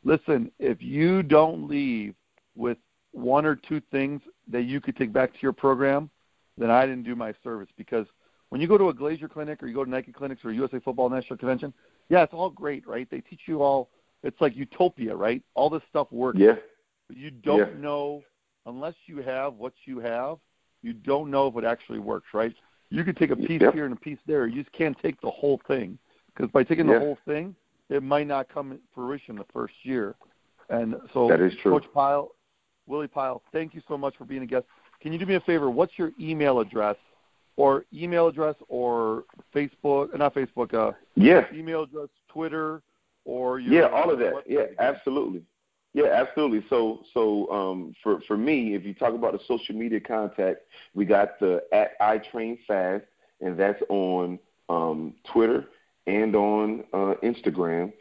listen, 0.03 0.51
if 0.59 0.83
you 0.83 1.23
don't 1.23 1.69
leave 1.69 2.15
with 2.57 2.79
one 3.13 3.45
or 3.47 3.57
two 3.57 3.81
things 3.91 4.21
that 4.49 4.63
you 4.63 4.81
could 4.81 4.97
take 4.97 5.13
back 5.13 5.33
to 5.33 5.39
your 5.43 5.53
program, 5.53 6.11
then 6.59 6.71
I 6.71 6.87
didn't 6.87 7.05
do 7.05 7.17
my 7.17 7.35
service 7.43 7.69
because 7.77 8.07
when 8.51 8.61
you 8.61 8.67
go 8.69 8.77
to 8.79 8.89
a 8.89 8.95
Glazier 8.95 9.29
clinic 9.29 9.63
or 9.63 9.67
you 9.67 9.75
go 9.75 9.85
to 9.85 9.91
Nike 9.91 10.13
clinics 10.13 10.45
or 10.45 10.53
USA 10.53 10.81
Football 10.81 11.09
National 11.09 11.37
Convention, 11.37 11.73
yeah, 12.09 12.23
it's 12.23 12.35
all 12.35 12.51
great, 12.51 12.87
right? 12.87 13.09
They 13.11 13.21
teach 13.21 13.43
you 13.47 13.63
all. 13.63 13.91
It's 14.23 14.41
like 14.41 14.57
utopia, 14.57 15.15
right? 15.15 15.43
All 15.55 15.71
this 15.71 15.83
stuff 15.89 16.09
works. 16.11 16.39
Yeah. 16.39 16.57
But 17.09 17.17
you 17.17 17.31
don't 17.31 17.59
Yeah. 17.59 17.81
know 17.81 18.23
unless 18.67 18.95
you 19.07 19.23
have 19.23 19.55
what 19.55 19.73
you 19.87 20.01
have. 20.01 20.39
You 20.83 20.93
don't 20.93 21.31
know 21.31 21.47
if 21.47 21.57
it 21.57 21.65
actually 21.65 21.99
works, 21.99 22.29
right? 22.35 22.55
You 22.91 23.05
could 23.05 23.17
take 23.17 23.31
a 23.31 23.37
piece 23.37 23.61
Yep. 23.63 23.75
here 23.75 23.85
and 23.85 23.95
a 23.95 24.01
piece 24.01 24.19
there. 24.27 24.47
You 24.47 24.63
just 24.63 24.73
can't 24.73 24.99
take 24.99 25.21
the 25.21 25.31
whole 25.31 25.59
thing 25.67 25.99
because 26.27 26.51
by 26.51 26.65
taking 26.65 26.87
Yeah. 26.89 26.95
the 26.95 27.01
whole 27.01 27.19
thing, 27.25 27.55
it 27.89 28.03
might 28.03 28.27
not 28.27 28.49
come 28.49 28.71
to 28.73 28.81
fruition 28.95 29.37
the 29.37 29.45
first 29.53 29.75
year. 29.85 30.17
And 30.69 31.01
so, 31.13 31.29
That 31.29 31.41
is 31.41 31.55
true. 31.57 31.73
Coach 31.73 31.93
Pile, 31.93 32.33
Willie 32.87 33.09
Pile, 33.09 33.43
thank 33.53 33.75
you 33.75 33.83
so 33.89 33.97
much 33.97 34.17
for 34.17 34.25
being 34.25 34.43
a 34.43 34.47
guest. 34.47 34.67
Can 35.01 35.13
you 35.13 35.19
do 35.19 35.27
me 35.27 35.35
a 35.37 35.41
favor? 35.41 35.71
What's 35.71 35.99
your 35.99 36.13
email 36.21 36.61
address, 36.61 36.97
or 37.57 37.85
email 37.93 38.29
address, 38.29 38.57
or 38.69 39.25
Facebook? 39.55 40.17
Not 40.17 40.35
Facebook. 40.35 40.75
Uh, 40.75 40.93
Yeah. 41.15 41.47
email 41.53 41.83
address, 41.85 42.09
Twitter, 42.29 42.83
or 43.25 43.61
your 43.61 43.75
Yeah, 43.75 43.89
all 43.89 44.11
of 44.11 44.19
that. 44.19 44.43
Yeah, 44.47 44.61
again? 44.61 44.77
absolutely. 44.79 45.43
Yeah, 45.93 46.07
absolutely. 46.07 46.65
So, 46.69 47.03
so 47.13 47.51
um, 47.51 47.95
for 48.03 48.21
for 48.23 48.37
me, 48.37 48.75
if 48.75 48.85
you 48.85 48.95
talk 48.95 49.13
about 49.15 49.33
the 49.33 49.41
social 49.49 49.75
media 49.75 50.01
contact, 50.01 50.61
we 50.95 51.05
got 51.05 51.39
the 51.41 51.63
at 51.73 51.93
I 52.01 52.19
Train 52.19 52.59
Fast, 52.69 53.05
and 53.41 53.59
that's 53.59 53.83
on 53.89 54.39
um, 54.69 55.15
Twitter 55.33 55.67
and 56.07 56.37
on 56.37 56.85
uh, 56.93 57.15
Instagram. 57.25 57.93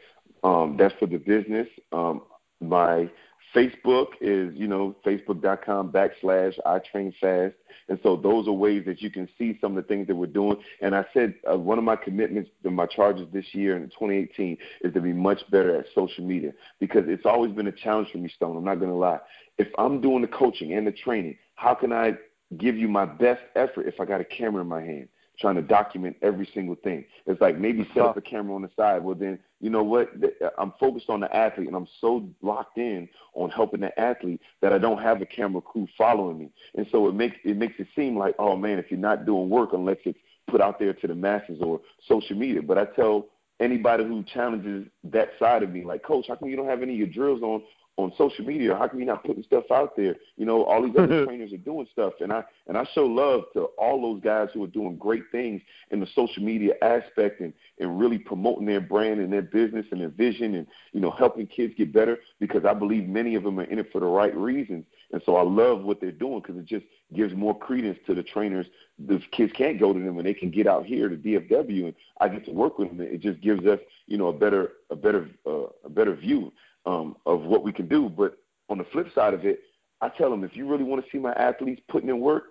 Um, 0.44 0.76
that's 0.78 0.94
for 1.00 1.06
the 1.06 1.18
business. 1.18 1.66
Um, 1.92 2.22
my 2.60 3.10
Facebook 3.54 4.08
is, 4.20 4.54
you 4.54 4.68
know, 4.68 4.94
facebook.com 5.04 5.90
backslash 5.90 6.54
I 6.64 6.78
train 6.78 7.12
fast. 7.20 7.54
And 7.88 7.98
so 8.02 8.16
those 8.16 8.46
are 8.46 8.52
ways 8.52 8.84
that 8.86 9.02
you 9.02 9.10
can 9.10 9.28
see 9.36 9.58
some 9.60 9.76
of 9.76 9.82
the 9.82 9.88
things 9.88 10.06
that 10.06 10.14
we're 10.14 10.26
doing. 10.26 10.56
And 10.80 10.94
I 10.94 11.04
said 11.12 11.34
uh, 11.50 11.58
one 11.58 11.78
of 11.78 11.84
my 11.84 11.96
commitments 11.96 12.50
to 12.62 12.70
my 12.70 12.86
charges 12.86 13.26
this 13.32 13.46
year 13.52 13.76
in 13.76 13.84
2018 13.84 14.56
is 14.82 14.94
to 14.94 15.00
be 15.00 15.12
much 15.12 15.40
better 15.50 15.76
at 15.76 15.86
social 15.94 16.24
media 16.24 16.52
because 16.78 17.04
it's 17.06 17.26
always 17.26 17.52
been 17.52 17.66
a 17.66 17.72
challenge 17.72 18.08
for 18.12 18.18
me, 18.18 18.28
Stone. 18.28 18.56
I'm 18.56 18.64
not 18.64 18.78
going 18.78 18.90
to 18.90 18.96
lie. 18.96 19.18
If 19.58 19.68
I'm 19.78 20.00
doing 20.00 20.22
the 20.22 20.28
coaching 20.28 20.74
and 20.74 20.86
the 20.86 20.92
training, 20.92 21.36
how 21.56 21.74
can 21.74 21.92
I 21.92 22.12
give 22.56 22.76
you 22.76 22.88
my 22.88 23.04
best 23.04 23.42
effort 23.56 23.86
if 23.86 24.00
I 24.00 24.04
got 24.04 24.20
a 24.20 24.24
camera 24.24 24.62
in 24.62 24.68
my 24.68 24.80
hand? 24.80 25.08
Trying 25.40 25.56
to 25.56 25.62
document 25.62 26.16
every 26.22 26.48
single 26.52 26.76
thing. 26.76 27.04
It's 27.26 27.40
like 27.40 27.58
maybe 27.58 27.88
set 27.94 28.02
up 28.02 28.16
a 28.16 28.20
camera 28.20 28.54
on 28.54 28.62
the 28.62 28.70
side. 28.76 29.02
Well, 29.02 29.14
then 29.14 29.38
you 29.60 29.70
know 29.70 29.82
what? 29.82 30.10
Uh, 30.22 30.48
I'm 30.58 30.72
focused 30.78 31.08
on 31.08 31.20
the 31.20 31.34
athlete, 31.34 31.68
and 31.68 31.76
I'm 31.76 31.88
so 32.00 32.28
locked 32.42 32.78
in 32.78 33.08
on 33.34 33.50
helping 33.50 33.80
the 33.80 33.98
athlete 33.98 34.40
that 34.60 34.72
I 34.72 34.78
don't 34.78 35.02
have 35.02 35.22
a 35.22 35.26
camera 35.26 35.60
crew 35.60 35.86
following 35.96 36.38
me. 36.38 36.50
And 36.74 36.86
so 36.92 37.08
it 37.08 37.14
makes 37.14 37.36
it 37.44 37.56
makes 37.56 37.74
it 37.78 37.88
seem 37.96 38.16
like, 38.16 38.34
oh 38.38 38.56
man, 38.56 38.78
if 38.78 38.90
you're 38.90 39.00
not 39.00 39.26
doing 39.26 39.48
work 39.48 39.72
unless 39.72 39.98
it's 40.04 40.18
put 40.48 40.60
out 40.60 40.78
there 40.78 40.92
to 40.92 41.06
the 41.06 41.14
masses 41.14 41.58
or 41.60 41.80
social 42.08 42.36
media. 42.36 42.60
But 42.62 42.78
I 42.78 42.84
tell 42.84 43.26
anybody 43.60 44.04
who 44.04 44.22
challenges 44.24 44.86
that 45.04 45.30
side 45.38 45.62
of 45.62 45.70
me, 45.70 45.84
like, 45.84 46.02
Coach, 46.02 46.26
how 46.28 46.34
come 46.34 46.48
you 46.48 46.56
don't 46.56 46.68
have 46.68 46.82
any 46.82 46.92
of 46.94 46.98
your 46.98 47.08
drills 47.08 47.42
on 47.42 47.62
on 48.02 48.12
social 48.16 48.44
media. 48.44 48.74
How 48.76 48.88
come 48.88 49.00
you 49.00 49.06
not 49.06 49.24
putting 49.24 49.42
stuff 49.42 49.64
out 49.72 49.96
there? 49.96 50.16
You 50.36 50.46
know, 50.46 50.64
all 50.64 50.82
these 50.82 50.96
other 50.98 51.24
trainers 51.26 51.52
are 51.52 51.58
doing 51.58 51.86
stuff, 51.92 52.14
and 52.20 52.32
I 52.32 52.42
and 52.66 52.76
I 52.76 52.86
show 52.94 53.06
love 53.06 53.42
to 53.54 53.64
all 53.78 54.00
those 54.00 54.22
guys 54.22 54.48
who 54.54 54.64
are 54.64 54.68
doing 54.68 54.96
great 54.96 55.24
things 55.32 55.60
in 55.90 56.00
the 56.00 56.06
social 56.14 56.42
media 56.42 56.74
aspect 56.82 57.40
and 57.40 57.52
and 57.78 57.98
really 57.98 58.18
promoting 58.18 58.66
their 58.66 58.80
brand 58.80 59.20
and 59.20 59.32
their 59.32 59.42
business 59.42 59.86
and 59.90 60.00
their 60.00 60.08
vision 60.08 60.54
and 60.54 60.66
you 60.92 61.00
know 61.00 61.10
helping 61.10 61.46
kids 61.46 61.74
get 61.76 61.92
better 61.92 62.18
because 62.38 62.64
I 62.64 62.74
believe 62.74 63.08
many 63.08 63.34
of 63.34 63.42
them 63.42 63.58
are 63.60 63.64
in 63.64 63.78
it 63.78 63.90
for 63.92 64.00
the 64.00 64.06
right 64.06 64.36
reasons, 64.36 64.84
and 65.12 65.22
so 65.24 65.36
I 65.36 65.42
love 65.42 65.82
what 65.82 66.00
they're 66.00 66.12
doing 66.12 66.40
because 66.40 66.56
it 66.56 66.66
just 66.66 66.86
gives 67.14 67.34
more 67.34 67.58
credence 67.58 67.98
to 68.06 68.14
the 68.14 68.22
trainers. 68.22 68.66
The 69.06 69.20
kids 69.32 69.52
can't 69.56 69.80
go 69.80 69.92
to 69.92 69.98
them 69.98 70.18
and 70.18 70.26
they 70.26 70.34
can 70.34 70.50
get 70.50 70.66
out 70.66 70.86
here 70.86 71.08
to 71.08 71.16
DFW, 71.16 71.84
and 71.84 71.94
I 72.20 72.28
get 72.28 72.44
to 72.46 72.52
work 72.52 72.78
with 72.78 72.88
them. 72.88 73.00
It 73.00 73.20
just 73.20 73.40
gives 73.40 73.66
us 73.66 73.78
you 74.06 74.18
know 74.18 74.28
a 74.28 74.32
better 74.32 74.72
a 74.90 74.96
better 74.96 75.28
uh, 75.46 75.66
a 75.84 75.88
better 75.88 76.14
view 76.14 76.52
um, 76.86 77.16
of 77.26 77.42
what 77.42 77.62
we 77.62 77.72
can 77.72 77.88
do. 77.88 78.08
But 78.08 78.38
on 78.68 78.78
the 78.78 78.84
flip 78.92 79.08
side 79.14 79.34
of 79.34 79.44
it, 79.44 79.60
I 80.00 80.08
tell 80.08 80.30
them 80.30 80.44
if 80.44 80.56
you 80.56 80.66
really 80.66 80.84
want 80.84 81.04
to 81.04 81.10
see 81.10 81.18
my 81.18 81.32
athletes 81.32 81.82
putting 81.88 82.08
in 82.08 82.20
work, 82.20 82.44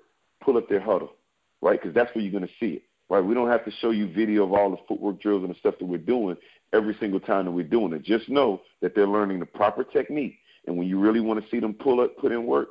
pull 0.44 0.58
up 0.58 0.70
their 0.70 0.82
Hudl, 0.82 1.10
right? 1.62 1.80
Because 1.82 1.96
that's 1.96 2.14
where 2.14 2.24
you're 2.24 2.32
going 2.32 2.48
to 2.48 2.54
see 2.60 2.76
it, 2.76 2.84
right? 3.10 3.22
We 3.24 3.34
don't 3.34 3.50
have 3.50 3.66
to 3.66 3.72
show 3.82 3.92
you 3.92 4.12
video 4.12 4.44
of 4.44 4.54
all 4.54 4.70
the 4.70 4.78
footwork 4.88 5.22
drills 5.22 5.44
and 5.44 5.54
the 5.54 5.60
stuff 5.60 5.76
that 5.80 5.86
we're 5.86 5.98
doing 5.98 6.38
every 6.74 6.96
single 7.00 7.20
time 7.20 7.46
that 7.46 7.52
we're 7.52 7.64
doing 7.64 7.94
it. 7.94 8.04
Just 8.04 8.30
know 8.30 8.62
that 8.82 8.94
they're 8.94 9.08
learning 9.08 9.40
the 9.40 9.46
proper 9.46 9.84
technique. 9.84 10.38
And 10.68 10.78
when 10.78 10.88
you 10.88 11.00
really 11.00 11.20
want 11.20 11.44
to 11.44 11.50
see 11.50 11.60
them 11.60 11.74
pull 11.74 12.02
up, 12.02 12.18
put 12.18 12.32
in 12.32 12.46
work, 12.46 12.70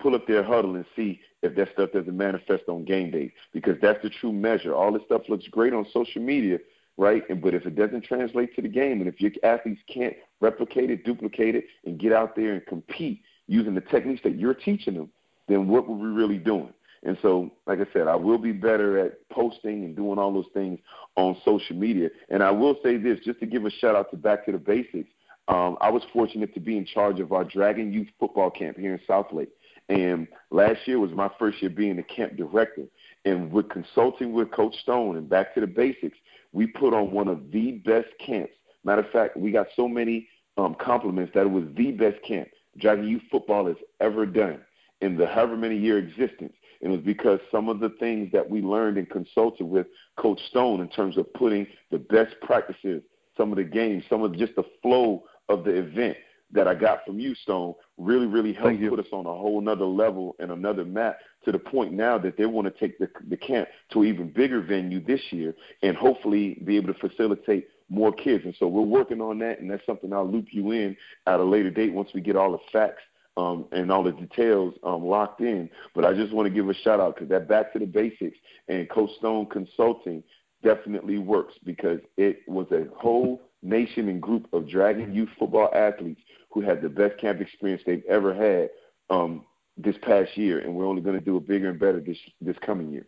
pull 0.00 0.14
up 0.14 0.26
their 0.26 0.42
Hudl 0.42 0.74
and 0.74 0.84
see 0.96 1.20
if 1.42 1.54
that 1.56 1.72
stuff 1.72 1.92
doesn't 1.92 2.16
manifest 2.16 2.64
on 2.68 2.84
game 2.84 3.10
day 3.10 3.32
because 3.52 3.76
that's 3.80 4.02
the 4.02 4.10
true 4.10 4.32
measure. 4.32 4.74
All 4.74 4.92
this 4.92 5.02
stuff 5.06 5.22
looks 5.28 5.46
great 5.48 5.72
on 5.72 5.86
social 5.92 6.22
media, 6.22 6.58
right? 6.96 7.22
But 7.42 7.54
if 7.54 7.66
it 7.66 7.76
doesn't 7.76 8.04
translate 8.04 8.54
to 8.56 8.62
the 8.62 8.68
game, 8.68 9.00
and 9.00 9.08
if 9.08 9.20
your 9.20 9.32
athletes 9.42 9.80
can't 9.92 10.14
replicate 10.40 10.90
it, 10.90 11.04
duplicate 11.04 11.54
it, 11.54 11.64
and 11.84 11.98
get 11.98 12.12
out 12.12 12.36
there 12.36 12.52
and 12.52 12.66
compete 12.66 13.22
using 13.46 13.74
the 13.74 13.80
techniques 13.80 14.22
that 14.24 14.38
you're 14.38 14.54
teaching 14.54 14.94
them, 14.94 15.10
then 15.48 15.68
what 15.68 15.88
were 15.88 15.96
we 15.96 16.08
really 16.08 16.38
doing? 16.38 16.72
And 17.02 17.16
so, 17.22 17.50
like 17.66 17.78
I 17.80 17.86
said, 17.92 18.06
I 18.08 18.16
will 18.16 18.38
be 18.38 18.52
better 18.52 18.98
at 18.98 19.28
posting 19.30 19.84
and 19.84 19.96
doing 19.96 20.18
all 20.18 20.32
those 20.32 20.50
things 20.52 20.78
on 21.16 21.36
social 21.44 21.74
media. 21.74 22.10
And 22.28 22.42
I 22.42 22.50
will 22.50 22.76
say 22.82 22.98
this, 22.98 23.18
just 23.24 23.40
to 23.40 23.46
give 23.46 23.64
a 23.64 23.70
shout 23.70 23.96
out 23.96 24.10
to 24.10 24.16
Back 24.16 24.44
to 24.46 24.52
the 24.52 24.58
Basics. 24.58 25.08
Um, 25.48 25.78
I 25.80 25.90
was 25.90 26.02
fortunate 26.12 26.52
to 26.54 26.60
be 26.60 26.76
in 26.76 26.84
charge 26.84 27.18
of 27.18 27.32
our 27.32 27.44
Dragon 27.44 27.92
Youth 27.92 28.08
Football 28.20 28.50
Camp 28.50 28.76
here 28.78 28.92
in 28.92 29.00
Southlake. 29.08 29.48
And 29.88 30.28
last 30.50 30.86
year 30.86 31.00
was 31.00 31.10
my 31.10 31.30
first 31.38 31.60
year 31.60 31.70
being 31.70 31.96
the 31.96 32.04
camp 32.04 32.36
director. 32.36 32.84
And 33.24 33.50
with 33.50 33.68
consulting 33.70 34.32
with 34.32 34.52
Coach 34.52 34.76
Stone 34.82 35.16
and 35.16 35.28
Back 35.28 35.54
to 35.54 35.60
the 35.60 35.66
Basics, 35.66 36.16
we 36.52 36.66
put 36.66 36.94
on 36.94 37.10
one 37.10 37.28
of 37.28 37.50
the 37.50 37.72
best 37.84 38.08
camps. 38.24 38.52
Matter 38.84 39.02
of 39.02 39.10
fact, 39.10 39.36
we 39.36 39.50
got 39.50 39.66
so 39.76 39.88
many 39.88 40.28
um, 40.56 40.74
compliments 40.80 41.32
that 41.34 41.42
it 41.42 41.50
was 41.50 41.64
the 41.76 41.92
best 41.92 42.22
camp 42.22 42.48
Dragon 42.78 43.08
Youth 43.08 43.22
football 43.30 43.66
has 43.66 43.76
ever 44.00 44.26
done 44.26 44.60
in 45.00 45.16
the 45.16 45.26
however 45.26 45.56
many 45.56 45.76
year 45.76 45.98
existence. 45.98 46.52
And 46.82 46.92
it 46.92 46.96
was 46.96 47.04
because 47.04 47.40
some 47.50 47.68
of 47.68 47.80
the 47.80 47.90
things 48.00 48.30
that 48.32 48.48
we 48.48 48.62
learned 48.62 48.96
and 48.96 49.08
consulted 49.08 49.64
with 49.64 49.86
Coach 50.16 50.40
Stone 50.48 50.80
in 50.80 50.88
terms 50.88 51.18
of 51.18 51.32
putting 51.34 51.66
the 51.90 51.98
best 51.98 52.34
practices, 52.40 53.02
some 53.36 53.50
of 53.50 53.56
the 53.56 53.64
games, 53.64 54.04
some 54.08 54.22
of 54.22 54.36
just 54.36 54.56
the 54.56 54.64
flow 54.82 55.24
of 55.48 55.64
the 55.64 55.72
event 55.72 56.16
that 56.52 56.66
I 56.66 56.74
got 56.74 57.04
from 57.04 57.18
you, 57.18 57.34
Stone, 57.34 57.74
really, 57.96 58.26
really 58.26 58.52
helped 58.52 58.80
put 58.88 58.98
us 58.98 59.06
on 59.12 59.26
a 59.26 59.30
whole 59.30 59.60
nother 59.60 59.84
level 59.84 60.34
and 60.38 60.50
another 60.50 60.84
map 60.84 61.18
to 61.44 61.52
the 61.52 61.58
point 61.58 61.92
now 61.92 62.18
that 62.18 62.36
they 62.36 62.46
want 62.46 62.66
to 62.66 62.80
take 62.80 62.98
the, 62.98 63.08
the 63.28 63.36
camp 63.36 63.68
to 63.92 64.02
an 64.02 64.08
even 64.08 64.30
bigger 64.30 64.60
venue 64.60 65.04
this 65.04 65.20
year 65.30 65.54
and 65.82 65.96
hopefully 65.96 66.60
be 66.64 66.76
able 66.76 66.92
to 66.92 67.08
facilitate 67.08 67.68
more 67.88 68.12
kids. 68.12 68.44
And 68.44 68.54
so 68.58 68.66
we're 68.66 68.82
working 68.82 69.20
on 69.20 69.38
that, 69.40 69.60
and 69.60 69.70
that's 69.70 69.84
something 69.86 70.12
I'll 70.12 70.30
loop 70.30 70.46
you 70.50 70.72
in 70.72 70.96
at 71.26 71.40
a 71.40 71.44
later 71.44 71.70
date 71.70 71.92
once 71.92 72.10
we 72.14 72.20
get 72.20 72.36
all 72.36 72.52
the 72.52 72.58
facts 72.72 73.02
um, 73.36 73.66
and 73.72 73.90
all 73.90 74.02
the 74.02 74.12
details 74.12 74.74
um, 74.84 75.04
locked 75.04 75.40
in. 75.40 75.68
But 75.94 76.04
I 76.04 76.14
just 76.14 76.32
want 76.32 76.46
to 76.46 76.54
give 76.54 76.68
a 76.68 76.74
shout 76.74 77.00
out 77.00 77.14
because 77.14 77.28
that 77.30 77.48
back 77.48 77.72
to 77.72 77.78
the 77.78 77.86
basics 77.86 78.36
and 78.68 78.88
Coach 78.88 79.10
Stone 79.18 79.46
Consulting 79.46 80.22
definitely 80.62 81.18
works 81.18 81.54
because 81.64 82.00
it 82.16 82.40
was 82.46 82.66
a 82.70 82.84
whole 82.96 83.40
nation 83.62 84.08
and 84.08 84.20
group 84.20 84.46
of 84.52 84.68
Dragon 84.68 85.14
youth 85.14 85.28
football 85.38 85.70
athletes 85.74 86.20
who 86.50 86.60
had 86.60 86.82
the 86.82 86.88
best 86.88 87.18
camp 87.18 87.40
experience 87.40 87.82
they've 87.86 88.04
ever 88.08 88.34
had 88.34 88.70
um, 89.14 89.44
this 89.76 89.96
past 90.02 90.36
year, 90.36 90.60
and 90.60 90.74
we're 90.74 90.86
only 90.86 91.02
going 91.02 91.18
to 91.18 91.24
do 91.24 91.36
it 91.36 91.46
bigger 91.46 91.70
and 91.70 91.78
better 91.78 92.00
this 92.00 92.18
this 92.40 92.56
coming 92.64 92.90
year. 92.90 93.06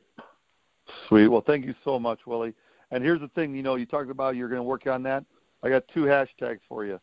Sweet. 1.09 1.29
Well, 1.29 1.43
thank 1.47 1.65
you 1.65 1.75
so 1.85 1.99
much, 1.99 2.21
Willie. 2.27 2.55
And 2.91 3.03
here's 3.03 3.21
the 3.21 3.29
thing, 3.29 3.55
you 3.55 3.63
know, 3.63 3.77
you 3.77 3.87
talked 3.87 4.11
about 4.11 4.37
you're 4.37 4.49
going 4.49 4.59
to 4.59 4.65
work 4.65 4.87
on 4.87 5.03
that. 5.05 5.25
I 5.63 5.69
got 5.71 5.85
two 5.95 6.03
hashtags 6.03 6.61
for 6.69 6.85
you. 6.85 7.01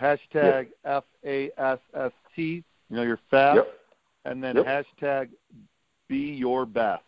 Hashtag 0.00 0.68
F 0.84 1.04
A 1.24 1.50
S 1.56 1.78
S 1.94 2.12
T. 2.34 2.64
You 2.90 2.96
know, 2.96 3.02
you're 3.02 3.20
fast, 3.30 3.56
yep. 3.56 3.78
and 4.24 4.42
then 4.42 4.56
yep. 4.56 4.66
hashtag 4.66 5.30
Be 6.08 6.32
Your 6.32 6.66
Best. 6.66 7.02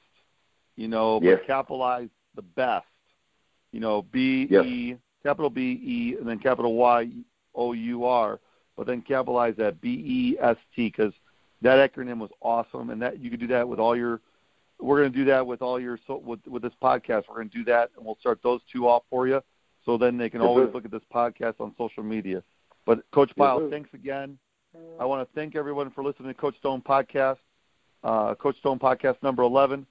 You 0.76 0.88
know, 0.88 1.20
but 1.20 1.46
capitalize 1.46 2.08
the 2.34 2.42
best. 2.42 2.86
You 3.72 3.80
know, 3.80 4.02
B. 4.12 4.48
E 4.50 4.96
capital 5.24 5.50
B 5.50 5.80
E 5.82 6.16
and 6.18 6.28
then 6.28 6.38
capital 6.38 6.74
Y 6.74 7.08
O 7.54 7.72
U 7.72 8.04
R, 8.04 8.38
but 8.76 8.86
then 8.86 9.02
capitalize 9.02 9.54
that 9.56 9.80
B 9.80 9.88
E 9.90 10.36
S 10.40 10.56
T 10.74 10.88
because 10.88 11.12
that 11.62 11.92
acronym 11.92 12.18
was 12.18 12.30
awesome, 12.40 12.90
and 12.90 13.00
that 13.02 13.18
you 13.20 13.30
could 13.30 13.40
do 13.40 13.46
that 13.48 13.68
with 13.68 13.78
all 13.78 13.96
your. 13.96 14.20
We're 14.80 15.00
going 15.00 15.12
to 15.12 15.18
do 15.18 15.24
that 15.26 15.46
with 15.46 15.62
all 15.62 15.80
your 15.80 15.98
so 16.06 16.18
with 16.18 16.40
with 16.46 16.62
this 16.62 16.72
podcast. 16.82 17.24
We're 17.28 17.36
going 17.36 17.50
to 17.50 17.58
do 17.58 17.64
that, 17.64 17.90
and 17.96 18.04
we'll 18.04 18.18
start 18.20 18.40
those 18.42 18.60
two 18.70 18.88
off 18.88 19.04
for 19.08 19.26
you, 19.26 19.40
so 19.84 19.96
then 19.96 20.18
they 20.18 20.28
can 20.28 20.40
yes, 20.40 20.48
always 20.48 20.68
sir. 20.68 20.72
look 20.72 20.84
at 20.84 20.90
this 20.90 21.02
podcast 21.12 21.54
on 21.60 21.74
social 21.78 22.02
media. 22.02 22.42
But 22.84 23.08
Coach 23.12 23.32
Pile, 23.36 23.60
sir. 23.60 23.70
thanks 23.70 23.90
again. 23.94 24.38
I 24.98 25.04
want 25.04 25.26
to 25.26 25.34
thank 25.36 25.54
everyone 25.54 25.92
for 25.92 26.02
listening 26.02 26.28
to 26.28 26.34
Coach 26.34 26.56
Stone 26.58 26.82
podcast, 26.82 27.38
uh, 28.02 28.34
Coach 28.34 28.58
Stone 28.58 28.80
podcast 28.80 29.22
number 29.22 29.42
eleven. 29.42 29.86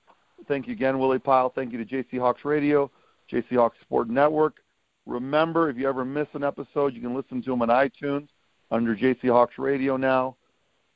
Thank 0.47 0.68
you 0.68 0.73
again, 0.73 0.99
Willie 0.99 1.19
Pile. 1.19 1.49
Thank 1.49 1.72
you 1.72 1.84
to 1.84 1.85
JC 1.85 2.19
Hawks 2.19 2.43
Radio, 2.43 2.91
JC 3.31 3.55
Hawks 3.55 3.77
Sport 3.81 4.10
Network. 4.10 4.57
Remember, 5.05 5.69
if 5.69 5.77
you 5.77 5.88
ever 5.88 6.03
miss 6.03 6.27
an 6.34 6.43
episode, 6.43 6.93
you 6.93 7.01
can 7.01 7.15
listen 7.15 7.41
to 7.43 7.51
them 7.51 7.61
on 7.61 7.69
iTunes 7.69 8.27
under 8.74 8.95
JC 8.95 9.30
Hawks 9.30 9.58
Radio 9.58 9.95
now. 9.95 10.36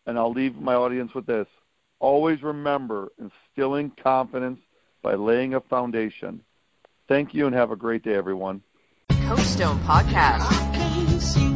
And 0.06 0.18
I'll 0.18 0.32
leave 0.32 0.56
my 0.56 0.74
audience 0.74 1.14
with 1.14 1.26
this. 1.26 1.48
Always 1.99 2.41
remember 2.41 3.12
instilling 3.20 3.91
confidence 3.91 4.60
by 5.02 5.16
laying 5.16 5.54
a 5.54 5.62
foundation. 5.62 6.41
Thank 7.08 7.34
you 7.34 7.45
and 7.45 7.56
have 7.56 7.72
a 7.72 7.76
great 7.76 8.04
day, 8.04 8.16
everyone. 8.16 8.62
Coach 9.10 9.40
Stone 9.41 9.80
Podcast. 9.80 11.47